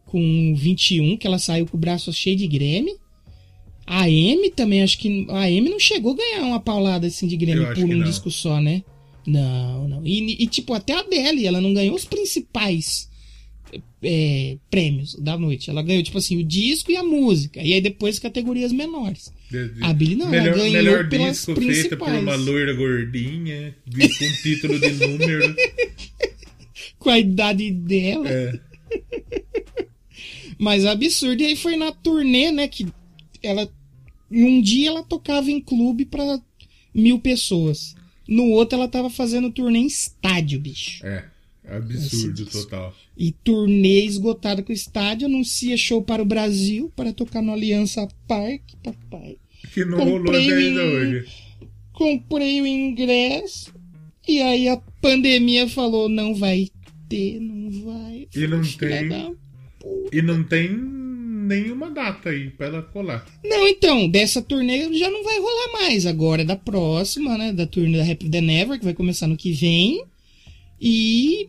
Com 0.05 0.53
21, 0.55 1.17
que 1.17 1.25
ela 1.27 1.39
saiu 1.39 1.65
com 1.65 1.77
o 1.77 1.79
braço 1.79 2.11
cheio 2.13 2.35
de 2.37 2.47
Grammy. 2.47 2.93
A 3.85 4.03
Amy 4.03 4.51
também, 4.55 4.81
acho 4.83 4.97
que. 4.99 5.25
A 5.29 5.43
Amy 5.45 5.69
não 5.69 5.79
chegou 5.79 6.13
a 6.13 6.15
ganhar 6.17 6.43
uma 6.43 6.59
paulada 6.59 7.07
assim 7.07 7.27
de 7.27 7.35
acho 7.35 7.81
por 7.81 7.83
um 7.89 7.97
não. 7.97 8.05
disco 8.05 8.29
só, 8.31 8.61
né? 8.61 8.83
Não, 9.25 9.87
não. 9.87 10.05
E, 10.05 10.43
e, 10.43 10.47
tipo, 10.47 10.73
até 10.73 10.93
a 10.93 10.99
Adele, 10.99 11.45
ela 11.45 11.61
não 11.61 11.73
ganhou 11.73 11.95
os 11.95 12.05
principais 12.05 13.09
é, 14.01 14.57
prêmios 14.69 15.15
da 15.15 15.37
noite. 15.37 15.69
Ela 15.69 15.81
ganhou, 15.81 16.03
tipo 16.03 16.17
assim, 16.17 16.37
o 16.37 16.43
disco 16.43 16.91
e 16.91 16.97
a 16.97 17.03
música. 17.03 17.61
E 17.61 17.73
aí 17.73 17.81
depois 17.81 18.19
categorias 18.19 18.71
menores. 18.71 19.31
A 19.81 19.93
Billie 19.93 20.15
não, 20.15 20.33
ela 20.33 20.43
melhor, 20.43 20.55
ganhou 20.55 20.71
melhor 20.71 21.09
pelas 21.09 21.37
disco 21.37 21.55
feito 21.55 21.97
por 21.97 22.05
principais. 22.05 22.21
uma 22.23 22.35
loira 22.35 22.73
gordinha, 22.73 23.75
com 23.85 24.41
título 24.41 24.79
de 24.79 24.91
número. 24.91 25.55
Com 26.97 27.09
a 27.09 27.19
idade 27.19 27.71
dela. 27.71 28.29
É. 28.29 28.59
Mas 30.57 30.85
absurdo. 30.85 31.41
E 31.41 31.47
aí 31.47 31.55
foi 31.55 31.75
na 31.75 31.91
turnê, 31.91 32.51
né? 32.51 32.67
Que 32.67 32.87
ela. 33.41 33.67
Em 34.31 34.43
um 34.43 34.61
dia 34.61 34.89
ela 34.89 35.03
tocava 35.03 35.49
em 35.49 35.59
clube 35.59 36.05
pra 36.05 36.39
mil 36.93 37.19
pessoas. 37.19 37.95
No 38.31 38.45
outro 38.51 38.77
ela 38.77 38.87
tava 38.87 39.09
fazendo 39.09 39.51
turnê 39.51 39.79
em 39.79 39.85
estádio, 39.87 40.57
bicho. 40.59 41.05
É, 41.05 41.25
absurdo 41.67 42.05
Esse 42.05 42.31
disco. 42.33 42.63
total. 42.63 42.95
E 43.17 43.31
turnê 43.31 44.05
esgotada 44.05 44.63
com 44.63 44.71
o 44.71 44.75
estádio, 44.75 45.27
anuncia 45.27 45.75
show 45.75 46.01
para 46.01 46.21
o 46.21 46.25
Brasil 46.25 46.89
para 46.95 47.11
tocar 47.11 47.41
no 47.41 47.51
Aliança 47.51 48.07
Parque, 48.27 48.77
papai. 48.81 49.35
Que 49.73 49.83
não 49.83 49.97
rolou 49.99 50.19
Comprei 50.23 50.45
até 50.45 50.57
ainda 50.57 50.81
hoje. 50.83 51.27
Comprei 51.91 52.61
o 52.61 52.65
ingresso. 52.65 53.73
E 54.27 54.41
aí 54.41 54.69
a 54.69 54.77
pandemia 55.01 55.67
falou: 55.67 56.07
não 56.07 56.33
vai 56.33 56.69
ter, 57.09 57.39
não 57.39 57.69
vai. 57.83 58.27
E 58.33 58.47
não 58.47 58.61
tem- 58.63 59.35
E 60.13 60.21
não 60.21 60.43
tem 60.43 60.69
nenhuma 61.55 61.89
data 61.91 62.29
aí 62.29 62.49
pra 62.49 62.67
ela 62.67 62.81
colar. 62.81 63.25
Não, 63.43 63.67
então, 63.67 64.07
dessa 64.09 64.41
turnê 64.41 64.91
já 64.97 65.09
não 65.09 65.23
vai 65.23 65.39
rolar 65.39 65.71
mais. 65.73 66.05
Agora 66.05 66.41
é 66.41 66.45
da 66.45 66.55
próxima, 66.55 67.37
né? 67.37 67.51
Da 67.53 67.65
turnê 67.67 67.97
da 67.97 68.11
Happy 68.11 68.29
Than 68.29 68.41
Never, 68.41 68.77
que 68.79 68.85
vai 68.85 68.93
começar 68.93 69.27
no 69.27 69.37
que 69.37 69.51
vem. 69.51 70.03
E 70.79 71.47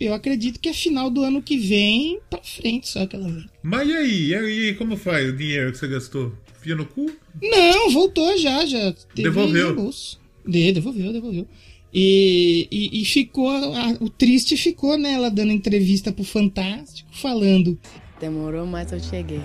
eu 0.00 0.12
acredito 0.14 0.58
que 0.60 0.68
é 0.68 0.72
final 0.74 1.08
do 1.10 1.22
ano 1.22 1.40
que 1.42 1.56
vem 1.56 2.18
pra 2.28 2.42
frente, 2.42 2.88
só 2.88 3.06
que 3.06 3.16
ela 3.16 3.28
vem. 3.30 3.44
Mas 3.62 3.88
e 3.88 3.92
aí? 3.94 4.26
E 4.28 4.34
aí, 4.34 4.74
como 4.74 4.96
faz 4.96 5.28
o 5.28 5.36
dinheiro 5.36 5.70
que 5.72 5.78
você 5.78 5.88
gastou? 5.88 6.32
Fia 6.60 6.74
no 6.76 6.86
cu? 6.86 7.10
Não, 7.40 7.90
voltou 7.90 8.36
já, 8.38 8.64
já. 8.66 8.94
Devolveu. 9.14 9.66
reembolso. 9.68 10.20
De, 10.46 10.72
devolveu, 10.72 11.12
devolveu. 11.12 11.46
E, 11.94 12.66
e, 12.70 13.02
e 13.02 13.04
ficou, 13.04 13.50
a- 13.50 13.96
o 14.00 14.08
triste 14.08 14.56
ficou, 14.56 14.96
né? 14.96 15.12
Ela 15.12 15.28
dando 15.30 15.52
entrevista 15.52 16.10
pro 16.12 16.24
Fantástico, 16.24 17.08
falando: 17.12 17.78
Demorou, 18.22 18.64
mas 18.64 18.92
eu 18.92 19.00
cheguei. 19.00 19.40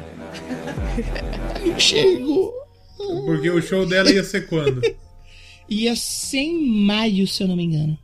não 1.66 1.80
chegou. 1.82 2.54
Porque 3.26 3.50
o 3.50 3.60
show 3.62 3.86
dela 3.88 4.12
ia 4.12 4.24
ser 4.24 4.48
quando? 4.48 4.82
Ia 5.70 5.98
ser 5.98 6.38
em 6.38 6.66
maio, 6.66 7.28
se 7.28 7.44
eu 7.44 7.48
não 7.50 7.58
me 7.58 7.64
engano. 7.66 7.98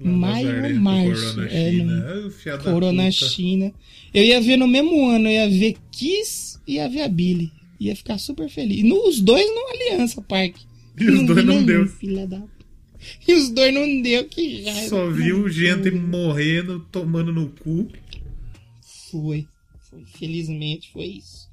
Lá 0.00 0.08
Maio 0.12 0.64
ou 0.66 0.74
março, 0.80 1.34
Corona 1.34 1.48
é, 1.50 1.70
China. 1.72 2.04
da 2.46 2.58
Corona. 2.58 3.10
China. 3.10 3.74
Eu 4.14 4.22
ia 4.22 4.40
ver 4.40 4.56
no 4.56 4.68
mesmo 4.68 5.08
ano, 5.08 5.26
eu 5.26 5.32
ia 5.32 5.50
ver 5.50 5.74
Kiss 5.90 6.60
e 6.64 6.74
ia 6.74 6.88
ver 6.88 7.02
a 7.02 7.08
Billy. 7.08 7.50
Ia 7.80 7.96
ficar 7.96 8.18
super 8.18 8.48
feliz. 8.48 8.78
E 8.78 8.82
no- 8.84 9.08
os 9.08 9.20
dois 9.20 9.44
no 9.52 9.66
Aliança 9.68 10.22
Parque. 10.22 10.60
E 10.96 11.10
os 11.10 11.26
dois 11.26 11.40
vi 11.40 11.44
não 11.44 11.54
nenhum, 11.54 11.66
deu. 11.66 11.86
filha 11.88 12.24
da... 12.24 12.40
E 13.26 13.32
os 13.34 13.48
dois 13.50 13.74
não 13.74 14.00
deu, 14.02 14.24
que 14.26 14.62
raiva. 14.62 14.88
Só 14.88 15.10
viu 15.10 15.48
gente 15.48 15.90
morrendo, 15.90 16.86
tomando 16.92 17.32
no 17.32 17.48
cu. 17.48 17.88
Foi. 19.10 19.46
Foi. 19.90 20.04
Felizmente 20.18 20.90
foi 20.92 21.04
isso. 21.04 21.48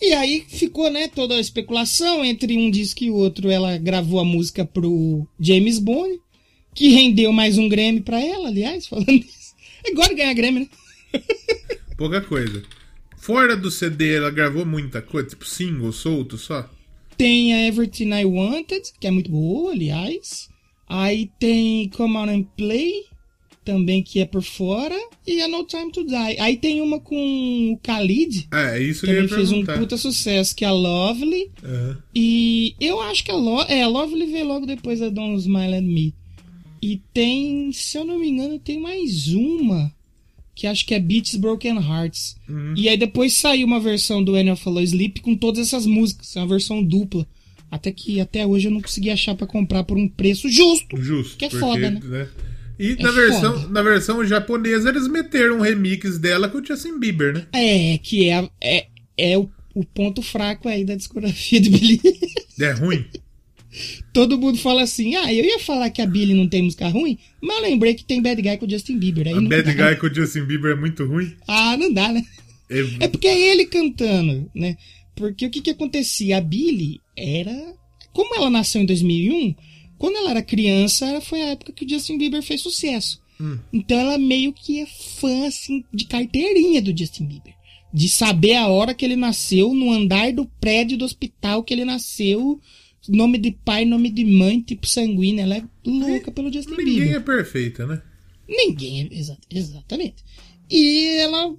E 0.00 0.12
aí 0.12 0.44
ficou, 0.46 0.90
né, 0.90 1.08
toda 1.08 1.34
a 1.34 1.40
especulação 1.40 2.24
entre 2.24 2.56
um 2.56 2.70
disco 2.70 3.02
e 3.02 3.10
o 3.10 3.14
outro. 3.14 3.50
Ela 3.50 3.78
gravou 3.78 4.20
a 4.20 4.24
música 4.24 4.64
pro 4.64 5.26
James 5.40 5.78
Bond, 5.78 6.20
que 6.74 6.88
rendeu 6.88 7.32
mais 7.32 7.56
um 7.56 7.68
Grammy 7.68 8.00
pra 8.00 8.20
ela, 8.20 8.48
aliás, 8.48 8.86
falando 8.88 9.10
isso. 9.10 9.54
Agora 9.88 10.14
ganhar 10.14 10.34
Grammy, 10.34 10.60
né? 10.60 10.68
Pouca 11.96 12.20
coisa. 12.20 12.62
Fora 13.16 13.56
do 13.56 13.70
CD, 13.70 14.16
ela 14.16 14.30
gravou 14.30 14.66
muita 14.66 15.00
coisa, 15.00 15.30
tipo 15.30 15.46
single, 15.46 15.92
solto 15.92 16.36
só. 16.36 16.68
Tem 17.16 17.54
a 17.54 17.66
Everything 17.66 18.12
I 18.12 18.26
Wanted, 18.26 18.92
que 19.00 19.06
é 19.06 19.10
muito 19.10 19.30
boa, 19.30 19.72
aliás. 19.72 20.48
Aí 20.86 21.30
tem 21.40 21.88
Come 21.88 22.16
On 22.16 22.28
and 22.28 22.44
Play, 22.56 23.06
também 23.66 24.00
que 24.02 24.20
é 24.20 24.24
por 24.24 24.42
fora. 24.42 24.96
E 25.26 25.42
a 25.42 25.48
No 25.48 25.64
Time 25.64 25.90
to 25.90 26.04
Die. 26.06 26.38
Aí 26.38 26.56
tem 26.56 26.80
uma 26.80 27.00
com 27.00 27.72
o 27.72 27.80
Khalid, 27.86 28.48
É, 28.52 28.78
é 28.78 28.82
isso 28.82 29.00
que 29.00 29.08
também 29.08 29.28
fez 29.28 29.50
um 29.50 29.56
perguntar. 29.56 29.78
puta 29.78 29.96
sucesso, 29.98 30.54
que 30.54 30.64
é 30.64 30.68
a 30.68 30.72
Lovely. 30.72 31.50
Aham. 31.62 31.98
E 32.14 32.74
eu 32.80 33.00
acho 33.00 33.24
que 33.24 33.30
a, 33.30 33.34
Lo 33.34 33.60
é, 33.62 33.82
a 33.82 33.88
Lovely 33.88 34.26
veio 34.26 34.46
logo 34.46 34.64
depois 34.64 35.00
da 35.00 35.10
Don't 35.10 35.38
Smile 35.40 35.74
at 35.74 35.82
Me. 35.84 36.14
E 36.80 37.02
tem, 37.12 37.72
se 37.72 37.98
eu 37.98 38.04
não 38.04 38.20
me 38.20 38.28
engano, 38.28 38.58
tem 38.60 38.80
mais 38.80 39.28
uma 39.34 39.92
que 40.54 40.66
acho 40.66 40.86
que 40.86 40.94
é 40.94 41.00
Beats 41.00 41.34
Broken 41.34 41.76
Hearts. 41.76 42.36
Uhum. 42.48 42.72
E 42.76 42.88
aí 42.88 42.96
depois 42.96 43.34
saiu 43.34 43.66
uma 43.66 43.80
versão 43.80 44.22
do 44.24 44.34
Annual 44.36 44.56
Follow 44.56 44.82
Sleep 44.82 45.20
com 45.20 45.34
todas 45.34 45.66
essas 45.66 45.84
músicas, 45.84 46.34
uma 46.36 46.46
versão 46.46 46.82
dupla. 46.82 47.26
Até 47.70 47.90
que 47.90 48.20
até 48.20 48.46
hoje 48.46 48.68
eu 48.68 48.70
não 48.72 48.80
consegui 48.80 49.10
achar 49.10 49.34
pra 49.34 49.46
comprar 49.46 49.82
por 49.84 49.98
um 49.98 50.08
preço 50.08 50.48
justo. 50.48 50.96
Justo. 50.96 51.36
Que 51.36 51.46
é 51.46 51.50
foda, 51.50 51.90
né? 51.90 52.28
E 52.78 52.92
É 52.92 53.02
na, 53.02 53.10
versão, 53.10 53.52
foda. 53.60 53.68
na 53.72 53.82
versão 53.82 54.24
japonesa 54.24 54.88
eles 54.90 55.08
meteram 55.08 55.58
um 55.58 55.60
remix 55.60 56.18
dela 56.18 56.48
com 56.48 56.58
o 56.58 56.64
Justin 56.64 56.98
Bieber, 56.98 57.32
né? 57.34 57.46
É, 57.52 57.98
que 57.98 58.28
é, 58.28 58.48
é, 58.62 58.86
é 59.16 59.38
o, 59.38 59.50
o 59.74 59.84
ponto 59.84 60.20
fraco 60.22 60.68
aí 60.68 60.84
da 60.84 60.94
discografia 60.94 61.60
de 61.60 61.70
Billie. 61.70 62.00
É 62.58 62.72
ruim. 62.72 63.04
Todo 64.12 64.38
mundo 64.38 64.56
fala 64.56 64.82
assim, 64.82 65.14
ah, 65.16 65.30
eu 65.32 65.44
ia 65.44 65.58
falar 65.58 65.90
que 65.90 66.00
a 66.00 66.06
Billie 66.06 66.34
não 66.34 66.48
tem 66.48 66.62
música 66.62 66.88
ruim, 66.88 67.18
mas 67.42 67.56
eu 67.58 67.62
lembrei 67.64 67.92
que 67.92 68.04
tem 68.04 68.22
Bad 68.22 68.40
Guy 68.40 68.56
com 68.56 68.64
o 68.66 68.70
Justin 68.70 68.98
Bieber. 68.98 69.26
Aí 69.28 69.34
A 69.34 69.40
Bad 69.42 69.74
dá. 69.74 69.90
Guy 69.90 69.96
com 70.00 70.06
o 70.06 70.14
Justin 70.14 70.44
Bieber 70.44 70.72
é 70.72 70.74
muito 70.80 71.04
ruim. 71.04 71.34
Ah, 71.46 71.76
não 71.76 71.92
dá, 71.92 72.10
né? 72.12 72.22
É- 72.70 72.80
É 73.04 73.08
porque 73.08 73.28
é 73.28 73.38
ele 73.52 73.66
cantando, 73.66 74.50
né? 74.54 74.76
Porque 75.14 75.44
o 75.46 75.50
que 75.50 75.60
que 75.60 75.70
acontecia? 75.70 76.38
A 76.38 76.40
Billie 76.40 77.00
era... 77.16 77.52
Como 78.14 78.34
ela 78.34 78.48
nasceu 78.48 78.80
em 78.80 78.86
2001, 78.86 79.54
quando 79.98 80.16
ela 80.16 80.30
era 80.30 80.42
criança, 80.42 81.20
foi 81.20 81.42
a 81.42 81.46
época 81.48 81.72
que 81.72 81.84
o 81.84 81.88
Justin 81.88 82.18
Bieber 82.18 82.42
fez 82.42 82.60
sucesso. 82.60 83.20
Então 83.72 83.98
ela 83.98 84.16
meio 84.16 84.52
que 84.52 84.80
é 84.80 84.86
fã, 84.86 85.46
assim, 85.46 85.84
de 85.92 86.06
carteirinha 86.06 86.80
do 86.80 86.96
Justin 86.96 87.26
Bieber. 87.26 87.54
De 87.92 88.08
saber 88.08 88.54
a 88.54 88.66
hora 88.68 88.94
que 88.94 89.04
ele 89.04 89.16
nasceu, 89.16 89.74
no 89.74 89.90
andar 89.92 90.32
do 90.32 90.46
prédio 90.60 90.96
do 90.98 91.04
hospital 91.04 91.62
que 91.62 91.72
ele 91.74 91.84
nasceu, 91.84 92.58
nome 93.08 93.38
de 93.38 93.50
pai, 93.52 93.84
nome 93.84 94.10
de 94.10 94.24
mãe, 94.24 94.60
tipo 94.60 94.86
sanguínea. 94.86 95.42
Ela 95.42 95.56
é 95.58 95.64
louca 95.84 96.30
pelo 96.30 96.52
Justin 96.52 96.72
Ninguém 96.76 96.94
Bieber. 96.94 97.14
é 97.16 97.20
perfeita, 97.20 97.86
né? 97.86 98.02
Ninguém, 98.48 99.02
é- 99.02 99.18
exa- 99.18 99.38
exatamente. 99.50 100.16
E 100.70 101.16
ela 101.20 101.54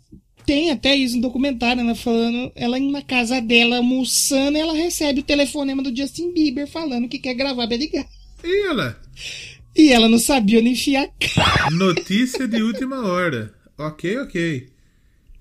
tem 0.46 0.72
até 0.72 0.96
isso 0.96 1.16
no 1.18 1.22
documentário, 1.24 1.82
ela 1.82 1.94
falando, 1.96 2.52
ela 2.56 2.80
indo 2.80 2.92
na 2.92 3.02
casa 3.02 3.40
dela 3.42 3.78
almoçando, 3.78 4.58
ela 4.58 4.74
recebe 4.74 5.20
o 5.20 5.24
telefonema 5.24 5.84
do 5.84 5.96
Justin 5.96 6.34
Bieber 6.34 6.68
falando 6.68 7.08
que 7.08 7.20
quer 7.20 7.34
gravar 7.34 7.68
Bad 7.68 7.86
Guy. 7.88 8.06
E 8.48 8.68
ela? 8.68 9.00
E 9.76 9.92
ela 9.92 10.08
não 10.10 10.18
sabia 10.20 10.60
onde 10.60 10.70
enfiar 10.70 11.04
a 11.04 11.44
cara. 11.44 11.70
Notícia 11.72 12.48
de 12.48 12.62
última 12.64 13.06
hora. 13.06 13.54
Ok, 13.78 14.18
ok. 14.20 14.68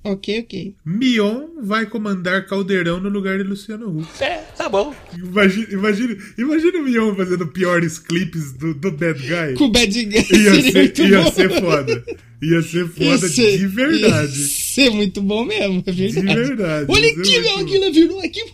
Ok, 0.05 0.41
ok. 0.41 0.75
Mion 0.85 1.49
vai 1.63 1.87
comandar 1.87 2.47
Caldeirão 2.47 3.01
no 3.01 3.09
lugar 3.09 3.39
de 3.39 3.45
Luciano 3.45 3.89
Huck. 3.99 4.23
É, 4.23 4.37
tá 4.57 4.69
bom. 4.69 4.95
Imagina, 5.17 5.67
imagina, 5.73 6.17
imagina 6.39 6.79
o 6.79 6.83
Mion 6.85 7.15
fazendo 7.17 7.47
piores 7.49 7.99
clipes 7.99 8.53
do, 8.53 8.73
do 8.75 8.93
Bad 8.93 9.19
Guy. 9.21 9.55
Com 9.57 9.65
o 9.65 9.71
Bad 9.71 10.05
Guy 10.05 10.15
Ia 10.17 10.23
seria 10.25 10.63
ser, 10.63 10.75
muito 10.75 11.03
ia 11.03 11.23
bom. 11.23 11.33
ser 11.33 11.51
foda. 11.61 12.05
Ia 12.43 12.63
ser 12.63 12.89
foda 12.89 13.05
Ia 13.05 13.19
ser- 13.19 13.59
de 13.59 13.67
verdade. 13.67 14.39
Ia 14.41 14.47
ser 14.49 14.91
muito 14.91 15.23
bom 15.23 15.45
mesmo, 15.45 15.83
é 15.87 15.91
verdade. 15.93 16.27
De 16.27 16.35
verdade, 16.35 16.87
Olha 16.89 17.09
aqui, 17.11 17.41
meu, 17.41 17.59
aquilo 17.59 17.93
virou 17.93 18.21
aqui. 18.21 18.45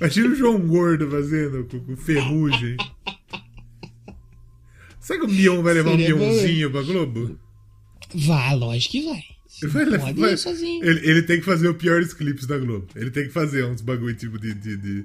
Imagina 0.00 0.28
o 0.28 0.34
João 0.34 0.58
Gordo 0.66 1.10
fazendo 1.10 1.64
com, 1.64 1.80
com 1.80 1.96
ferrugem. 1.96 2.76
Será 5.00 5.20
que 5.20 5.26
o 5.26 5.28
Mion 5.28 5.62
vai 5.62 5.74
levar 5.74 5.90
Seria 5.90 6.14
um 6.14 6.18
bom, 6.18 6.24
Mionzinho 6.30 6.70
pra 6.70 6.82
Globo? 6.82 7.38
Vai, 8.14 8.54
lógico 8.56 8.92
que 8.92 9.02
vai. 9.04 9.22
Vai, 9.70 9.84
não 9.86 10.14
vai- 10.14 10.32
ir 10.34 10.38
sozinho. 10.38 10.84
Ele, 10.84 11.10
ele 11.10 11.22
tem 11.22 11.38
que 11.40 11.44
fazer 11.44 11.68
os 11.68 11.76
piores 11.76 12.12
clipes 12.12 12.46
da 12.46 12.58
Globo. 12.58 12.86
Ele 12.94 13.10
tem 13.10 13.24
que 13.24 13.32
fazer 13.32 13.64
uns 13.64 13.80
bagulho 13.80 14.14
tipo 14.14 14.38
de, 14.38 14.54
de, 14.54 14.76
de, 14.76 15.04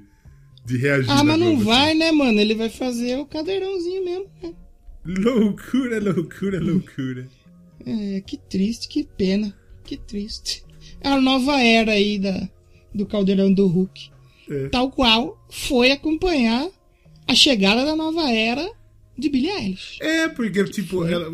de 0.65 0.77
reagir. 0.77 1.09
Ah, 1.09 1.23
mas 1.23 1.39
não 1.39 1.55
Globo, 1.55 1.63
vai, 1.63 1.93
né, 1.95 2.11
mano? 2.11 2.39
Ele 2.39 2.53
vai 2.53 2.69
fazer 2.69 3.17
o 3.17 3.25
cadeirãozinho 3.25 4.05
mesmo, 4.05 4.25
né? 4.25 4.29
assim. 4.43 4.55
Loucura, 5.05 5.99
loucura, 5.99 6.59
loucura. 6.59 7.27
É, 7.85 8.21
que 8.21 8.37
triste, 8.37 8.87
que 8.87 9.03
pena. 9.03 9.57
Que 9.83 9.97
triste. 9.97 10.63
É 11.01 11.09
a 11.09 11.19
nova 11.19 11.61
era 11.61 11.91
aí 11.93 12.19
da, 12.19 12.47
do 12.93 13.05
caldeirão 13.05 13.51
do 13.53 13.67
Hulk. 13.67 14.11
É. 14.49 14.67
Tal 14.69 14.91
qual 14.91 15.43
foi 15.49 15.91
acompanhar 15.91 16.67
a 17.27 17.35
chegada 17.35 17.85
da 17.85 17.95
nova 17.95 18.29
era 18.31 18.69
de 19.17 19.29
Billie 19.29 19.49
Eilish. 19.51 19.97
É, 20.01 20.27
porque, 20.27 20.63
tipo, 20.65 21.05
ela, 21.05 21.31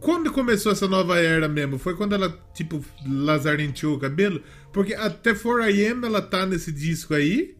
quando 0.00 0.32
começou 0.32 0.72
essa 0.72 0.88
nova 0.88 1.18
era 1.18 1.46
mesmo? 1.48 1.78
Foi 1.78 1.94
quando 1.94 2.14
ela, 2.14 2.30
tipo, 2.54 2.82
lazarenteou 3.06 3.94
o 3.96 3.98
cabelo? 3.98 4.42
Porque 4.72 4.94
até 4.94 5.34
4AM 5.34 6.04
ela 6.06 6.22
tá 6.22 6.46
nesse 6.46 6.72
disco 6.72 7.12
aí, 7.14 7.54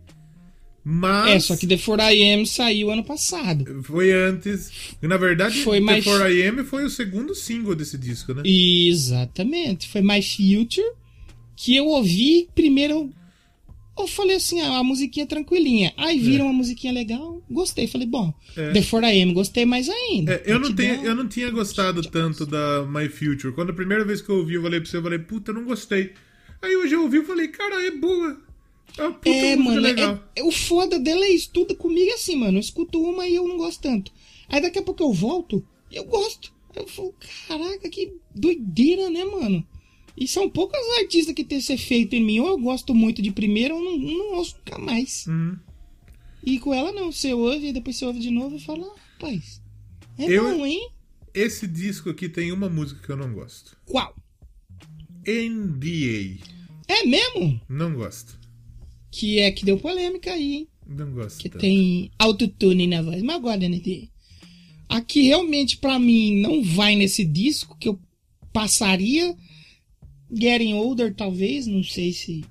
mas... 0.83 1.31
É, 1.33 1.39
só 1.41 1.57
que 1.57 1.67
The 1.67 1.77
4AM 1.77 2.47
saiu 2.47 2.91
ano 2.91 3.05
passado. 3.05 3.83
Foi 3.83 4.13
antes. 4.13 4.71
Na 5.03 5.17
verdade, 5.17 5.63
Foi 5.63 5.81
mais- 5.81 6.05
The 6.05 6.11
4AM 6.11 6.65
foi 6.65 6.85
o 6.85 6.91
segundo 6.91 7.35
single 7.35 7.75
desse 7.75 7.99
disco, 7.99 8.33
né? 8.33 8.43
Exatamente. 8.45 9.89
Foi 9.89 10.01
My 10.01 10.23
Future, 10.23 10.87
que 11.55 11.77
eu 11.77 11.87
ouvi 11.87 12.49
primeiro. 12.55 13.11
Eu 13.99 14.07
falei 14.07 14.37
assim, 14.37 14.61
ah, 14.61 14.79
a 14.79 14.85
musiquinha 14.85 15.25
é 15.25 15.27
tranquilinha. 15.27 15.93
Aí 15.97 16.19
viram 16.19 16.47
uma 16.47 16.53
musiquinha 16.53 16.93
legal, 16.93 17.43
gostei. 17.51 17.87
Falei, 17.87 18.07
bom, 18.07 18.33
É. 18.57 18.73
The 18.73 18.81
4AM, 18.83 19.33
gostei 19.33 19.65
mais 19.65 19.89
ainda. 19.89 20.33
É, 20.35 20.43
eu, 20.45 20.59
não 20.59 20.75
tenho, 20.75 21.03
eu 21.05 21.15
não 21.15 21.27
tinha 21.27 21.51
gostado 21.51 22.03
tanto 22.03 22.45
da 22.45 22.85
My 22.87 23.09
Future. 23.09 23.55
Quando 23.55 23.71
a 23.71 23.75
primeira 23.75 24.05
vez 24.05 24.21
que 24.21 24.29
eu 24.29 24.37
ouvi, 24.37 24.55
eu 24.55 24.63
falei 24.63 24.81
pra 24.81 24.89
você, 24.91 24.97
eu 24.99 25.03
falei, 25.03 25.19
puta, 25.19 25.51
eu 25.51 25.55
não 25.55 25.65
gostei. 25.65 26.13
Aí 26.61 26.77
hoje 26.77 26.95
eu 26.95 27.03
ouvi 27.03 27.19
e 27.19 27.25
falei, 27.25 27.49
cara, 27.49 27.87
é 27.87 27.91
boa. 27.91 28.39
É 28.99 29.09
puta 29.11 29.29
É, 29.29 29.57
mano, 29.57 29.81
legal. 29.81 30.23
é- 30.37 30.41
é- 30.41 30.45
o 30.45 30.51
foda 30.53 30.99
dela 30.99 31.25
é 31.25 31.31
isso, 31.31 31.51
tudo 31.53 31.75
comigo 31.75 32.11
é 32.11 32.15
assim, 32.15 32.37
mano. 32.37 32.57
Eu 32.59 32.61
escuto 32.61 33.03
uma 33.03 33.27
e 33.27 33.35
eu 33.35 33.49
não 33.49 33.57
gosto 33.57 33.81
tanto. 33.81 34.13
Aí 34.49 34.61
daqui 34.61 34.79
a 34.79 34.83
pouco 34.83 35.03
eu 35.03 35.13
volto 35.13 35.65
e 35.91 35.97
eu 35.97 36.05
gosto. 36.05 36.53
Aí 36.75 36.83
eu 36.83 36.89
falo, 36.89 37.15
caraca, 37.49 37.89
que 37.89 38.13
doideira, 38.35 39.09
né, 39.11 39.25
mano? 39.25 39.67
E 40.17 40.27
são 40.27 40.49
poucos 40.49 40.79
artistas 41.01 41.35
que 41.35 41.45
tem 41.45 41.59
esse 41.59 41.73
efeito 41.73 42.15
em 42.17 42.25
mim. 42.25 42.41
Ou 42.41 42.49
eu 42.49 42.59
gosto 42.59 42.95
muito 42.95 43.21
de 43.21 43.31
primeira 43.31 43.75
ou 43.75 43.83
não, 43.85 43.99
não 43.99 44.35
ouço 44.37 44.57
nunca 44.57 44.79
mais. 44.79 45.27
Uhum. 45.27 45.57
E 46.45 46.59
com 46.59 46.73
ela 46.73 46.93
não, 46.93 47.13
você 47.13 47.35
ouve 47.35 47.69
e 47.69 47.73
depois 47.73 47.97
você 47.97 48.07
ouve 48.07 48.19
de 48.21 48.31
novo 48.31 48.57
e 48.57 48.61
fala, 48.61 48.87
ah, 48.87 49.01
rapaz, 49.15 49.61
é 50.19 50.25
Eu- 50.31 50.45
bom, 50.57 50.65
hein? 50.65 50.91
Esse 51.35 51.67
disco 51.67 52.09
aqui 52.09 52.29
tem 52.31 52.51
uma 52.51 52.69
música 52.71 53.01
que 53.05 53.11
eu 53.13 53.17
não 53.17 53.33
gosto. 53.35 53.77
Qual? 53.85 54.15
NBA. 55.27 56.39
É 56.89 57.05
mesmo? 57.05 57.61
Não 57.69 57.93
gosto. 57.95 58.39
Que 59.11 59.41
é 59.41 59.51
que 59.51 59.65
deu 59.65 59.77
polêmica 59.79 60.33
aí, 60.33 60.55
hein? 60.55 60.69
Não 60.87 61.11
gosto. 61.13 61.39
que 61.41 61.49
tanto. 61.49 61.61
tem 61.61 62.11
autotune 62.19 62.87
na 62.87 63.03
voz, 63.03 63.21
mas 63.23 63.41
gosto 63.43 63.59
da 63.61 63.67
ND. 63.69 64.09
Aqui 64.89 65.23
realmente 65.23 65.79
pra 65.79 65.99
mim 65.99 66.41
não 66.41 66.63
vai 66.63 66.95
nesse 66.95 67.25
disco 67.25 67.77
que 67.77 67.89
eu 67.89 67.99
passaria 68.53 69.37
Getting 70.33 70.75
Older 70.75 71.15
talvez, 71.15 71.67
não 71.67 71.83
sei 71.83 72.13
se 72.13 72.45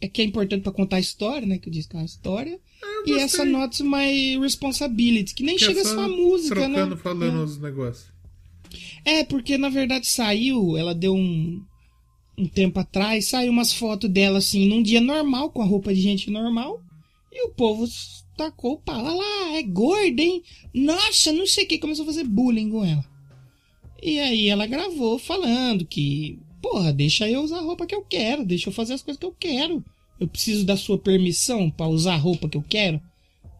é 0.00 0.08
que 0.08 0.22
é 0.22 0.24
importante 0.24 0.62
pra 0.62 0.72
contar 0.72 0.96
a 0.96 1.00
história, 1.00 1.46
né, 1.46 1.58
que 1.58 1.68
o 1.68 1.70
disco 1.72 1.96
é 1.96 2.00
uma 2.00 2.06
história. 2.06 2.60
E 3.04 3.10
gostei. 3.10 3.16
essa 3.20 3.44
Not 3.44 3.82
My 3.82 4.38
Responsibility, 4.40 5.34
que 5.34 5.42
nem 5.42 5.56
Que 5.56 5.64
é 5.64 5.66
chega 5.66 5.80
a 5.80 5.84
só 5.84 5.90
ser 5.90 5.96
uma 5.96 6.08
música, 6.08 6.54
Trocando, 6.54 6.94
né? 6.94 7.00
falando 7.02 7.42
os 7.42 7.58
negócios. 7.58 8.12
É, 9.04 9.24
porque 9.24 9.58
na 9.58 9.68
verdade 9.68 10.06
saiu, 10.06 10.76
ela 10.76 10.94
deu 10.94 11.14
um, 11.14 11.60
um 12.36 12.46
tempo 12.46 12.78
atrás, 12.78 13.26
saiu 13.26 13.50
umas 13.50 13.72
fotos 13.72 14.08
dela 14.10 14.38
assim, 14.38 14.68
num 14.68 14.82
dia 14.82 15.00
normal, 15.00 15.50
com 15.50 15.62
a 15.62 15.66
roupa 15.66 15.92
de 15.92 16.00
gente 16.00 16.30
normal, 16.30 16.80
e 17.32 17.46
o 17.46 17.50
povo 17.50 17.86
tacou 18.36 18.74
o 18.74 18.78
pau. 18.80 19.02
Lá, 19.02 19.56
é 19.56 19.62
gorda, 19.62 20.22
hein? 20.22 20.42
Nossa, 20.72 21.32
não 21.32 21.46
sei 21.46 21.64
o 21.64 21.66
que, 21.68 21.78
começou 21.78 22.04
a 22.04 22.06
fazer 22.06 22.24
bullying 22.24 22.70
com 22.70 22.84
ela. 22.84 23.04
E 24.00 24.20
aí 24.20 24.48
ela 24.48 24.66
gravou 24.66 25.18
falando 25.18 25.84
que, 25.84 26.38
porra, 26.60 26.92
deixa 26.92 27.28
eu 27.28 27.40
usar 27.42 27.58
a 27.58 27.62
roupa 27.62 27.86
que 27.86 27.94
eu 27.94 28.02
quero, 28.02 28.44
deixa 28.44 28.68
eu 28.68 28.72
fazer 28.72 28.94
as 28.94 29.02
coisas 29.02 29.18
que 29.18 29.26
eu 29.26 29.34
quero. 29.38 29.84
Eu 30.20 30.26
preciso 30.26 30.64
da 30.64 30.76
sua 30.76 30.98
permissão 30.98 31.70
pra 31.70 31.86
usar 31.86 32.14
a 32.14 32.18
roupa 32.18 32.48
que 32.48 32.56
eu 32.56 32.64
quero, 32.68 33.00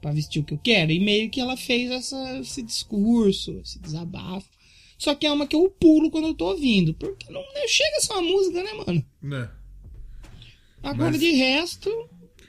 pra 0.03 0.11
vestir 0.12 0.41
o 0.41 0.45
que 0.45 0.55
eu 0.55 0.61
quero. 0.62 0.91
E 0.91 0.99
meio 0.99 1.31
que 1.31 1.41
ela 1.41 1.57
fez 1.57 1.91
essa, 1.91 2.39
esse 2.41 2.62
discurso, 2.62 3.53
esse 3.65 3.79
desabafo. 3.79 4.49
Só 4.99 5.15
que 5.15 5.27
é 5.27 5.33
uma 5.33 5.47
que 5.47 5.55
eu 5.55 5.70
pulo 5.70 6.11
quando 6.11 6.27
eu 6.29 6.35
tô 6.35 6.47
ouvindo. 6.51 6.93
Porque 6.95 7.31
não, 7.33 7.41
não 7.41 7.69
chega 7.69 7.97
a 7.97 8.01
ser 8.01 8.12
uma 8.15 8.23
música, 8.23 8.62
né, 8.65 8.73
mano? 8.73 9.05
Né? 9.23 9.49
Agora, 10.83 11.11
Mas- 11.12 11.20
de 11.20 11.31
resto, 11.33 12.09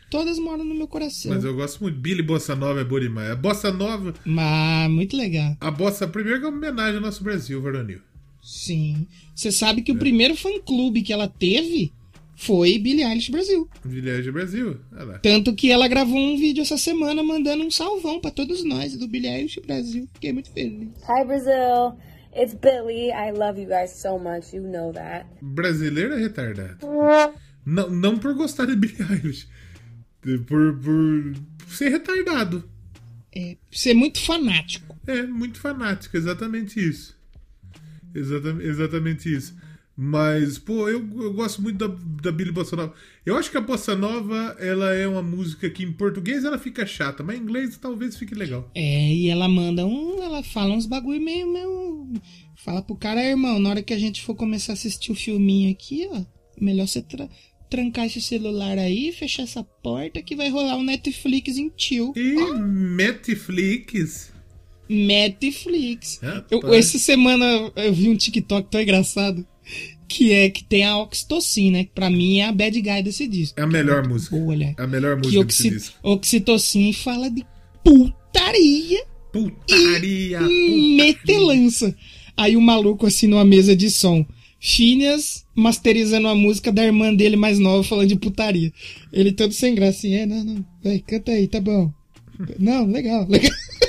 todas 0.10 0.40
moram 0.40 0.64
no 0.64 0.74
meu 0.74 0.88
coração. 0.88 1.32
Mas 1.32 1.44
eu 1.44 1.56
gosto 1.56 1.82
muito. 1.84 2.00
Billy 2.00 2.24
Bossa 2.24 2.56
Nova 2.56 2.82
é 2.82 2.84
boa 2.84 3.02
demais. 3.02 3.30
A 3.30 3.36
Bossa 3.36 3.72
Nova. 3.72 4.14
Mas, 4.26 4.90
muito 4.90 5.16
legal. 5.16 5.56
A 5.62 5.70
Bossa, 5.70 6.08
primeiro 6.08 6.40
que 6.40 6.46
é 6.46 6.50
uma 6.50 6.58
homenagem 6.58 6.96
ao 6.96 7.02
nosso 7.02 7.24
Brasil, 7.24 7.62
varonil. 7.62 8.02
Sim. 8.50 9.06
Você 9.36 9.52
sabe 9.52 9.82
É. 9.82 9.84
que 9.84 9.92
o 9.92 9.96
primeiro 9.98 10.36
fã-clube 10.36 11.04
que 11.04 11.14
ela 11.14 11.28
teve 11.28 11.94
foi 12.36 12.80
Billie 12.80 13.04
Eilish 13.06 13.30
Brasil. 13.32 13.70
Village 13.86 14.32
Brasil. 14.32 14.78
Olha 14.92 15.04
lá. 15.04 15.20
Tanto 15.20 15.54
que 15.54 15.70
ela 15.70 15.88
gravou 15.88 16.18
um 16.18 16.36
vídeo 16.36 16.62
essa 16.62 16.78
semana 16.78 17.22
mandando 17.22 17.64
um 17.64 17.70
salvão 17.70 18.20
pra 18.20 18.32
todos 18.32 18.64
nós 18.66 18.98
do 18.98 19.08
Billie 19.08 19.30
Eilish 19.30 19.60
Brasil. 19.62 20.08
Fiquei 20.14 20.34
muito 20.34 20.50
feliz. 20.52 20.90
Hi, 21.08 21.24
Brazil. 21.26 22.00
It's 22.36 22.54
Billy. 22.56 23.10
I 23.12 23.32
love 23.38 23.62
you 23.62 23.68
guys 23.68 23.92
so 23.92 24.18
much. 24.18 24.52
You 24.56 24.64
know 24.64 24.92
that. 24.94 25.28
Brasileiro 25.42 26.14
é 26.16 26.20
retardado. 26.20 26.78
Não, 27.66 27.90
não 27.90 28.18
por 28.18 28.34
gostar 28.34 28.66
de 28.66 28.76
Billie 28.76 28.98
Eilish. 29.12 29.48
Por, 30.48 30.80
por 30.80 31.36
ser 31.70 31.90
retardado. 31.90 32.68
É, 33.36 33.58
ser 33.72 33.94
muito 33.94 34.20
fanático. 34.20 34.98
É, 35.06 35.22
muito 35.24 35.60
fanático, 35.60 36.18
exatamente 36.18 36.80
isso. 36.80 37.16
Exatamente, 38.14 38.68
exatamente 38.68 39.34
isso. 39.36 39.56
Mas, 40.02 40.58
pô, 40.58 40.88
eu, 40.88 41.00
eu 41.22 41.34
gosto 41.34 41.62
muito 41.62 41.78
da, 41.78 41.94
da 42.24 42.32
Billy 42.32 42.54
Bossa 42.54 42.74
Nova. 42.74 42.94
Eu 43.26 43.36
acho 43.36 43.52
que 43.52 43.58
a 43.58 43.62
Bossa 43.62 43.98
Nova, 43.98 44.56
ela 44.58 44.94
é 44.94 45.06
uma 45.06 45.22
música 45.22 45.70
que 45.70 45.84
em 45.84 45.92
português 45.92 46.46
ela 46.46 46.58
fica 46.58 46.86
chata, 46.86 47.22
mas 47.22 47.38
em 47.38 47.42
inglês 47.42 47.78
talvez 47.78 48.16
fique 48.16 48.34
legal. 48.34 48.72
É, 48.74 49.14
e 49.14 49.28
ela 49.28 49.50
manda 49.50 49.86
um. 49.86 50.24
Ela 50.24 50.42
fala 50.42 50.74
uns 50.74 50.86
bagulho 50.86 51.20
meio. 51.22 51.52
meio 51.52 52.14
fala 52.56 52.82
pro 52.82 52.96
cara, 52.96 53.22
"É, 53.22 53.32
irmão, 53.32 53.60
na 53.60 53.72
hora 53.72 53.84
que 53.84 53.94
a 53.94 54.00
gente 54.00 54.22
for 54.22 54.36
começar 54.36 54.72
a 54.72 54.76
assistir 54.76 55.12
o 55.12 55.16
filminho 55.16 55.70
aqui, 55.70 56.08
ó, 56.12 56.22
melhor 56.62 56.88
você 56.88 57.02
tra- 57.02 57.28
trancar 57.70 58.06
esse 58.06 58.22
celular 58.22 58.78
aí, 58.78 59.12
fechar 59.12 59.44
essa 59.44 59.64
porta 59.64 60.22
que 60.22 60.34
vai 60.36 60.50
rolar 60.50 60.78
um 60.78 60.84
Netflix 60.84 61.58
em 61.58 61.68
tio. 61.70 62.14
E 62.16 62.36
Netflix. 62.58 64.32
Netflix. 64.90 66.20
Eu, 66.50 66.74
essa 66.74 66.98
semana 66.98 67.72
eu 67.76 67.94
vi 67.94 68.10
um 68.10 68.18
TikTok 68.18 68.70
tão 68.70 68.82
engraçado. 68.82 69.46
Que 70.08 70.32
é 70.32 70.50
que 70.50 70.64
tem 70.64 70.84
a 70.84 70.98
Oxytocin, 70.98 71.70
né? 71.70 71.84
Que 71.84 71.92
pra 71.94 72.10
mim 72.10 72.40
é 72.40 72.46
a 72.46 72.52
bad 72.52 72.82
guy 72.82 73.04
desse 73.04 73.28
disco. 73.28 73.60
É 73.60 73.64
a 73.64 73.68
melhor 73.68 73.98
Muito 73.98 74.14
música. 74.14 74.36
Boa, 74.36 74.50
olha. 74.50 74.76
É 74.76 74.82
a 74.82 74.88
melhor 74.88 75.22
Que 75.22 75.28
música 75.28 75.46
desse 75.46 75.68
oxi, 75.68 75.70
disco. 75.70 76.00
Oxytocin 76.02 76.94
fala 76.94 77.30
de 77.30 77.46
putaria 77.84 79.06
Putaria. 79.32 80.42
Hum, 80.42 80.96
metelança. 80.96 81.96
Aí 82.36 82.56
o 82.56 82.62
maluco 82.62 83.06
assim 83.06 83.28
numa 83.28 83.46
mesa 83.46 83.76
de 83.76 83.90
som. 83.90 84.26
Phineas 84.60 85.46
masterizando 85.56 86.28
a 86.28 86.36
música 86.36 86.72
da 86.72 86.84
irmã 86.84 87.14
dele 87.14 87.36
mais 87.36 87.60
nova 87.60 87.84
falando 87.84 88.10
de 88.10 88.16
putaria. 88.16 88.74
Ele 89.14 89.32
todo 89.32 89.54
sem 89.54 89.76
graça 89.76 90.00
assim, 90.00 90.16
é, 90.16 90.26
não, 90.26 90.44
não, 90.44 90.66
vai, 90.84 91.00
canta 91.00 91.32
aí, 91.32 91.48
tá 91.48 91.62
bom. 91.62 91.92
Não, 92.58 92.86
legal, 92.86 93.28
legal. 93.28 93.52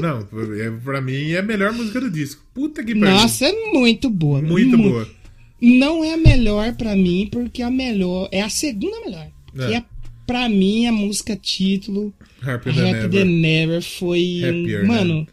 Não, 0.00 0.20
é, 0.54 0.70
pra 0.82 1.00
mim 1.00 1.30
é 1.30 1.38
a 1.38 1.42
melhor 1.42 1.72
música 1.72 2.00
do 2.00 2.10
disco. 2.10 2.42
Puta 2.54 2.82
que 2.84 2.94
pariu. 2.94 3.14
Nossa, 3.14 3.46
é 3.46 3.52
muito 3.72 4.08
boa. 4.10 4.40
Muito 4.42 4.76
mu- 4.78 4.90
boa. 4.90 5.08
Não 5.60 6.04
é 6.04 6.14
a 6.14 6.16
melhor 6.16 6.74
pra 6.76 6.94
mim, 6.94 7.28
porque 7.30 7.62
a 7.62 7.70
melhor 7.70 8.28
é 8.30 8.42
a 8.42 8.48
segunda 8.48 9.00
melhor. 9.00 9.28
É. 9.58 9.66
Que 9.66 9.74
é 9.74 9.84
pra 10.26 10.48
mim 10.48 10.86
a 10.86 10.92
música 10.92 11.34
título 11.36 12.12
Happier 12.42 12.74
Than 12.74 12.88
Happy 12.90 12.98
Ever. 12.98 13.10
Than 13.10 13.24
Never 13.24 13.82
foi. 13.82 14.40
Happier, 14.44 14.82
né? 14.82 14.88
mano, 14.88 15.26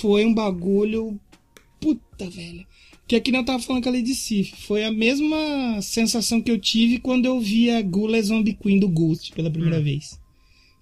foi 0.00 0.24
um 0.24 0.34
bagulho. 0.34 1.18
Puta, 1.80 2.28
velho. 2.30 2.64
Que 3.08 3.16
aqui 3.16 3.30
não 3.30 3.44
tava 3.44 3.62
falando 3.62 3.82
com 3.84 3.88
a 3.88 3.92
Lady 3.92 4.14
Sif. 4.14 4.52
Foi 4.66 4.84
a 4.84 4.90
mesma 4.92 5.80
sensação 5.80 6.40
que 6.40 6.50
eu 6.50 6.58
tive 6.58 6.98
quando 6.98 7.24
eu 7.26 7.40
vi 7.40 7.70
a 7.70 7.80
Gula 7.80 8.20
Zombie 8.20 8.54
Queen 8.60 8.80
do 8.80 8.88
Ghost 8.88 9.32
pela 9.32 9.48
Hum. 9.48 9.52
primeira 9.52 9.80
vez. 9.80 10.18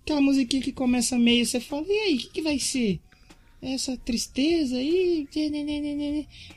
Aquela 0.04 0.20
musiquinha 0.20 0.60
que 0.62 0.70
começa 0.70 1.18
meio, 1.18 1.46
você 1.46 1.58
fala, 1.58 1.86
e 1.88 1.92
aí, 1.92 2.14
o 2.14 2.18
que, 2.18 2.28
que 2.28 2.42
vai 2.42 2.58
ser? 2.58 3.00
Essa 3.62 3.96
tristeza 3.96 4.76
aí? 4.76 5.26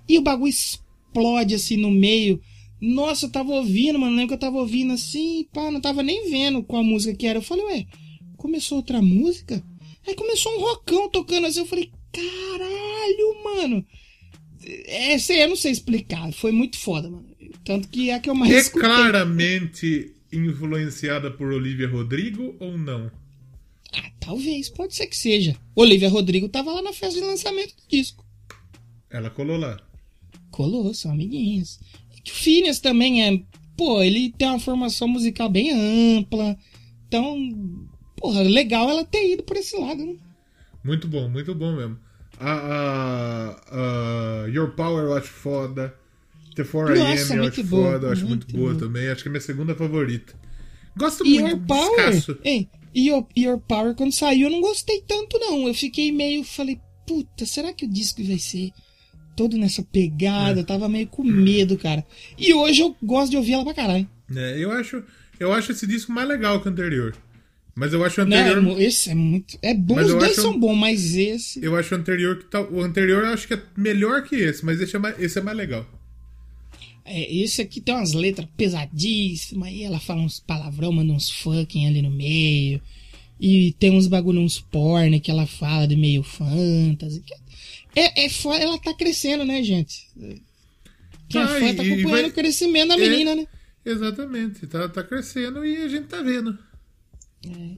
E 0.07 0.17
o 0.19 0.21
bagulho 0.21 0.49
explode 0.49 1.55
assim 1.55 1.77
no 1.77 1.89
meio. 1.89 2.41
Nossa, 2.81 3.25
eu 3.25 3.31
tava 3.31 3.53
ouvindo, 3.53 3.97
mano. 3.97 4.11
Lembro 4.15 4.27
que 4.27 4.33
eu 4.33 4.39
tava 4.39 4.57
ouvindo 4.57 4.91
assim, 4.91 5.47
pá, 5.53 5.71
não 5.71 5.79
tava 5.79 6.03
nem 6.03 6.29
vendo 6.29 6.61
qual 6.61 6.83
música 6.83 7.15
que 7.15 7.25
era. 7.25 7.39
Eu 7.39 7.43
falei, 7.43 7.63
ué, 7.65 7.85
começou 8.35 8.79
outra 8.79 9.01
música? 9.01 9.63
Aí 10.05 10.13
começou 10.13 10.53
um 10.57 10.59
rockão 10.59 11.09
tocando 11.09 11.47
assim. 11.47 11.59
Eu 11.61 11.65
falei, 11.65 11.89
caralho, 12.11 13.43
mano. 13.45 13.85
Essa 14.85 15.31
aí 15.31 15.39
eu 15.39 15.47
não 15.49 15.55
sei 15.55 15.71
explicar. 15.71 16.29
Foi 16.33 16.51
muito 16.51 16.77
foda, 16.77 17.09
mano. 17.09 17.25
Tanto 17.63 17.87
que 17.87 18.09
é 18.09 18.15
a 18.15 18.19
que 18.19 18.29
eu 18.29 18.35
mais 18.35 18.51
É 18.53 18.57
escutei. 18.59 18.89
claramente 18.89 20.11
influenciada 20.33 21.31
por 21.31 21.53
Olivia 21.53 21.87
Rodrigo 21.87 22.53
ou 22.59 22.77
não? 22.77 23.09
Ah, 23.93 24.11
talvez, 24.19 24.69
pode 24.69 24.95
ser 24.95 25.07
que 25.07 25.15
seja. 25.17 25.55
Olivia 25.75 26.09
Rodrigo 26.09 26.49
tava 26.49 26.71
lá 26.71 26.81
na 26.81 26.93
festa 26.93 27.19
de 27.19 27.25
lançamento 27.25 27.75
do 27.75 27.83
disco. 27.89 28.25
Ela 29.09 29.29
colou 29.29 29.57
lá. 29.57 29.79
Colou, 30.51 30.93
são 30.93 31.11
amiguinhos. 31.11 31.79
E 32.15 32.21
que 32.21 32.31
o 32.31 32.35
Phineas 32.35 32.79
também 32.79 33.23
é. 33.23 33.41
Pô, 33.77 34.01
ele 34.01 34.31
tem 34.37 34.47
uma 34.47 34.59
formação 34.59 35.07
musical 35.07 35.49
bem 35.49 35.71
ampla. 36.17 36.57
Então, 37.07 37.37
porra, 38.17 38.41
legal 38.41 38.89
ela 38.89 39.05
ter 39.05 39.33
ido 39.33 39.43
por 39.43 39.55
esse 39.55 39.77
lado, 39.77 40.03
né? 40.05 40.15
Muito 40.83 41.07
bom, 41.07 41.29
muito 41.29 41.53
bom 41.55 41.75
mesmo. 41.75 41.97
A, 42.39 42.51
a- 42.51 44.43
a 44.43 44.47
Your 44.47 44.71
Power 44.75 45.05
eu 45.05 45.13
acho 45.13 45.27
foda. 45.27 45.95
The 46.55 46.63
4 46.63 46.95
Nossa, 46.95 47.33
AM 47.33 47.43
eu 47.43 47.49
acho 47.49 47.63
boa, 47.63 47.91
foda, 47.93 48.07
eu 48.07 48.11
acho 48.13 48.25
muito, 48.27 48.45
muito 48.47 48.57
boa, 48.57 48.73
boa. 48.73 48.79
também. 48.87 49.07
Acho 49.09 49.21
que 49.23 49.29
é 49.29 49.31
minha 49.31 49.41
segunda 49.41 49.75
favorita. 49.75 50.33
Gosto 50.97 51.25
E 51.25 51.39
muito 51.39 51.49
Your 51.49 51.59
Power. 51.67 52.13
Hein, 52.97 53.05
Your, 53.07 53.27
Your 53.37 53.59
Power, 53.59 53.93
quando 53.95 54.11
saiu, 54.11 54.47
eu 54.47 54.51
não 54.51 54.61
gostei 54.61 55.01
tanto, 55.07 55.37
não. 55.39 55.67
Eu 55.67 55.73
fiquei 55.73 56.11
meio. 56.11 56.43
Falei, 56.43 56.79
puta, 57.05 57.45
será 57.45 57.71
que 57.73 57.85
o 57.85 57.89
disco 57.89 58.23
vai 58.23 58.39
ser 58.39 58.71
todo 59.35 59.57
nessa 59.57 59.81
É. 59.81 59.85
pegada? 59.91 60.59
Eu 60.61 60.65
tava 60.65 60.89
meio 60.89 61.07
com 61.07 61.23
medo, 61.23 61.77
cara. 61.77 62.05
E 62.37 62.53
hoje 62.53 62.81
eu 62.81 62.95
gosto 63.03 63.31
de 63.31 63.37
ouvir 63.37 63.53
ela 63.53 63.63
pra 63.63 63.73
caralho. 63.73 64.07
É, 64.35 64.57
eu, 64.57 64.71
acho, 64.71 65.03
eu 65.39 65.53
acho 65.53 65.71
esse 65.71 65.85
disco 65.87 66.11
mais 66.11 66.27
legal 66.27 66.59
que 66.61 66.67
o 66.67 66.71
anterior. 66.71 67.15
Mas 67.75 67.93
eu 67.93 68.03
acho 68.03 68.21
o 68.21 68.25
Não, 68.25 68.35
é 68.35 68.49
anterior. 68.49 68.81
esse 68.81 69.11
é 69.11 69.15
muito. 69.15 69.55
É 69.61 69.71
bom, 69.73 69.93
Mas 69.95 70.07
os 70.07 70.13
dois 70.15 70.31
acho- 70.31 70.41
são 70.41 70.59
bons, 70.59 70.75
mas 70.75 71.15
esse. 71.15 71.63
Eu 71.63 71.75
acho 71.75 71.93
o 71.93 71.97
anterior 71.99 72.39
que 72.39 72.45
tá. 72.45 72.59
O 72.59 72.81
anterior 72.81 73.23
eu 73.23 73.29
acho 73.29 73.47
que 73.47 73.53
é 73.53 73.61
melhor 73.77 74.23
que 74.23 74.35
esse, 74.35 74.65
mas 74.65 74.81
esse 74.81 74.95
é 74.95 74.99
mais, 74.99 75.19
esse 75.19 75.37
é 75.37 75.41
mais 75.43 75.55
legal. 75.55 75.85
É, 77.09 77.33
esse 77.33 77.61
aqui 77.61 77.79
tem 77.79 77.95
umas 77.95 78.13
letras 78.13 78.47
pesadíssimas, 78.57 79.71
e 79.71 79.83
ela 79.83 79.99
fala 79.99 80.21
uns 80.21 80.39
palavrão, 80.39 80.91
manda 80.91 81.13
uns 81.13 81.29
fucking 81.29 81.87
ali 81.87 82.01
no 82.01 82.11
meio. 82.11 82.81
E 83.39 83.71
tem 83.79 83.91
uns 83.91 84.07
bagulho, 84.07 84.41
uns 84.41 84.59
porn 84.59 85.19
que 85.19 85.31
ela 85.31 85.45
fala 85.45 85.87
de 85.87 85.95
meio 85.95 86.21
fantasy. 86.23 87.23
É, 87.95 88.25
é 88.25 88.29
foda, 88.29 88.63
ela 88.63 88.77
tá 88.77 88.93
crescendo, 88.93 89.45
né, 89.45 89.63
gente? 89.63 90.07
Quem 91.29 91.41
Ah, 91.41 91.45
é 91.57 91.59
fã 91.59 91.75
tá 91.75 91.83
acompanhando 91.83 92.09
vai- 92.09 92.25
o 92.25 92.33
crescimento 92.33 92.87
da 92.89 92.95
É. 92.95 93.09
menina, 93.09 93.35
né? 93.35 93.47
Exatamente. 93.85 94.67
Tá, 94.67 94.89
tá 94.89 95.03
crescendo 95.03 95.65
e 95.65 95.77
a 95.77 95.87
gente 95.87 96.07
tá 96.07 96.21
vendo. 96.21 96.57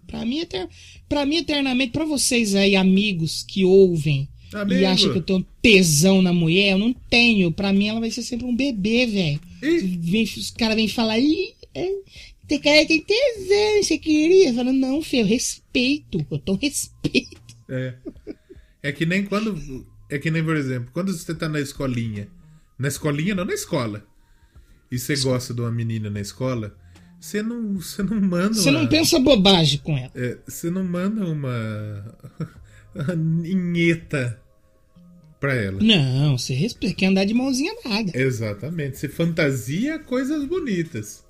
Pra 0.07 0.25
mim, 0.25 0.39
eter... 0.39 0.67
pra 1.07 1.25
mim, 1.25 1.37
eternamente, 1.37 1.91
pra 1.91 2.05
vocês 2.05 2.55
aí, 2.55 2.75
amigos 2.75 3.43
que 3.43 3.63
ouvem 3.65 4.27
Amigo. 4.53 4.79
e 4.81 4.85
acham 4.85 5.11
que 5.11 5.17
eu 5.19 5.23
tenho 5.23 5.45
tesão 5.61 6.21
na 6.21 6.33
mulher, 6.33 6.71
eu 6.71 6.77
não 6.77 6.93
tenho. 7.09 7.51
Pra 7.51 7.71
mim, 7.73 7.87
ela 7.87 7.99
vai 7.99 8.11
ser 8.11 8.23
sempre 8.23 8.45
um 8.45 8.55
bebê, 8.55 9.05
velho. 9.05 9.39
Os 10.37 10.51
caras 10.51 10.75
vêm 10.75 10.87
falar, 10.87 11.19
ih, 11.19 11.53
é, 11.75 11.89
tem 12.47 12.59
cara 12.59 12.85
que 12.85 12.87
tem 12.87 13.01
tesão, 13.03 13.83
você 13.83 13.97
queria? 13.97 14.53
Falo, 14.53 14.73
não, 14.73 15.01
filho, 15.01 15.21
eu 15.23 15.27
respeito, 15.27 16.25
eu 16.31 16.39
tô 16.39 16.55
respeito. 16.55 17.37
É. 17.69 17.93
É 18.81 18.91
que 18.91 19.05
nem 19.05 19.25
quando. 19.25 19.85
É 20.09 20.17
que 20.17 20.31
nem, 20.31 20.43
por 20.43 20.55
exemplo, 20.55 20.89
quando 20.93 21.11
você 21.13 21.35
tá 21.35 21.47
na 21.47 21.59
escolinha. 21.59 22.27
Na 22.79 22.87
escolinha, 22.87 23.35
não 23.35 23.45
na 23.45 23.53
escola. 23.53 24.03
E 24.91 24.97
você 24.97 25.15
gosta 25.17 25.53
de 25.53 25.61
uma 25.61 25.71
menina 25.71 26.09
na 26.09 26.19
escola, 26.19 26.75
você 27.19 27.43
não, 27.43 27.75
você 27.75 28.01
não 28.01 28.19
manda 28.19 28.55
Você 28.55 28.71
uma, 28.71 28.79
não 28.81 28.87
pensa 28.87 29.19
bobagem 29.19 29.79
com 29.83 29.95
ela. 29.95 30.11
é, 30.15 30.37
você 30.47 30.71
não 30.71 30.83
manda 30.83 31.23
uma. 31.27 32.17
Ninheta 33.15 34.41
pra 35.39 35.53
ela. 35.53 35.79
Não, 35.81 36.37
você 36.37 36.53
respeita, 36.53 36.95
quer 36.95 37.05
andar 37.07 37.25
de 37.25 37.33
mãozinha 37.33 37.73
dada. 37.83 38.11
Exatamente. 38.13 38.97
Você 38.97 39.07
fantasia 39.07 39.99
coisas 39.99 40.45
bonitas. 40.45 41.23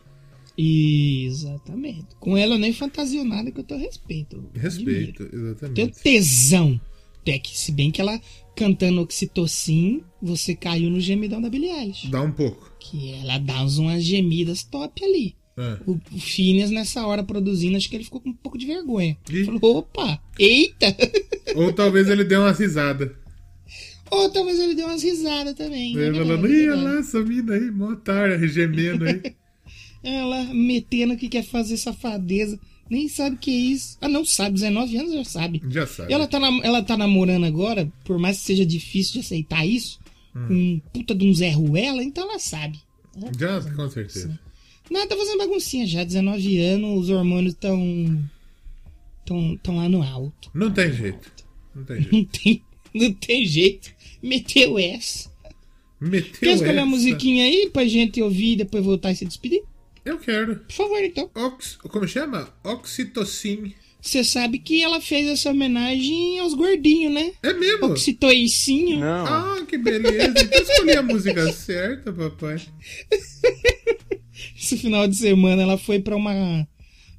Exatamente. 0.57 2.15
Com 2.19 2.36
ela 2.36 2.56
eu 2.56 2.60
nem 2.60 2.73
fantasio 2.73 3.23
nada 3.23 3.52
que 3.52 3.60
eu 3.60 3.64
tô 3.64 3.77
respeito. 3.77 4.44
Respeito, 4.53 5.23
admiro. 5.23 5.48
exatamente. 5.48 5.76
Tenho 5.76 5.91
tesão. 5.91 6.81
É 7.26 7.38
que, 7.38 7.56
se 7.56 7.72
bem 7.72 7.91
que 7.91 8.02
ela 8.02 8.19
cantando 8.56 9.02
oxitocin, 9.02 10.02
você 10.19 10.56
caiu 10.56 10.90
no 10.90 10.99
gemidão 10.99 11.40
da 11.40 11.48
Billie 11.48 11.69
Eilish. 11.69 12.10
Dá 12.10 12.23
um 12.23 12.31
pouco. 12.31 12.73
Que 12.80 13.14
ela 13.14 13.38
dá 13.38 13.61
umas 13.61 14.03
gemidas 14.03 14.64
top 14.64 15.06
ali. 15.06 15.36
É. 15.60 15.77
O, 15.86 15.99
o 16.11 16.19
Phineas, 16.19 16.72
nessa 16.72 17.06
hora 17.06 17.22
produzindo, 17.23 17.76
acho 17.76 17.90
que 17.90 17.95
ele 17.98 18.03
ficou 18.06 18.22
com 18.22 18.30
um 18.30 18.34
pouco 18.34 18.57
de 18.57 18.65
vergonha. 18.65 19.18
Ih. 19.30 19.44
Falou, 19.45 19.77
opa, 19.80 20.19
eita! 20.40 20.95
Ou 21.56 21.73
talvez 21.73 22.07
ele 22.07 22.23
dê 22.23 22.38
uma 22.38 22.52
risada. 22.53 23.14
Ou 24.10 24.30
talvez 24.30 24.57
ele 24.60 24.73
deu 24.73 24.88
umas 24.88 25.03
risadas 25.03 25.53
também. 25.56 25.91
Ele 25.91 26.11
verdade, 26.11 26.27
falando, 26.27 26.48
ih, 26.52 26.69
olha 26.69 26.81
lá 26.81 26.99
essa 26.99 27.22
mina 27.22 27.53
aí, 27.53 27.69
mó 27.72 27.90
otária, 27.91 28.48
gemendo 28.48 29.06
aí. 29.06 29.22
Ela 30.02 30.45
metendo 30.53 31.18
que 31.18 31.27
quer 31.27 31.44
fazer 31.44 31.76
safadeza. 31.77 32.57
Nem 32.90 33.07
sabe 33.07 33.36
o 33.36 33.40
que 33.40 33.52
é 33.52 33.53
isso. 33.73 33.98
Ah, 34.02 34.07
não 34.07 34.23
sabe, 34.26 34.56
19 34.56 34.98
anos 34.98 35.14
já 35.14 35.23
sabe. 35.26 35.61
Já 35.69 35.86
sabe. 35.86 36.11
Ela 36.11 36.26
tá, 36.26 36.40
nam- 36.40 36.61
ela 36.64 36.81
tá 36.81 36.98
namorando 36.98 37.44
agora, 37.45 37.91
por 38.06 38.18
mais 38.18 38.38
que 38.40 38.45
seja 38.45 38.65
difícil 38.65 39.14
de 39.14 39.19
aceitar 39.19 39.64
isso, 39.68 39.99
Hum. 40.36 40.48
com 40.48 40.53
um 40.53 40.81
puta 40.94 41.14
de 41.14 41.27
um 41.27 41.34
Zé 41.34 41.49
Ruela, 41.52 42.02
então 42.03 42.23
ela 42.30 42.40
sabe. 42.40 42.80
Já, 43.38 43.60
com 43.76 43.90
certeza. 43.90 44.40
Não, 44.90 45.07
tá 45.07 45.16
fazendo 45.16 45.38
baguncinha 45.38 45.86
já, 45.86 46.03
19 46.03 46.60
anos, 46.60 47.03
os 47.03 47.10
hormônios 47.10 47.53
tão. 47.60 48.24
tão, 49.26 49.57
tão 49.57 49.78
lá 49.78 49.88
no 49.88 50.02
alto. 50.03 50.49
Não 50.53 50.72
tem 50.72 50.91
jeito. 50.91 51.32
Não 51.76 51.84
tem 51.84 52.02
jeito. 52.02 52.11
Não 52.14 52.26
tem, 52.26 52.64
não 52.94 53.14
tem 53.14 53.45
jeito. 53.45 53.91
Meteu 54.22 54.80
essa. 54.80 55.30
Meteu 56.02 56.40
Quer 56.40 56.53
escolher 56.53 56.72
a 56.72 56.82
essa. 56.82 56.86
musiquinha 56.86 57.44
aí 57.45 57.70
pra 57.72 57.86
gente 57.86 58.22
ouvir 58.22 58.53
e 58.53 58.56
depois 58.57 58.84
voltar 58.84 59.11
e 59.11 59.16
se 59.16 59.26
despedir? 59.26 59.61
Eu 60.06 60.18
quero. 60.18 60.56
Por 60.56 60.72
favor, 60.74 61.03
então. 61.03 61.30
Ox... 61.36 61.76
Como 61.78 62.07
chama? 62.07 62.52
Oxitocin. 62.64 63.74
Você 64.02 64.24
sabe 64.24 64.60
que 64.60 64.82
ela 64.82 65.02
fez 65.02 65.28
essa 65.28 65.52
homenagem 65.52 66.40
aos 66.40 66.53
gordinhos, 66.53 67.14
né? 67.14 67.34
É 67.44 67.52
mesmo? 67.52 67.88
Oxitoicinho. 67.88 69.03
Ah, 69.03 69.61
que 69.68 69.78
beleza. 69.78 70.34
Então 70.40 70.61
escolhi 70.61 70.94
a 70.95 71.03
música 71.03 71.52
certa, 71.52 72.11
papai. 72.14 72.61
Esse 74.60 74.77
final 74.77 75.07
de 75.07 75.15
semana 75.15 75.61
ela 75.61 75.77
foi 75.77 75.99
pra 75.99 76.15
uma 76.15 76.68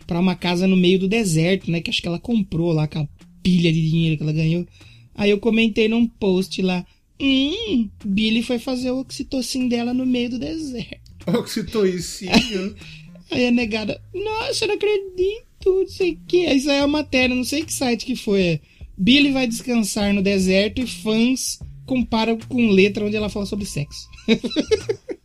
para 0.06 0.18
uma 0.18 0.34
casa 0.34 0.66
no 0.66 0.76
meio 0.76 0.98
do 0.98 1.08
deserto, 1.08 1.70
né? 1.70 1.80
Que 1.80 1.88
acho 1.88 2.02
que 2.02 2.08
ela 2.08 2.18
comprou 2.18 2.72
lá 2.72 2.88
com 2.88 2.98
a 2.98 3.08
pilha 3.42 3.72
de 3.72 3.88
dinheiro 3.88 4.16
que 4.16 4.22
ela 4.22 4.32
ganhou. 4.32 4.66
Aí 5.14 5.30
eu 5.30 5.38
comentei 5.38 5.88
num 5.88 6.06
post 6.06 6.60
lá. 6.60 6.84
Hum, 7.20 7.88
Billy 8.04 8.42
foi 8.42 8.58
fazer 8.58 8.90
o 8.90 9.00
oxitocin 9.00 9.68
dela 9.68 9.94
no 9.94 10.04
meio 10.04 10.30
do 10.30 10.38
deserto. 10.38 11.10
Oxitoicinho. 11.26 12.74
Aí 13.30 13.46
a 13.46 13.50
negada, 13.52 14.02
nossa, 14.12 14.64
eu 14.64 14.68
não 14.68 14.74
acredito, 14.74 15.44
não 15.66 15.86
sei 15.86 16.12
o 16.12 16.18
que. 16.26 16.46
Aí 16.46 16.60
saiu 16.60 16.84
a 16.84 16.88
matéria, 16.88 17.36
não 17.36 17.44
sei 17.44 17.64
que 17.64 17.72
site 17.72 18.04
que 18.04 18.16
foi. 18.16 18.42
é, 18.42 18.60
Billy 18.98 19.30
vai 19.30 19.46
descansar 19.46 20.12
no 20.12 20.22
deserto 20.22 20.80
e 20.80 20.86
fãs 20.86 21.60
comparam 21.86 22.36
com 22.48 22.68
letra 22.68 23.04
onde 23.04 23.16
ela 23.16 23.28
fala 23.28 23.46
sobre 23.46 23.64
sexo. 23.66 24.08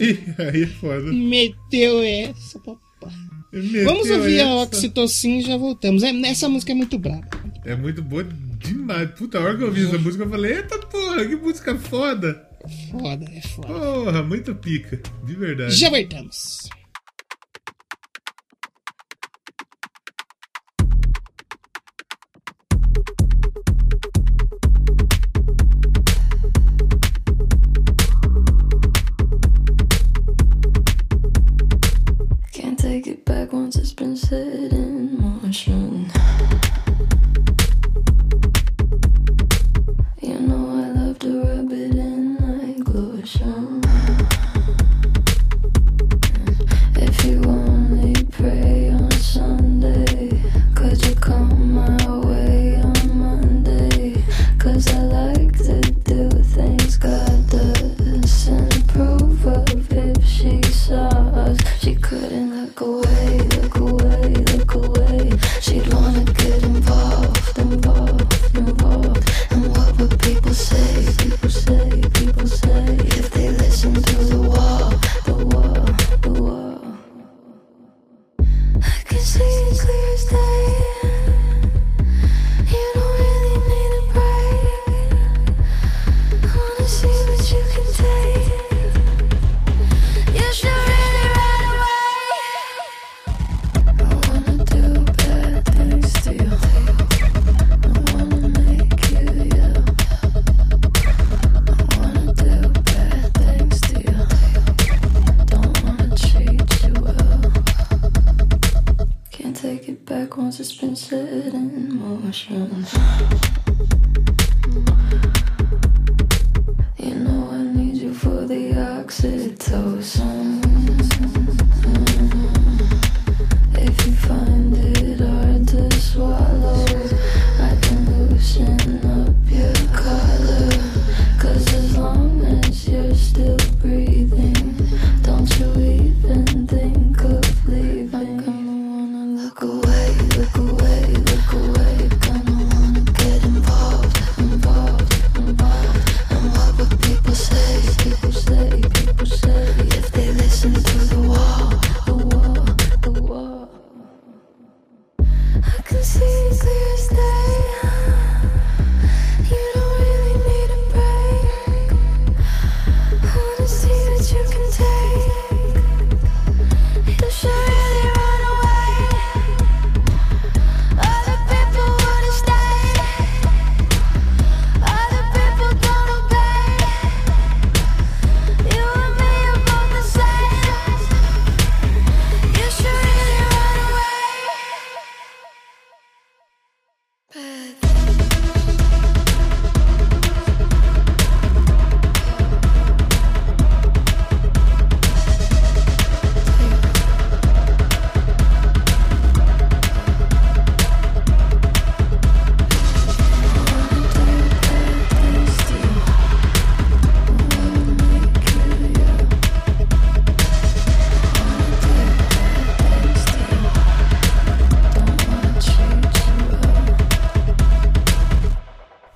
Ih, 0.00 0.18
aí 0.38 0.62
é 0.62 0.66
foda. 0.66 1.12
Meteu 1.12 2.02
essa, 2.02 2.58
papai. 2.58 3.14
Meteu 3.52 3.84
Vamos 3.84 4.10
ouvir 4.10 4.40
a 4.40 4.44
essa. 4.44 4.54
Oxitocin 4.62 5.38
e 5.38 5.42
já 5.42 5.56
voltamos. 5.56 6.02
É, 6.02 6.10
essa 6.26 6.48
música 6.48 6.72
é 6.72 6.74
muito 6.74 6.98
brava. 6.98 7.28
É 7.64 7.76
muito 7.76 8.02
boa 8.02 8.24
demais. 8.24 9.10
Puta, 9.10 9.38
a 9.38 9.42
hora 9.42 9.56
que 9.56 9.62
eu 9.62 9.68
ouvi 9.68 9.86
essa 9.86 9.98
música, 9.98 10.24
eu 10.24 10.30
falei, 10.30 10.56
eita 10.56 10.78
porra, 10.78 11.24
que 11.24 11.36
música 11.36 11.74
foda. 11.76 12.48
Foda, 12.90 13.24
é 13.32 13.40
foda. 13.42 13.68
Porra, 13.68 14.22
muito 14.22 14.54
pica. 14.54 15.00
De 15.24 15.34
verdade. 15.34 15.74
Já 15.74 15.90
voltamos. 15.90 16.68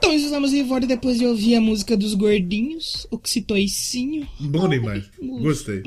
Então 0.09 0.17
estamos 0.19 0.53
de 0.53 0.63
volta 0.63 0.87
depois 0.87 1.19
de 1.19 1.27
ouvir 1.27 1.55
a 1.57 1.61
música 1.61 1.95
dos 1.95 2.15
gordinhos, 2.15 3.07
Oxitoicinho. 3.11 4.27
Bom 4.41 4.67
demais. 4.67 5.05
Gostei. 5.21 5.83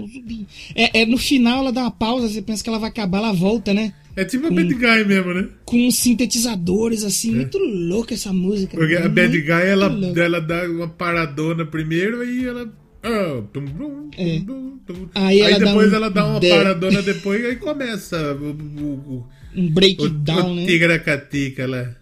É, 0.76 1.02
é, 1.02 1.06
no 1.08 1.18
final 1.18 1.62
ela 1.62 1.72
dá 1.72 1.82
uma 1.82 1.92
pausa, 1.92 2.30
você 2.30 2.40
pensa 2.40 2.64
que 2.64 2.70
ela 2.70 2.78
vai 2.78 2.90
acabar, 2.92 3.18
ela 3.18 3.34
volta, 3.34 3.74
né? 3.74 3.92
É 4.16 4.24
tipo 4.24 4.46
a 4.46 4.52
Bad 4.52 4.72
Guy 4.72 5.06
mesmo, 5.06 5.34
né? 5.34 5.50
Com 5.66 5.90
sintetizadores, 5.90 7.04
assim, 7.04 7.32
muito 7.32 7.58
louca 7.58 8.14
essa 8.14 8.32
música. 8.32 8.76
É. 8.76 8.80
Porque 8.80 8.96
a 8.96 9.10
Bad 9.10 9.42
Guy, 9.42 9.50
ela, 9.50 9.88
louca. 9.88 10.22
ela 10.22 10.40
dá 10.40 10.70
uma 10.70 10.88
paradona 10.88 11.66
primeiro, 11.66 12.22
aí 12.22 12.46
ela. 12.46 12.72
ah, 13.02 13.42
tum, 13.52 13.66
tum, 13.66 14.10
É. 14.16 14.40
tum. 14.86 15.10
Aí 15.16 15.42
Aí, 15.42 15.52
ela 15.54 15.60
dá 15.60 15.66
depois 15.66 15.92
um 15.92 15.96
ela 15.96 16.10
dá 16.12 16.28
uma 16.28 16.40
paradona 16.40 17.02
depois, 17.02 17.44
aí 17.44 17.56
começa 17.56 18.34
o, 18.36 18.52
o, 18.52 19.28
Um 19.56 19.64
o, 19.64 19.68
o, 19.68 19.72
breakdown, 19.72 20.52
o 20.52 20.56
né? 20.58 20.66
tigracatica 20.68 21.66
lá. 21.66 21.96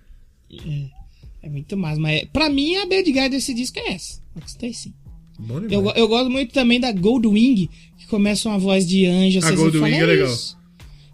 É 0.51 0.98
muito 1.47 1.77
massa, 1.77 1.99
mas 2.01 2.21
é- 2.21 2.25
pra 2.25 2.49
mim 2.49 2.75
a 2.75 2.85
Bad 2.85 3.09
Guy 3.11 3.29
desse 3.29 3.53
disco 3.53 3.79
é 3.79 3.93
essa. 3.93 4.19
Oxitoicinho. 4.35 4.95
Bom 5.39 5.59
Eu, 5.59 5.67
demais. 5.69 5.97
eu 5.97 6.07
gosto 6.09 6.29
muito 6.29 6.51
também 6.51 6.79
da 6.81 6.91
Goldwing, 6.91 7.69
que 7.97 8.07
começa 8.07 8.49
uma 8.49 8.57
voz 8.57 8.85
de 8.85 9.05
anjo. 9.05 9.39
A 9.39 9.45
assim, 9.47 9.55
Goldwing 9.55 9.93
é 9.93 10.05
legal. 10.05 10.27
isso. 10.27 10.57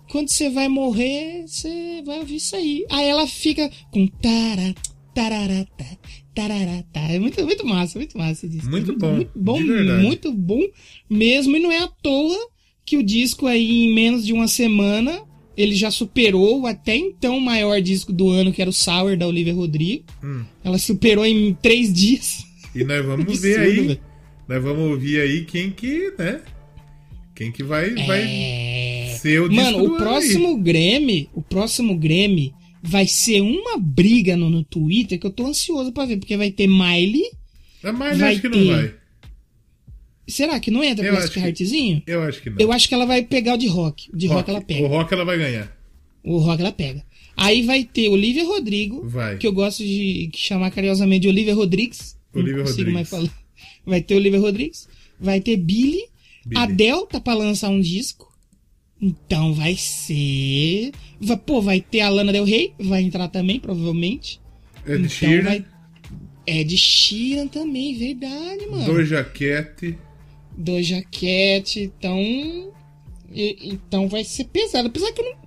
quando 0.10 0.30
você 0.30 0.50
vai 0.50 0.68
morrer, 0.70 1.44
você 1.46 2.02
vai 2.06 2.20
ouvir 2.20 2.38
isso 2.38 2.56
aí. 2.56 2.86
Aí 2.90 3.06
ela 3.06 3.28
fica 3.28 3.70
com 3.92 4.08
tara, 4.08 4.74
tararata, 5.14 5.86
tararata. 6.34 7.00
É 7.10 7.20
muito, 7.20 7.44
muito 7.46 7.66
massa, 7.66 8.00
muito 8.00 8.18
massa 8.18 8.46
esse 8.46 8.50
disco. 8.50 8.70
Muito 8.72 8.92
É 8.92 8.96
bom, 8.96 9.14
Muito 9.16 9.32
bom, 9.36 9.58
de 9.58 9.64
verdade. 9.68 10.04
muito 10.04 10.32
bom 10.34 10.62
mesmo. 11.10 11.56
E 11.56 11.60
não 11.60 11.72
é 11.72 11.80
à 11.84 11.88
toa 11.88 12.38
que 12.86 12.98
o 12.98 13.04
disco 13.04 13.46
aí, 13.46 13.84
em 13.86 13.94
menos 13.94 14.26
de 14.26 14.32
uma 14.34 14.48
semana, 14.48 15.22
ele 15.58 15.76
já 15.76 15.90
superou 15.92 16.62
o 16.62 16.68
até 16.68 16.96
então 16.96 17.40
maior 17.40 17.82
disco 17.82 18.12
do 18.14 18.30
ano, 18.30 18.52
que 18.52 18.62
era 18.62 18.70
o 18.70 18.74
Sour, 18.74 19.18
da 19.18 19.28
Olivia 19.28 19.54
Rodrigo. 19.54 20.04
Hum. 20.24 20.44
Ela 20.64 20.78
superou 20.78 21.26
em 21.26 21.54
três 21.54 21.94
dias. 21.94 22.44
E 22.74 22.84
nós 22.84 23.04
vamos 23.06 23.22
Absurdo, 23.26 23.42
ver 23.42 23.60
aí. 23.60 23.76
velho. 23.88 24.00
Nós 24.48 24.64
vamos 24.64 24.92
ouvir 24.92 25.20
aí 25.22 25.46
quem 25.46 25.72
que, 25.72 26.14
né? 26.20 26.42
Quem 27.36 27.52
que 27.52 27.64
vai, 27.64 27.94
vai 28.06 28.22
É... 28.22 29.18
ser 29.20 29.42
o 29.42 29.50
disco 29.50 29.64
Mano, 29.64 29.78
do 29.80 29.84
o 29.84 29.88
ano 29.88 29.98
próximo 29.98 30.58
Grammy, 30.58 31.30
o 31.34 31.42
próximo 31.42 31.98
Grammy 31.98 32.54
vai 32.82 33.08
ser 33.08 33.42
uma 33.42 33.78
briga 33.78 34.38
no, 34.38 34.50
no 34.50 34.64
Twitter 34.64 35.20
que 35.20 35.26
eu 35.26 35.32
tô 35.32 35.48
ansioso 35.48 35.92
pra 35.92 36.06
ver, 36.06 36.18
porque 36.18 36.38
vai 36.38 36.52
ter 36.52 36.68
Miley. 36.68 37.24
aí. 37.84 37.92
Mas 37.92 38.20
vai 38.20 38.32
acho 38.34 38.42
que 38.42 38.48
não 38.50 38.58
ter. 38.60 38.72
vai. 38.72 38.94
Será 40.28 40.60
que 40.60 40.72
não 40.72 40.84
entra 40.84 41.06
Eu 41.06 41.14
esse 41.16 41.38
Heartzinho? 41.40 42.02
Eu 42.08 42.22
acho 42.24 42.42
que 42.42 42.50
não. 42.50 42.58
Eu 42.60 42.72
acho 42.72 42.88
que 42.88 42.94
ela 42.96 43.06
vai 43.06 43.22
pegar 43.24 43.54
o 43.54 43.58
de 43.58 43.68
rock. 43.68 44.10
O 44.14 44.18
de 44.18 44.28
rock, 44.28 44.50
ela 44.50 44.60
O 44.60 44.64
pega. 44.64 44.88
rock 44.88 45.14
ela 45.14 45.26
vai 45.26 45.38
ganhar. 45.38 45.78
O 46.24 46.38
rock 46.40 46.62
ela 46.62 46.72
pega. 46.72 47.04
Aí 47.38 47.62
vai 47.64 47.84
ter 47.84 48.10
Olivia 48.10 48.44
Rodrigo, 48.46 49.08
Vai. 49.08 49.38
que 49.38 49.46
eu 49.46 49.52
gosto 49.54 49.84
de 49.84 50.32
chamar 50.34 50.72
carinhosamente 50.72 51.22
de 51.22 51.28
Olivia 51.28 51.54
Rodrigues. 51.54 52.18
Olivia 52.34 52.54
não 52.58 52.62
consigo 52.64 52.90
Rodrigues. 52.90 52.94
mais 52.94 53.10
falar. 53.10 53.46
Vai 53.86 54.02
ter 54.02 54.16
Olivia 54.16 54.40
Rodrigues. 54.40 54.88
Vai 55.20 55.40
ter 55.42 55.58
Billy. 55.58 56.00
Billie. 56.46 56.64
Adele 56.64 57.06
tá 57.10 57.20
pra 57.20 57.34
lançar 57.34 57.70
um 57.70 57.80
disco. 57.80 58.34
Então 59.02 59.54
vai 59.54 59.76
ser. 59.76 60.92
Vai, 61.20 61.38
pô, 61.38 61.62
vai 61.62 61.82
ter 61.82 62.00
a 62.02 62.10
Lana 62.10 62.32
Del 62.32 62.46
Rey. 62.46 62.74
Vai 62.80 63.04
entrar 63.04 63.28
também, 63.28 63.60
provavelmente. 63.60 64.40
É 64.86 64.92
de 64.98 64.98
então 65.06 65.10
Sheeran, 65.10 65.44
vai. 65.44 65.66
É 66.48 66.64
de 66.64 66.78
Sheeran 66.78 67.48
também, 67.48 67.96
verdade, 67.98 68.66
mano. 68.68 68.86
Doja 68.86 69.24
Cat. 69.24 69.98
Doja 70.58 71.02
Cat, 71.04 71.80
então. 71.80 72.20
e- 73.32 73.58
Então 73.74 74.08
vai 74.08 74.24
ser 74.24 74.46
pesado. 74.46 74.88
Apesar 74.88 75.12
que 75.12 75.22
eu 75.22 75.26
não. 75.26 75.46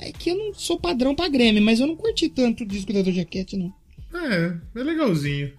É 0.00 0.12
que 0.12 0.30
eu 0.30 0.36
não 0.36 0.52
sou 0.54 0.78
padrão 0.78 1.14
pra 1.14 1.28
Grammy, 1.28 1.60
mas 1.60 1.80
eu 1.80 1.86
não 1.86 1.96
curti 1.96 2.28
tanto 2.28 2.64
o 2.64 2.66
disco 2.66 2.92
da 2.92 3.02
Doja 3.02 3.24
Cat, 3.24 3.56
não. 3.56 3.72
É, 4.14 4.56
é 4.78 4.82
legalzinho. 4.82 5.52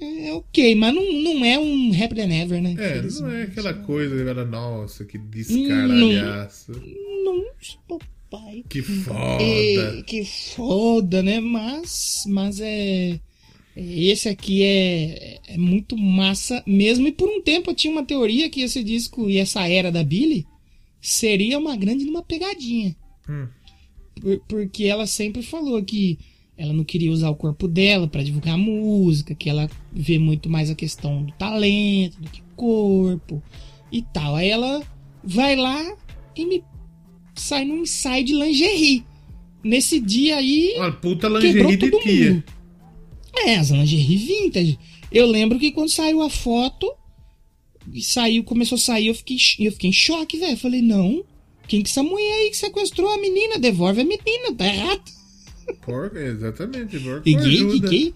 É 0.00 0.32
ok, 0.32 0.74
mas 0.74 0.94
não, 0.94 1.12
não 1.22 1.44
é 1.44 1.58
um 1.58 1.90
Rap 1.90 2.14
Than 2.14 2.30
Ever, 2.32 2.60
né? 2.60 2.74
É, 2.78 3.02
não 3.02 3.30
é 3.30 3.42
aquela 3.44 3.72
coisa, 3.72 4.14
ela, 4.20 4.44
nossa, 4.44 5.04
que 5.04 5.16
descaralhaço. 5.18 6.72
Nossa, 6.72 7.78
papai. 7.88 8.64
Que 8.68 8.80
É, 8.80 8.82
foda. 8.82 10.02
que 10.06 10.24
foda, 10.24 11.22
né? 11.22 11.40
Mas, 11.40 12.24
mas 12.26 12.60
é. 12.60 13.18
Esse 13.76 14.28
aqui 14.30 14.62
é, 14.62 15.38
é 15.48 15.56
muito 15.58 15.96
massa 15.98 16.62
mesmo. 16.66 17.06
E 17.06 17.12
por 17.12 17.28
um 17.28 17.42
tempo 17.42 17.70
eu 17.70 17.74
tinha 17.74 17.92
uma 17.92 18.04
teoria 18.04 18.48
que 18.48 18.62
esse 18.62 18.82
disco 18.82 19.28
e 19.28 19.36
essa 19.36 19.68
era 19.68 19.92
da 19.92 20.02
Billy 20.02 20.46
seria 21.00 21.58
uma 21.58 21.76
grande 21.76 22.04
numa 22.04 22.22
pegadinha. 22.22 22.96
Hum. 23.28 23.46
Por- 24.20 24.40
porque 24.48 24.84
ela 24.84 25.06
sempre 25.06 25.42
falou 25.42 25.82
que 25.84 26.18
ela 26.56 26.72
não 26.72 26.84
queria 26.84 27.12
usar 27.12 27.28
o 27.28 27.36
corpo 27.36 27.68
dela 27.68 28.08
pra 28.08 28.22
divulgar 28.22 28.54
a 28.54 28.58
música, 28.58 29.34
que 29.34 29.50
ela 29.50 29.68
vê 29.92 30.18
muito 30.18 30.48
mais 30.48 30.70
a 30.70 30.74
questão 30.74 31.22
do 31.22 31.32
talento 31.34 32.18
do 32.18 32.30
que 32.30 32.40
corpo 32.56 33.42
e 33.92 34.00
tal. 34.00 34.34
Aí 34.36 34.48
ela 34.48 34.82
vai 35.22 35.54
lá 35.54 35.96
e 36.34 36.46
me 36.46 36.64
sai 37.34 37.66
num 37.66 37.82
ensaio 37.82 38.24
de 38.24 38.32
lingerie. 38.34 39.04
Nesse 39.62 40.00
dia 40.00 40.36
aí, 40.36 40.74
Uma 40.78 40.92
puta 40.92 41.28
lingerie 41.28 41.76
de 41.76 41.90
tia. 41.90 42.32
mundo. 42.32 42.44
É, 43.36 43.56
as 43.56 43.70
lingerie 43.70 44.16
vintage. 44.16 44.78
Eu 45.10 45.26
lembro 45.26 45.58
que 45.58 45.72
quando 45.72 45.90
saiu 45.90 46.22
a 46.22 46.30
foto, 46.30 46.92
e 47.92 48.02
saiu, 48.02 48.42
começou 48.44 48.76
a 48.76 48.80
sair, 48.80 49.08
eu 49.08 49.14
fiquei, 49.14 49.36
eu 49.60 49.72
fiquei 49.72 49.90
em 49.90 49.92
choque, 49.92 50.38
velho. 50.38 50.56
Falei, 50.56 50.82
não, 50.82 51.24
quem 51.68 51.82
que 51.82 51.90
essa 51.90 52.02
mulher 52.02 52.34
aí 52.34 52.50
que 52.50 52.56
sequestrou 52.56 53.08
a 53.08 53.18
menina? 53.18 53.58
Devolve 53.58 54.00
a 54.00 54.04
menina, 54.04 54.54
tá 54.56 54.66
errado. 54.66 55.02
Porca, 55.84 56.20
exatamente. 56.20 56.98
Porca 56.98 57.28
ajuda. 57.38 57.88
fiquei. 57.88 58.14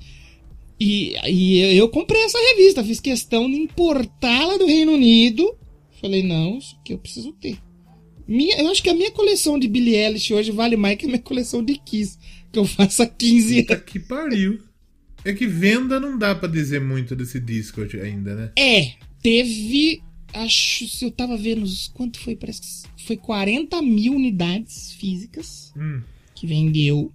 E, 0.78 1.14
e 1.28 1.76
eu 1.76 1.88
comprei 1.88 2.22
essa 2.22 2.38
revista, 2.38 2.82
fiz 2.82 3.00
questão 3.00 3.50
de 3.50 3.56
importá-la 3.56 4.56
do 4.56 4.66
Reino 4.66 4.92
Unido. 4.92 5.54
Falei, 6.00 6.22
não, 6.22 6.58
isso 6.58 6.76
aqui 6.80 6.94
eu 6.94 6.98
preciso 6.98 7.32
ter. 7.32 7.58
Minha, 8.26 8.60
eu 8.60 8.68
acho 8.68 8.82
que 8.82 8.88
a 8.88 8.94
minha 8.94 9.10
coleção 9.10 9.58
de 9.58 9.68
Billie 9.68 9.96
Eilish 9.96 10.32
hoje 10.32 10.52
vale 10.52 10.76
mais 10.76 10.96
que 10.96 11.04
a 11.04 11.08
minha 11.08 11.20
coleção 11.20 11.62
de 11.62 11.74
Kiss, 11.76 12.16
que 12.50 12.58
eu 12.58 12.64
faço 12.64 13.02
há 13.02 13.06
15 13.06 13.54
anos. 13.54 13.66
Puta 13.66 13.80
que 13.80 13.98
pariu. 13.98 14.69
É 15.24 15.32
que 15.32 15.46
venda 15.46 16.00
não 16.00 16.16
dá 16.18 16.34
pra 16.34 16.48
dizer 16.48 16.80
muito 16.80 17.14
desse 17.14 17.38
disco 17.40 17.82
ainda, 18.02 18.34
né? 18.34 18.52
É, 18.56 18.92
teve. 19.22 20.02
Acho 20.32 20.86
se 20.88 21.04
eu 21.04 21.10
tava 21.10 21.36
vendo. 21.36 21.64
Quanto 21.92 22.18
foi? 22.20 22.36
Parece 22.36 22.60
que 22.96 23.04
foi 23.06 23.16
40 23.16 23.82
mil 23.82 24.14
unidades 24.14 24.92
físicas 24.92 25.72
Hum. 25.76 26.00
que 26.34 26.46
vendeu. 26.46 27.12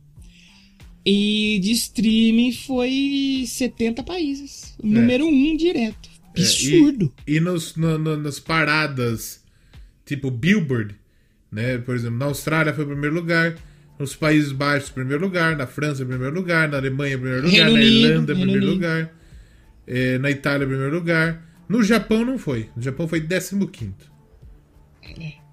E 1.06 1.60
de 1.62 1.72
streaming 1.72 2.52
foi 2.52 3.46
70 3.48 4.04
países. 4.04 4.76
Número 4.84 5.26
1 5.26 5.30
um 5.54 5.56
direto. 5.58 6.10
É, 6.36 6.40
e- 6.40 6.44
Absurdo. 6.44 7.14
E, 7.28 7.40
nos, 7.40 7.76
no- 7.76 7.98
no- 7.98 8.18
nas 8.18 8.40
paradas, 8.40 9.42
tipo 10.06 10.30
Billboard, 10.32 10.96
né? 11.52 11.78
Por 11.78 11.96
exemplo, 11.96 12.18
na 12.18 12.26
Austrália 12.26 12.74
foi 12.74 12.84
o 12.84 12.88
primeiro 12.88 13.16
lugar, 13.16 13.56
nos 13.98 14.16
Países 14.16 14.52
Baixos, 14.52 14.90
primeiro 14.90 15.24
lugar, 15.24 15.56
na 15.56 15.66
França, 15.66 16.06
primeiro 16.06 16.36
lugar, 16.36 16.68
na 16.68 16.78
Alemanha, 16.78 17.18
primeiro 17.18 17.46
lugar, 17.46 17.66
Reino 17.66 17.74
na 17.74 17.82
Irlanda, 17.84 18.34
Reino 18.34 18.52
primeiro 18.52 18.74
lugar, 18.74 19.14
é, 19.88 20.18
na 20.18 20.32
Itália, 20.32 20.68
primeiro 20.68 20.96
lugar. 20.96 21.42
No 21.68 21.82
Japão 21.82 22.24
não 22.26 22.38
foi. 22.38 22.70
No 22.76 22.82
Japão 22.82 23.08
foi 23.08 23.22
15. 23.22 23.96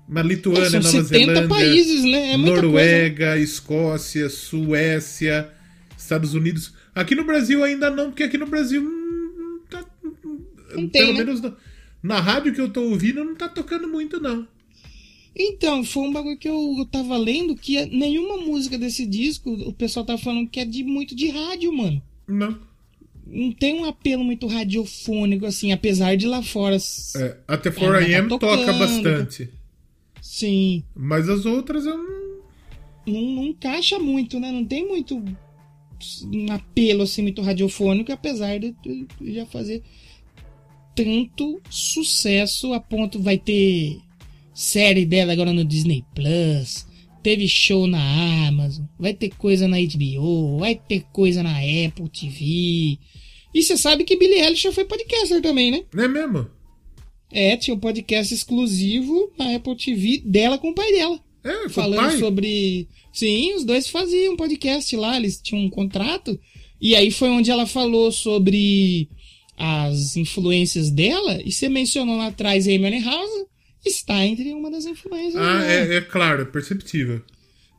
Na 0.08 0.22
Lituânia, 0.22 0.66
É, 0.66 0.70
São 0.70 0.80
Nova 0.80 1.04
70 1.04 1.24
Zelândia, 1.24 1.48
países, 1.48 2.04
né? 2.04 2.32
É 2.32 2.36
muita 2.36 2.52
coisa. 2.60 2.66
Noruega, 2.66 3.38
Escócia, 3.38 4.28
Suécia, 4.28 5.48
Estados 5.96 6.34
Unidos. 6.34 6.74
Aqui 6.94 7.14
no 7.14 7.24
Brasil 7.24 7.62
ainda 7.64 7.90
não, 7.90 8.10
porque 8.10 8.24
aqui 8.24 8.36
no 8.36 8.46
Brasil 8.46 8.82
hum, 8.82 9.60
tá, 9.70 9.84
Não 10.74 10.88
tem, 10.88 10.90
pelo 10.90 11.12
né? 11.12 11.24
menos 11.24 11.40
na, 11.40 11.52
na 12.02 12.20
rádio 12.20 12.52
que 12.52 12.60
eu 12.60 12.68
tô 12.68 12.82
ouvindo 12.82 13.24
não 13.24 13.34
tá 13.34 13.48
tocando 13.48 13.88
muito 13.88 14.20
não. 14.20 14.46
Então, 15.34 15.82
foi 15.82 16.02
um 16.02 16.12
bagulho 16.12 16.36
que 16.36 16.48
eu, 16.48 16.74
eu 16.78 16.84
tava 16.84 17.16
lendo 17.16 17.54
que 17.56 17.76
é- 17.76 17.86
nenhuma 17.86 18.36
música 18.36 18.76
desse 18.76 19.06
disco, 19.06 19.50
o 19.50 19.72
pessoal 19.72 20.04
tava 20.04 20.18
falando 20.18 20.48
que 20.48 20.60
é 20.60 20.64
de 20.64 20.84
muito 20.84 21.14
de 21.14 21.28
rádio, 21.30 21.72
mano. 21.72 22.02
Não. 22.28 22.58
Não 23.26 23.50
tem 23.52 23.74
um 23.74 23.84
apelo 23.84 24.22
muito 24.22 24.46
radiofônico, 24.46 25.46
assim, 25.46 25.72
apesar 25.72 26.16
de 26.16 26.26
lá 26.26 26.42
fora. 26.42 26.76
É, 27.16 27.36
até 27.48 27.70
Ela 27.70 28.00
4AM 28.00 28.28
tá 28.28 28.38
toca 28.38 28.72
bastante. 28.74 29.48
Sim. 30.20 30.82
Mas 30.94 31.28
as 31.28 31.46
outras 31.46 31.86
eu 31.86 31.96
não. 31.96 32.22
Não, 33.06 33.20
não 33.20 33.44
encaixa 33.44 33.98
muito, 33.98 34.38
né? 34.38 34.52
Não 34.52 34.64
tem 34.64 34.86
muito 34.86 35.16
um 35.16 36.52
apelo 36.52 37.02
assim 37.02 37.22
muito 37.22 37.42
radiofônico, 37.42 38.12
apesar 38.12 38.58
de, 38.58 38.74
de 38.82 39.34
já 39.34 39.46
fazer 39.46 39.82
tanto 40.94 41.60
sucesso 41.70 42.72
a 42.74 42.80
ponto 42.80 43.20
vai 43.20 43.38
ter 43.38 43.98
série 44.54 45.04
dela 45.04 45.32
agora 45.32 45.52
no 45.52 45.64
Disney 45.64 46.04
Plus, 46.14 46.86
teve 47.22 47.46
show 47.48 47.86
na 47.86 48.46
Amazon, 48.48 48.84
vai 48.98 49.14
ter 49.14 49.30
coisa 49.36 49.66
na 49.68 49.76
HBO, 49.78 50.58
vai 50.58 50.74
ter 50.74 51.04
coisa 51.12 51.42
na 51.42 51.56
Apple 51.58 52.08
TV. 52.08 52.98
E 53.54 53.62
você 53.62 53.76
sabe 53.76 54.04
que 54.04 54.16
Billie 54.16 54.40
Eilish 54.40 54.62
já 54.62 54.72
foi 54.72 54.84
podcaster 54.84 55.40
também, 55.42 55.70
né? 55.70 55.82
Não 55.94 56.04
é 56.04 56.08
mesmo? 56.08 56.46
É, 57.30 57.56
tinha 57.56 57.74
um 57.74 57.78
podcast 57.80 58.32
exclusivo 58.34 59.30
na 59.38 59.54
Apple 59.56 59.76
TV 59.76 60.22
dela 60.24 60.58
com 60.58 60.70
o 60.70 60.74
pai 60.74 60.92
dela 60.92 61.18
É, 61.44 61.68
falando 61.68 61.98
pai. 62.00 62.18
sobre. 62.18 62.88
Sim, 63.12 63.54
os 63.54 63.64
dois 63.64 63.88
faziam 63.88 64.36
podcast 64.36 64.94
lá, 64.96 65.16
eles 65.16 65.40
tinham 65.40 65.64
um 65.64 65.70
contrato. 65.70 66.38
E 66.80 66.94
aí 66.96 67.10
foi 67.10 67.28
onde 67.30 67.50
ela 67.50 67.66
falou 67.66 68.10
sobre 68.10 69.08
as 69.56 70.16
influências 70.16 70.90
dela. 70.90 71.40
E 71.44 71.52
você 71.52 71.68
mencionou 71.68 72.16
lá 72.16 72.26
atrás 72.28 72.66
Amy 72.66 73.00
House. 73.00 73.46
Está 73.84 74.24
entre 74.24 74.52
uma 74.54 74.70
das 74.70 74.84
influências. 74.86 75.36
Ah, 75.42 75.64
é, 75.64 75.96
é 75.96 76.00
claro, 76.00 76.42
é 76.42 76.44
perceptível. 76.44 77.20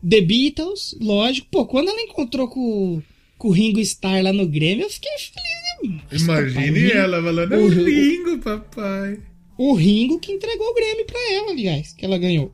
The 0.07 0.21
Beatles, 0.21 0.95
lógico. 0.99 1.47
Pô, 1.49 1.65
quando 1.65 1.89
ela 1.89 2.01
encontrou 2.01 2.47
com, 2.49 3.01
com 3.37 3.47
o 3.47 3.51
Ringo 3.51 3.79
Starr 3.79 4.21
lá 4.21 4.33
no 4.33 4.45
Grêmio, 4.47 4.83
eu 4.85 4.89
fiquei 4.89 5.11
feliz. 5.17 6.23
papai. 6.23 6.43
O 6.43 6.49
Imagine 6.49 6.79
Ringo- 6.79 6.93
ela 6.93 7.23
falando, 7.23 7.53
é 7.53 7.57
o 7.57 7.67
Ringo- 7.67 8.39
papai. 8.39 9.19
O 9.57 9.73
Ringo 9.73 10.19
que 10.19 10.31
entregou 10.33 10.67
o 10.67 10.73
Grêmio 10.73 11.05
pra 11.05 11.31
ela, 11.33 11.51
aliás, 11.51 11.93
que 11.93 12.03
ela 12.03 12.17
ganhou. 12.17 12.51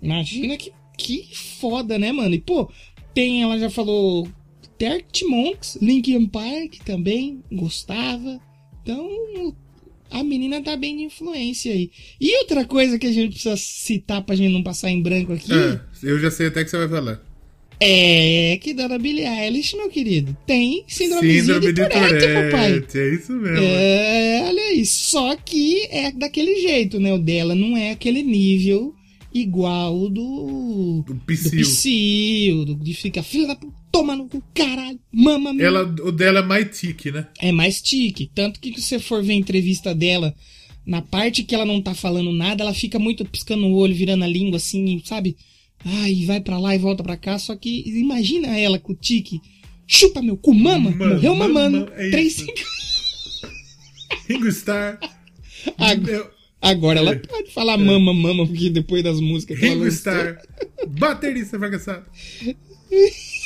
Imagina 0.00 0.56
que, 0.56 0.72
que 0.96 1.28
foda, 1.36 1.98
né, 1.98 2.12
mano? 2.12 2.34
E, 2.34 2.40
pô, 2.40 2.70
tem, 3.12 3.42
ela 3.42 3.58
já 3.58 3.68
falou, 3.68 4.26
Arctic 4.82 5.28
Monks, 5.28 5.76
Linkin 5.82 6.26
Park 6.26 6.76
também, 6.86 7.42
gostava. 7.52 8.40
Então, 8.82 9.54
A 10.10 10.24
menina 10.24 10.60
tá 10.60 10.76
bem 10.76 10.96
de 10.96 11.04
influência 11.04 11.72
aí. 11.72 11.90
E 12.20 12.38
outra 12.38 12.64
coisa 12.64 12.98
que 12.98 13.06
a 13.06 13.12
gente 13.12 13.32
precisa 13.32 13.56
citar 13.56 14.22
pra 14.22 14.34
gente 14.34 14.52
não 14.52 14.62
passar 14.62 14.90
em 14.90 15.00
branco 15.00 15.32
aqui. 15.32 15.52
Ah, 15.52 15.80
eu 16.02 16.18
já 16.18 16.30
sei 16.30 16.48
até 16.48 16.64
que 16.64 16.70
você 16.70 16.78
vai 16.78 16.88
falar. 16.88 17.22
É 17.82 18.58
que 18.60 18.74
Dona 18.74 18.98
Billie 18.98 19.24
Eilish, 19.26 19.74
meu 19.74 19.88
querido, 19.88 20.36
tem 20.46 20.84
síndromezinha 20.86 21.42
Síndrome 21.42 21.60
de 21.60 21.72
de 21.72 21.88
Tourette, 21.88 22.26
papai. 22.26 22.84
É 22.94 23.14
isso 23.14 23.32
mesmo. 23.32 23.64
É, 23.64 24.44
olha 24.48 24.62
aí. 24.64 24.84
Só 24.84 25.34
que 25.36 25.86
é 25.90 26.12
daquele 26.12 26.60
jeito, 26.60 27.00
né? 27.00 27.10
O 27.14 27.18
dela 27.18 27.54
não 27.54 27.74
é 27.78 27.92
aquele 27.92 28.22
nível 28.22 28.94
igual 29.32 30.10
do. 30.10 31.04
Do 31.06 31.14
Do 31.14 31.20
Psyu. 31.26 31.62
Psyu, 31.62 32.64
do, 32.66 32.74
de 32.74 32.92
ficar, 32.92 33.22
filha 33.22 33.46
da 33.46 33.56
puta, 33.56 33.79
toma 33.90 34.14
no 34.16 34.28
cu, 34.28 34.42
caralho, 34.54 34.98
mama 35.12 35.52
minha. 35.52 35.66
Ela, 35.66 35.82
o 35.82 36.12
dela 36.12 36.40
é 36.40 36.42
mais 36.42 36.78
tique, 36.78 37.10
né? 37.10 37.26
É 37.40 37.50
mais 37.52 37.80
tique. 37.82 38.30
Tanto 38.34 38.60
que 38.60 38.74
se 38.80 38.82
você 38.82 38.98
for 38.98 39.22
ver 39.22 39.32
a 39.32 39.36
entrevista 39.36 39.94
dela, 39.94 40.34
na 40.86 41.02
parte 41.02 41.42
que 41.44 41.54
ela 41.54 41.64
não 41.66 41.80
tá 41.82 41.94
falando 41.94 42.32
nada, 42.32 42.62
ela 42.62 42.74
fica 42.74 42.98
muito 42.98 43.24
piscando 43.24 43.66
o 43.66 43.74
olho, 43.74 43.94
virando 43.94 44.24
a 44.24 44.28
língua 44.28 44.56
assim, 44.56 45.00
sabe? 45.04 45.36
Ai, 45.84 46.24
vai 46.26 46.40
pra 46.40 46.58
lá 46.58 46.74
e 46.74 46.78
volta 46.78 47.02
pra 47.02 47.16
cá. 47.16 47.38
Só 47.38 47.56
que 47.56 47.82
imagina 47.88 48.48
ela 48.58 48.78
com 48.78 48.92
o 48.92 48.96
tique. 48.96 49.40
Chupa 49.86 50.22
meu 50.22 50.36
cu, 50.36 50.54
mama! 50.54 50.90
Mama, 50.90 51.14
morreu 51.14 51.34
mamando. 51.34 51.78
mama, 51.80 51.92
é 51.96 52.10
três, 52.10 52.36
isso. 52.38 52.44
cinco. 52.46 52.58
Ringo 54.28 54.46
Starr. 54.48 54.98
Agora, 55.76 56.00
Meu- 56.00 56.30
agora 56.62 56.98
ela 57.00 57.12
É. 57.12 57.16
pode 57.18 57.50
falar 57.50 57.76
mama, 57.76 58.14
mama, 58.14 58.46
porque 58.46 58.70
depois 58.70 59.02
das 59.02 59.18
músicas 59.20 59.58
que 59.58 59.64
ela 59.64 59.74
Ringo 59.74 59.84
lançou, 59.86 60.12
Starr. 60.12 60.38
Baterista 60.88 61.58
fracassado. 61.58 62.04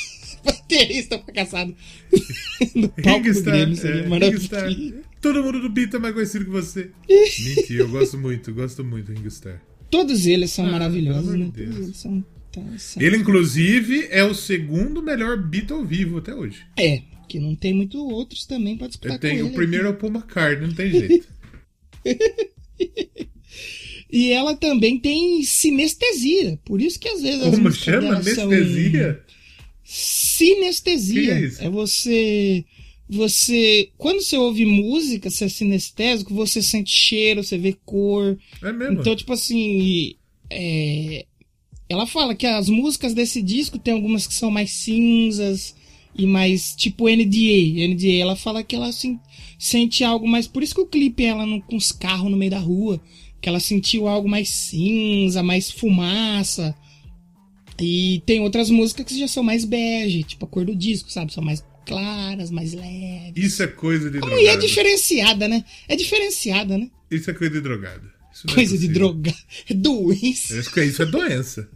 baterista 0.45 1.19
fracassado 1.19 1.75
no 2.75 2.89
palco 2.89 3.31
do. 3.33 3.41
Grêmio, 3.43 3.75
seria 3.75 4.01
é, 4.01 4.07
maravilhoso. 4.07 5.03
Todo 5.21 5.43
mundo 5.43 5.59
do 5.61 5.69
Beat 5.69 5.93
é 5.93 5.99
mais 5.99 6.13
conhecido 6.13 6.45
que 6.45 6.51
você. 6.51 6.91
Mentira, 7.09 7.83
eu 7.83 7.89
gosto 7.89 8.17
muito, 8.17 8.53
gosto 8.53 8.83
muito 8.83 9.07
do 9.07 9.13
Ringo 9.13 9.27
Starr. 9.27 9.59
Todos 9.89 10.25
eles 10.25 10.51
são 10.51 10.65
Ah, 10.67 10.71
maravilhosos, 10.71 11.33
né? 11.33 11.45
amor 11.45 11.51
de 11.51 11.51
Todos 11.63 11.73
Deus. 11.75 11.85
eles 11.87 11.97
são, 11.97 12.25
tá, 12.51 12.61
são- 12.77 13.01
Ele, 13.01 13.17
inclusive, 13.17 14.07
é 14.09 14.23
o 14.23 14.33
segundo 14.33 15.01
melhor 15.01 15.37
Beatle 15.41 15.83
vivo 15.85 16.17
até 16.19 16.33
hoje. 16.35 16.61
É, 16.77 17.01
que 17.27 17.39
não 17.39 17.55
tem 17.55 17.73
muito 17.73 17.97
outros 18.07 18.45
também 18.45 18.77
pra 18.77 18.87
disputar 18.87 19.17
tenho, 19.19 19.39
com 19.39 19.45
o 19.45 19.47
ele. 19.49 19.55
primeiro 19.55 19.87
é 19.87 19.89
o 19.89 19.95
Paul 19.95 20.11
McCartney, 20.13 20.67
não 20.67 20.75
tem 20.75 20.91
jeito. 20.91 21.27
E 24.11 24.31
ela 24.31 24.55
também 24.55 24.99
tem 24.99 25.43
sinestesia. 25.43 26.57
Por 26.63 26.79
isso 26.81 26.97
que 26.99 27.07
às 27.09 27.21
vezes 27.21 27.41
Como 27.49 27.71
chama? 27.71 28.15
Anestesia? 28.15 29.21
Sinestesia. 29.85 31.21
Que 31.21 31.31
é 31.31 31.39
isso? 31.47 31.71
você. 31.71 32.65
Você. 33.07 33.89
Quando 33.97 34.21
você 34.21 34.35
ouve 34.37 34.65
música, 34.65 35.29
você 35.29 35.45
é 35.45 35.49
sinestésico, 35.49 36.33
você 36.33 36.61
sente 36.61 36.89
cheiro, 36.93 37.43
você 37.43 37.57
vê 37.57 37.77
cor. 37.85 38.37
É 38.63 38.71
mesmo? 38.73 38.99
Então, 38.99 39.15
tipo 39.15 39.31
assim. 39.31 40.15
é, 40.49 41.25
Ela 41.87 42.07
fala 42.07 42.33
que 42.33 42.47
as 42.47 42.67
músicas 42.67 43.13
desse 43.13 43.41
disco 43.43 43.77
tem 43.77 43.93
algumas 43.93 44.25
que 44.25 44.33
são 44.33 44.49
mais 44.49 44.71
cinzas 44.71 45.75
e 46.17 46.25
mais 46.25 46.75
tipo 46.75 47.07
NDA. 47.07 47.87
NDA, 47.87 48.13
ela 48.21 48.35
fala 48.35 48.63
que 48.63 48.75
ela 48.75 48.87
assim, 48.87 49.19
sente 49.59 50.03
algo 50.03 50.27
mais. 50.27 50.47
Por 50.47 50.63
isso 50.63 50.73
que 50.73 50.81
o 50.81 50.87
clipe 50.87 51.23
é 51.23 51.27
ela 51.27 51.45
no- 51.45 51.61
com 51.61 51.75
os 51.75 51.91
carros 51.91 52.31
no 52.31 52.37
meio 52.37 52.51
da 52.51 52.59
rua. 52.59 52.99
Que 53.39 53.47
ela 53.49 53.59
sentiu 53.59 54.07
algo 54.07 54.27
mais 54.27 54.49
cinza, 54.49 55.43
mais 55.43 55.69
fumaça. 55.69 56.75
E 57.79 58.21
tem 58.25 58.39
outras 58.39 58.69
músicas 58.69 59.05
que 59.05 59.19
já 59.19 59.27
são 59.27 59.43
mais 59.43 59.65
bege, 59.65 60.23
tipo 60.23 60.45
a 60.45 60.47
cor 60.47 60.63
do 60.65 60.75
disco, 60.75 61.11
sabe? 61.11 61.33
São 61.33 61.43
mais 61.43 61.63
claras, 61.85 62.49
mais 62.49 62.73
leves. 62.73 63.33
Isso 63.35 63.61
é 63.63 63.67
coisa 63.67 64.09
de 64.09 64.17
A 64.17 64.21
drogado. 64.21 64.39
mulher 64.41 64.53
é 64.53 64.57
diferenciada, 64.57 65.47
né? 65.47 65.63
É 65.87 65.95
diferenciada, 65.95 66.77
né? 66.77 66.89
Isso 67.11 67.29
é 67.29 67.33
coisa 67.33 67.53
de 67.53 67.61
drogado. 67.61 68.09
Isso 68.33 68.47
é 68.49 68.53
Coisa 68.53 68.77
de 68.77 68.87
possível. 68.87 68.93
droga. 69.13 69.33
É 69.69 69.73
doença. 69.73 70.59
Acho 70.59 70.71
que 70.73 70.83
isso 70.83 71.01
é 71.01 71.05
doença. 71.05 71.69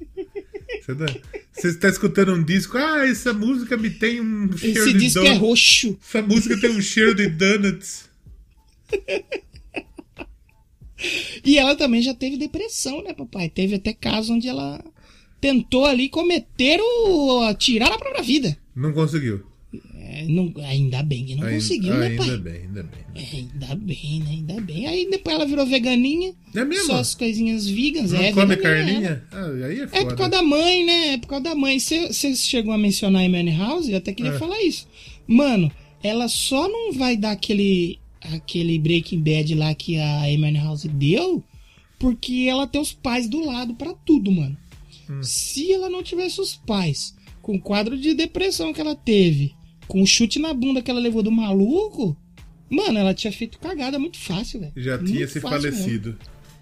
Isso 0.79 0.91
é 0.91 0.95
doença. 0.95 1.19
Você 1.53 1.67
está 1.69 1.89
escutando 1.89 2.33
um 2.33 2.43
disco, 2.43 2.77
ah, 2.77 3.05
essa 3.07 3.33
música 3.33 3.75
me 3.77 3.89
tem 3.89 4.19
um 4.21 4.55
cheiro 4.57 4.79
Esse 4.79 4.93
de 4.93 4.99
disco 4.99 5.19
é 5.19 5.23
donuts. 5.23 5.39
roxo. 5.41 5.97
Essa 6.05 6.21
música 6.21 6.57
tem 6.59 6.69
um 6.71 6.81
cheiro 6.81 7.13
de 7.15 7.27
donuts. 7.27 8.09
E 11.45 11.57
ela 11.57 11.75
também 11.77 12.01
já 12.01 12.13
teve 12.13 12.35
depressão, 12.35 13.01
né, 13.01 13.13
papai? 13.13 13.49
Teve 13.49 13.75
até 13.75 13.93
caso 13.93 14.33
onde 14.33 14.49
ela 14.49 14.83
tentou 15.39 15.85
ali 15.85 16.09
cometer 16.09 16.79
o. 16.81 17.53
tirar 17.55 17.91
a 17.91 17.97
própria 17.97 18.23
vida. 18.23 18.57
Não 18.75 18.93
conseguiu. 18.93 19.43
É, 20.11 20.25
não- 20.27 20.51
ainda 20.65 21.03
bem 21.03 21.23
que 21.23 21.35
não 21.35 21.43
Ainda- 21.43 21.55
conseguiu, 21.61 21.93
né, 21.93 22.07
ainda 22.07 22.25
pai? 22.25 22.37
bem, 22.37 22.53
ainda 22.63 22.83
bem. 22.83 22.99
É, 23.15 23.35
ainda 23.37 23.75
bem, 23.75 24.19
né? 24.21 24.29
Ainda 24.31 24.61
bem. 24.61 24.87
Aí 24.87 25.07
depois 25.09 25.35
ela 25.35 25.45
virou 25.45 25.65
veganinha. 25.67 26.33
É 26.55 26.65
mesmo? 26.65 26.85
Só 26.87 26.95
as 26.97 27.13
coisinhas 27.13 27.67
veganas. 27.69 28.11
Não 28.13 28.19
é, 28.21 28.31
come 28.33 28.57
carninha? 28.57 29.23
Ah, 29.31 29.45
aí 29.67 29.79
é 29.79 29.83
É 29.83 29.87
foda. 29.87 30.05
por 30.05 30.15
causa 30.15 30.31
da 30.31 30.41
mãe, 30.41 30.85
né? 30.85 31.13
É 31.13 31.17
por 31.19 31.27
causa 31.27 31.43
da 31.43 31.55
mãe. 31.55 31.79
Você 31.79 32.35
chegou 32.35 32.73
a 32.73 32.77
mencionar 32.77 33.21
a 33.21 33.25
Amy 33.25 33.51
House, 33.51 33.87
eu 33.87 33.97
até 33.97 34.11
queria 34.11 34.31
É. 34.31 34.39
falar 34.39 34.59
isso. 34.63 34.87
Mano, 35.27 35.71
ela 36.01 36.27
só 36.27 36.67
não 36.67 36.91
vai 36.93 37.15
dar 37.15 37.31
aquele, 37.31 37.99
aquele 38.21 38.79
Breaking 38.79 39.19
Bad 39.19 39.53
lá 39.53 39.75
que 39.75 39.97
a 39.97 40.23
Amy 40.23 40.57
House 40.57 40.85
deu, 40.91 41.43
porque 41.99 42.47
ela 42.49 42.65
tem 42.65 42.81
os 42.81 42.93
pais 42.93 43.27
do 43.29 43.45
lado 43.45 43.75
pra 43.75 43.93
tudo, 43.93 44.31
mano. 44.31 44.57
Hum. 45.09 45.23
Se 45.23 45.71
ela 45.73 45.89
não 45.89 46.03
tivesse 46.03 46.39
os 46.39 46.55
pais, 46.55 47.15
com 47.41 47.55
o 47.55 47.61
quadro 47.61 47.97
de 47.97 48.13
depressão 48.13 48.71
que 48.73 48.79
ela 48.81 48.95
teve, 48.95 49.53
com 49.87 50.01
o 50.01 50.05
chute 50.07 50.37
na 50.39 50.53
bunda 50.53 50.81
que 50.81 50.91
ela 50.91 50.99
levou 50.99 51.23
do 51.23 51.31
maluco, 51.31 52.15
mano, 52.69 52.99
ela 52.99 53.13
tinha 53.13 53.33
feito 53.33 53.59
cagada 53.59 53.97
muito 53.97 54.17
fácil, 54.19 54.59
velho. 54.59 54.73
Já 54.75 54.97
Muito 54.97 55.11
tinha 55.11 55.27
se 55.27 55.39
fácil 55.39 55.61
mesmo. 55.63 55.77
falecido. 55.77 56.17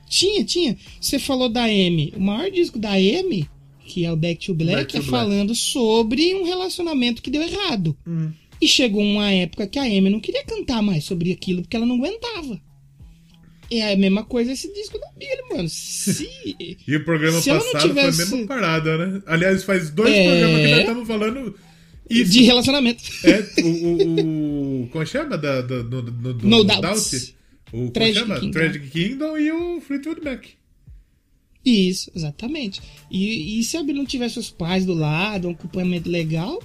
Tinha, 0.10 0.44
tinha. 0.45 0.78
Você 1.02 1.19
falou 1.19 1.49
da 1.49 1.65
Amy. 1.65 2.14
O 2.15 2.22
maior 2.22 2.49
disco 2.49 2.80
da 2.80 2.91
Amy, 2.94 3.49
que 3.86 4.06
é 4.06 4.11
o 4.11 4.15
Back 4.15 4.45
to 4.45 4.53
Black, 4.53 4.76
Back 4.78 4.91
to 4.94 4.98
é 4.98 4.99
Black. 5.02 5.11
falando 5.11 5.53
sobre 5.53 6.34
um 6.36 6.45
relacionamento 6.45 7.22
que 7.22 7.30
deu 7.30 7.41
errado. 7.41 7.98
Hum. 8.07 8.32
E 8.61 8.68
chegou 8.68 9.02
uma 9.03 9.30
época 9.32 9.68
que 9.68 9.78
a 9.78 9.84
Amy 9.84 10.10
não 10.10 10.19
queria 10.22 10.44
cantar 10.45 10.82
mais 10.82 11.03
sobre 11.03 11.32
aquilo, 11.34 11.61
porque 11.61 11.76
ela 11.76 11.86
não 11.86 11.95
aguentava. 11.98 12.60
É 13.69 13.94
a 13.94 13.98
mesma 13.98 14.23
coisa 14.23 14.52
esse 14.53 14.72
disco 14.73 14.98
da 14.99 15.07
Billy, 15.18 15.41
mano. 15.49 15.68
Se... 15.69 16.27
E 16.88 16.95
o 16.95 17.03
programa 17.03 17.41
passado 17.41 17.81
tivesse- 17.81 18.18
foi 18.26 18.26
a 18.26 18.38
mesma 18.39 18.48
parada, 18.48 18.98
né? 18.98 19.22
Aliás, 19.26 19.64
faz 19.64 19.89
dois 19.89 20.14
É. 20.14 20.26
programas 20.30 20.61
que 20.61 20.68
nós 20.72 20.80
estamos 20.80 21.07
falando 21.07 21.56
isso. 22.10 22.31
de 22.31 22.41
relacionamento. 22.44 23.03
É, 23.26 23.61
o, 23.61 23.68
o, 23.68 24.84
o- 24.84 24.88
Como 24.88 25.06
chama? 25.06 25.38
Da, 25.38 25.61
da, 25.61 25.81
do, 25.81 26.02
do, 26.02 26.34
do, 26.34 26.48
No 26.48 26.64
do 26.64 26.64
Doubt. 26.65 26.81
Doubt? 26.81 27.35
O, 27.73 27.89
Tragic 27.91 28.19
chama? 28.19 28.35
Kingdom. 28.39 28.52
Tragic 28.52 28.89
Kingdom 28.89 29.38
e 29.38 29.52
o 29.52 29.81
Fleetwood 29.81 30.22
Mac. 30.23 30.45
Isso, 31.65 32.10
exatamente. 32.15 32.81
E, 33.11 33.60
e 33.60 33.64
se 33.64 33.76
a 33.76 33.84
Billy 33.84 33.98
não 33.99 34.06
tivesse 34.06 34.39
os 34.39 34.49
pais 34.49 34.85
do 34.85 34.94
lado, 34.94 35.49
um 35.49 35.52
acompanhamento 35.52 36.10
legal, 36.10 36.64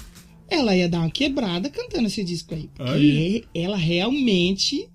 ela 0.48 0.76
ia 0.76 0.88
dar 0.88 1.00
uma 1.00 1.10
quebrada 1.10 1.68
cantando 1.68 2.06
esse 2.06 2.22
disco 2.22 2.54
aí. 2.54 2.70
Porque 2.76 2.92
Aí. 2.92 3.44
ela 3.52 3.76
realmente 3.76 4.88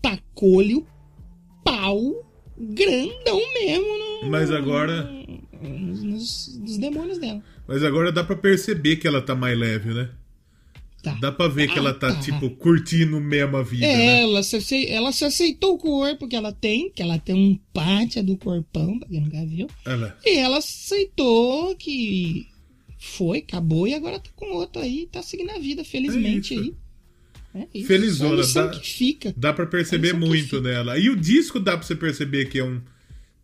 tacou-lhe 0.00 0.74
o 0.74 0.84
pau 1.64 2.28
grandão 2.58 3.40
mesmo 3.54 3.98
no, 4.22 4.30
Mas 4.30 4.50
agora- 4.50 5.10
nos, 5.62 6.02
nos- 6.58 6.78
demônios 6.78 7.18
dela. 7.18 7.42
Mas 7.66 7.82
agora 7.82 8.10
dá 8.12 8.22
pra 8.24 8.36
perceber 8.36 8.96
que 8.96 9.06
ela 9.06 9.22
tá 9.22 9.34
mais 9.34 9.56
leve, 9.58 9.94
né? 9.94 10.10
Tá. 11.02 11.16
Dá 11.20 11.32
pra 11.32 11.48
ver 11.48 11.66
que 11.66 11.74
Ah, 11.74 11.78
ela 11.78 11.94
tá, 11.94 12.12
tá. 12.14 12.20
tipo, 12.20 12.48
curtindo 12.50 13.20
mesmo 13.20 13.56
a 13.56 13.62
vida, 13.62 13.84
É, 13.86 13.96
né? 13.96 14.22
ela, 14.22 14.40
se, 14.44 14.86
ela 14.88 15.10
se 15.10 15.24
aceitou 15.24 15.74
o 15.74 15.78
corpo 15.78 16.28
que 16.28 16.36
ela 16.36 16.52
tem, 16.52 16.90
que 16.90 17.02
ela 17.02 17.18
tem 17.18 17.34
um 17.34 17.58
pátia 17.72 18.22
do 18.22 18.36
corpão, 18.36 18.98
pra 19.00 19.08
quem 19.08 19.20
nunca 19.20 19.44
viu. 19.44 19.66
Ela. 19.84 20.16
E 20.24 20.38
ela 20.38 20.58
aceitou 20.58 21.74
que 21.74 22.46
foi, 23.00 23.38
acabou, 23.38 23.88
e 23.88 23.94
agora 23.94 24.20
tá 24.20 24.30
com 24.36 24.52
outro 24.52 24.80
aí, 24.80 25.08
tá 25.10 25.20
seguindo 25.22 25.50
a 25.50 25.58
vida, 25.58 25.82
felizmente 25.84 26.54
É 26.54 26.58
aí. 26.58 26.74
É 27.54 27.66
isso. 27.74 27.86
Felizona, 27.86 28.42
É 28.42 28.52
dá- 28.54 28.68
que 28.70 28.88
fica. 28.88 29.34
Dá 29.36 29.52
pra 29.52 29.66
perceber 29.66 30.08
Olha 30.14 30.20
só 30.20 30.22
que 30.24 30.28
muito 30.28 30.60
nela. 30.62 30.98
E 30.98 31.10
o 31.10 31.16
disco 31.16 31.60
dá 31.60 31.76
pra 31.76 31.86
você 31.86 31.94
perceber 31.94 32.46
que 32.46 32.58
é 32.58 32.64
um. 32.64 32.80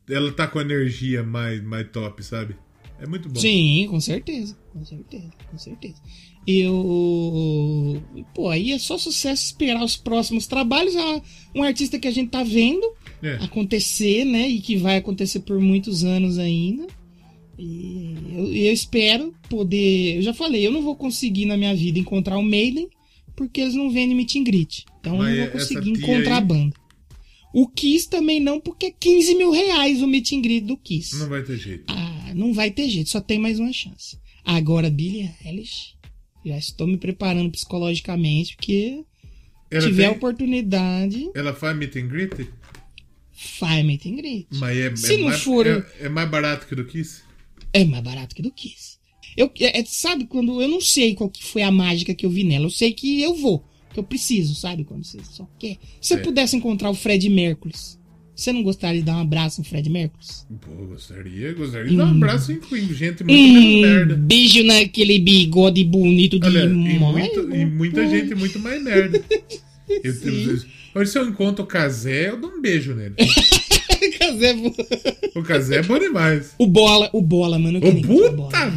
Ela 0.08 0.32
tá 0.32 0.46
com 0.46 0.60
energia 0.60 1.22
mais, 1.22 1.62
mais 1.62 1.86
top, 1.90 2.24
sabe? 2.24 2.56
É 3.00 3.06
muito 3.06 3.28
bom. 3.28 3.38
Sim, 3.38 3.86
com 3.90 4.00
certeza. 4.00 4.56
Com 4.72 4.84
certeza, 4.84 5.30
com 5.50 5.58
certeza. 5.58 5.96
Eu. 6.46 8.02
Pô, 8.34 8.48
aí 8.48 8.72
é 8.72 8.78
só 8.78 8.96
sucesso 8.98 9.44
esperar 9.44 9.84
os 9.84 9.96
próximos 9.96 10.46
trabalhos. 10.46 10.94
Ah, 10.96 11.20
Um 11.54 11.62
artista 11.62 11.98
que 11.98 12.08
a 12.08 12.10
gente 12.10 12.30
tá 12.30 12.42
vendo 12.42 12.86
É. 13.22 13.34
acontecer, 13.44 14.24
né? 14.24 14.48
E 14.48 14.60
que 14.60 14.76
vai 14.76 14.96
acontecer 14.96 15.40
por 15.40 15.60
muitos 15.60 16.04
anos 16.04 16.38
ainda. 16.38 16.86
E 17.58 18.14
eu, 18.32 18.54
eu 18.54 18.72
espero 18.72 19.34
poder. 19.50 20.16
Eu 20.16 20.22
já 20.22 20.32
falei, 20.34 20.66
eu 20.66 20.70
não 20.70 20.82
vou 20.82 20.96
conseguir 20.96 21.44
na 21.46 21.56
minha 21.56 21.74
vida 21.74 21.98
encontrar 21.98 22.38
o 22.38 22.42
Maiden 22.42 22.88
porque 23.38 23.60
eles 23.62 23.74
não 23.74 23.88
vendem 23.90 24.14
meet 24.16 24.34
and 24.36 24.44
greet. 24.44 24.84
Então 25.00 25.14
eu 25.14 25.18
Mas 25.22 25.36
não 25.38 25.44
vou 25.44 25.52
conseguir 25.52 25.90
encontrar 25.90 26.32
aí- 26.32 26.38
a 26.38 26.40
banda. 26.40 26.76
O 27.54 27.66
Kiss 27.68 28.08
também 28.10 28.38
não, 28.40 28.60
porque 28.60 28.86
é 28.86 28.90
15 28.90 29.34
mil 29.34 29.50
reais 29.50 30.02
o 30.02 30.06
meet 30.06 30.32
and 30.32 30.42
greet 30.42 30.64
do 30.64 30.76
Kiss. 30.76 31.16
Não 31.16 31.28
vai 31.28 31.42
ter 31.42 31.56
jeito. 31.56 31.84
Ah, 31.88 32.32
não 32.34 32.52
vai 32.52 32.70
ter 32.70 32.88
jeito, 32.90 33.08
só 33.08 33.20
tem 33.20 33.38
mais 33.38 33.58
uma 33.58 33.72
chance. 33.72 34.18
Agora, 34.44 34.90
Billie 34.90 35.30
Eilish, 35.44 35.94
já 36.44 36.58
estou 36.58 36.86
me 36.86 36.98
preparando 36.98 37.50
psicologicamente, 37.50 38.54
porque 38.56 39.02
Ela 39.70 39.86
tiver 39.86 40.02
tem- 40.04 40.06
a 40.12 40.16
oportunidade, 40.16 41.30
Ela 41.34 41.54
faz 41.54 41.76
meet 41.76 41.96
and 41.96 42.08
greet? 42.08 42.50
faz 43.32 43.84
meet 43.84 44.06
and 44.06 44.16
greet. 44.16 44.46
Mas 44.52 44.76
é, 44.76 44.94
Se 44.96 45.14
é 45.14 45.18
não 45.18 45.24
mais, 45.28 45.42
for- 45.42 45.66
é, 45.66 45.86
é 46.00 46.08
mais 46.08 46.28
barato 46.30 46.66
que 46.66 46.74
do 46.74 46.84
Kiss? 46.84 47.22
É 47.72 47.84
mais 47.84 48.02
barato 48.04 48.34
que 48.34 48.42
do 48.42 48.50
Kiss. 48.52 48.97
Eu, 49.38 49.50
é, 49.60 49.80
é, 49.80 49.84
sabe, 49.86 50.26
quando 50.26 50.60
eu 50.60 50.66
não 50.68 50.80
sei 50.80 51.14
qual 51.14 51.30
que 51.30 51.44
foi 51.44 51.62
a 51.62 51.70
mágica 51.70 52.14
que 52.14 52.26
eu 52.26 52.30
vi 52.30 52.42
nela, 52.44 52.66
eu 52.66 52.70
sei 52.70 52.92
que 52.92 53.22
eu 53.22 53.34
vou, 53.36 53.64
que 53.92 54.00
eu 54.00 54.02
preciso, 54.04 54.54
sabe? 54.54 54.84
Quando 54.84 55.04
você 55.04 55.18
só 55.30 55.48
quer. 55.58 55.76
Se 56.00 56.14
eu 56.14 56.18
É. 56.18 56.22
pudesse 56.22 56.56
encontrar 56.56 56.90
o 56.90 56.94
Fred 56.94 57.28
Mercury, 57.30 57.72
você 58.34 58.52
não 58.52 58.62
gostaria 58.62 59.00
de 59.00 59.06
dar 59.06 59.16
um 59.16 59.20
abraço 59.20 59.60
no 59.60 59.64
Fred 59.66 59.88
Mercury? 59.88 60.24
Pô, 60.60 60.86
gostaria, 60.86 61.52
gostaria 61.54 61.88
de 61.90 61.96
dar 61.96 62.06
um 62.06 62.10
abraço 62.16 62.52
em 62.52 62.56
em 62.56 62.94
gente 62.94 63.22
muito 63.24 63.26
menos 63.26 63.64
Um 63.64 63.80
merda. 63.80 64.16
beijo 64.16 64.62
naquele 64.64 65.18
bigode 65.18 65.84
bonito 65.84 66.38
de 66.38 66.46
Olha, 66.46 66.64
e, 66.64 66.68
mãe. 66.68 66.98
muito- 66.98 67.54
e 67.54 67.64
muita 67.66 68.08
gente 68.08 68.34
muito 68.34 68.58
mais 68.58 68.82
merda. 68.82 69.22
Eu, 69.88 70.12
eu, 70.12 70.58
hoje, 70.96 71.10
se 71.12 71.18
eu 71.18 71.26
encontro 71.26 71.64
o 71.64 71.66
Kazé, 71.66 72.28
eu 72.28 72.38
dou 72.38 72.50
um 72.50 72.60
beijo 72.60 72.94
nele. 72.94 73.14
O 75.34 75.42
Kazé 75.42 75.76
é 75.76 75.82
bom 75.82 75.98
demais. 75.98 76.54
o 76.58 76.66
bola, 76.66 77.10
o 77.12 77.20
bola, 77.22 77.58
mano. 77.58 77.78
o 77.78 78.02
puta! 78.02 78.72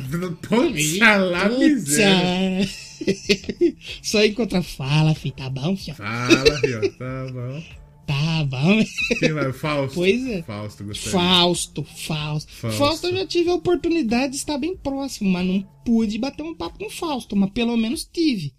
Poxa 0.48 1.16
lá, 1.18 1.50
miséria. 1.50 2.70
Só 4.04 4.24
encontrar 4.24 4.62
fala, 4.62 5.16
filho. 5.16 5.36
Tá 5.36 5.50
bom, 5.50 5.76
filho? 5.76 5.96
Fala, 5.96 6.60
filho, 6.60 6.94
tá 6.94 7.28
bom. 7.32 7.64
Tá 8.06 8.44
bom. 8.44 8.84
Quem 9.20 9.32
vai? 9.32 9.54
Fausto. 9.54 9.96
Pois 9.96 10.28
é. 10.28 10.42
Fausto, 10.44 10.84
gostaria. 10.84 11.12
Fausto, 11.12 11.84
Fausto. 11.84 12.52
Fausto. 12.52 12.78
Fausto 12.78 13.08
eu 13.08 13.18
já 13.18 13.26
tive 13.26 13.50
a 13.50 13.56
oportunidade 13.56 14.32
de 14.32 14.38
estar 14.38 14.58
bem 14.58 14.76
próximo, 14.76 15.30
mas 15.30 15.48
não 15.48 15.62
pude 15.86 16.18
bater 16.18 16.44
um 16.44 16.54
papo 16.54 16.78
com 16.78 16.88
o 16.88 16.90
Fausto, 16.92 17.36
mas 17.36 17.52
pelo 17.52 17.78
menos 17.78 18.04
tive. 18.04 18.54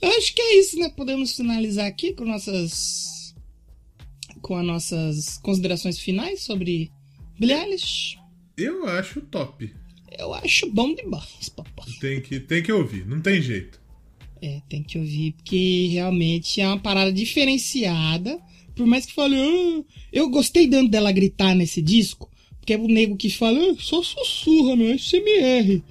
Eu 0.00 0.10
acho 0.10 0.34
que 0.34 0.40
é 0.42 0.60
isso, 0.60 0.78
né? 0.78 0.90
Podemos 0.94 1.34
finalizar 1.34 1.86
aqui 1.86 2.12
com 2.12 2.24
nossas. 2.24 3.17
Com 4.38 4.56
as 4.56 4.64
nossas 4.64 5.38
considerações 5.38 5.98
finais 5.98 6.42
sobre 6.42 6.90
Billie 7.38 7.56
Eilish. 7.56 8.18
Eu 8.56 8.86
acho 8.86 9.20
top. 9.20 9.72
Eu 10.18 10.34
acho 10.34 10.70
bom 10.70 10.94
demais, 10.94 11.48
papai. 11.54 11.86
Tem 12.00 12.20
que, 12.20 12.40
tem 12.40 12.62
que 12.62 12.72
ouvir, 12.72 13.06
não 13.06 13.20
tem 13.20 13.40
jeito. 13.40 13.80
É, 14.40 14.60
tem 14.68 14.82
que 14.82 14.98
ouvir, 14.98 15.32
porque 15.32 15.88
realmente 15.92 16.60
é 16.60 16.66
uma 16.66 16.78
parada 16.78 17.12
diferenciada. 17.12 18.40
Por 18.74 18.86
mais 18.86 19.04
que 19.04 19.12
fale, 19.12 19.36
ah, 19.36 19.84
eu 20.12 20.28
gostei 20.30 20.68
tanto 20.68 20.90
dela 20.90 21.12
gritar 21.12 21.54
nesse 21.54 21.82
disco, 21.82 22.30
porque 22.58 22.72
é 22.72 22.78
o 22.78 22.86
nego 22.86 23.16
que 23.16 23.30
fala, 23.30 23.58
ah, 23.58 23.76
só 23.78 24.02
sussurra, 24.02 24.76
meu, 24.76 24.92
é 24.92 24.96
CMR. 24.96 25.82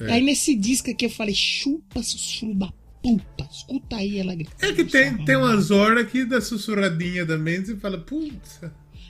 É. 0.00 0.12
Aí 0.12 0.22
nesse 0.22 0.54
disco 0.54 0.90
aqui 0.90 1.06
eu 1.06 1.10
falei, 1.10 1.34
chupa 1.34 2.02
sussurro 2.02 2.54
da 2.54 2.72
puta, 3.04 3.46
escuta 3.52 3.96
aí 3.96 4.18
ela 4.18 4.34
gritando. 4.34 4.72
É 4.72 4.74
que 4.74 4.84
tem, 4.84 5.24
tem 5.24 5.36
umas 5.36 5.70
horas 5.70 6.10
que 6.10 6.24
dá 6.24 6.40
sussurradinha 6.40 7.26
também, 7.26 7.62
você 7.62 7.76
fala, 7.76 7.98
putz. 7.98 8.60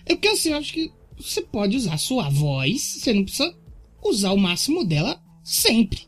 É 0.04 0.14
porque 0.14 0.28
assim, 0.28 0.50
eu 0.50 0.58
acho 0.58 0.72
que 0.72 0.90
você 1.16 1.40
pode 1.42 1.76
usar 1.76 1.94
a 1.94 1.98
sua 1.98 2.28
voz, 2.28 2.82
você 2.82 3.12
não 3.12 3.22
precisa 3.24 3.56
usar 4.02 4.32
o 4.32 4.36
máximo 4.36 4.84
dela 4.84 5.22
sempre. 5.44 6.00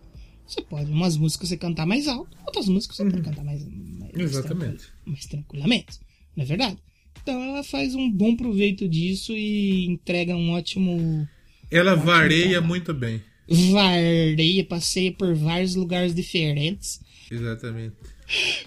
Você 0.47 0.61
pode, 0.63 0.91
umas 0.91 1.17
músicas 1.17 1.49
você 1.49 1.57
cantar 1.57 1.87
mais 1.87 2.09
alto, 2.09 2.37
outras 2.45 2.69
músicas 2.69 2.97
você 2.97 3.05
pode 3.05 3.23
cantar 3.23 3.45
mais, 3.45 3.63
mais, 3.65 4.13
Uhum. 4.15 4.21
Exatamente. 4.23 4.77
tranquilo- 4.79 4.93
mais 5.07 5.27
tranquilamente. 5.27 5.99
Não 6.37 6.43
é 6.45 6.47
verdade? 6.47 6.77
Então 7.23 7.41
ela 7.43 7.63
faz 7.65 7.95
um 7.95 8.11
bom 8.11 8.37
proveito 8.37 8.89
disso 8.89 9.33
e 9.33 9.87
entrega 9.87 10.37
um 10.37 10.51
ótimo. 10.51 11.27
Ela 11.71 11.95
vareia 11.95 12.61
muito 12.61 12.93
bem. 12.95 13.23
Vareia, 13.49 14.65
passeia 14.65 15.13
por 15.13 15.35
vários 15.35 15.75
lugares 15.75 16.15
diferentes. 16.15 17.01
Exatamente. 17.31 17.95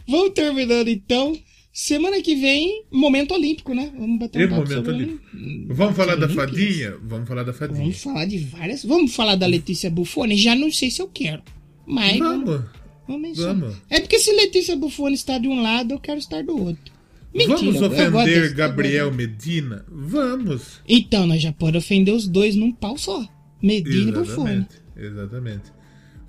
Vamos 0.08 0.32
terminando 0.34 0.88
então. 0.88 1.38
Semana 1.72 2.22
que 2.22 2.36
vem, 2.36 2.84
momento 2.92 3.34
olímpico, 3.34 3.74
né? 3.74 3.92
Vamos 3.98 4.20
bater 4.20 4.46
um 4.46 4.50
papo 4.50 4.62
momento 4.64 4.86
sobre 4.86 4.92
ali. 4.96 5.20
Vamos 5.70 5.96
falar 5.96 6.16
da 6.16 6.28
fadinha? 6.28 6.98
Vamos 7.04 7.28
falar 7.28 7.44
da 7.44 7.54
fadinha. 7.54 7.80
Vamos 7.80 8.02
falar 8.02 8.26
de 8.26 8.38
várias. 8.40 8.84
Vamos 8.84 9.16
falar 9.16 9.36
da 9.36 9.46
Letícia 9.48 9.90
Buffoni? 9.90 10.36
Já 10.36 10.56
não 10.56 10.72
sei 10.72 10.90
se 10.92 11.02
eu 11.02 11.08
quero. 11.08 11.42
Mas 11.86 12.18
vamos, 12.18 12.62
Vamos. 13.08 13.38
vamos. 13.38 13.76
É 13.90 14.00
porque 14.00 14.20
se 14.20 14.32
Letícia 14.34 14.76
Buffoni 14.76 15.16
está 15.16 15.38
de 15.38 15.48
um 15.48 15.62
lado, 15.62 15.94
eu 15.94 16.00
quero 16.00 16.20
estar 16.20 16.44
do 16.44 16.58
outro. 16.58 16.92
Mentira, 17.34 17.58
Vamos 17.58 17.82
ofender 17.82 18.26
desse- 18.42 18.56
Gabriel 18.56 19.14
Medina? 19.14 19.86
Vamos. 19.88 20.82
Então, 20.88 21.28
nós 21.28 21.42
já 21.42 21.54
podemos 21.54 21.86
ofender 21.86 22.14
os 22.14 22.28
dois 22.28 22.56
num 22.56 22.72
pau 22.72 22.98
só. 22.98 23.26
Medina 23.62 24.10
e 24.10 24.12
Buffoni. 24.12 24.66
Exatamente. 24.98 25.72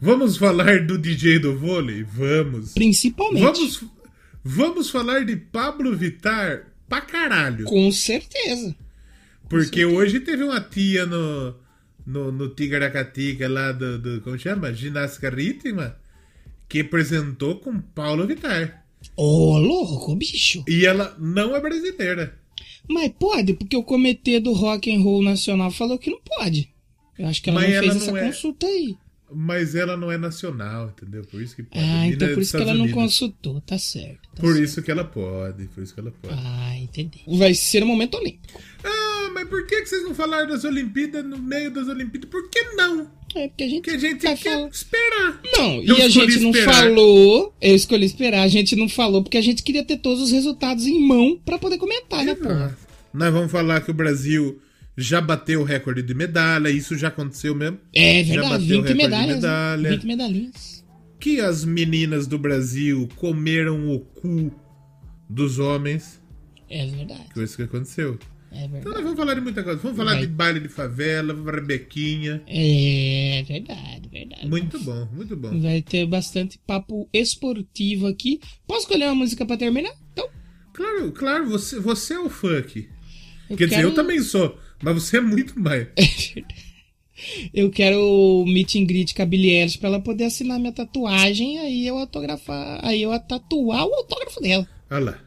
Vamos 0.01 0.37
falar 0.39 0.87
do 0.87 0.97
DJ 0.99 1.39
do 1.39 1.57
vôlei? 1.59 2.03
Vamos. 2.03 2.73
Principalmente. 2.73 3.43
Vamos, 3.43 3.85
vamos 4.43 4.91
falar 4.91 5.25
de 5.25 5.37
Pablo 5.37 5.95
Vittar 5.97 6.67
pra 6.89 7.01
caralho. 7.03 7.67
Com 7.67 7.93
certeza. 7.93 8.75
Porque 9.49 9.85
hoje 9.85 10.21
teve 10.21 10.43
uma 10.43 10.61
tia 10.61 11.05
no, 11.05 11.55
no, 12.07 12.33
no 12.33 12.49
Tigaracatica 12.49 13.49
lá 13.49 13.73
do, 13.73 13.99
do. 13.99 14.21
Como 14.23 14.39
chama? 14.39 14.73
Ginástica 14.73 15.29
Rítmica. 15.29 15.99
Que 16.69 16.81
apresentou 16.81 17.57
com 17.57 17.81
Paulo 17.81 18.27
Vittar. 18.27 18.85
Ô, 19.17 19.59
louco, 19.59 20.15
bicho. 20.15 20.63
E 20.69 20.87
ela 20.87 21.17
não 21.19 21.55
é 21.57 21.61
brasileira. 21.61 22.39
Mas 22.89 23.13
pode, 23.19 23.55
porque 23.55 23.77
o 23.77 23.83
comitê 23.83 24.41
do 24.41 24.53
Rock 24.53 24.95
and 24.95 25.01
Roll 25.03 25.23
Nacional 25.23 25.71
falou 25.71 25.99
que 25.99 26.11
não 26.11 26.21
pode. 26.25 26.71
Eu 27.19 27.27
acho 27.27 27.43
que 27.43 27.51
ela 27.51 27.61
Mas 27.61 27.69
não 27.71 27.77
ela 27.77 27.83
fez 27.83 27.95
não 27.97 28.03
essa 28.17 28.19
é- 28.19 28.27
consulta 28.27 28.67
aí. 28.67 28.97
Mas 29.33 29.75
ela 29.75 29.97
não 29.97 30.11
é 30.11 30.19
nacional, 30.19 30.89
entendeu? 30.97 31.23
Por 31.25 31.41
isso 31.41 31.55
que 31.55 31.63
pode. 31.63 31.79
Ah, 31.85 31.87
Menina 32.03 32.15
então 32.15 32.29
é 32.29 32.35
por 32.35 32.43
isso 32.43 32.51
que 32.51 32.57
ela 32.57 32.65
Estados 32.65 32.79
não 32.79 32.85
Unidos. 32.87 33.03
consultou, 33.03 33.61
tá 33.61 33.79
certo. 33.79 34.29
tá 34.35 34.41
Por 34.41 34.53
certo. 34.55 34.65
isso 34.65 34.83
que 34.83 34.91
ela 34.91 35.05
pode, 35.05 35.67
por 35.69 35.83
isso 35.85 35.95
que 35.95 36.01
ela 36.01 36.11
pode. 36.21 36.35
Ah, 36.37 36.77
entendi. 36.77 37.21
Vai 37.39 37.55
ser 37.55 37.83
o 37.83 37.87
momento 37.87 38.17
olímpico. 38.17 38.61
Ah, 38.83 39.31
mas 39.33 39.49
por 39.49 39.67
que 39.67 39.83
que 39.83 39.87
vocês 39.89 40.03
não 40.03 40.15
falaram 40.15 40.49
das 40.49 40.65
Olimpíadas 40.65 41.25
no 41.25 41.39
meio 41.39 41.71
das 41.71 41.87
Olimpíadas? 41.87 42.29
Por 42.29 42.49
que 42.51 42.61
não? 42.75 43.09
É 43.37 43.47
porque 43.47 43.63
a 43.63 43.69
gente, 43.69 43.83
Que 43.83 43.91
a 43.91 43.99
gente 43.99 44.23
vai 44.25 44.37
quer 44.37 44.53
falar- 44.55 44.69
esperar. 44.69 45.41
Não, 45.57 45.75
Eu 45.83 45.99
e 45.99 46.03
a 46.03 46.09
gente 46.09 46.41
não 46.41 46.51
esperar. 46.51 46.75
falou. 46.75 47.55
Eu 47.61 47.77
escolhi 47.77 48.05
esperar, 48.07 48.43
a 48.43 48.49
gente 48.49 48.75
não 48.75 48.89
falou 48.89 49.23
porque 49.23 49.39
a 49.39 49.43
gente 49.43 49.63
queria 49.63 49.85
ter 49.85 49.99
todos 49.99 50.21
os 50.25 50.33
resultados 50.33 50.85
em 50.87 51.01
mão 51.07 51.41
pra 51.45 51.57
poder 51.57 51.79
comentar, 51.79 52.25
né, 52.25 52.35
porra? 52.35 52.77
Nós 53.15 53.33
vamos 53.33 53.53
falar 53.53 53.81
que 53.83 53.91
o 53.93 53.95
Brasil 53.95 54.61
já 55.01 55.21
bateu 55.21 55.61
o 55.61 55.65
recorde 55.65 56.03
de 56.03 56.15
medalha, 56.15 56.69
isso 56.71 56.97
já 56.97 57.09
aconteceu 57.09 57.55
mesmo. 57.55 57.79
É 57.95 58.23
Já 58.23 58.35
verdade, 58.35 58.51
bateu 58.51 58.79
o 58.81 58.83
20 58.83 58.89
recorde 58.89 58.93
de 58.93 58.95
medalhas. 59.03 59.29
né? 59.29 59.35
medalha. 59.35 59.91
20 59.91 60.07
medalhinhas. 60.07 60.85
Que 61.19 61.41
as 61.41 61.65
meninas 61.65 62.27
do 62.27 62.39
Brasil 62.39 63.09
comeram 63.17 63.91
o 63.95 64.01
cu 64.01 64.53
dos 65.29 65.59
homens. 65.59 66.21
É 66.69 66.87
verdade. 66.87 67.27
Foi 67.35 67.45
isso 67.45 67.57
que 67.57 67.63
aconteceu. 67.65 68.19
É 68.53 68.65
Então 68.65 68.71
verdade. 68.71 68.95
nós 68.95 69.03
vamos 69.05 69.19
falar 69.19 69.35
de 69.35 69.41
muita 69.41 69.63
coisa. 69.63 69.79
Vamos 69.81 69.97
falar 69.97 70.13
Vai. 70.13 70.21
de 70.23 70.27
baile 70.27 70.61
de 70.61 70.69
favela, 70.69 71.33
Rebequinha. 71.53 72.43
É 72.49 73.45
verdade, 73.47 74.09
verdade. 74.11 74.47
Muito 74.49 74.79
bom, 74.81 75.09
muito 75.13 75.37
bom. 75.37 75.61
Vai 75.61 75.83
ter 75.83 76.05
bastante 76.07 76.59
papo 76.67 77.09
esportivo 77.13 78.07
aqui. 78.07 78.41
Posso 78.67 78.81
escolher 78.83 79.05
uma 79.07 79.15
música 79.15 79.45
pra 79.47 79.57
terminar? 79.57 79.93
Então, 80.13 80.29
Claro, 80.73 81.13
claro, 81.13 81.49
você, 81.49 81.79
você 81.79 82.15
é 82.15 82.19
o 82.21 82.31
funk. 82.31 82.89
eu 83.51 83.57
Quer 83.57 83.65
dizer, 83.67 83.77
quero- 83.77 83.89
eu 83.89 83.95
também 83.95 84.21
sou, 84.23 84.59
mas 84.83 84.95
você 84.95 85.19
é 85.19 85.21
muito 85.21 85.59
mais. 85.59 85.87
Eu 87.53 87.71
quero 87.71 87.99
o 88.01 88.45
meet 88.47 88.77
and 88.77 88.87
greet 88.87 89.15
com 89.15 89.23
a 89.23 89.27
Billie 89.27 89.51
Eilish 89.53 89.77
pra 89.79 89.89
ela 89.91 90.01
poder 90.01 90.25
assinar 90.25 90.59
minha 90.59 90.73
tatuagem, 90.73 91.59
aí 91.59 91.87
eu 91.87 91.99
autografar, 91.99 92.81
aí 92.83 93.03
eu 93.03 93.11
tatuar 93.21 93.85
o 93.87 93.95
autógrafo 93.95 94.41
dela. 94.41 94.67
Olha 94.91 95.05
lá. 95.05 95.19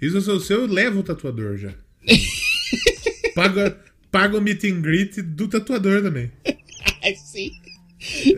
Isso 0.00 0.20
se 0.20 0.28
eu 0.28 0.40
sou 0.40 0.56
eu, 0.56 0.62
eu 0.66 0.72
levo 0.72 1.00
o 1.00 1.02
tatuador 1.02 1.56
já. 1.56 1.72
paga, 3.34 3.80
paga 4.10 4.36
o 4.36 4.40
meet 4.40 4.64
and 4.64 4.80
greet 4.82 5.22
do 5.22 5.48
tatuador 5.48 6.02
também. 6.02 6.30
Ai, 7.02 7.14
sim. 7.16 7.50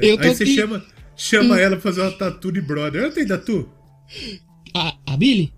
Eu 0.00 0.16
tô 0.18 0.24
Aí 0.24 0.34
você 0.34 0.44
aqui- 0.44 0.54
chama, 0.54 0.86
chama 1.16 1.58
ela 1.60 1.76
pra 1.76 1.82
fazer 1.90 2.02
uma 2.02 2.12
tatu 2.12 2.52
de 2.52 2.60
brother. 2.60 3.02
Ela 3.02 3.12
tem 3.12 3.26
tatu? 3.26 3.68
A, 4.74 4.96
a 5.06 5.16
Billy? 5.16 5.52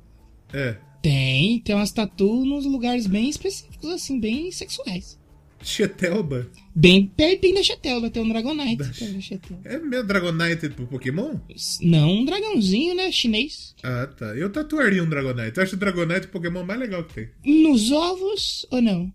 É. 0.53 0.77
Tem, 1.07 1.61
tem 1.61 1.73
umas 1.73 1.93
tatu 1.93 2.45
nos 2.45 2.67
lugares 2.67 3.07
bem 3.07 3.29
específicos, 3.29 3.89
assim, 3.91 4.19
bem 4.19 4.51
sexuais. 4.51 5.17
Chetelba? 5.63 6.51
Bem 6.75 7.07
pertinho 7.07 7.55
da 7.55 7.63
Chetelba, 7.63 8.11
tem 8.11 8.25
um 8.25 8.29
Dragonite. 8.29 8.79
da. 8.79 9.71
É 9.71 9.79
meu 9.79 10.05
Dragonite 10.05 10.69
pro 10.69 10.89
Pokémon? 10.89 11.37
Não 11.81 12.11
um 12.11 12.25
dragãozinho, 12.25 12.97
né? 12.97 13.13
Chinês. 13.13 13.73
Ah, 13.85 14.09
tá. 14.09 14.37
Eu 14.37 14.51
tatuaria 14.51 15.01
um 15.01 15.09
Dragonite. 15.09 15.59
Eu 15.59 15.63
acho 15.63 15.77
o 15.77 15.79
Dragonite 15.79 16.27
o 16.27 16.31
Pokémon 16.31 16.65
mais 16.65 16.81
legal 16.81 17.05
que 17.05 17.15
tem. 17.15 17.63
Nos 17.63 17.93
ovos 17.93 18.67
ou 18.73 18.83
não? 18.83 19.09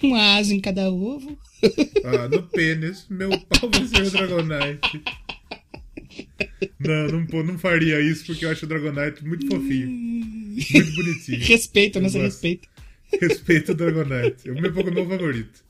Uma 0.00 0.36
asa 0.36 0.54
em 0.54 0.60
cada 0.60 0.92
ovo. 0.92 1.36
Ah, 2.04 2.28
no 2.28 2.44
pênis, 2.44 3.04
meu 3.10 3.30
pau 3.30 3.68
vai 3.68 3.84
ser 3.88 4.06
o 4.06 4.10
Dragonite. 4.12 5.02
Não, 6.78 7.08
não, 7.08 7.42
não 7.44 7.58
faria 7.58 8.00
isso 8.00 8.26
porque 8.26 8.44
eu 8.44 8.50
acho 8.50 8.64
o 8.64 8.68
Dragonite 8.68 9.24
muito 9.24 9.46
fofinho. 9.46 9.88
Muito 9.88 10.94
bonitinho. 10.96 11.38
Respeita, 11.40 11.98
Eu 11.98 12.02
nossa 12.02 12.18
gosto. 12.18 12.32
respeita. 12.32 12.68
Respeito 13.20 13.72
o 13.72 13.74
Dragonite. 13.74 14.48
É 14.48 14.52
o 14.52 14.60
meu 14.60 14.72
Pokémon 14.72 15.08
favorito. 15.08 15.64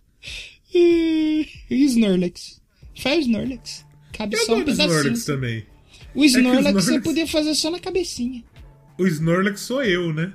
E 0.75 1.47
Snorlax. 1.71 2.61
Faz 3.01 3.19
o 3.19 3.21
Snorlax. 3.29 3.85
Cabe 4.13 4.37
Eu 4.37 4.41
só 4.45 4.53
um 4.53 4.57
gosto 4.57 4.67
dos 4.67 4.77
pedacinho. 4.77 4.99
Snorlax 5.01 5.25
também. 5.25 5.67
O 6.15 6.25
Snorlax 6.25 6.65
você 6.73 6.81
Snorlax- 6.81 7.05
podia 7.05 7.27
fazer 7.27 7.55
só 7.55 7.71
na 7.71 7.79
cabecinha. 7.79 8.43
O 8.99 9.07
Snorlax 9.07 9.61
sou 9.61 9.83
eu, 9.83 10.13
né? 10.13 10.33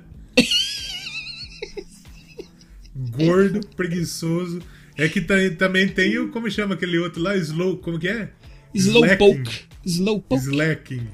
Gordo, 2.94 3.60
preguiçoso. 3.76 4.60
É 4.96 5.08
que 5.08 5.20
também 5.56 5.88
tem 5.88 6.18
o. 6.18 6.30
Como 6.30 6.50
chama 6.50 6.74
aquele 6.74 6.98
outro 6.98 7.22
lá? 7.22 7.36
Slow. 7.36 7.76
Como 7.78 7.98
que 7.98 8.08
é? 8.08 8.30
Slowpoke. 8.74 9.68
Slowpoke. 9.84 10.42
Slacking. 10.42 11.08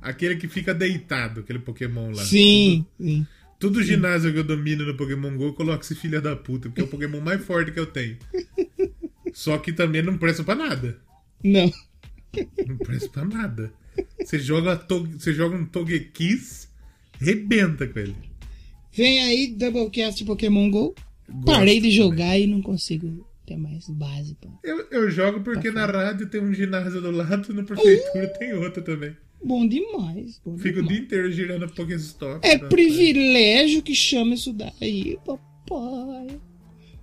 Aquele 0.00 0.36
que 0.36 0.48
fica 0.48 0.72
deitado, 0.72 1.40
aquele 1.40 1.58
Pokémon 1.58 2.10
lá. 2.10 2.24
Sim, 2.24 2.86
sim. 2.98 3.26
Todo 3.58 3.82
ginásio 3.82 4.32
que 4.32 4.38
eu 4.38 4.44
domino 4.44 4.84
no 4.84 4.96
Pokémon 4.96 5.36
GO, 5.36 5.46
eu 5.46 5.52
coloco 5.54 5.82
esse 5.82 5.94
filho 5.94 6.20
da 6.20 6.36
puta, 6.36 6.68
porque 6.68 6.82
é 6.82 6.84
o 6.84 6.88
Pokémon 6.88 7.20
mais 7.20 7.42
forte 7.44 7.72
que 7.72 7.80
eu 7.80 7.86
tenho. 7.86 8.16
Só 9.32 9.58
que 9.58 9.72
também 9.72 10.02
não 10.02 10.16
presta 10.16 10.44
pra 10.44 10.54
nada. 10.54 10.98
Não. 11.42 11.70
Não 12.66 12.76
presta 12.76 13.08
pra 13.08 13.24
nada. 13.24 13.72
Você 14.22 14.38
joga, 14.38 14.86
você 15.12 15.32
joga 15.32 15.56
um 15.56 15.64
Togekiss, 15.64 16.68
rebenta 17.18 17.86
com 17.86 17.98
ele. 17.98 18.16
Vem 18.92 19.22
aí, 19.22 19.48
Doublecast 19.48 20.24
Pokémon 20.24 20.70
GO. 20.70 20.94
Parei 21.44 21.80
de 21.80 21.90
jogar 21.90 22.38
e 22.38 22.46
não 22.46 22.62
consigo 22.62 23.25
ter 23.46 23.56
mais 23.56 23.88
base. 23.88 24.36
Pô. 24.40 24.48
Eu, 24.62 24.86
eu 24.90 25.10
jogo 25.10 25.40
porque 25.40 25.70
na 25.70 25.86
rádio 25.86 26.28
tem 26.28 26.40
um 26.40 26.52
ginásio 26.52 27.00
do 27.00 27.10
lado 27.10 27.54
na 27.54 27.62
prefeitura 27.62 28.28
tem 28.38 28.54
outro 28.54 28.82
também. 28.82 29.16
Bom 29.42 29.66
demais. 29.66 30.40
Bom 30.44 30.58
Fico 30.58 30.80
o 30.80 30.82
demais. 30.82 30.88
dia 30.88 30.98
inteiro 30.98 31.32
girando 31.32 31.68
Pokéstop. 31.68 32.46
É 32.46 32.58
tá? 32.58 32.66
privilégio 32.66 33.82
que 33.82 33.94
chama 33.94 34.34
isso 34.34 34.52
daí, 34.52 35.18
papai. 35.24 36.40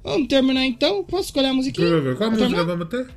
Vamos 0.04 0.28
terminar 0.28 0.66
então? 0.66 1.04
Posso 1.04 1.26
escolher 1.26 1.48
a 1.48 1.54
musiquinha? 1.54 2.16
Qual 2.16 2.30
música 2.30 2.50
terminar? 2.50 2.64
vamos 2.66 2.90
ter? 2.90 3.08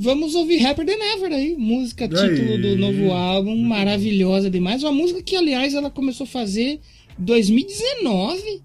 Vamos 0.00 0.36
ouvir 0.36 0.58
Rapper 0.58 0.86
Than 0.86 1.16
Ever 1.16 1.32
aí. 1.32 1.56
Música 1.56 2.06
título 2.06 2.52
Aí. 2.52 2.62
do 2.62 2.76
novo 2.76 3.10
álbum, 3.10 3.56
maravilhosa 3.56 4.48
demais. 4.48 4.84
Uma 4.84 4.92
música 4.92 5.20
que, 5.20 5.34
aliás, 5.34 5.74
ela 5.74 5.90
começou 5.90 6.22
a 6.22 6.28
fazer 6.28 6.78
em 7.18 7.24
2019. 7.24 8.62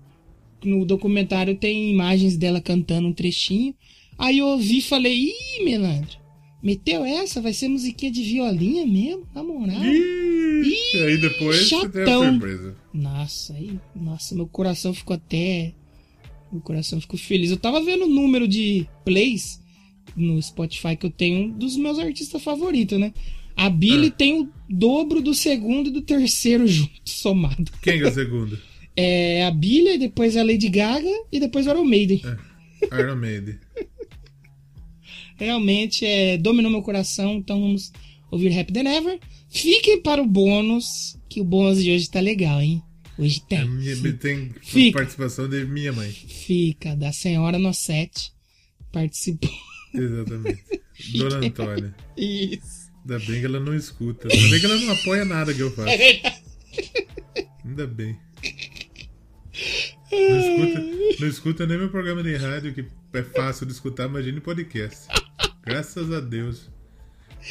No 0.64 0.86
documentário 0.86 1.56
tem 1.56 1.90
imagens 1.90 2.38
dela 2.38 2.62
cantando 2.62 3.08
um 3.08 3.14
trechinho. 3.14 3.74
Aí 4.18 4.38
eu 4.40 4.48
ouvi 4.48 4.78
e 4.78 4.82
falei, 4.82 5.14
ih, 5.30 5.64
Melandro, 5.66 6.18
meteu 6.62 7.04
essa? 7.06 7.42
Vai 7.42 7.54
ser 7.54 7.68
musiquinha 7.68 8.12
de 8.12 8.24
violinha 8.24 8.86
mesmo? 8.86 9.28
Na 9.34 9.44
moral? 9.44 9.84
Ih, 9.84 10.98
aí 11.06 11.18
depois 11.18 11.68
você 11.70 11.90
tem 11.90 12.02
a 12.04 12.06
chatão. 12.06 12.32
surpresa. 12.32 12.76
Nossa, 12.94 13.54
aí, 13.54 13.80
nossa, 13.96 14.36
meu 14.36 14.48
coração 14.48 14.94
ficou 14.94 15.16
até. 15.16 15.74
Meu 16.52 16.62
coração 16.62 17.02
ficou 17.02 17.18
feliz. 17.18 17.50
Eu 17.52 17.58
tava 17.58 17.82
vendo 17.84 18.06
o 18.06 18.10
número 18.10 18.48
de 18.48 18.88
plays 19.04 19.60
no 20.16 20.40
Spotify 20.42 20.96
que 20.96 21.06
eu 21.06 21.10
tenho 21.12 21.52
dos 21.52 21.76
meus 21.76 21.98
artistas 21.98 22.42
favoritos, 22.44 23.00
né? 23.00 23.12
A 23.56 23.70
Billy 23.70 24.08
Ah. 24.08 24.12
tem 24.12 24.42
o 24.42 24.50
dobro 24.70 25.22
do 25.22 25.34
segundo 25.34 25.90
e 25.90 25.92
do 25.92 26.02
terceiro 26.02 26.66
junto, 26.68 26.92
somado. 27.06 27.72
Quem 27.82 27.98
que 28.00 28.06
é 28.06 28.10
o 28.10 28.14
segundo? 28.14 28.60
É 28.96 29.46
a 29.46 29.52
Billy, 29.52 29.98
depois 29.98 30.38
a 30.38 30.44
Lady 30.44 30.70
Gaga 30.70 31.10
e 31.32 31.40
depois 31.40 31.66
o 31.66 31.72
Iron 31.72 31.84
Maiden. 31.86 32.22
Iron 32.92 33.16
Maiden. 33.16 33.58
Realmente 35.44 36.06
é, 36.06 36.38
dominou 36.38 36.72
meu 36.72 36.82
coração, 36.82 37.36
então 37.36 37.60
vamos 37.60 37.92
ouvir 38.32 38.58
Happy 38.58 38.72
Than 38.72 38.90
Ever. 38.90 39.20
Fiquem 39.50 40.02
para 40.02 40.22
o 40.22 40.26
bônus, 40.26 41.18
que 41.30 41.42
o 41.42 41.44
bônus 41.44 41.84
de 41.84 41.92
hoje 41.92 42.10
tá 42.10 42.20
legal, 42.20 42.62
hein? 42.62 42.82
Hoje 43.18 43.42
tem. 43.48 43.60
A 43.60 43.66
minha, 43.66 44.14
tem 44.14 44.52
Fica. 44.62 44.98
participação 44.98 45.48
de 45.48 45.66
minha 45.66 45.94
mãe. 45.94 46.10
Fica, 46.12 46.96
da 46.96 47.12
senhora 47.12 47.60
Nossete. 47.60 48.32
Participou. 48.92 49.52
Exatamente. 49.94 50.64
Dona 51.18 51.46
Antônia. 51.46 51.96
Isso. 52.18 52.92
Ainda 53.02 53.20
bem 53.20 53.40
que 53.40 53.46
ela 53.46 53.60
não 53.60 53.76
escuta. 53.76 54.28
Ainda 54.32 54.50
bem 54.50 54.60
que 54.60 54.66
ela 54.66 54.78
não 54.78 54.94
apoia 54.94 55.26
nada 55.26 55.54
que 55.54 55.60
eu 55.60 55.72
faço. 55.72 55.90
Ainda 57.66 57.86
bem. 57.86 58.18
Não 60.14 60.40
escuta, 60.40 61.20
não 61.20 61.28
escuta 61.28 61.68
nem 61.68 61.78
meu 61.78 61.90
programa 61.90 62.22
de 62.24 62.36
rádio, 62.36 62.74
que 62.74 62.86
é 63.14 63.24
fácil 63.24 63.66
de 63.66 63.74
escutar, 63.74 64.08
imagine 64.08 64.40
podcast. 64.42 65.08
Graças 65.66 66.12
a 66.12 66.20
Deus. 66.20 66.70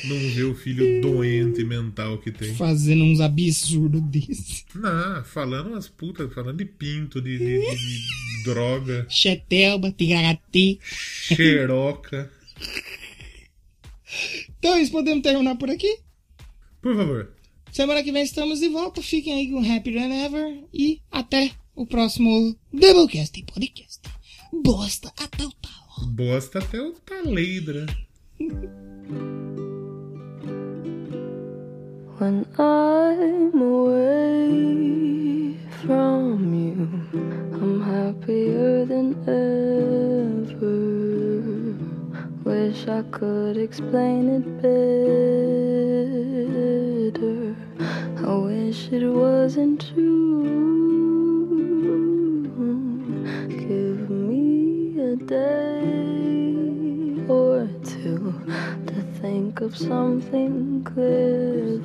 Não 0.05 0.17
vê 0.35 0.43
o 0.45 0.55
filho 0.55 1.03
doente 1.03 1.63
mental 1.65 2.17
que 2.19 2.31
tem. 2.33 2.55
Fazendo 2.55 3.05
uns 3.05 3.21
absurdos 3.21 4.01
desses. 4.03 4.65
Não, 4.75 5.23
falando 5.23 5.69
umas 5.71 5.87
putas, 5.89 6.33
falando 6.33 6.57
de 6.59 6.65
pinto, 6.65 7.21
de, 7.21 7.37
de- 7.37 7.61
de- 7.61 7.77
de 7.77 8.45
droga, 8.45 9.07
Chetelba, 9.11 9.91
Tigarati. 9.93 10.79
xeroca. 10.83 12.31
Então, 14.59 14.79
isso 14.81 14.93
podemos 14.93 15.23
terminar 15.23 15.57
por 15.57 15.71
aqui. 15.71 15.99
Por 16.81 16.97
favor. 16.97 17.33
Semana 17.71 18.03
que 18.03 18.13
vem 18.13 18.23
estamos 18.23 18.61
de 18.61 18.69
volta. 18.69 19.01
Fiquem 19.03 19.33
aí 19.35 19.51
com 19.51 19.59
Happy 19.61 19.93
Than 19.93 20.13
Ever. 20.25 20.65
E 20.73 21.01
até 21.11 21.51
o 21.75 21.87
próximo 21.87 22.55
Doublecast 22.73 23.43
Podcast. 23.45 24.01
Bosta 24.53 25.13
até 25.19 25.45
o 25.45 25.53
tal. 25.53 26.07
Bosta 26.09 26.59
até 26.59 26.81
o 26.81 26.93
taleidra. 26.93 27.87
When 32.21 32.47
I'm 32.59 33.61
away 33.61 34.57
from 35.81 36.55
you, 36.55 36.89
I'm 37.55 37.81
happier 37.81 38.87
than 38.87 39.17
ever. 39.27 40.63
Wish 42.45 42.87
I 42.87 43.03
could 43.11 43.57
explain 43.57 44.29
it 44.29 44.45
better. 44.63 45.83
I 48.25 48.35
wish 48.37 48.93
it 48.93 49.05
wasn't 49.07 49.81
true. 49.95 50.92
A 55.13 55.17
day 55.17 56.55
or 57.29 57.69
two 57.85 58.33
to 58.87 59.03
think 59.21 59.61
of 59.61 59.77
something 59.77 60.83
clever 60.85 61.83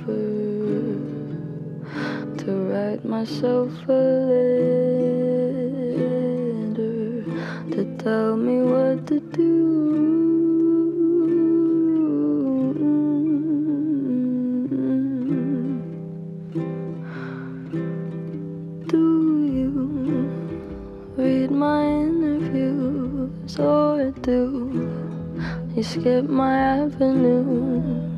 to 2.38 2.52
write 2.70 3.04
myself 3.04 3.70
a 3.90 3.92
letter 6.72 7.26
to 7.76 7.98
tell 7.98 8.38
me 8.38 8.62
what 8.62 9.06
to 9.08 9.20
do. 9.20 10.27
Or 23.56 24.12
do 24.22 25.24
you 25.74 25.82
skip 25.82 26.26
my 26.28 26.54
avenue 26.58 27.44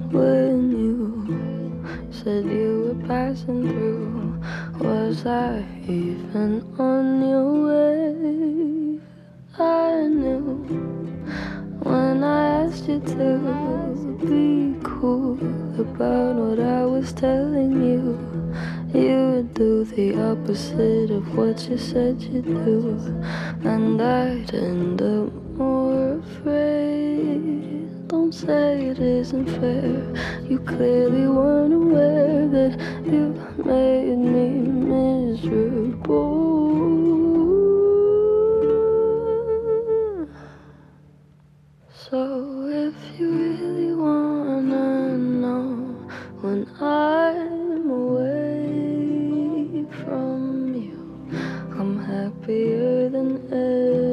when 0.10 0.72
you 0.72 2.10
said 2.10 2.46
you 2.46 2.98
were 2.98 3.08
passing 3.08 3.70
through? 3.70 4.42
Was 4.80 5.28
I 5.28 5.64
even 5.88 6.66
on 6.80 7.30
your 7.30 7.52
way? 7.68 9.00
I 9.60 10.08
knew 10.08 10.66
when 11.84 12.24
I 12.24 12.64
asked 12.64 12.88
you 12.88 13.00
to 13.00 14.18
be 14.26 14.80
cool 14.84 15.38
about 15.80 16.36
what 16.38 16.60
I 16.60 16.86
was 16.86 17.14
telling 17.14 17.84
you. 17.84 18.18
You 18.94 19.48
do 19.54 19.84
the 19.86 20.20
opposite 20.20 21.12
of 21.12 21.38
what 21.38 21.70
you 21.70 21.78
said 21.78 22.20
you'd 22.24 22.46
do, 22.46 22.98
and 23.64 24.02
I'd 24.02 24.52
end 24.52 25.00
up 25.00 25.32
more 25.56 26.18
afraid. 26.18 28.08
Don't 28.08 28.34
say 28.34 28.88
it 28.88 28.98
isn't 28.98 29.46
fair. 29.46 30.02
You 30.50 30.58
clearly 30.60 31.28
weren't 31.28 31.74
aware 31.76 32.48
that 32.48 32.80
you 33.06 33.36
made 33.64 34.18
me 34.18 34.50
miserable. 34.96 36.40
So 41.94 42.66
if 42.66 42.96
you 43.20 43.30
really 43.30 43.94
wanna 43.94 45.16
know 45.16 45.66
when 46.42 46.68
I'm 46.82 47.59
happier 52.50 53.10
than 53.10 53.38
ever. 53.54 54.10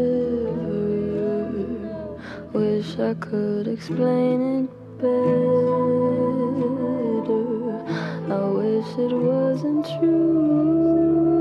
Wish 2.52 2.98
I 2.98 3.14
could 3.14 3.66
explain 3.66 4.64
it 4.64 4.70
better. 4.98 5.16
I 8.30 8.44
wish 8.60 8.98
it 8.98 9.12
wasn't 9.12 9.86
true. 9.98 11.35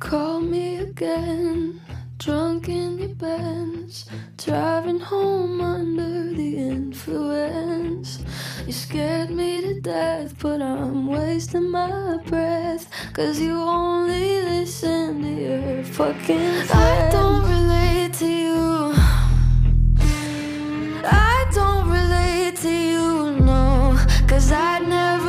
Call 0.00 0.40
me 0.40 0.78
again, 0.78 1.80
drunk 2.18 2.68
in 2.68 2.98
your 2.98 3.14
Benz, 3.14 4.06
driving 4.38 4.98
home 4.98 5.60
under 5.60 6.34
the 6.34 6.56
influence. 6.56 8.24
You 8.66 8.72
scared 8.72 9.30
me 9.30 9.60
to 9.60 9.80
death, 9.80 10.34
but 10.40 10.62
I'm 10.62 11.06
wasting 11.06 11.70
my 11.70 12.18
breath. 12.26 12.88
Cause 13.12 13.38
you 13.38 13.60
only 13.60 14.40
listen 14.40 15.22
to 15.22 15.28
your 15.28 15.84
fucking 15.84 16.64
friends. 16.64 16.70
I 16.72 17.10
don't 17.10 17.42
relate 17.42 18.14
to 18.14 18.26
you. 18.26 18.92
I 21.04 21.46
don't 21.52 21.88
relate 21.90 22.56
to 22.64 22.70
you, 22.70 23.38
no. 23.44 23.98
Cause 24.26 24.50
I'd 24.50 24.88
never 24.88 25.19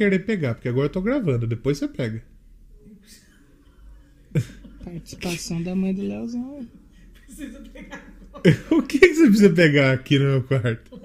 querer 0.00 0.20
pegar, 0.20 0.54
porque 0.54 0.68
agora 0.68 0.86
eu 0.86 0.90
tô 0.90 1.02
gravando. 1.02 1.46
Depois 1.46 1.76
você 1.76 1.86
pega. 1.86 2.22
Participação 4.82 5.62
da 5.62 5.74
mãe 5.74 5.92
do 5.92 6.00
Leozão. 6.00 6.66
o 8.70 8.82
que, 8.82 8.98
que 8.98 9.14
você 9.14 9.26
precisa 9.26 9.50
pegar 9.50 9.92
aqui 9.92 10.18
no 10.18 10.24
meu 10.24 10.42
quarto? 10.44 10.98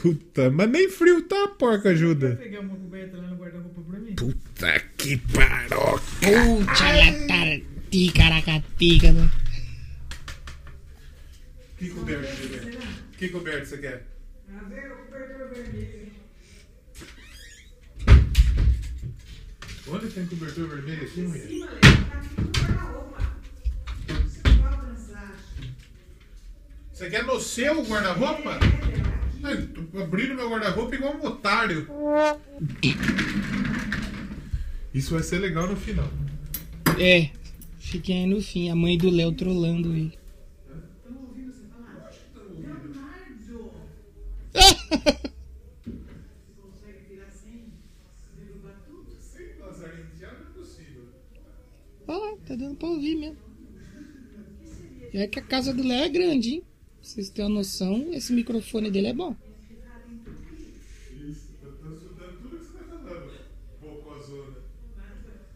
Puta, 0.00 0.50
mas 0.50 0.70
nem 0.70 0.88
frio 0.88 1.20
tá, 1.22 1.48
porca 1.48 1.90
ajuda. 1.90 2.36
pegar 2.36 2.60
uma 2.60 2.74
coberta 2.74 3.18
lá 3.18 3.28
no 3.28 3.36
guarda-roupa 3.36 3.82
pra 3.82 4.00
mim? 4.00 4.14
Puta 4.14 4.80
que 4.96 5.18
paroca. 5.18 6.02
Puxa 6.22 6.90
la 6.90 7.60
ticaracatica. 7.90 9.12
né? 9.12 9.30
Que 11.78 11.90
coberto 11.90 12.26
você 12.34 12.48
quer? 12.48 12.78
Que 13.18 13.28
coberto 13.28 13.66
você 13.66 13.76
quer? 13.76 14.06
Ah, 14.48 14.62
o 14.62 15.04
cobertor 15.04 15.50
vermelho. 15.50 16.13
Onde 19.86 20.08
tem 20.08 20.26
cobertor 20.26 20.66
vermelho 20.66 21.02
aqui, 21.02 21.20
mulher? 21.20 21.46
Sim, 21.46 21.60
tá 21.60 21.76
aqui 22.16 22.40
no 22.40 22.50
guarda-roupa. 22.50 23.18
Igual 24.48 24.78
trançar. 24.78 25.36
Você 26.92 27.10
quer 27.10 27.24
no 27.24 27.38
seu 27.38 27.84
guarda-roupa? 27.84 28.58
Ai, 29.42 29.56
tô 29.66 30.00
abrindo 30.00 30.34
meu 30.34 30.48
guarda-roupa 30.48 30.94
igual 30.94 31.16
um 31.16 31.26
otário. 31.26 31.86
Isso 34.94 35.12
vai 35.12 35.22
ser 35.22 35.38
legal 35.40 35.66
no 35.66 35.76
final. 35.76 36.08
É, 36.98 37.30
fiquem 37.78 38.24
aí 38.24 38.26
no 38.26 38.40
fim. 38.40 38.70
A 38.70 38.74
mãe 38.74 38.96
do 38.96 39.10
Léo 39.10 39.32
trolando 39.32 39.92
ele. 39.94 40.18
Olha 40.70 41.90
lá, 44.54 45.20
tá 52.46 52.54
dando 52.56 52.76
pra 52.76 52.88
ouvir 52.88 53.16
mesmo. 53.16 53.36
E 55.12 55.18
é 55.18 55.26
que 55.26 55.38
a 55.38 55.42
casa 55.42 55.72
do 55.72 55.82
Léo 55.86 56.04
é 56.04 56.08
grande, 56.08 56.50
hein? 56.54 56.62
Pra 57.00 57.08
vocês 57.10 57.30
terem 57.30 57.50
uma 57.50 57.58
noção, 57.58 58.08
esse 58.12 58.32
microfone 58.32 58.90
dele 58.90 59.08
é 59.08 59.12
bom. 59.14 59.36
Isso, 61.28 61.48
eu 61.62 61.72
tô 61.72 61.92
estudando 61.94 62.38
tudo 62.42 62.58
que 62.58 62.64
você 62.64 62.78
tá 62.78 62.84
falando. 62.98 63.32
Bocozona. 63.80 64.56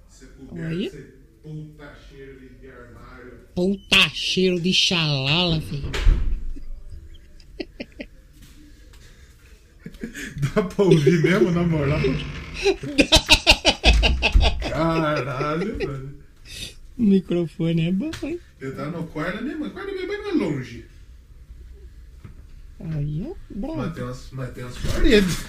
Você 0.09 0.27
Olha. 0.53 0.91
você 0.91 1.15
puta 1.43 1.95
cheiro 2.09 2.41
de- 2.41 2.49
de 2.61 2.71
armário. 2.71 3.33
Puta 3.55 4.09
cheiro 4.15 4.61
de 4.61 4.73
xalala, 4.73 5.61
filho. 5.61 5.91
Dá 10.55 10.63
pra 10.63 10.85
ouvir 10.85 11.23
mesmo, 11.23 11.51
na 11.51 11.63
moral? 11.65 11.99
Caralho, 14.71 15.79
mano. 15.87 16.19
O 16.99 17.03
microfone 17.03 17.89
é 17.89 17.93
bom, 17.93 18.11
hein? 18.23 18.41
Eu 18.61 18.75
tava 18.75 18.91
no 18.91 19.05
quarto 19.07 19.37
da 19.37 19.43
minha 19.43 19.57
mãe. 19.57 19.69
O 19.69 19.73
quarto 19.73 19.87
da 19.89 19.93
minha 19.95 20.07
mãe 20.07 20.19
não 20.19 20.31
é 20.31 20.35
longe. 20.35 20.85
Aí 22.81 23.23
é 23.23 23.29
Mas 23.29 23.37
bravo. 23.75 23.91
tem 23.95 24.05
umas, 24.05 24.29
mas 24.33 24.51
tem 24.53 24.65
umas 24.65 24.79
paredes. 24.79 25.45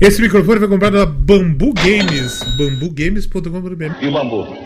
Esse 0.00 0.20
microfone 0.20 0.58
foi 0.58 0.68
comprado 0.68 0.94
da 0.96 1.06
Bambu 1.06 1.72
Games. 1.74 2.42
bambugames.com.br 2.56 4.02
E 4.02 4.06
o 4.08 4.12
bambu? 4.12 4.56